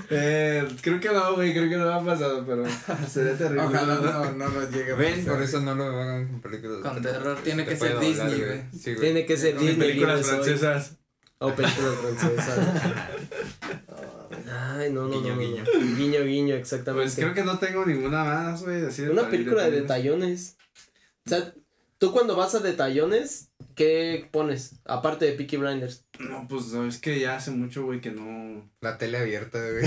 Eh, 0.10 0.68
creo 0.82 1.00
que 1.00 1.10
no, 1.10 1.36
güey, 1.36 1.54
creo 1.54 1.70
que 1.70 1.78
no 1.78 1.86
me 1.86 1.94
ha 1.94 2.14
pasado, 2.14 2.46
pero 2.46 2.64
sería 3.10 3.38
terrible. 3.38 3.64
Ojalá 3.64 3.96
no, 3.96 4.32
no 4.34 4.50
nos 4.50 4.72
llegue 4.72 4.94
Ven, 4.94 5.26
por 5.26 5.42
eso 5.42 5.60
no 5.62 5.76
lo 5.76 5.86
hagan 5.86 6.28
con 6.28 6.42
películas 6.42 6.78
de 6.78 6.84
Con 6.84 7.02
terror, 7.02 7.38
tiene 7.44 7.66
que 7.66 7.76
ser 7.76 8.00
Disney, 8.00 8.42
güey. 8.42 8.62
Sí. 8.78 8.96
Tiene 9.00 9.26
que 9.26 9.38
ser 9.38 9.58
Disney 9.58 9.76
películas 9.76 10.26
francesas. 10.28 10.98
O 11.40 11.54
películas 11.54 11.96
francesas. 11.96 12.60
Ay, 14.76 14.92
no, 14.92 15.08
no, 15.08 15.22
Guiño, 15.22 15.36
no, 15.36 15.42
guiño. 15.42 15.64
Guiño, 15.98 16.24
guiño, 16.24 16.56
exactamente. 16.56 17.06
Pues 17.06 17.16
creo 17.16 17.34
que 17.34 17.44
no 17.44 17.60
tengo 17.60 17.86
ninguna 17.86 18.24
más, 18.24 18.64
güey. 18.64 18.84
Una 19.10 19.30
película 19.30 19.64
de 19.64 19.82
detallones. 19.82 20.58
O 21.26 21.30
sea, 21.30 21.54
tú 21.98 22.12
cuando 22.12 22.36
vas 22.36 22.56
a 22.56 22.60
detallones, 22.60 23.50
¿qué 23.76 24.28
pones? 24.32 24.76
Aparte 24.86 25.26
de 25.26 25.34
Peaky 25.34 25.58
Blinders. 25.58 26.06
No, 26.20 26.48
pues 26.48 26.68
no, 26.68 26.88
es 26.88 27.00
que 27.00 27.20
ya 27.20 27.36
hace 27.36 27.52
mucho, 27.52 27.84
güey, 27.86 28.02
que 28.02 28.12
no. 28.12 28.70
La 28.82 28.98
tele 28.98 29.18
abierta, 29.18 29.60
güey. 29.60 29.86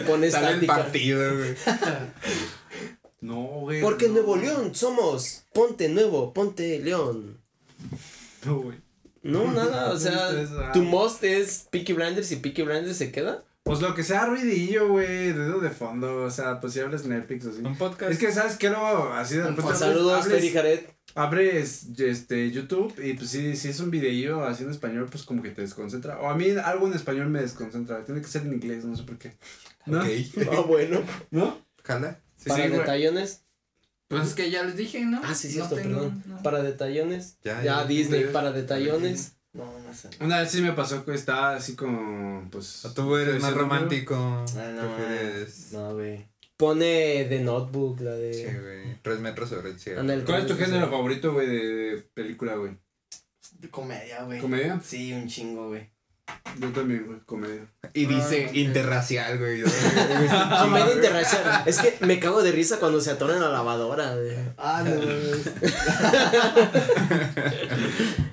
pones 0.06 0.32
Sale 0.32 0.60
el 0.60 0.66
partido, 0.66 1.36
güey. 1.36 1.54
No, 3.20 3.42
güey. 3.60 3.80
Porque 3.80 4.08
no. 4.08 4.14
Nuevo 4.14 4.36
León 4.36 4.74
somos. 4.74 5.44
Ponte 5.54 5.88
nuevo, 5.88 6.34
ponte 6.34 6.78
León. 6.80 7.38
No, 8.44 8.58
güey. 8.58 8.78
No, 9.22 9.50
nada, 9.50 9.90
o 9.90 9.96
sea, 9.98 10.28
tu 10.74 10.82
most 10.82 11.24
es 11.24 11.66
Peaky 11.70 11.94
Blinders 11.94 12.30
y 12.32 12.36
Peaky 12.36 12.62
Blinders 12.62 12.98
se 12.98 13.10
queda. 13.10 13.42
Pues 13.62 13.80
lo 13.80 13.94
que 13.94 14.04
sea 14.04 14.26
ruidillo, 14.26 14.88
güey, 14.88 15.32
ruido 15.32 15.58
de 15.60 15.70
fondo, 15.70 16.24
o 16.24 16.30
sea, 16.30 16.60
pues 16.60 16.74
si 16.74 16.80
hablas 16.80 17.06
Netflix 17.06 17.46
o 17.46 17.50
así. 17.50 17.60
Un 17.60 17.78
podcast. 17.78 18.12
Es 18.12 18.18
que, 18.18 18.30
¿sabes 18.30 18.56
qué? 18.56 18.68
Luego, 18.68 19.10
así 19.14 19.36
de 19.36 19.40
repente. 19.40 19.62
Pues 19.62 19.78
saludos, 19.78 20.26
Feri 20.26 20.50
Jared. 20.50 20.80
Abres 21.14 21.86
este 21.98 22.50
YouTube 22.50 22.94
y 23.02 23.14
pues 23.14 23.30
si, 23.30 23.56
si 23.56 23.68
es 23.68 23.80
un 23.80 23.90
videillo 23.90 24.44
así 24.44 24.64
en 24.64 24.70
español, 24.70 25.06
pues 25.10 25.22
como 25.24 25.42
que 25.42 25.50
te 25.50 25.62
desconcentra. 25.62 26.18
O 26.20 26.28
a 26.28 26.34
mí 26.36 26.50
algo 26.50 26.86
en 26.86 26.94
español 26.94 27.28
me 27.30 27.40
desconcentra. 27.40 28.04
Tiene 28.04 28.20
que 28.20 28.28
ser 28.28 28.42
en 28.42 28.54
inglés, 28.54 28.84
no 28.84 28.96
sé 28.96 29.02
por 29.04 29.18
qué. 29.18 29.36
¿No? 29.86 30.00
Ok. 30.00 30.06
Ah, 30.52 30.60
bueno. 30.66 31.02
¿No? 31.30 31.58
Jala. 31.84 32.20
Sí, 32.36 32.48
Para 32.48 32.64
sí, 32.64 32.70
detallones. 32.70 33.40
Pues 34.08 34.28
es 34.28 34.34
que 34.34 34.50
ya 34.50 34.62
les 34.64 34.76
dije, 34.76 35.04
¿no? 35.04 35.20
Ah, 35.24 35.34
sí, 35.34 35.48
No 35.48 35.52
cierto, 35.54 35.76
tengo- 35.76 35.94
perdón. 36.00 36.22
no. 36.26 36.42
Para 36.42 36.62
detallones. 36.62 37.38
Ya, 37.42 37.62
Ya, 37.62 37.80
ya. 37.82 37.84
Disney, 37.86 38.24
Sí. 38.24 38.28
para 38.32 38.52
detallones. 38.52 39.36
no, 39.54 39.64
no 39.80 39.94
sé. 39.94 40.10
Una 40.20 40.40
vez 40.40 40.50
sí 40.50 40.60
me 40.60 40.72
pasó 40.72 41.04
que 41.04 41.14
estaba 41.14 41.54
así 41.56 41.74
como, 41.76 42.48
pues... 42.50 42.82
Tú 42.94 43.16
eres 43.16 43.40
más 43.40 43.54
romántico. 43.54 44.14
Ah, 44.56 44.72
no, 44.74 45.78
no, 45.78 45.94
güey. 45.94 46.28
Pone 46.56 47.24
The 47.28 47.40
Notebook, 47.40 48.00
la 48.00 48.14
de. 48.14 48.34
Sí, 48.34 48.44
güey. 48.44 48.98
Tres 49.02 49.18
metros 49.20 49.48
sobre 49.48 49.70
el 49.70 49.78
cielo. 49.78 50.02
¿Cuál 50.24 50.42
es 50.42 50.46
tu 50.46 50.56
género 50.56 50.88
favorito, 50.88 51.32
güey, 51.32 51.46
de, 51.46 51.64
de 51.64 52.02
película, 52.14 52.54
güey? 52.54 52.78
Comedia, 53.70 54.22
güey. 54.24 54.40
¿Comedia? 54.40 54.80
Sí, 54.80 55.12
un 55.12 55.26
chingo, 55.26 55.68
güey. 55.68 55.90
Yo 56.58 56.68
también, 56.70 57.04
güey, 57.06 57.18
comedia. 57.26 57.66
Y 57.94 58.06
dice 58.14 58.46
Ah, 58.48 58.56
interracial, 58.56 59.38
güey. 59.38 59.62
Comedia 59.62 60.94
interracial. 60.94 61.62
Es 61.66 61.78
que 61.78 61.96
me 62.06 62.20
cago 62.20 62.42
de 62.42 62.52
risa 62.52 62.78
cuando 62.78 63.00
se 63.00 63.10
atoran 63.10 63.40
la 63.40 63.48
lavadora. 63.48 64.14
de- 64.14 64.52
Ah, 64.56 64.82
no, 64.84 64.92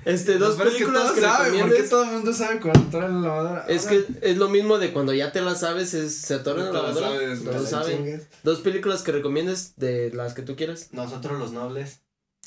Este, 0.04 0.38
dos 0.38 0.56
Pero 0.56 0.68
es 0.70 0.76
que 0.76 0.84
películas 0.84 1.12
que, 1.12 1.20
saben, 1.20 1.60
¿por 1.60 1.76
qué 1.76 1.82
todo 1.84 2.04
el 2.04 2.10
mundo 2.10 2.32
sabe 2.32 2.60
cuando 2.60 2.80
trae 2.90 3.08
la 3.08 3.20
lavadora? 3.20 3.64
Es 3.68 3.86
que 3.86 4.04
es 4.20 4.36
lo 4.36 4.48
mismo 4.48 4.78
de 4.78 4.92
cuando 4.92 5.12
ya 5.12 5.30
te 5.32 5.40
la 5.40 5.54
sabes, 5.54 5.94
es, 5.94 6.14
se 6.16 6.34
atoran 6.34 6.66
la 6.66 6.72
lavadora. 6.72 7.08
saben, 7.08 7.44
Todos 7.44 7.56
todos 7.56 7.70
saben. 7.70 8.28
Dos 8.42 8.60
películas 8.60 9.02
que 9.02 9.12
recomiendes 9.12 9.74
de 9.76 10.10
las 10.12 10.34
que 10.34 10.42
tú 10.42 10.56
quieras. 10.56 10.88
Nosotros 10.92 11.38
los 11.38 11.52
nobles. 11.52 12.00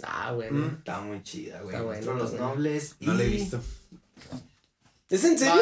Ah, 0.03 0.33
bueno. 0.33 0.65
Mm. 0.67 0.75
Está 0.79 0.99
muy 0.99 1.23
chida, 1.23 1.61
güey. 1.61 1.73
Está 1.75 1.85
bueno, 1.85 2.01
Nosotros 2.01 2.21
los 2.21 2.31
bueno. 2.31 2.47
nobles. 2.55 2.95
No 2.99 3.13
la 3.13 3.23
he 3.23 3.27
visto. 3.27 3.61
¿Es 5.07 5.23
en 5.23 5.37
serio? 5.37 5.53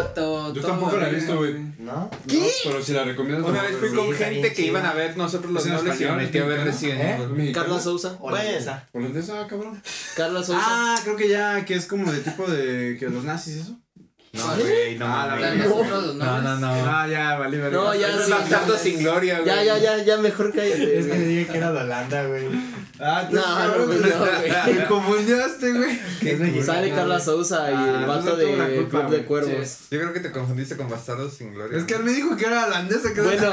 Yo 0.53 0.61
tampoco 0.61 0.95
la 0.95 1.09
he 1.09 1.15
visto, 1.15 1.35
güey. 1.35 1.55
¿No? 1.79 2.09
¿Qué? 2.27 2.39
No, 2.39 2.71
pero 2.71 2.81
si 2.81 2.93
la 2.93 3.03
recomiendas... 3.03 3.45
Una 3.49 3.61
no, 3.61 3.67
vez 3.67 3.77
fui 3.77 3.89
con 3.89 4.07
Sí, 4.07 4.23
gente 4.23 4.53
que 4.53 4.61
iban 4.61 4.85
a 4.85 4.93
ver 4.93 5.17
nosotros 5.17 5.51
los 5.51 5.63
¿Es 5.63 5.67
en 5.67 5.75
nobles 5.75 5.99
y 5.99 6.05
me 6.05 6.11
metí 6.15 6.37
a 6.37 6.45
ver 6.45 6.59
¿Es 6.59 6.65
Resident 6.65 7.01
¿Eh? 7.39 7.51
Carla 7.51 7.79
Sousa. 7.79 8.15
Holandesa. 8.21 8.87
¿Holandesa, 8.93 9.45
cabrón? 9.47 9.81
Carla 10.15 10.41
Sousa. 10.43 10.61
Ah, 10.63 10.95
creo 11.03 11.17
que 11.17 11.27
ya, 11.27 11.65
que 11.65 11.75
es 11.75 11.87
como 11.87 12.09
de 12.09 12.19
tipo 12.21 12.47
de 12.47 12.95
que 12.97 13.09
los 13.09 13.25
nazis, 13.25 13.57
¿eso? 13.57 13.77
No, 14.31 14.55
güey, 14.57 14.97
no 14.97 15.05
Ah, 15.07 15.37
No, 15.37 15.83
nobles. 15.83 16.15
no, 16.15 16.57
no. 16.57 16.67
Ah, 16.89 17.07
ya, 17.07 17.35
vale, 17.37 17.59
vale. 17.59 17.71
No, 17.75 17.93
ya, 17.93 18.07
sí, 18.17 18.91
sin 18.91 18.99
gloria, 18.99 19.41
güey. 19.41 19.45
Ya, 19.45 19.63
ya, 19.63 19.77
ya, 19.77 20.03
ya, 20.03 20.17
mejor 20.17 20.51
cállate. 20.53 20.99
Es 20.99 21.05
que 21.05 21.19
dije 21.19 21.51
que 21.51 21.57
era 21.57 21.71
de 21.71 21.81
Holanda, 21.81 22.25
güey. 22.27 22.45
Ah, 23.05 23.27
No, 23.29 23.77
no, 23.79 23.85
pues 23.85 23.99
no, 24.01 24.19
güey. 24.19 24.75
Me 24.77 24.85
confundiste, 24.85 25.73
güey. 25.73 26.63
Sale 26.63 26.91
Carla. 26.91 27.19
Sousa 27.19 27.69
y 27.69 27.73
Ah, 27.75 27.99
el 28.01 28.05
vato 28.07 28.37
de 28.37 28.45
culpa, 28.77 29.01
Club 29.01 29.11
de. 29.11 29.25
Cuervos. 29.25 29.77
Yo 29.91 29.99
creo 29.99 30.13
que 30.13 30.19
te 30.21 30.31
confundiste 30.31 30.77
con 30.77 30.89
bastardos 30.89 31.33
sin 31.33 31.53
gloria. 31.53 31.77
Es 31.77 31.83
que 31.83 31.95
él 31.95 32.03
me 32.03 32.11
dijo 32.13 32.37
que 32.37 32.45
era 32.45 32.65
holandesa. 32.65 33.13
Que 33.13 33.21
Bueno, 33.21 33.51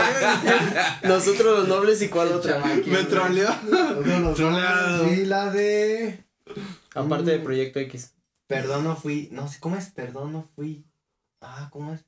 nosotros 1.02 1.58
los 1.60 1.68
nobles 1.68 2.00
y 2.02 2.08
cuál 2.08 2.28
otra. 2.32 2.62
Me 2.86 3.04
troleó. 3.04 3.48
Troleado. 4.34 5.12
Y 5.12 5.24
la 5.26 5.50
de. 5.50 6.24
Aparte 6.94 7.30
de 7.32 7.38
Proyecto 7.40 7.80
X. 7.80 8.12
Perdón, 8.46 8.84
no 8.84 8.96
fui. 8.96 9.28
No 9.32 9.48
sé, 9.48 9.58
¿cómo 9.60 9.76
es? 9.76 9.90
Perdón, 9.90 10.32
no 10.32 10.48
fui. 10.54 10.84
Ah, 11.40 11.68
¿cómo 11.72 11.94
es? 11.94 12.04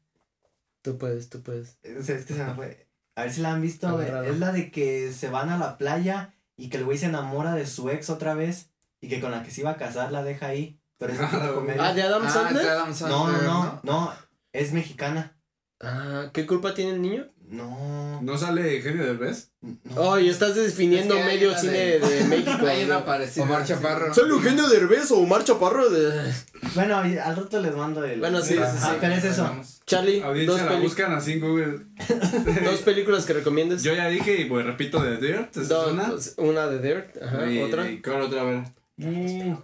Tú 0.83 0.99
puedes, 0.99 1.29
tú 1.29 1.43
puedes. 1.43 1.79
Es, 1.83 2.09
es 2.09 2.25
que 2.25 2.35
se 2.35 2.45
me 2.45 2.55
fue. 2.55 2.87
A 3.15 3.23
ver 3.23 3.33
si 3.33 3.41
la 3.41 3.53
han 3.53 3.61
visto, 3.63 3.91
güey. 3.93 4.09
Es 4.29 4.39
la 4.39 4.53
de 4.53 4.71
que 4.71 5.13
se 5.13 5.29
van 5.29 5.49
a 5.51 5.59
la 5.59 5.79
playa 5.79 6.35
y 6.57 6.69
que 6.69 6.77
el 6.79 6.85
güey 6.85 6.99
se 6.99 7.07
enamora 7.07 7.55
de 7.55 7.67
su 7.67 7.91
ex 7.91 8.11
otra 8.11 8.35
vez 8.35 8.71
y 9.01 9.09
que 9.09 9.21
con 9.21 9.31
la 9.31 9.43
que 9.43 9.51
se 9.51 9.63
iba 9.63 9.71
a 9.71 9.77
casar 9.77 10.13
la 10.13 10.23
deja 10.23 10.47
ahí. 10.47 10.79
Pero 10.99 11.13
es 11.15 11.19
de 11.19 11.25
Ah, 11.25 11.51
comedia. 11.55 11.85
Ah, 11.89 11.93
de 11.95 12.03
Adam 12.03 12.23
Ah, 12.23 12.27
de 12.27 12.31
Sandler. 12.33 12.69
Adam 12.69 12.89
No, 12.89 12.95
Sandler, 12.95 13.43
no, 13.43 13.65
no, 13.65 13.81
no. 13.83 14.13
Es 14.53 14.73
mexicana. 14.73 15.37
Ah, 15.81 16.31
¿qué 16.33 16.47
culpa 16.47 16.75
tiene 16.75 16.93
el 16.93 17.03
niño? 17.03 17.27
No. 17.53 18.21
¿No 18.23 18.39
sale 18.39 18.77
Eugenio 18.77 19.05
Derbez? 19.05 19.51
no. 19.61 19.77
Oh, 19.97 20.19
y 20.19 20.29
estás 20.31 20.55
definiendo 20.55 21.15
Es 21.15 21.23
que 21.25 21.29
hay 21.31 21.37
medio 21.39 21.59
cine 21.59 21.73
de- 21.73 21.99
de, 22.01 22.25
México. 22.29 22.67
Hay 22.67 22.85
una 22.85 23.01
¿no? 23.01 23.05
parecida. 23.05 23.45
Omar 23.45 23.65
Chaparro. 23.67 24.15
Soy 24.15 24.31
Eugenio 24.31 24.69
Derbez 24.69 25.11
o 25.11 25.19
Omar 25.19 25.45
Chaparro 25.45 25.91
de 25.91 26.33
Bueno, 26.75 26.97
al 26.97 27.37
rato 27.37 27.61
les 27.61 27.75
mando 27.77 28.03
el. 28.05 28.21
Bueno, 28.21 28.41
sí, 28.41 28.55
sí, 28.55 28.61
Ah, 28.63 28.75
sí. 28.93 28.97
pero 29.01 29.13
es 29.15 29.25
eso. 29.25 29.43
Vamos. 29.43 29.81
Charlie. 29.87 30.21
Dos, 30.47 30.63
la 30.63 30.77
buscan 30.79 31.13
así 31.13 31.33
en 31.33 31.41
Google. 31.41 31.81
dos 32.65 32.81
películas 32.81 33.27
que 33.27 33.35
recomiendes. 33.35 33.83
Yo 33.83 33.95
ya 33.95 34.09
dije 34.09 34.41
y 34.41 34.45
pues 34.47 34.65
repito 34.65 35.03
de 35.03 35.19
Dirt. 35.19 35.55
¿Es 35.57 35.69
Dos, 35.69 35.93
una? 35.93 36.09
pues, 36.09 36.35
una 36.39 36.67
de 36.69 36.79
Dirt, 36.81 37.23
ajá, 37.23 37.51
y, 37.51 37.61
otra. 37.61 37.91
¿Y 37.91 38.01
cuál 38.01 38.23
otra? 38.23 38.41
A 38.41 38.45
ver. 38.45 38.63
¿Mm? 38.97 39.57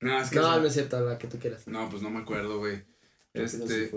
No, 0.00 0.20
es 0.20 0.30
que. 0.30 0.36
No, 0.38 0.58
no 0.60 0.66
es 0.66 0.72
cierto, 0.74 1.00
la 1.00 1.18
que 1.18 1.26
tú 1.26 1.38
quieras. 1.38 1.66
No, 1.66 1.88
pues 1.90 2.02
no 2.02 2.10
me 2.10 2.20
acuerdo, 2.20 2.58
güey. 2.58 2.82
Este. 3.34 3.90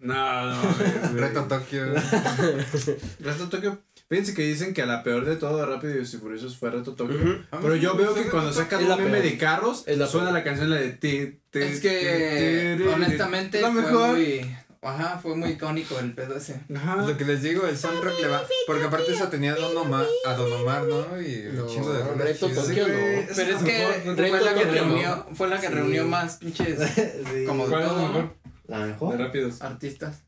No, 0.00 0.14
no, 0.14 0.62
mames, 0.62 1.10
güey. 1.12 1.20
Reto 1.22 1.44
Tokio. 1.44 1.84
Reto 3.20 3.48
Tokio. 3.48 3.78
Fíjense 4.08 4.32
que 4.32 4.42
dicen 4.42 4.72
que 4.72 4.86
la 4.86 5.02
peor 5.02 5.26
de 5.26 5.36
todo 5.36 5.58
de 5.58 5.66
Rápidos 5.66 6.14
y 6.14 6.16
Furiosos 6.16 6.56
fue 6.56 6.70
Reto 6.70 6.94
Tokio. 6.94 7.44
Pero 7.50 7.76
yo 7.76 7.94
veo 7.94 8.14
que 8.14 8.24
cuando 8.24 8.52
sacan 8.52 8.90
un 8.90 9.04
meme 9.04 9.20
de 9.20 9.36
carros, 9.36 9.84
Es 9.86 9.98
la 9.98 10.06
suena 10.06 10.30
la 10.30 10.42
canción 10.42 10.70
la 10.70 10.76
de 10.76 10.92
ti, 10.92 11.38
ti, 11.50 11.58
Es 11.58 11.80
que, 11.80 12.88
honestamente, 12.94 13.60
la 13.60 13.70
fue 13.70 13.82
mejor. 13.82 14.16
muy. 14.16 14.56
Ajá, 14.80 15.18
fue 15.18 15.34
muy 15.34 15.50
icónico 15.50 15.98
el 15.98 16.12
pedo 16.14 16.36
ese. 16.36 16.60
Ajá. 16.74 16.96
Lo 17.04 17.16
que 17.16 17.24
les 17.24 17.42
digo, 17.42 17.66
el 17.66 17.76
soundtrack 17.76 18.20
le 18.20 18.28
va. 18.28 18.42
Porque 18.66 18.84
aparte 18.84 19.12
esa 19.12 19.28
tenía 19.28 19.52
a 19.54 19.56
Don 19.56 19.76
Omar, 19.76 20.06
a 20.24 20.34
Don 20.34 20.52
Omar 20.52 20.84
¿no? 20.84 21.20
Y 21.20 21.46
un 21.46 21.66
chingo 21.68 21.92
de 21.92 22.04
rolas 22.04 22.18
Reto 22.28 22.48
chidas. 22.48 22.66
Tokio 22.66 22.88
no. 22.88 22.94
Pero 22.94 23.56
es 23.56 23.62
que 23.64 24.14
fue 24.16 24.40
la 24.40 24.54
que 24.54 24.64
reunió, 24.64 25.26
fue 25.34 25.48
la 25.48 25.60
que 25.60 25.66
Sí. 25.68 25.72
reunió 25.74 26.06
más 26.06 26.36
pinches 26.36 26.78
Sí. 26.94 27.44
como 27.46 27.64
de 27.64 27.70
¿Cuál 27.70 27.82
es 27.82 27.88
la 27.88 27.94
todo, 27.94 28.06
mejor? 28.08 28.34
La 28.68 28.78
De 28.80 28.86
mejor. 28.92 29.18
Rápidos. 29.18 29.62
artistas. 29.62 30.22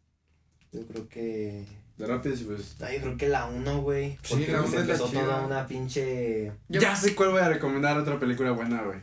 Yo 0.72 0.86
creo 0.86 1.08
que. 1.08 1.66
De 1.96 2.06
Rápidos 2.06 2.40
y 2.40 2.44
Furiosos. 2.44 2.76
Ay, 2.80 2.96
yo 2.96 3.02
creo 3.02 3.16
que 3.18 3.28
la 3.28 3.44
1, 3.46 3.82
güey. 3.82 4.12
Sí, 4.22 4.34
Porque 4.34 4.52
la 4.52 4.58
pues, 4.60 4.70
uno 4.72 4.80
es 4.80 4.86
la 4.88 4.98
chida. 4.98 5.20
toda 5.22 5.40
una 5.46 5.66
pinche. 5.66 6.52
Yo- 6.68 6.80
Ya 6.80 6.96
sé 6.96 7.14
cuál 7.14 7.30
voy 7.30 7.40
a 7.42 7.48
recomendar 7.50 7.98
otra 7.98 8.18
película 8.18 8.52
buena, 8.52 8.82
güey. 8.82 9.00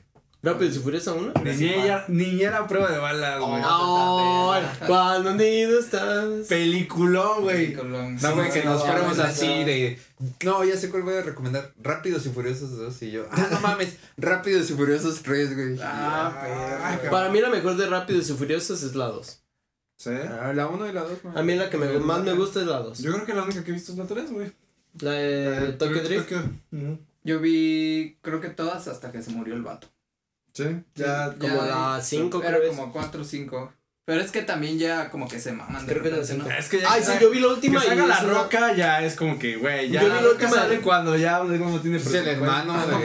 Rápido 0.47 0.71
y 0.71 0.79
Furioso 0.79 1.15
uno. 1.15 1.33
Niñera, 1.43 2.05
niñera 2.07 2.59
a 2.59 2.67
prueba 2.67 2.89
de 2.89 2.97
balas, 2.97 3.39
güey. 3.39 3.61
Oh. 3.65 4.53
Ay, 4.53 4.63
cuando 4.87 5.33
nido 5.33 5.77
estás. 5.77 6.47
Peliculón, 6.47 7.41
güey. 7.41 7.73
No, 7.75 8.35
güey, 8.35 8.49
que 8.51 8.63
nos 8.63 8.79
no, 8.79 8.85
fuéramos 8.85 9.17
no, 9.17 9.23
así 9.23 9.47
no. 9.47 9.65
de. 9.65 9.99
No, 10.45 10.63
ya 10.63 10.77
sé 10.77 10.89
cuál 10.89 11.03
voy 11.03 11.15
a 11.15 11.21
recomendar. 11.21 11.73
Rápidos 11.81 12.25
y 12.25 12.29
Furiosos 12.29 12.77
2. 12.77 13.01
Y 13.03 13.11
yo, 13.11 13.25
ah, 13.29 13.47
no 13.51 13.59
mames. 13.59 13.97
Rápidos 14.15 14.69
y 14.69 14.73
Furiosos 14.73 15.21
3, 15.21 15.55
güey. 15.55 15.79
Ah, 15.81 16.33
Ah, 16.81 16.97
pero. 17.01 17.11
Para 17.11 17.29
mí 17.29 17.41
la 17.41 17.49
mejor 17.49 17.75
de 17.75 17.87
Rápidos 17.87 18.29
y 18.29 18.33
Furiosos 18.33 18.83
es 18.83 18.95
la 18.95 19.07
2. 19.07 19.43
¿Sí? 19.97 20.11
Ah, 20.11 20.53
la 20.55 20.67
1 20.67 20.87
y 20.87 20.93
la 20.93 21.01
2, 21.03 21.11
A 21.35 21.43
mí 21.43 21.55
la 21.55 21.69
que 21.69 21.77
me, 21.77 21.99
más 21.99 22.23
me 22.23 22.33
gusta 22.33 22.61
es 22.61 22.67
la 22.67 22.79
2. 22.79 22.99
Yo 22.99 23.11
creo 23.11 23.25
que 23.25 23.33
la 23.33 23.43
única 23.43 23.63
que 23.65 23.71
he 23.71 23.73
visto 23.73 23.91
es 23.91 23.97
la 23.97 24.05
3, 24.05 24.31
güey. 24.31 24.51
La 25.01 25.11
de 25.11 25.73
Tokyo 25.73 26.01
Drift. 26.03 26.31
Yo 27.23 27.41
vi, 27.41 28.17
creo 28.21 28.39
que 28.39 28.47
todas 28.47 28.87
hasta 28.87 29.11
que 29.11 29.21
se 29.21 29.31
murió 29.31 29.53
el 29.53 29.61
vato. 29.61 29.89
Sí, 30.57 30.63
ya. 30.95 31.05
Ya, 31.29 31.35
Como 31.39 31.61
la 31.63 31.99
5 32.01 32.41
Era 32.43 32.57
creo 32.57 32.71
es. 32.71 32.75
como 32.77 32.91
4 32.91 33.21
o 33.21 33.23
5. 33.23 33.73
Pero 34.05 34.21
es 34.21 34.31
que 34.31 34.41
también 34.41 34.79
ya 34.79 35.09
como 35.09 35.27
que 35.27 35.37
se 35.39 35.51
maman. 35.51 35.85
Creo 35.85 36.01
que 36.01 36.07
es 36.07 36.15
la 36.15 36.21
repente, 36.21 36.33
cinco. 36.33 36.49
¿no? 36.49 36.55
Es 36.57 36.69
que 36.69 36.79
ya. 36.79 36.91
Ay, 36.93 37.03
sí, 37.03 37.11
yo 37.19 37.29
vi 37.29 37.39
la 37.41 37.47
última 37.49 37.81
que 37.81 37.87
y 37.87 37.89
salga 37.89 38.07
la 38.07 38.15
es 38.15 38.23
una- 38.23 38.33
roca 38.35 38.73
ya 38.73 39.03
es 39.03 39.15
como 39.15 39.37
que, 39.37 39.57
güey, 39.57 39.89
ya. 39.89 40.01
Yo 40.01 40.07
vi 40.07 40.21
la 40.21 40.29
última- 40.29 40.49
sale 40.51 40.79
cuando 40.79 41.17
ya 41.17 41.39
no 41.43 41.81
tiene 41.81 41.97
Es 41.97 42.07
el 42.13 42.25
hermano 42.27 42.73
Ah, 42.73 42.85
de. 42.85 42.91
no. 42.93 42.99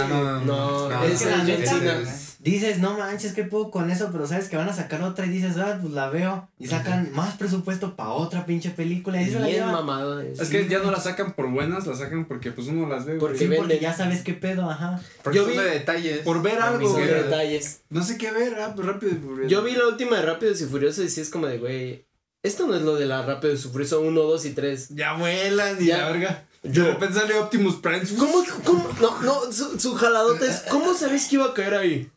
Ah, 0.00 0.06
no, 0.08 0.40
No, 0.44 0.88
no. 0.88 1.04
es 1.04 1.18
que 1.20 1.26
la 1.30 1.34
el 1.42 1.66
John 1.68 1.80
Cena. 1.80 2.16
Es- 2.46 2.52
Dices, 2.52 2.78
no 2.78 2.96
manches, 2.98 3.32
¿qué 3.32 3.44
puedo 3.44 3.70
con 3.70 3.90
eso? 3.90 4.08
Pero 4.12 4.26
sabes 4.26 4.48
que 4.48 4.56
van 4.56 4.68
a 4.68 4.72
sacar 4.72 5.02
otra 5.02 5.26
y 5.26 5.30
dices, 5.30 5.56
ah, 5.56 5.78
pues 5.80 5.92
la 5.92 6.08
veo. 6.08 6.48
Y 6.58 6.66
sacan 6.68 7.10
más 7.12 7.36
presupuesto 7.36 7.96
para 7.96 8.10
otra 8.10 8.46
pinche 8.46 8.70
película. 8.70 9.20
Y 9.20 9.26
Bien 9.26 9.66
mamada. 9.66 10.24
es. 10.24 10.40
Que 10.48 10.68
ya 10.68 10.78
no 10.78 10.90
la 10.90 11.00
sacan 11.00 11.32
por 11.34 11.50
buenas, 11.50 11.86
la 11.86 11.94
sacan 11.96 12.24
porque 12.26 12.52
pues 12.52 12.68
uno 12.68 12.88
las 12.88 13.04
ve, 13.04 13.12
güey. 13.18 13.20
Porque 13.20 13.38
Sí, 13.38 13.48
porque 13.56 13.78
ya 13.80 13.92
sabes 13.94 14.22
qué 14.22 14.32
pedo, 14.34 14.70
ajá. 14.70 15.00
Porque 15.22 15.38
Yo 15.38 15.44
son 15.44 15.52
vi- 15.52 15.58
de 15.58 15.70
detalles. 15.70 16.18
Por 16.20 16.40
ver 16.42 16.60
algo, 16.60 16.88
Son 16.88 17.00
güey. 17.00 17.06
detalles. 17.12 17.80
No 17.90 18.02
sé 18.02 18.16
qué 18.16 18.30
ver, 18.30 18.54
ah, 18.60 18.72
pues 18.74 18.86
rápido 18.86 19.12
y 19.12 19.16
furioso. 19.16 19.48
Yo 19.48 19.62
vi 19.62 19.72
la 19.72 19.86
última 19.88 20.16
de 20.16 20.22
Rápidos 20.22 20.60
y 20.60 20.64
Furiosos 20.66 21.04
y 21.04 21.08
sí 21.08 21.20
es 21.20 21.30
como 21.30 21.46
de, 21.46 21.58
güey, 21.58 22.06
esto 22.42 22.66
no 22.66 22.74
es 22.76 22.82
lo 22.82 22.94
de 22.96 23.06
la 23.06 23.22
Rápidos 23.22 23.64
y 23.64 23.68
Furiosos 23.68 24.02
1, 24.04 24.20
2 24.22 24.44
y 24.44 24.50
3. 24.52 24.88
Ya 24.90 25.14
vuelan 25.14 25.76
y 25.82 25.86
Ya. 25.86 25.98
la 25.98 26.10
verga. 26.12 26.44
Yo- 26.62 26.84
De 26.84 26.92
repente 26.92 27.18
sale 27.20 27.34
Optimus 27.38 27.76
Prime. 27.76 28.02
¿Cómo, 28.18 28.42
cómo, 28.64 28.88
no, 29.00 29.22
no, 29.22 29.52
su, 29.52 29.78
su 29.78 29.94
jaladota 29.94 30.46
es, 30.46 30.62
¿cómo 30.70 30.94
sabes 30.94 31.26
que 31.26 31.36
iba 31.36 31.46
a 31.46 31.54
caer 31.54 31.74
ahí? 31.74 32.10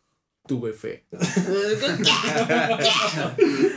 Tuve 0.49 0.73
fe. 0.73 1.05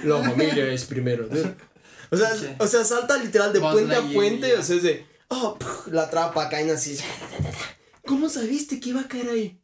La 0.05 0.23
familia 0.25 0.73
es 0.73 0.87
primero. 0.87 1.29
O 2.11 2.17
sea, 2.17 2.35
Sí. 2.35 2.47
o 2.59 2.67
sea, 2.67 2.83
salta 2.83 3.19
literal 3.19 3.53
de 3.53 3.61
puente 3.61 3.95
a 3.95 4.01
puente, 4.01 4.55
o 4.55 4.63
sea, 4.63 4.77
es 4.77 4.83
de, 4.83 5.05
oh, 5.29 5.59
puf, 5.59 5.89
la 5.89 6.09
trapa, 6.09 6.49
caen 6.49 6.71
así. 6.71 6.97
¿Cómo 8.07 8.31
sabiste 8.31 8.81
que 8.81 8.89
iba 8.89 9.03
a 9.03 9.09
caer 9.09 9.29
ahí? 9.29 9.61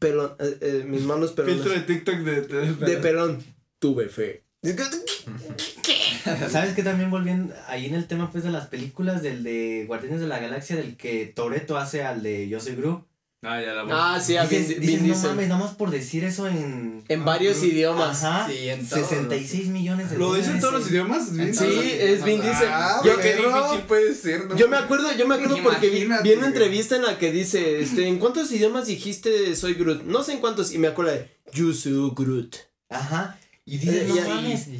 Pelón, 0.00 0.34
eh, 0.40 0.58
eh, 0.60 0.84
mis 0.84 1.02
manos 1.02 1.30
pelonas. 1.30 1.60
Filtro 1.60 1.72
de 1.72 1.86
TikTok 1.86 2.16
de, 2.16 2.40
de, 2.40 2.72
De 2.74 2.96
pelón, 2.96 3.40
tuve 3.78 4.08
fe. 4.08 4.42
¿Sabes 6.50 6.74
que 6.74 6.82
también 6.82 7.12
volviendo 7.12 7.54
ahí 7.68 7.86
en 7.86 7.94
el 7.94 8.08
tema 8.08 8.32
pues 8.32 8.42
de 8.42 8.50
las 8.50 8.66
películas 8.66 9.22
del 9.22 9.44
de 9.44 9.84
Guardianes 9.86 10.20
de 10.20 10.26
la 10.26 10.40
Galaxia 10.40 10.74
del 10.74 10.96
que 10.96 11.26
Toreto 11.26 11.78
hace 11.78 12.02
al 12.02 12.24
de 12.24 12.48
Yo 12.48 12.58
soy 12.58 12.74
Gru? 12.74 13.06
Ah, 13.42 13.60
ya 13.62 13.72
la 13.72 13.84
voy. 13.84 13.92
Ah, 13.94 14.18
sí, 14.20 14.36
a 14.36 14.46
Vin, 14.46 14.58
dices, 14.66 14.80
Vin 14.80 15.04
dices, 15.04 15.22
no 15.22 15.28
mames, 15.28 15.48
nada 15.48 15.60
más 15.60 15.74
por 15.76 15.90
decir 15.92 16.24
eso 16.24 16.48
en 16.48 17.04
En 17.06 17.24
varios 17.24 17.62
idiomas. 17.62 18.24
Ajá. 18.24 18.48
Sí, 18.50 18.68
en 18.68 18.84
todos 18.88 19.06
66 19.08 19.68
millones 19.68 20.10
de 20.10 20.18
¿Lo 20.18 20.26
dólares. 20.26 20.46
dicen 20.46 20.60
todos 20.60 20.74
los 20.74 20.90
idiomas? 20.90 21.28
Sí, 21.28 21.36
los 21.36 21.60
es 21.62 22.24
Vin. 22.24 22.40
Diesel. 22.40 22.68
Ah, 22.68 23.00
yo, 23.04 23.14
qué 23.16 23.22
que- 23.22 23.36
difícil 23.36 23.80
puede 23.86 24.14
ser, 24.14 24.46
¿no? 24.48 24.56
yo 24.56 24.66
me 24.68 24.76
acuerdo, 24.76 25.12
yo 25.16 25.28
me 25.28 25.36
acuerdo 25.36 25.56
porque 25.62 25.88
vi, 25.88 25.98
Imagínate, 25.98 26.22
vi 26.24 26.30
una 26.34 26.38
güey. 26.40 26.48
entrevista 26.52 26.96
en 26.96 27.02
la 27.02 27.16
que 27.16 27.30
dice, 27.30 27.80
este, 27.80 28.08
¿en 28.08 28.18
cuántos 28.18 28.50
idiomas 28.50 28.88
dijiste 28.88 29.54
soy 29.54 29.74
Groot? 29.74 30.02
No 30.02 30.24
sé 30.24 30.32
en 30.32 30.40
cuántos, 30.40 30.72
y 30.72 30.78
me 30.78 30.88
acuerdo 30.88 31.12
de 31.12 31.30
Yusu 31.52 32.14
Groot. 32.16 32.56
Ajá. 32.90 33.38
Y 33.64 33.78
dices, 33.78 34.02
Eh, 34.02 34.06
no 34.08 34.16
ya- 34.16 34.28
mames. 34.28 34.66
Eh, 34.66 34.78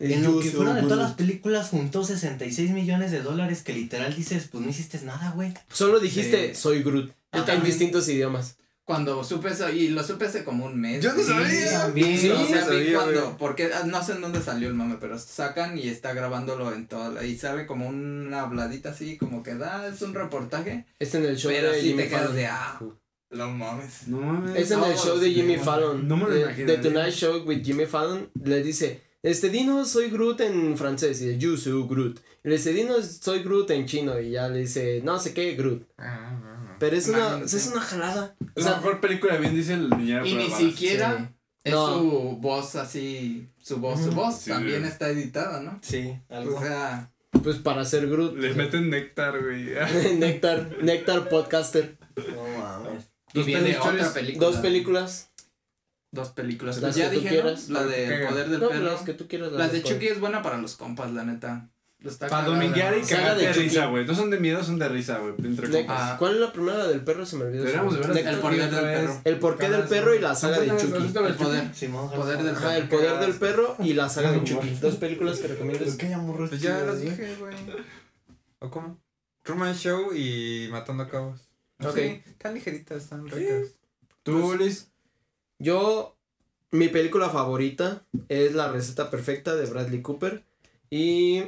En 0.00 0.22
lo 0.22 0.38
que 0.40 0.50
fueron 0.50 0.76
de 0.76 0.82
todas 0.82 0.98
las 0.98 1.12
películas 1.14 1.68
juntó 1.70 2.04
66 2.04 2.70
millones 2.70 3.10
de 3.10 3.20
dólares 3.20 3.62
que 3.62 3.72
literal 3.72 4.14
dices, 4.14 4.48
pues 4.50 4.62
no 4.64 4.70
hiciste 4.70 5.00
nada, 5.04 5.32
güey. 5.32 5.52
Solo 5.70 6.00
dijiste 6.00 6.54
soy 6.54 6.82
Groot. 6.82 7.12
Yo 7.32 7.44
en 7.46 7.62
distintos 7.64 8.08
idiomas. 8.08 8.56
Cuando 8.84 9.22
supe 9.22 9.50
eso, 9.50 9.68
y 9.68 9.88
lo 9.88 10.02
supe 10.02 10.24
hace 10.24 10.44
como 10.44 10.64
un 10.64 10.80
mes. 10.80 11.04
Yo 11.04 11.12
no 11.12 11.20
Sí, 11.22 11.28
sabía. 11.28 11.72
También. 11.82 12.18
Sí, 12.18 12.30
o 12.30 12.46
sea, 12.46 12.64
sabía, 12.64 12.94
cuando, 12.96 13.22
güey. 13.22 13.36
porque 13.36 13.70
ah, 13.74 13.82
no 13.84 14.02
sé 14.02 14.12
en 14.12 14.22
dónde 14.22 14.40
salió 14.40 14.66
el 14.66 14.72
mame, 14.72 14.96
pero 14.98 15.18
sacan 15.18 15.76
y 15.76 15.88
está 15.88 16.14
grabándolo 16.14 16.72
en 16.72 16.86
toda 16.86 17.10
la, 17.10 17.22
y 17.22 17.36
sale 17.36 17.66
como 17.66 17.86
una 17.86 18.40
habladita 18.40 18.88
así, 18.88 19.18
como 19.18 19.42
que 19.42 19.56
da, 19.56 19.86
es 19.88 20.00
un 20.00 20.14
reportaje, 20.14 20.86
Es 20.98 21.14
en 21.14 21.26
el 21.26 21.36
show 21.36 21.50
pero 21.52 21.70
de 21.70 21.80
sí 21.82 21.88
Jimmy 21.88 22.04
te 22.04 22.08
quedas 22.08 22.32
de, 22.34 22.46
ah, 22.46 22.80
no 23.30 23.50
mames. 23.50 24.08
No 24.08 24.20
mames. 24.22 24.56
Es 24.56 24.70
en 24.70 24.82
el 24.82 24.96
show 24.96 25.18
de 25.18 25.32
Jimmy 25.32 25.56
no, 25.58 25.64
Fallon. 25.64 26.08
no 26.08 26.16
me 26.16 26.24
lo 26.24 26.30
de, 26.30 26.40
imaginaría. 26.40 26.76
de 26.78 26.82
Tonight 26.82 27.12
Show 27.12 27.42
with 27.44 27.62
Jimmy 27.62 27.84
Fallon. 27.84 28.30
Le 28.42 28.62
dice, 28.62 29.02
este, 29.22 29.48
dinos 29.50 29.90
soy 29.90 30.10
Groot 30.10 30.40
en 30.40 30.76
francés. 30.76 31.20
Y 31.20 31.26
dice, 31.26 31.38
Yusu 31.38 31.86
Groot. 31.88 32.20
Y 32.44 32.48
le 32.48 32.56
dice, 32.56 32.72
dinos 32.72 33.18
soy 33.20 33.42
Groot 33.42 33.70
en 33.70 33.86
chino. 33.86 34.18
Y 34.20 34.30
ya 34.30 34.48
le 34.48 34.60
dice, 34.60 35.00
no 35.04 35.18
sé 35.18 35.34
qué, 35.34 35.54
Groot. 35.54 35.82
Ah, 35.98 36.38
no, 36.42 36.64
no. 36.64 36.76
Pero 36.78 36.96
es 36.96 37.08
una, 37.08 37.40
es 37.44 37.70
una 37.72 37.80
jalada. 37.80 38.36
Es 38.54 38.64
la 38.64 38.70
sea, 38.70 38.80
mejor 38.80 39.00
película 39.00 39.34
de 39.34 39.40
Vin 39.40 39.54
Diesel, 39.54 39.90
Niñera 39.90 40.22
a 40.22 40.26
Y 40.26 40.34
ni 40.34 40.50
siquiera 40.50 41.18
sí. 41.18 41.34
es 41.64 41.72
No. 41.72 41.98
su 41.98 42.38
voz 42.40 42.76
así, 42.76 43.48
su 43.60 43.78
voz, 43.78 44.00
su 44.02 44.12
voz 44.12 44.36
Sí, 44.40 44.50
también 44.50 44.84
está 44.84 45.08
editada, 45.08 45.60
¿no? 45.60 45.78
Sí, 45.82 46.16
algo. 46.28 46.56
O 46.56 46.62
sea, 46.62 47.10
pues 47.42 47.56
para 47.56 47.84
ser 47.84 48.08
Groot. 48.08 48.36
Le 48.36 48.54
meten 48.54 48.90
néctar, 48.90 49.42
güey. 49.42 49.70
Néctar, 50.18 50.78
Néctar 50.82 51.28
Podcaster. 51.28 51.98
No 52.16 52.58
mames. 52.58 53.10
y 53.34 53.42
viene 53.42 53.76
otra 53.78 54.12
película. 54.12 54.46
Dos 54.46 54.56
películas. 54.58 55.30
Dos 56.10 56.30
películas. 56.30 56.76
Las 56.80 56.94
Pues 56.94 56.96
ya 56.96 57.10
que 57.10 57.16
tú 57.16 57.22
dije. 57.22 57.36
La 57.42 57.44
Las 57.82 57.94
que 57.94 58.00
de. 58.00 58.26
Poder 58.28 58.48
del 58.48 58.60
No, 58.60 58.68
Perro. 58.68 58.84
las 58.84 59.02
que 59.02 59.14
tú 59.14 59.28
quieras. 59.28 59.52
Las 59.52 59.72
de 59.72 59.78
escojo. 59.78 59.94
Chucky 59.94 60.06
es 60.08 60.20
buena 60.20 60.42
para 60.42 60.56
los 60.58 60.76
compas, 60.76 61.12
la 61.12 61.24
neta. 61.24 61.68
Para 62.30 62.44
dominguear 62.46 62.96
y 62.96 63.02
cagarte 63.02 63.40
de 63.40 63.46
de 63.48 63.52
risa, 63.54 63.86
güey. 63.86 64.06
No 64.06 64.14
son 64.14 64.30
de 64.30 64.38
miedo, 64.38 64.62
son 64.62 64.78
de 64.78 64.88
risa, 64.88 65.18
güey. 65.18 65.34
Entre 65.44 65.68
Ne- 65.68 65.78
compas. 65.78 66.12
Ah. 66.12 66.16
¿Cuál 66.16 66.34
es 66.34 66.40
la 66.40 66.52
primera 66.52 66.86
del 66.86 67.00
perro? 67.02 67.26
Se 67.26 67.36
me 67.36 67.44
olvidó. 67.46 67.64
De. 67.64 67.72
El 67.72 68.38
poder 68.38 68.70
del 68.70 68.80
perro. 68.80 69.20
El 69.24 69.38
porqué 69.40 69.68
del 69.68 69.82
perro 69.82 70.14
y 70.14 70.20
la 70.20 70.34
saga 70.36 70.60
de 70.60 70.68
Chucky. 70.68 71.06
El 71.26 71.34
poder. 71.34 71.70
Poder 72.14 72.42
del 72.44 72.54
Ajá, 72.54 72.76
el 72.78 72.88
poder 72.88 73.18
del 73.18 73.34
perro 73.34 73.76
y 73.80 73.94
la 73.94 74.08
saga 74.08 74.30
de 74.32 74.44
Chucky. 74.44 74.70
Dos 74.80 74.94
películas 74.94 75.40
que 75.40 75.48
recomiendas. 75.48 75.88
Es 75.88 75.96
que 75.96 76.08
ya 76.08 76.20
Pues 76.24 76.60
ya 76.60 76.78
las 76.84 77.00
dije, 77.00 77.34
güey. 77.40 77.54
¿O 78.60 78.70
cómo? 78.70 78.98
Truman 79.42 79.74
Show 79.74 80.12
y 80.14 80.68
Matando 80.70 81.02
a 81.02 81.08
Cabos. 81.08 81.48
Ok. 81.84 81.98
Tan 82.38 82.54
ligeritas, 82.54 83.08
tan 83.08 83.26
ricas. 83.28 83.68
¿Tú, 84.22 84.54
Liz? 84.56 84.88
Yo, 85.58 86.16
mi 86.70 86.88
película 86.88 87.30
favorita 87.30 88.04
es 88.28 88.54
La 88.54 88.70
receta 88.70 89.10
perfecta 89.10 89.56
de 89.56 89.66
Bradley 89.66 90.02
Cooper. 90.02 90.44
Y. 90.90 91.42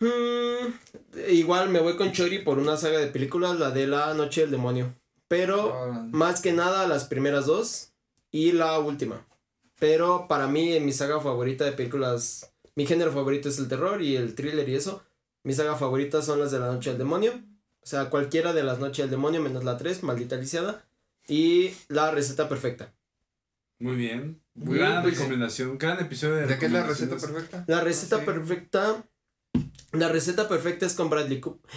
mm, 0.00 1.28
igual 1.30 1.68
me 1.68 1.80
voy 1.80 1.96
con 1.96 2.12
Chori 2.12 2.38
por 2.40 2.58
una 2.58 2.76
saga 2.76 2.98
de 2.98 3.06
películas, 3.08 3.58
la 3.58 3.70
de 3.70 3.86
La 3.86 4.14
Noche 4.14 4.42
del 4.42 4.50
Demonio. 4.50 4.94
Pero 5.28 5.72
Oh, 5.74 5.92
más 6.10 6.40
que 6.42 6.52
nada 6.52 6.86
las 6.86 7.04
primeras 7.04 7.46
dos 7.46 7.92
y 8.30 8.52
la 8.52 8.78
última. 8.78 9.26
Pero 9.78 10.26
para 10.28 10.46
mí, 10.46 10.78
mi 10.80 10.92
saga 10.92 11.20
favorita 11.20 11.64
de 11.64 11.72
películas, 11.72 12.52
mi 12.74 12.86
género 12.86 13.12
favorito 13.12 13.48
es 13.48 13.58
el 13.58 13.68
terror 13.68 14.02
y 14.02 14.16
el 14.16 14.34
thriller 14.34 14.68
y 14.68 14.74
eso. 14.74 15.02
Mi 15.44 15.54
saga 15.54 15.76
favorita 15.76 16.22
son 16.22 16.40
las 16.40 16.50
de 16.50 16.58
la 16.60 16.66
noche 16.72 16.90
del 16.90 16.98
demonio. 16.98 17.32
O 17.82 17.86
sea, 17.86 18.10
cualquiera 18.10 18.52
de 18.52 18.62
las 18.62 18.78
noches 18.78 18.98
del 18.98 19.10
demonio 19.10 19.40
menos 19.40 19.64
la 19.64 19.76
3, 19.76 20.02
maldita 20.02 20.36
lisiada. 20.36 20.84
Y 21.28 21.72
la 21.88 22.10
receta 22.10 22.48
perfecta. 22.48 22.92
Muy 23.78 23.96
bien. 23.96 24.40
Muy 24.54 24.78
gran 24.78 25.02
bien, 25.02 25.14
recomendación. 25.14 25.78
Gran 25.78 25.98
episodio 26.00 26.36
de 26.36 26.46
¿De 26.46 26.58
qué 26.58 26.66
es 26.66 26.72
la 26.72 26.84
receta 26.86 27.16
perfecta? 27.16 27.64
La 27.66 27.80
receta 27.80 28.18
sí. 28.18 28.24
perfecta. 28.24 29.04
La 29.92 30.08
receta 30.08 30.48
perfecta 30.48 30.86
es 30.86 30.94
con 30.94 31.10
Bradley 31.10 31.40
Cooper. 31.40 31.70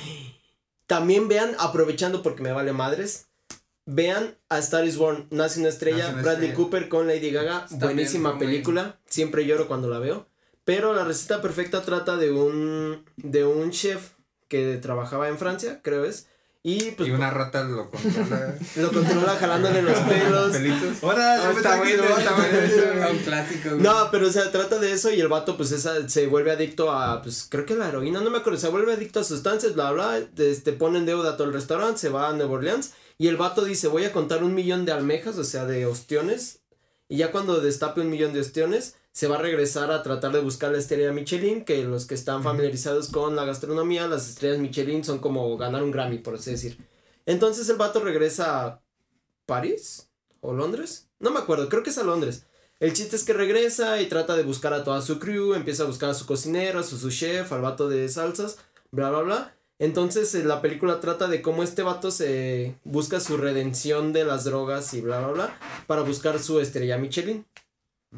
También 0.88 1.28
vean, 1.28 1.56
aprovechando 1.60 2.22
porque 2.22 2.44
me 2.44 2.52
vale 2.52 2.74
madres. 2.74 3.28
Vean 3.86 4.38
a 4.50 4.58
Star 4.60 4.86
is 4.86 4.98
Born, 4.98 5.28
Nace 5.30 5.60
una 5.60 5.70
estrella, 5.70 5.98
Nace 5.98 6.14
una 6.14 6.22
Bradley 6.24 6.50
estrella. 6.50 6.56
Cooper 6.56 6.90
con 6.90 7.08
Lady 7.08 7.32
Gaga, 7.32 7.66
Está 7.70 7.86
buenísima 7.86 8.32
bien, 8.32 8.40
película, 8.40 9.00
siempre 9.08 9.46
lloro 9.46 9.68
cuando 9.68 9.90
la 9.90 10.00
veo. 10.00 10.28
Pero 10.64 10.94
la 10.94 11.06
receta 11.06 11.42
perfecta 11.42 11.84
trata 11.84 12.18
de 12.18 12.32
un 12.32 13.06
de 13.18 13.46
un 13.46 13.70
chef 13.72 14.14
que 14.48 14.78
trabajaba 14.78 15.28
en 15.30 15.38
Francia, 15.38 15.82
creo 15.84 16.04
es, 16.06 16.28
y 16.68 16.92
pues 16.92 17.10
y 17.10 17.12
una 17.12 17.30
rata 17.30 17.64
lo 17.64 17.90
controla. 17.92 18.56
lo 18.78 18.92
controla 18.92 19.36
jalándole 19.40 19.84
los 19.84 20.00
pelos. 20.00 20.52
Pelitos. 20.52 21.04
Ahora, 21.04 21.48
Ah, 21.48 21.52
está 21.56 21.78
bueno, 21.78 22.04
está 22.04 22.34
bueno 22.34 22.58
eso. 22.58 23.12
Un 23.12 23.18
clásico, 23.20 23.70
güey. 23.70 23.82
No, 23.82 24.10
pero 24.10 24.28
o 24.28 24.32
sea, 24.32 24.52
trata 24.52 24.80
de 24.80 24.92
eso 24.92 25.12
y 25.12 25.22
el 25.22 25.28
vato 25.28 25.58
pues 25.58 25.72
esa, 25.72 26.10
se 26.10 26.26
vuelve 26.26 26.52
adicto 26.52 26.92
a, 26.92 27.22
pues 27.22 27.46
creo 27.48 27.68
que 27.68 27.76
la 27.76 27.90
heroína, 27.90 28.22
no 28.22 28.32
me 28.32 28.40
acuerdo, 28.40 28.58
se 28.58 28.70
vuelve 28.70 28.94
adicto 28.94 29.20
a 29.20 29.24
sustancias, 29.24 29.76
bla, 29.76 29.92
bla, 29.92 30.18
este, 30.38 30.74
pone 30.74 30.98
en 30.98 31.06
deuda 31.06 31.34
a 31.34 31.38
todo 31.38 31.46
el 31.48 31.54
restaurante, 31.54 32.00
se 32.00 32.10
va 32.10 32.30
a 32.30 32.34
Nueva 32.34 32.54
Orleans 32.54 32.94
y 33.20 33.28
el 33.28 33.38
vato 33.38 33.64
dice, 33.64 33.88
voy 33.88 34.06
a 34.06 34.12
contar 34.12 34.44
un 34.44 34.56
millón 34.56 34.86
de 34.86 34.92
almejas, 34.92 35.38
o 35.38 35.44
sea, 35.44 35.66
de 35.66 35.86
ostiones, 35.86 36.62
y 37.08 37.18
ya 37.18 37.32
cuando 37.32 37.62
destape 37.62 38.02
un 38.02 38.10
millón 38.10 38.34
de 38.34 38.40
ostiones, 38.40 38.96
se 39.16 39.30
va 39.30 39.38
a 39.38 39.42
regresar 39.42 39.92
a 39.92 40.04
tratar 40.04 40.34
de 40.34 40.42
buscar 40.42 40.74
la 40.74 40.78
estrella 40.78 41.14
Michelin, 41.14 41.64
que 41.64 41.86
los 41.86 42.06
que 42.06 42.16
están 42.16 42.44
familiarizados 42.44 43.08
con 43.08 43.38
la 43.38 43.46
gastronomía, 43.46 44.10
las 44.10 44.28
estrellas 44.28 44.60
Michelin 44.60 45.06
son 45.06 45.20
como 45.20 45.56
ganar 45.56 45.84
un 45.84 45.92
Grammy, 45.92 46.18
por 46.18 46.36
así 46.36 46.52
decir. 46.52 46.86
Entonces 47.26 47.70
el 47.70 47.78
vato 47.78 48.02
regresa 48.02 48.66
a 48.66 48.84
París 49.46 50.10
o 50.42 50.52
Londres, 50.52 51.08
no 51.20 51.32
me 51.32 51.40
acuerdo, 51.40 51.70
creo 51.70 51.82
que 51.82 51.92
es 51.92 51.98
a 51.98 52.04
Londres. 52.04 52.46
El 52.82 52.92
chiste 52.92 53.16
es 53.16 53.24
que 53.24 53.32
regresa 53.32 54.02
y 54.02 54.08
trata 54.08 54.36
de 54.36 54.44
buscar 54.44 54.74
a 54.74 54.84
toda 54.84 55.02
su 55.02 55.18
crew, 55.18 55.54
empieza 55.54 55.84
a 55.84 55.88
buscar 55.88 56.10
a 56.10 56.14
su 56.14 56.26
cocinero, 56.26 56.82
a 56.82 56.84
su, 56.84 56.98
su 56.98 57.10
chef, 57.10 57.54
al 57.54 57.62
vato 57.62 57.88
de 57.88 58.10
salsas, 58.10 58.58
bla, 58.92 59.12
bla, 59.12 59.22
bla. 59.22 59.58
Entonces 59.80 60.36
eh, 60.36 60.44
la 60.44 60.62
película 60.62 61.00
trata 61.00 61.30
de 61.30 61.42
cómo 61.42 61.64
este 61.64 61.84
vato 61.84 62.12
se 62.12 62.78
busca 62.84 63.22
su 63.22 63.38
redención 63.38 64.12
de 64.12 64.26
las 64.26 64.44
drogas 64.44 64.94
y 64.94 65.00
bla, 65.00 65.20
bla, 65.20 65.32
bla, 65.32 65.60
para 65.88 66.02
buscar 66.02 66.38
su 66.40 66.60
estrella 66.60 66.98
Michelin. 66.98 67.46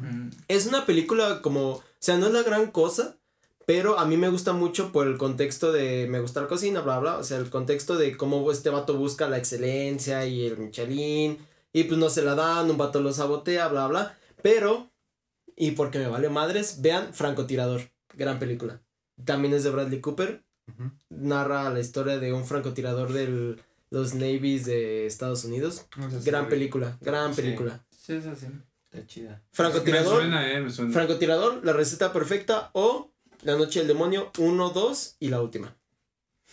Mm. 0.00 0.30
Es 0.48 0.66
una 0.66 0.86
película 0.86 1.42
como, 1.42 1.70
o 1.72 1.82
sea, 1.98 2.16
no 2.18 2.26
es 2.26 2.32
la 2.32 2.42
gran 2.42 2.70
cosa, 2.70 3.16
pero 3.66 3.98
a 3.98 4.06
mí 4.06 4.16
me 4.16 4.28
gusta 4.30 4.52
mucho 4.52 4.92
por 4.92 5.06
el 5.06 5.18
contexto 5.18 5.72
de, 5.72 6.06
me 6.08 6.20
gusta 6.20 6.40
la 6.40 6.48
cocina, 6.48 6.80
bla, 6.80 6.98
bla, 6.98 7.18
o 7.18 7.24
sea, 7.24 7.36
el 7.38 7.50
contexto 7.50 7.96
de 7.96 8.16
cómo 8.16 8.50
este 8.50 8.70
vato 8.70 8.96
busca 8.96 9.28
la 9.28 9.36
excelencia 9.38 10.24
y 10.26 10.46
el 10.46 10.56
Michelin, 10.58 11.38
y 11.72 11.84
pues 11.84 11.98
no 11.98 12.08
se 12.08 12.22
la 12.22 12.34
dan, 12.34 12.70
un 12.70 12.78
vato 12.78 13.00
lo 13.00 13.12
sabotea, 13.12 13.68
bla, 13.68 13.86
bla, 13.88 14.18
pero, 14.42 14.90
y 15.54 15.72
porque 15.72 15.98
me 15.98 16.08
vale 16.08 16.28
madres, 16.30 16.80
vean 16.80 17.12
Francotirador, 17.12 17.82
gran 18.14 18.38
película. 18.38 18.80
También 19.24 19.52
es 19.52 19.64
de 19.64 19.70
Bradley 19.70 20.00
Cooper, 20.00 20.44
narra 21.10 21.68
la 21.70 21.80
historia 21.80 22.18
de 22.18 22.32
un 22.32 22.44
francotirador 22.44 23.12
de 23.12 23.56
los 23.90 24.14
Navies 24.14 24.64
de 24.66 25.06
Estados 25.06 25.44
Unidos. 25.44 25.86
No 25.96 26.10
sé 26.10 26.20
si 26.20 26.26
Gran 26.26 26.48
película, 26.48 26.96
gran 27.00 27.34
Sí. 27.34 27.42
película. 27.42 27.84
Sí, 27.90 28.12
eso 28.14 28.34
sí. 28.36 28.46
Está 28.98 29.06
chida. 29.06 29.30
Me 29.30 29.38
Francotirador. 29.52 30.16
suena, 30.20 30.52
eh, 30.52 30.60
me 30.60 30.70
suena. 30.70 30.92
Francotirador, 30.92 31.64
la 31.64 31.72
receta 31.72 32.12
perfecta 32.12 32.70
o 32.72 33.10
La 33.42 33.56
Noche 33.56 33.78
del 33.80 33.88
Demonio 33.88 34.30
1, 34.38 34.70
2 34.70 35.16
y 35.20 35.28
la 35.28 35.40
última. 35.40 35.76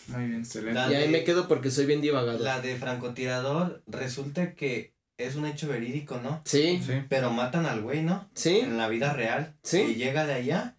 Muy 0.07 0.25
bien. 0.27 0.39
Excelente. 0.41 0.73
La- 0.73 0.91
Y 0.91 0.95
ahí 0.95 1.01
de- 1.05 1.09
me 1.09 1.23
quedo 1.23 1.47
porque 1.47 1.71
soy 1.71 1.85
bien 1.85 2.01
divagado. 2.01 2.37
La 2.39 2.61
de 2.61 2.75
francotirador 2.75 3.81
resulta 3.87 4.53
que 4.53 4.93
es 5.17 5.35
un 5.35 5.45
hecho 5.45 5.67
verídico, 5.67 6.19
¿no? 6.21 6.41
Sí, 6.45 6.81
Sí. 6.85 6.93
Pero 7.09 7.31
matan 7.31 7.65
al 7.65 7.81
güey, 7.81 8.03
¿no? 8.03 8.29
sí, 8.33 8.59
En 8.59 8.77
la 8.77 8.87
vida 8.89 9.13
real. 9.13 9.55
Sí. 9.63 9.79
Y 9.81 9.95
llega 9.95 10.25
de 10.27 10.33
allá, 10.33 10.77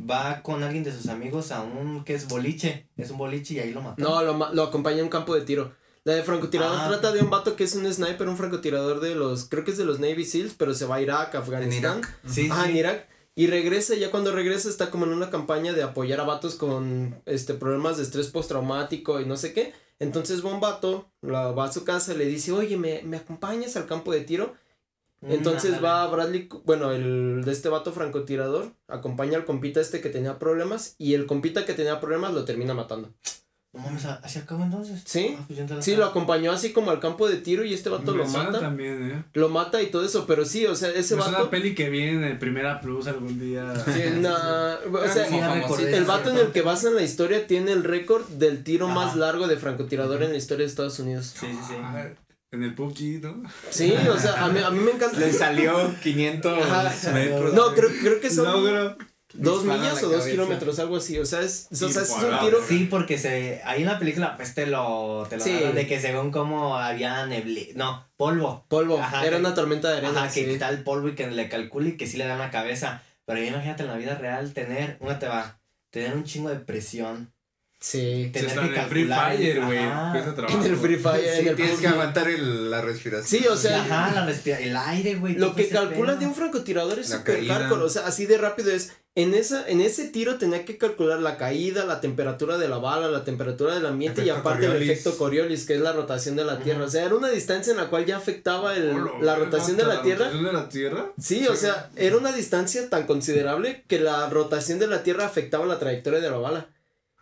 va 0.00 0.42
con 0.42 0.62
alguien 0.62 0.84
de 0.84 0.92
sus 0.92 1.08
amigos 1.08 1.50
a 1.52 1.62
un 1.62 2.04
que 2.04 2.14
es 2.14 2.28
boliche. 2.28 2.86
Es 2.96 3.10
un 3.10 3.18
boliche 3.18 3.54
y 3.54 3.58
ahí 3.58 3.72
lo 3.72 3.82
matan. 3.82 4.02
no, 4.02 4.22
lo, 4.22 4.52
lo 4.54 4.62
acompaña 4.62 4.98
en 4.98 5.04
un 5.04 5.10
campo 5.10 5.34
de 5.34 5.42
tiro. 5.42 5.74
La 6.04 6.14
de 6.14 6.22
francotirador 6.24 6.78
Ah. 6.80 6.88
trata 6.88 7.12
de 7.12 7.20
un 7.20 7.30
vato 7.30 7.54
que 7.54 7.64
es 7.64 7.74
un 7.76 7.90
sniper, 7.92 8.28
un 8.28 8.36
francotirador 8.36 9.00
de 9.00 9.14
los, 9.14 9.44
creo 9.48 9.64
que 9.64 9.70
es 9.70 9.78
de 9.78 9.84
los 9.84 10.00
Navy 10.00 10.24
SEALs, 10.24 10.54
pero 10.56 10.74
se 10.74 10.84
va 10.86 10.96
a 10.96 11.00
Irak, 11.02 11.34
Afganistán. 11.34 11.98
Irak. 11.98 12.18
Sí, 12.28 12.48
Ajá, 12.50 12.64
sí. 12.64 12.70
en 12.70 12.76
Irak. 12.76 13.08
Y 13.34 13.46
regresa, 13.46 13.94
ya 13.94 14.10
cuando 14.10 14.32
regresa 14.32 14.68
está 14.68 14.90
como 14.90 15.06
en 15.06 15.12
una 15.12 15.30
campaña 15.30 15.72
de 15.72 15.82
apoyar 15.82 16.20
a 16.20 16.24
vatos 16.24 16.56
con 16.56 17.22
este 17.24 17.54
problemas 17.54 17.96
de 17.96 18.02
estrés 18.02 18.26
postraumático 18.28 19.20
y 19.20 19.26
no 19.26 19.36
sé 19.36 19.52
qué. 19.54 19.72
Entonces 20.00 20.44
va 20.44 20.50
un 20.50 20.60
vato, 20.60 21.08
la- 21.22 21.52
va 21.52 21.66
a 21.66 21.72
su 21.72 21.84
casa 21.84 22.12
y 22.12 22.18
le 22.18 22.26
dice, 22.26 22.50
oye, 22.52 22.76
¿me, 22.76 23.02
¿me 23.04 23.16
acompañas 23.16 23.76
al 23.76 23.86
campo 23.86 24.12
de 24.12 24.22
tiro? 24.22 24.54
Mm, 25.20 25.30
Entonces 25.32 25.74
ándale. 25.76 25.86
va 25.86 26.06
Bradley, 26.08 26.48
bueno, 26.64 26.90
el 26.90 27.42
de 27.44 27.52
este 27.52 27.68
vato 27.68 27.92
francotirador, 27.92 28.72
acompaña 28.88 29.38
al 29.38 29.44
compita 29.44 29.80
este 29.80 30.00
que 30.00 30.10
tenía 30.10 30.40
problemas 30.40 30.96
y 30.98 31.14
el 31.14 31.26
compita 31.26 31.64
que 31.64 31.74
tenía 31.74 32.00
problemas 32.00 32.34
lo 32.34 32.44
termina 32.44 32.74
matando. 32.74 33.14
No 33.74 33.80
mames, 33.80 34.04
¿así 34.04 34.38
acabó 34.38 34.64
entonces? 34.64 35.00
Sí. 35.06 35.34
Ah, 35.38 35.44
pues 35.48 35.60
Sí, 35.82 35.96
lo 35.96 36.04
acompañó 36.04 36.52
así 36.52 36.72
como 36.72 36.90
al 36.90 37.00
campo 37.00 37.26
de 37.26 37.38
tiro 37.38 37.64
y 37.64 37.72
este 37.72 37.88
vato 37.88 38.12
Me 38.12 38.18
lo 38.18 38.28
mata. 38.28 38.60
también, 38.60 39.10
eh. 39.10 39.24
Lo 39.32 39.48
mata 39.48 39.80
y 39.80 39.86
todo 39.86 40.04
eso, 40.04 40.26
pero 40.26 40.44
sí, 40.44 40.66
o 40.66 40.74
sea, 40.74 40.90
ese 40.90 41.00
Es 41.00 41.12
una 41.12 41.24
vato... 41.30 41.48
peli 41.48 41.74
que 41.74 41.88
viene 41.88 42.32
en 42.32 42.38
Primera 42.38 42.82
Plus 42.82 43.06
algún 43.06 43.40
día. 43.40 43.72
Nah, 44.20 44.74
o 44.92 44.98
Ah, 44.98 45.08
sea, 45.08 45.26
sí. 45.26 45.36
El 45.86 46.04
vato 46.04 46.30
en 46.30 46.36
el 46.36 46.48
que 46.52 46.60
basan 46.60 46.94
la 46.94 47.02
historia 47.02 47.46
tiene 47.46 47.72
el 47.72 47.82
récord 47.82 48.28
del 48.28 48.62
tiro 48.62 48.86
Ajá. 48.86 48.94
más 48.94 49.16
largo 49.16 49.48
de 49.48 49.56
francotirador 49.56 50.22
en 50.22 50.32
la 50.32 50.36
historia 50.36 50.66
de 50.66 50.70
Estados 50.70 50.98
Unidos. 50.98 51.32
Sí, 51.34 51.46
sí, 51.46 51.58
sí. 51.68 51.74
Ah, 51.80 52.08
En 52.50 52.62
el 52.64 52.74
PUBG, 52.74 53.22
¿no? 53.22 53.42
Sí, 53.70 53.94
o 54.10 54.18
sea, 54.18 54.44
a 54.44 54.50
mí, 54.50 54.60
a 54.60 54.68
mí 54.70 54.80
me 54.80 54.90
encanta. 54.90 55.18
Le 55.18 55.32
salió 55.32 55.94
500 56.02 56.62
Ajá. 56.62 57.12
metros. 57.14 57.54
No, 57.54 57.72
creo, 57.72 57.88
creo 58.02 58.20
que 58.20 58.28
son 58.28 58.44
Logro. 58.44 58.98
Dos 59.34 59.64
millas 59.64 59.94
la 60.02 60.08
o 60.08 60.10
dos 60.10 60.18
cabeza. 60.20 60.30
kilómetros, 60.30 60.78
algo 60.78 60.96
así. 60.96 61.18
O 61.18 61.24
sea, 61.26 61.40
es, 61.40 61.68
o 61.70 61.76
sea, 61.76 61.88
es 62.02 62.10
un 62.10 62.38
tiro. 62.40 62.58
Sí, 62.66 62.86
porque 62.90 63.18
se 63.18 63.60
ahí 63.64 63.80
en 63.82 63.86
la 63.88 63.98
película 63.98 64.36
pues 64.36 64.54
te 64.54 64.66
lo 64.66 65.26
te 65.28 65.36
lo 65.38 65.44
Sí. 65.44 65.52
de 65.52 65.86
que 65.86 66.00
según 66.00 66.30
como 66.30 66.76
había 66.78 67.24
neblina, 67.26 67.72
no, 67.76 68.06
polvo. 68.16 68.64
Polvo, 68.68 68.98
Ajá, 68.98 69.22
era 69.26 69.36
que- 69.36 69.40
una 69.40 69.54
tormenta 69.54 69.90
de 69.90 69.98
arena. 69.98 70.24
Ajá, 70.24 70.32
que 70.32 70.44
sí. 70.44 70.50
quita 70.50 70.68
el 70.68 70.82
polvo 70.82 71.08
y 71.08 71.14
que 71.14 71.26
le 71.30 71.48
calcule 71.48 71.90
y 71.90 71.96
que 71.96 72.06
sí 72.06 72.16
le 72.16 72.26
dan 72.26 72.38
la 72.38 72.50
cabeza. 72.50 73.02
Pero 73.24 73.38
ahí 73.38 73.46
imagínate 73.48 73.82
en 73.84 73.88
la 73.88 73.96
vida 73.96 74.14
real 74.16 74.52
tener, 74.52 74.96
una 75.00 75.18
te 75.18 75.28
va, 75.28 75.58
tener 75.90 76.14
un 76.14 76.24
chingo 76.24 76.48
de 76.50 76.56
presión. 76.56 77.32
Sí. 77.80 78.30
Tener 78.32 78.48
está 78.50 78.60
que 78.62 78.68
en 78.68 78.74
el 78.80 78.86
Free 78.86 79.04
Fire, 79.06 79.64
güey. 79.64 79.78
En 79.78 80.62
el 80.66 80.76
Free 80.76 80.96
Fire, 80.96 81.20
Sí, 81.34 81.40
en 81.40 81.48
el 81.48 81.56
tienes 81.56 81.80
que 81.80 81.88
aguantar 81.88 82.28
el- 82.28 82.70
la 82.70 82.80
respiración. 82.80 83.26
Sí, 83.42 83.46
o 83.48 83.56
sea, 83.56 83.82
Ajá, 83.82 84.12
la 84.14 84.24
respira, 84.26 84.60
el 84.60 84.76
aire, 84.76 85.16
güey. 85.16 85.34
Lo 85.34 85.52
que 85.54 85.62
ese 85.62 85.72
calcula 85.72 86.12
pedo. 86.12 86.20
de 86.20 86.26
un 86.26 86.34
francotirador 86.36 86.98
es 87.00 87.08
súper 87.08 87.44
hardcore, 87.46 87.82
o 87.82 87.88
sea, 87.88 88.06
así 88.06 88.26
de 88.26 88.38
rápido 88.38 88.70
es. 88.70 88.92
En 89.14 89.34
esa, 89.34 89.68
en 89.68 89.82
ese 89.82 90.08
tiro 90.08 90.38
tenía 90.38 90.64
que 90.64 90.78
calcular 90.78 91.20
la 91.20 91.36
caída, 91.36 91.84
la 91.84 92.00
temperatura 92.00 92.56
de 92.56 92.66
la 92.66 92.78
bala, 92.78 93.08
la 93.08 93.24
temperatura 93.24 93.74
del 93.74 93.84
ambiente 93.84 94.24
y 94.24 94.30
aparte 94.30 94.64
el 94.64 94.82
efecto 94.82 95.18
Coriolis, 95.18 95.66
que 95.66 95.74
es 95.74 95.80
la 95.82 95.92
rotación 95.92 96.34
de 96.34 96.44
la 96.44 96.60
Tierra. 96.60 96.84
O 96.84 96.88
sea, 96.88 97.04
era 97.04 97.14
una 97.14 97.28
distancia 97.28 97.72
en 97.72 97.76
la 97.76 97.90
cual 97.90 98.06
ya 98.06 98.16
afectaba 98.16 98.74
el, 98.74 98.90
Hola, 98.90 99.12
la 99.20 99.36
rotación 99.36 99.76
de 99.76 99.84
la 99.84 99.96
¿La 99.96 100.02
Tierra. 100.02 100.24
rotación 100.24 100.44
de 100.46 100.52
la 100.54 100.68
Tierra? 100.70 101.12
Sí, 101.20 101.46
o 101.46 101.54
sea, 101.54 101.90
era 101.96 102.16
una 102.16 102.32
distancia 102.32 102.88
tan 102.88 103.06
considerable 103.06 103.84
que 103.86 104.00
la 104.00 104.30
rotación 104.30 104.78
de 104.78 104.86
la 104.86 105.02
Tierra 105.02 105.26
afectaba 105.26 105.66
la 105.66 105.78
trayectoria 105.78 106.20
de 106.20 106.30
la 106.30 106.38
bala. 106.38 106.68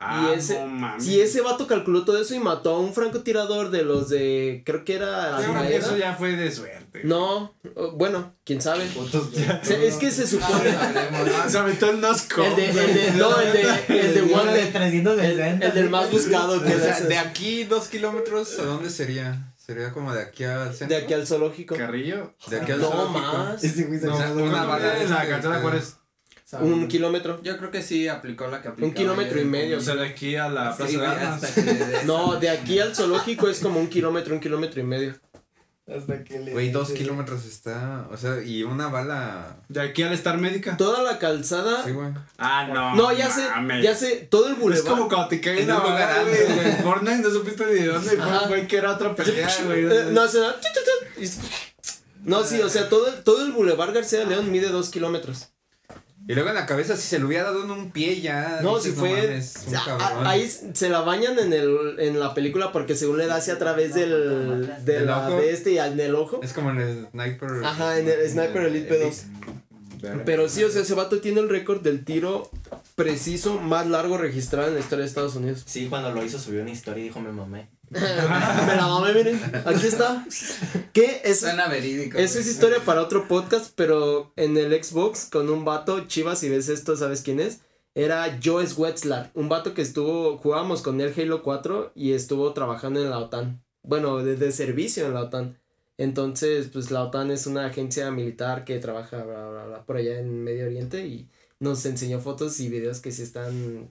Ah, 0.03 0.32
ese- 0.34 0.59
no 0.59 0.66
mames. 0.66 1.05
Si 1.05 1.20
ese 1.20 1.42
vato 1.42 1.66
calculó 1.66 2.05
todo 2.07 2.18
eso 2.20 2.34
y 2.34 2.38
mató 2.38 2.74
a 2.74 2.80
un 2.80 2.94
francotirador 2.94 3.70
de 3.70 3.82
los 3.82 4.09
de, 4.09 4.62
creo 4.64 4.82
que 4.82 4.94
era 4.94 5.32
Yo 5.32 5.36
creo 5.36 5.53
que 5.53 5.59
Al-Qaeda. 5.59 5.78
eso 5.86 5.96
ya 5.98 6.14
fue 6.14 6.32
de 6.36 6.51
suerte. 6.51 7.03
No, 7.05 7.55
bueno, 7.94 8.34
quién 8.44 8.62
sabe. 8.62 8.88
Sea, 9.62 9.82
es 9.82 9.96
que 9.96 10.11
se 10.11 10.26
supone. 10.26 10.70
Ah, 10.70 11.46
se 11.48 11.59
aventó 11.59 11.90
el 11.90 12.01
Nosco. 12.01 12.42
El 12.42 12.57
de, 12.57 12.70
el 12.70 12.74
de, 12.94 13.11
no, 13.18 13.38
el 13.40 13.53
de, 13.53 13.61
el 14.01 14.14
de 14.14 14.22
Uno 14.22 14.44
de 14.44 14.48
Wanted. 14.51 14.72
360. 14.72 15.24
El, 15.57 15.62
el 15.62 15.74
del 15.74 15.90
más 15.90 16.11
buscado 16.11 16.62
que 16.62 16.74
O 16.74 16.78
sea, 16.78 16.98
es 16.98 17.09
de 17.09 17.18
aquí 17.18 17.64
dos 17.64 17.88
kilómetros, 17.88 18.59
¿a 18.59 18.62
dónde 18.62 18.88
sería? 18.90 19.53
Sería 19.57 19.92
como 19.92 20.12
de 20.12 20.22
aquí 20.22 20.42
al 20.44 20.74
centro. 20.74 20.96
de 20.96 21.05
aquí 21.05 21.12
al 21.14 21.26
zoológico. 21.26 21.76
Carrillo. 21.76 22.34
De 22.48 22.59
aquí 22.59 22.72
al 22.72 22.80
No 22.80 22.88
zoológico. 22.88 23.20
más. 23.38 23.61
Se 23.61 23.86
No, 23.86 24.18
de- 24.34 24.42
una 24.42 24.64
bala 24.64 24.94
de 24.94 25.07
la 25.09 25.16
este, 25.22 25.28
carretera 25.30 25.62
Juárez. 26.59 26.74
Un 26.76 26.88
kilómetro. 26.88 27.40
Yo 27.42 27.57
creo 27.59 27.70
que 27.70 27.82
sí 27.82 28.09
aplicó 28.09 28.46
la 28.48 28.61
que 28.62 28.68
aplicó. 28.68 28.88
Un 28.88 28.94
kilómetro 28.94 29.40
y 29.40 29.44
medio. 29.44 29.78
O 29.78 29.80
sea, 29.80 29.94
de 29.94 30.07
aquí 30.07 30.36
a 30.36 30.48
la 30.48 30.76
Plaza 30.76 30.90
Sí, 30.92 30.96
de 30.98 31.07
Armas. 31.07 31.42
hasta 31.44 31.55
que 31.62 32.01
No, 32.07 32.36
de 32.36 32.51
aquí 32.51 32.78
al 32.80 32.94
zoológico 32.94 33.48
es 33.48 33.61
como 33.61 33.78
un 33.80 33.88
kilómetro, 33.88 34.34
un 34.34 34.40
kilómetro 34.40 34.80
y 34.80 34.84
medio. 34.84 35.14
Hasta 35.92 36.22
que 36.22 36.38
le. 36.38 36.53
Güey, 36.53 36.70
dos 36.70 36.92
kilómetros 36.92 37.44
está. 37.46 38.07
O 38.12 38.16
sea, 38.16 38.41
y 38.45 38.62
una 38.62 38.87
bala. 38.87 39.57
De 39.68 39.80
aquí 39.80 40.03
al 40.04 40.12
Star 40.12 40.38
Médica. 40.38 40.76
Toda 40.76 41.03
la 41.03 41.18
calzada. 41.18 41.83
Sí, 41.84 41.91
güey. 41.91 42.12
Ah, 42.38 42.68
no. 42.72 42.95
No, 42.95 43.12
ya 43.12 43.29
sé, 43.29 43.42
ya 43.83 43.95
sé, 43.96 44.29
todo 44.30 44.46
el 44.46 44.53
Es 44.53 44.58
bulevar. 44.61 44.88
como 44.92 45.08
cuando 45.08 45.26
te 45.29 45.41
cae 45.41 45.58
En 45.62 45.64
una 45.64 45.79
un 45.80 45.91
lugar 45.91 46.25
güey. 46.25 46.72
Fortnite 46.83 47.18
no 47.18 47.30
supiste 47.30 47.66
ni 47.66 47.72
de 47.72 47.87
dónde 47.88 48.16
güey, 48.49 48.68
que 48.68 48.76
era 48.76 48.92
otra 48.92 49.16
pelea, 49.16 49.49
güey. 49.66 49.84
Eh, 49.84 50.04
no, 50.12 50.29
se 50.29 50.38
da. 50.38 50.54
No, 52.22 52.45
sí, 52.45 52.61
o 52.61 52.68
sea, 52.68 52.88
todo, 52.88 53.08
el- 53.08 53.22
todo 53.25 53.45
el 53.45 53.53
Boulevard 53.53 53.95
García 53.95 54.20
de 54.20 54.26
León 54.26 54.50
mide 54.53 54.68
dos 54.68 54.91
kilómetros. 54.91 55.49
Y 56.30 56.34
luego 56.34 56.48
en 56.50 56.54
la 56.54 56.66
cabeza, 56.66 56.96
si 56.96 57.02
se 57.08 57.18
le 57.18 57.24
hubiera 57.24 57.44
dado 57.44 57.64
en 57.64 57.70
un 57.70 57.90
pie 57.90 58.20
ya. 58.20 58.61
No, 58.62 58.76
dices, 58.78 58.92
si 58.94 58.98
fue. 58.98 59.11
mames, 59.11 59.54
un 59.66 59.74
a- 59.76 60.30
ahí 60.30 60.48
se 60.74 60.88
la 60.88 61.00
bañan 61.00 61.38
en 61.38 61.52
el 61.52 61.96
en 61.98 62.20
la 62.20 62.34
película 62.34 62.72
porque 62.72 62.94
según 62.94 63.18
le 63.18 63.26
da 63.26 63.36
hacia 63.36 63.54
a 63.54 63.58
través 63.58 63.94
del. 63.94 64.66
de 64.84 64.92
¿Del 64.98 65.07
la 65.07 65.26
ojo? 65.28 65.36
de 65.40 65.50
este 65.52 65.72
y 65.72 65.78
al 65.78 65.96
del 65.96 66.14
ojo. 66.14 66.40
Es 66.42 66.52
como 66.52 66.70
en 66.70 66.80
el 66.80 67.07
Sniper. 67.11 67.64
Ajá, 67.64 67.98
en 67.98 68.08
el 68.08 68.28
Sniper 68.30 68.62
Elite 68.62 69.07
B2. 69.07 69.22
Pero 70.24 70.48
sí, 70.48 70.64
o 70.64 70.70
sea, 70.70 70.82
ese 70.82 70.94
vato 70.94 71.20
tiene 71.20 71.40
el 71.40 71.48
récord 71.50 71.82
del 71.82 72.04
tiro 72.04 72.50
preciso 72.94 73.58
más 73.61 73.86
largo 73.86 74.16
registrado 74.16 74.68
en 74.68 74.74
la 74.74 74.80
historia 74.80 75.02
de 75.02 75.08
Estados 75.08 75.34
Unidos. 75.36 75.62
Sí, 75.66 75.88
cuando 75.88 76.11
lo 76.12 76.24
hizo 76.24 76.38
subió 76.38 76.62
una 76.62 76.70
historia 76.70 77.02
y 77.02 77.08
dijo 77.08 77.20
me 77.20 77.32
mamé. 77.32 77.68
Me 77.91 78.76
la 78.76 78.87
mamé, 78.87 79.12
miren. 79.12 79.41
Aquí 79.67 79.87
está. 79.87 80.25
¿Qué? 80.92 81.22
Eso, 81.25 81.46
Suena 81.46 81.67
verídico. 81.68 82.18
eso 82.18 82.38
es 82.38 82.46
historia 82.46 82.79
para 82.84 83.03
otro 83.03 83.26
podcast, 83.26 83.72
pero 83.75 84.33
en 84.37 84.57
el 84.57 84.72
Xbox 84.83 85.26
con 85.30 85.50
un 85.50 85.64
vato, 85.64 86.07
Chivas, 86.07 86.38
si 86.38 86.49
ves 86.49 86.68
esto, 86.68 86.96
¿sabes 86.96 87.22
quién 87.22 87.41
es? 87.41 87.61
Era 87.96 88.38
Joe 88.42 88.64
Wetzlar, 88.76 89.33
un 89.34 89.49
vato 89.49 89.75
que 89.75 89.83
estuvo, 89.83 90.38
jugábamos 90.38 90.83
con 90.83 91.00
él 91.00 91.12
Halo 91.17 91.42
4 91.42 91.92
y 91.96 92.12
estuvo 92.12 92.53
trabajando 92.53 93.03
en 93.03 93.11
la 93.11 93.18
OTAN. 93.18 93.61
Bueno, 93.83 94.18
de, 94.18 94.37
de 94.37 94.53
servicio 94.53 95.07
en 95.07 95.14
la 95.14 95.22
OTAN. 95.22 95.58
Entonces, 95.99 96.68
pues 96.72 96.92
la 96.92 97.03
OTAN 97.03 97.33
es 97.33 97.46
una 97.46 97.67
agencia 97.67 98.11
militar 98.12 98.64
que 98.64 98.79
trabaja 98.79 99.25
bla, 99.25 99.49
bla, 99.49 99.64
bla, 99.67 99.84
por 99.84 99.96
allá 99.96 100.18
en 100.21 100.45
Medio 100.45 100.67
Oriente 100.67 101.07
y 101.07 101.29
nos 101.58 101.84
enseñó 101.84 102.21
fotos 102.21 102.61
y 102.61 102.68
videos 102.68 103.00
que 103.00 103.11
sí 103.11 103.22
están 103.22 103.91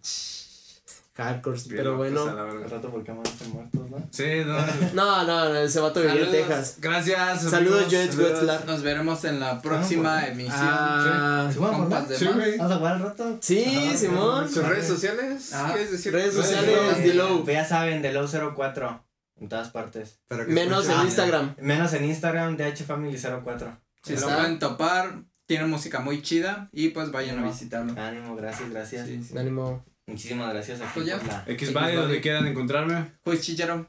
hardcore, 1.20 1.60
pero 1.70 1.98
bueno. 1.98 2.24
Al 2.24 2.70
rato 2.70 2.90
porque 2.90 3.12
aman 3.12 3.26
están 3.26 3.50
muertos, 3.52 3.90
¿no? 3.90 3.98
Sí, 4.12 4.24
no. 4.46 4.58
No, 4.94 5.24
no, 5.26 5.50
no, 5.50 5.56
ese 5.56 5.80
vato 5.80 6.02
vivía 6.02 6.24
en. 6.26 6.32
Texas. 6.32 6.78
Gracias. 6.80 7.42
Saludos, 7.44 7.86
Saludos. 7.92 8.16
Wetzlar. 8.18 8.66
Nos 8.66 8.82
veremos 8.82 9.24
en 9.26 9.40
la 9.40 9.62
próxima 9.62 10.26
emisión. 10.28 10.54
Ah, 10.60 11.50
¿Se 11.54 11.60
más? 11.60 12.08
de 12.10 12.18
Sí, 12.18 12.26
más. 12.26 12.36
güey. 12.36 12.58
¿Vamos 12.58 12.72
a 12.72 12.78
jugar 12.78 12.94
al 12.94 13.02
rato? 13.02 13.38
Sí, 13.42 13.64
Ajá, 13.88 13.98
Simón. 13.98 14.50
¿Sus 14.50 14.66
redes 14.68 14.88
sociales? 14.88 15.52
Ah, 15.54 15.72
¿Quieres 15.74 15.92
decir? 15.92 16.14
redes 16.14 16.34
sociales, 16.34 16.78
Eh, 16.98 17.02
Dilo. 17.04 17.44
pues 17.44 17.56
ya 17.56 17.66
saben, 17.66 18.02
de 18.02 18.12
Low 18.14 18.28
04 18.28 19.04
en 19.42 19.50
todas 19.50 19.70
partes. 19.70 20.20
Menos 20.48 20.88
en. 20.90 21.02
Instagram. 21.02 21.56
Menos 21.62 21.94
en 21.94 22.06
Instagram, 22.06 22.58
DHFamily04. 22.58 23.80
Si 24.04 24.16
lo 24.16 24.22
pueden 24.28 24.60
topar, 24.60 25.24
tiene 25.46 25.66
música 25.66 26.00
muy 26.00 26.22
chida 26.22 26.70
y 26.72 26.90
pues 26.90 27.12
vayan 27.12 27.40
a 27.40 27.48
visitarlo. 27.48 27.94
Ánimo, 28.00 28.36
gracias, 28.36 28.70
gracias. 28.70 29.08
Sí, 29.08 29.24
sí. 29.24 29.38
Ánimo. 29.38 29.84
Muchísimas 30.10 30.54
gracias 30.54 30.80
Pues 30.94 31.06
ya. 31.06 31.18
por 31.18 31.28
la... 31.28 31.46
Xbody, 31.46 31.96
donde 31.96 32.22
quieran 32.22 32.48
encontrarme. 32.48 33.12
Pues 33.24 33.42
Chicharo. 33.42 33.88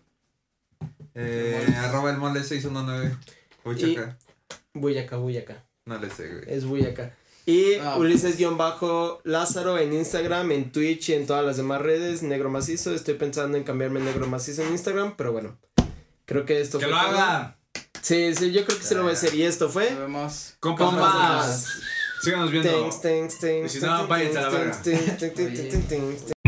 Eh, 1.14 1.66
arroba 1.78 2.10
el 2.10 2.18
mole 2.18 2.42
619. 2.42 3.16
Uchaca. 3.64 4.16
Buyaca, 4.74 5.16
Buyaca. 5.16 5.64
No 5.86 5.98
le 5.98 6.10
sé, 6.10 6.28
güey. 6.28 6.44
Es 6.46 6.64
Buyaca. 6.64 7.14
Y 7.46 7.74
Ah, 7.76 7.96
Ulises-Lázaro 7.98 9.78
en 9.78 9.92
Instagram, 9.92 10.52
en 10.52 10.70
Twitch 10.72 11.08
y 11.08 11.14
en 11.14 11.26
todas 11.26 11.44
las 11.44 11.56
demás 11.56 11.80
redes. 11.80 12.22
Negro 12.22 12.48
Macizo. 12.50 12.94
Estoy 12.94 13.14
pensando 13.14 13.56
en 13.56 13.64
cambiarme 13.64 13.98
Negro 14.00 14.26
Macizo 14.26 14.62
en 14.62 14.70
Instagram, 14.72 15.14
pero 15.16 15.32
bueno. 15.32 15.58
Creo 16.26 16.44
que 16.44 16.60
esto 16.60 16.78
Que 16.78 16.84
fue 16.86 16.94
lo 16.94 17.00
todo. 17.00 17.08
haga. 17.18 17.56
Sí, 18.02 18.34
sí, 18.34 18.52
yo 18.52 18.64
creo 18.64 18.78
que 18.78 18.84
se 18.84 18.94
lo 18.94 19.02
voy 19.02 19.10
a 19.10 19.14
hacer. 19.14 19.34
Y 19.34 19.42
esto 19.42 19.64
Nos 19.64 19.72
fue. 19.74 19.94
vemos. 19.94 20.54
Compas. 20.60 20.88
Compas. 20.88 21.80
Síganos 22.20 22.50
viendo. 22.50 22.70
Thanks, 22.70 23.00
thanks, 23.40 23.74
Y 23.74 23.80
si 23.80 23.80
no, 23.84 24.06
váyanse 24.06 24.38
a 24.38 24.42
la 24.42 24.50
thanks, 24.50 24.82
verga. 24.84 26.39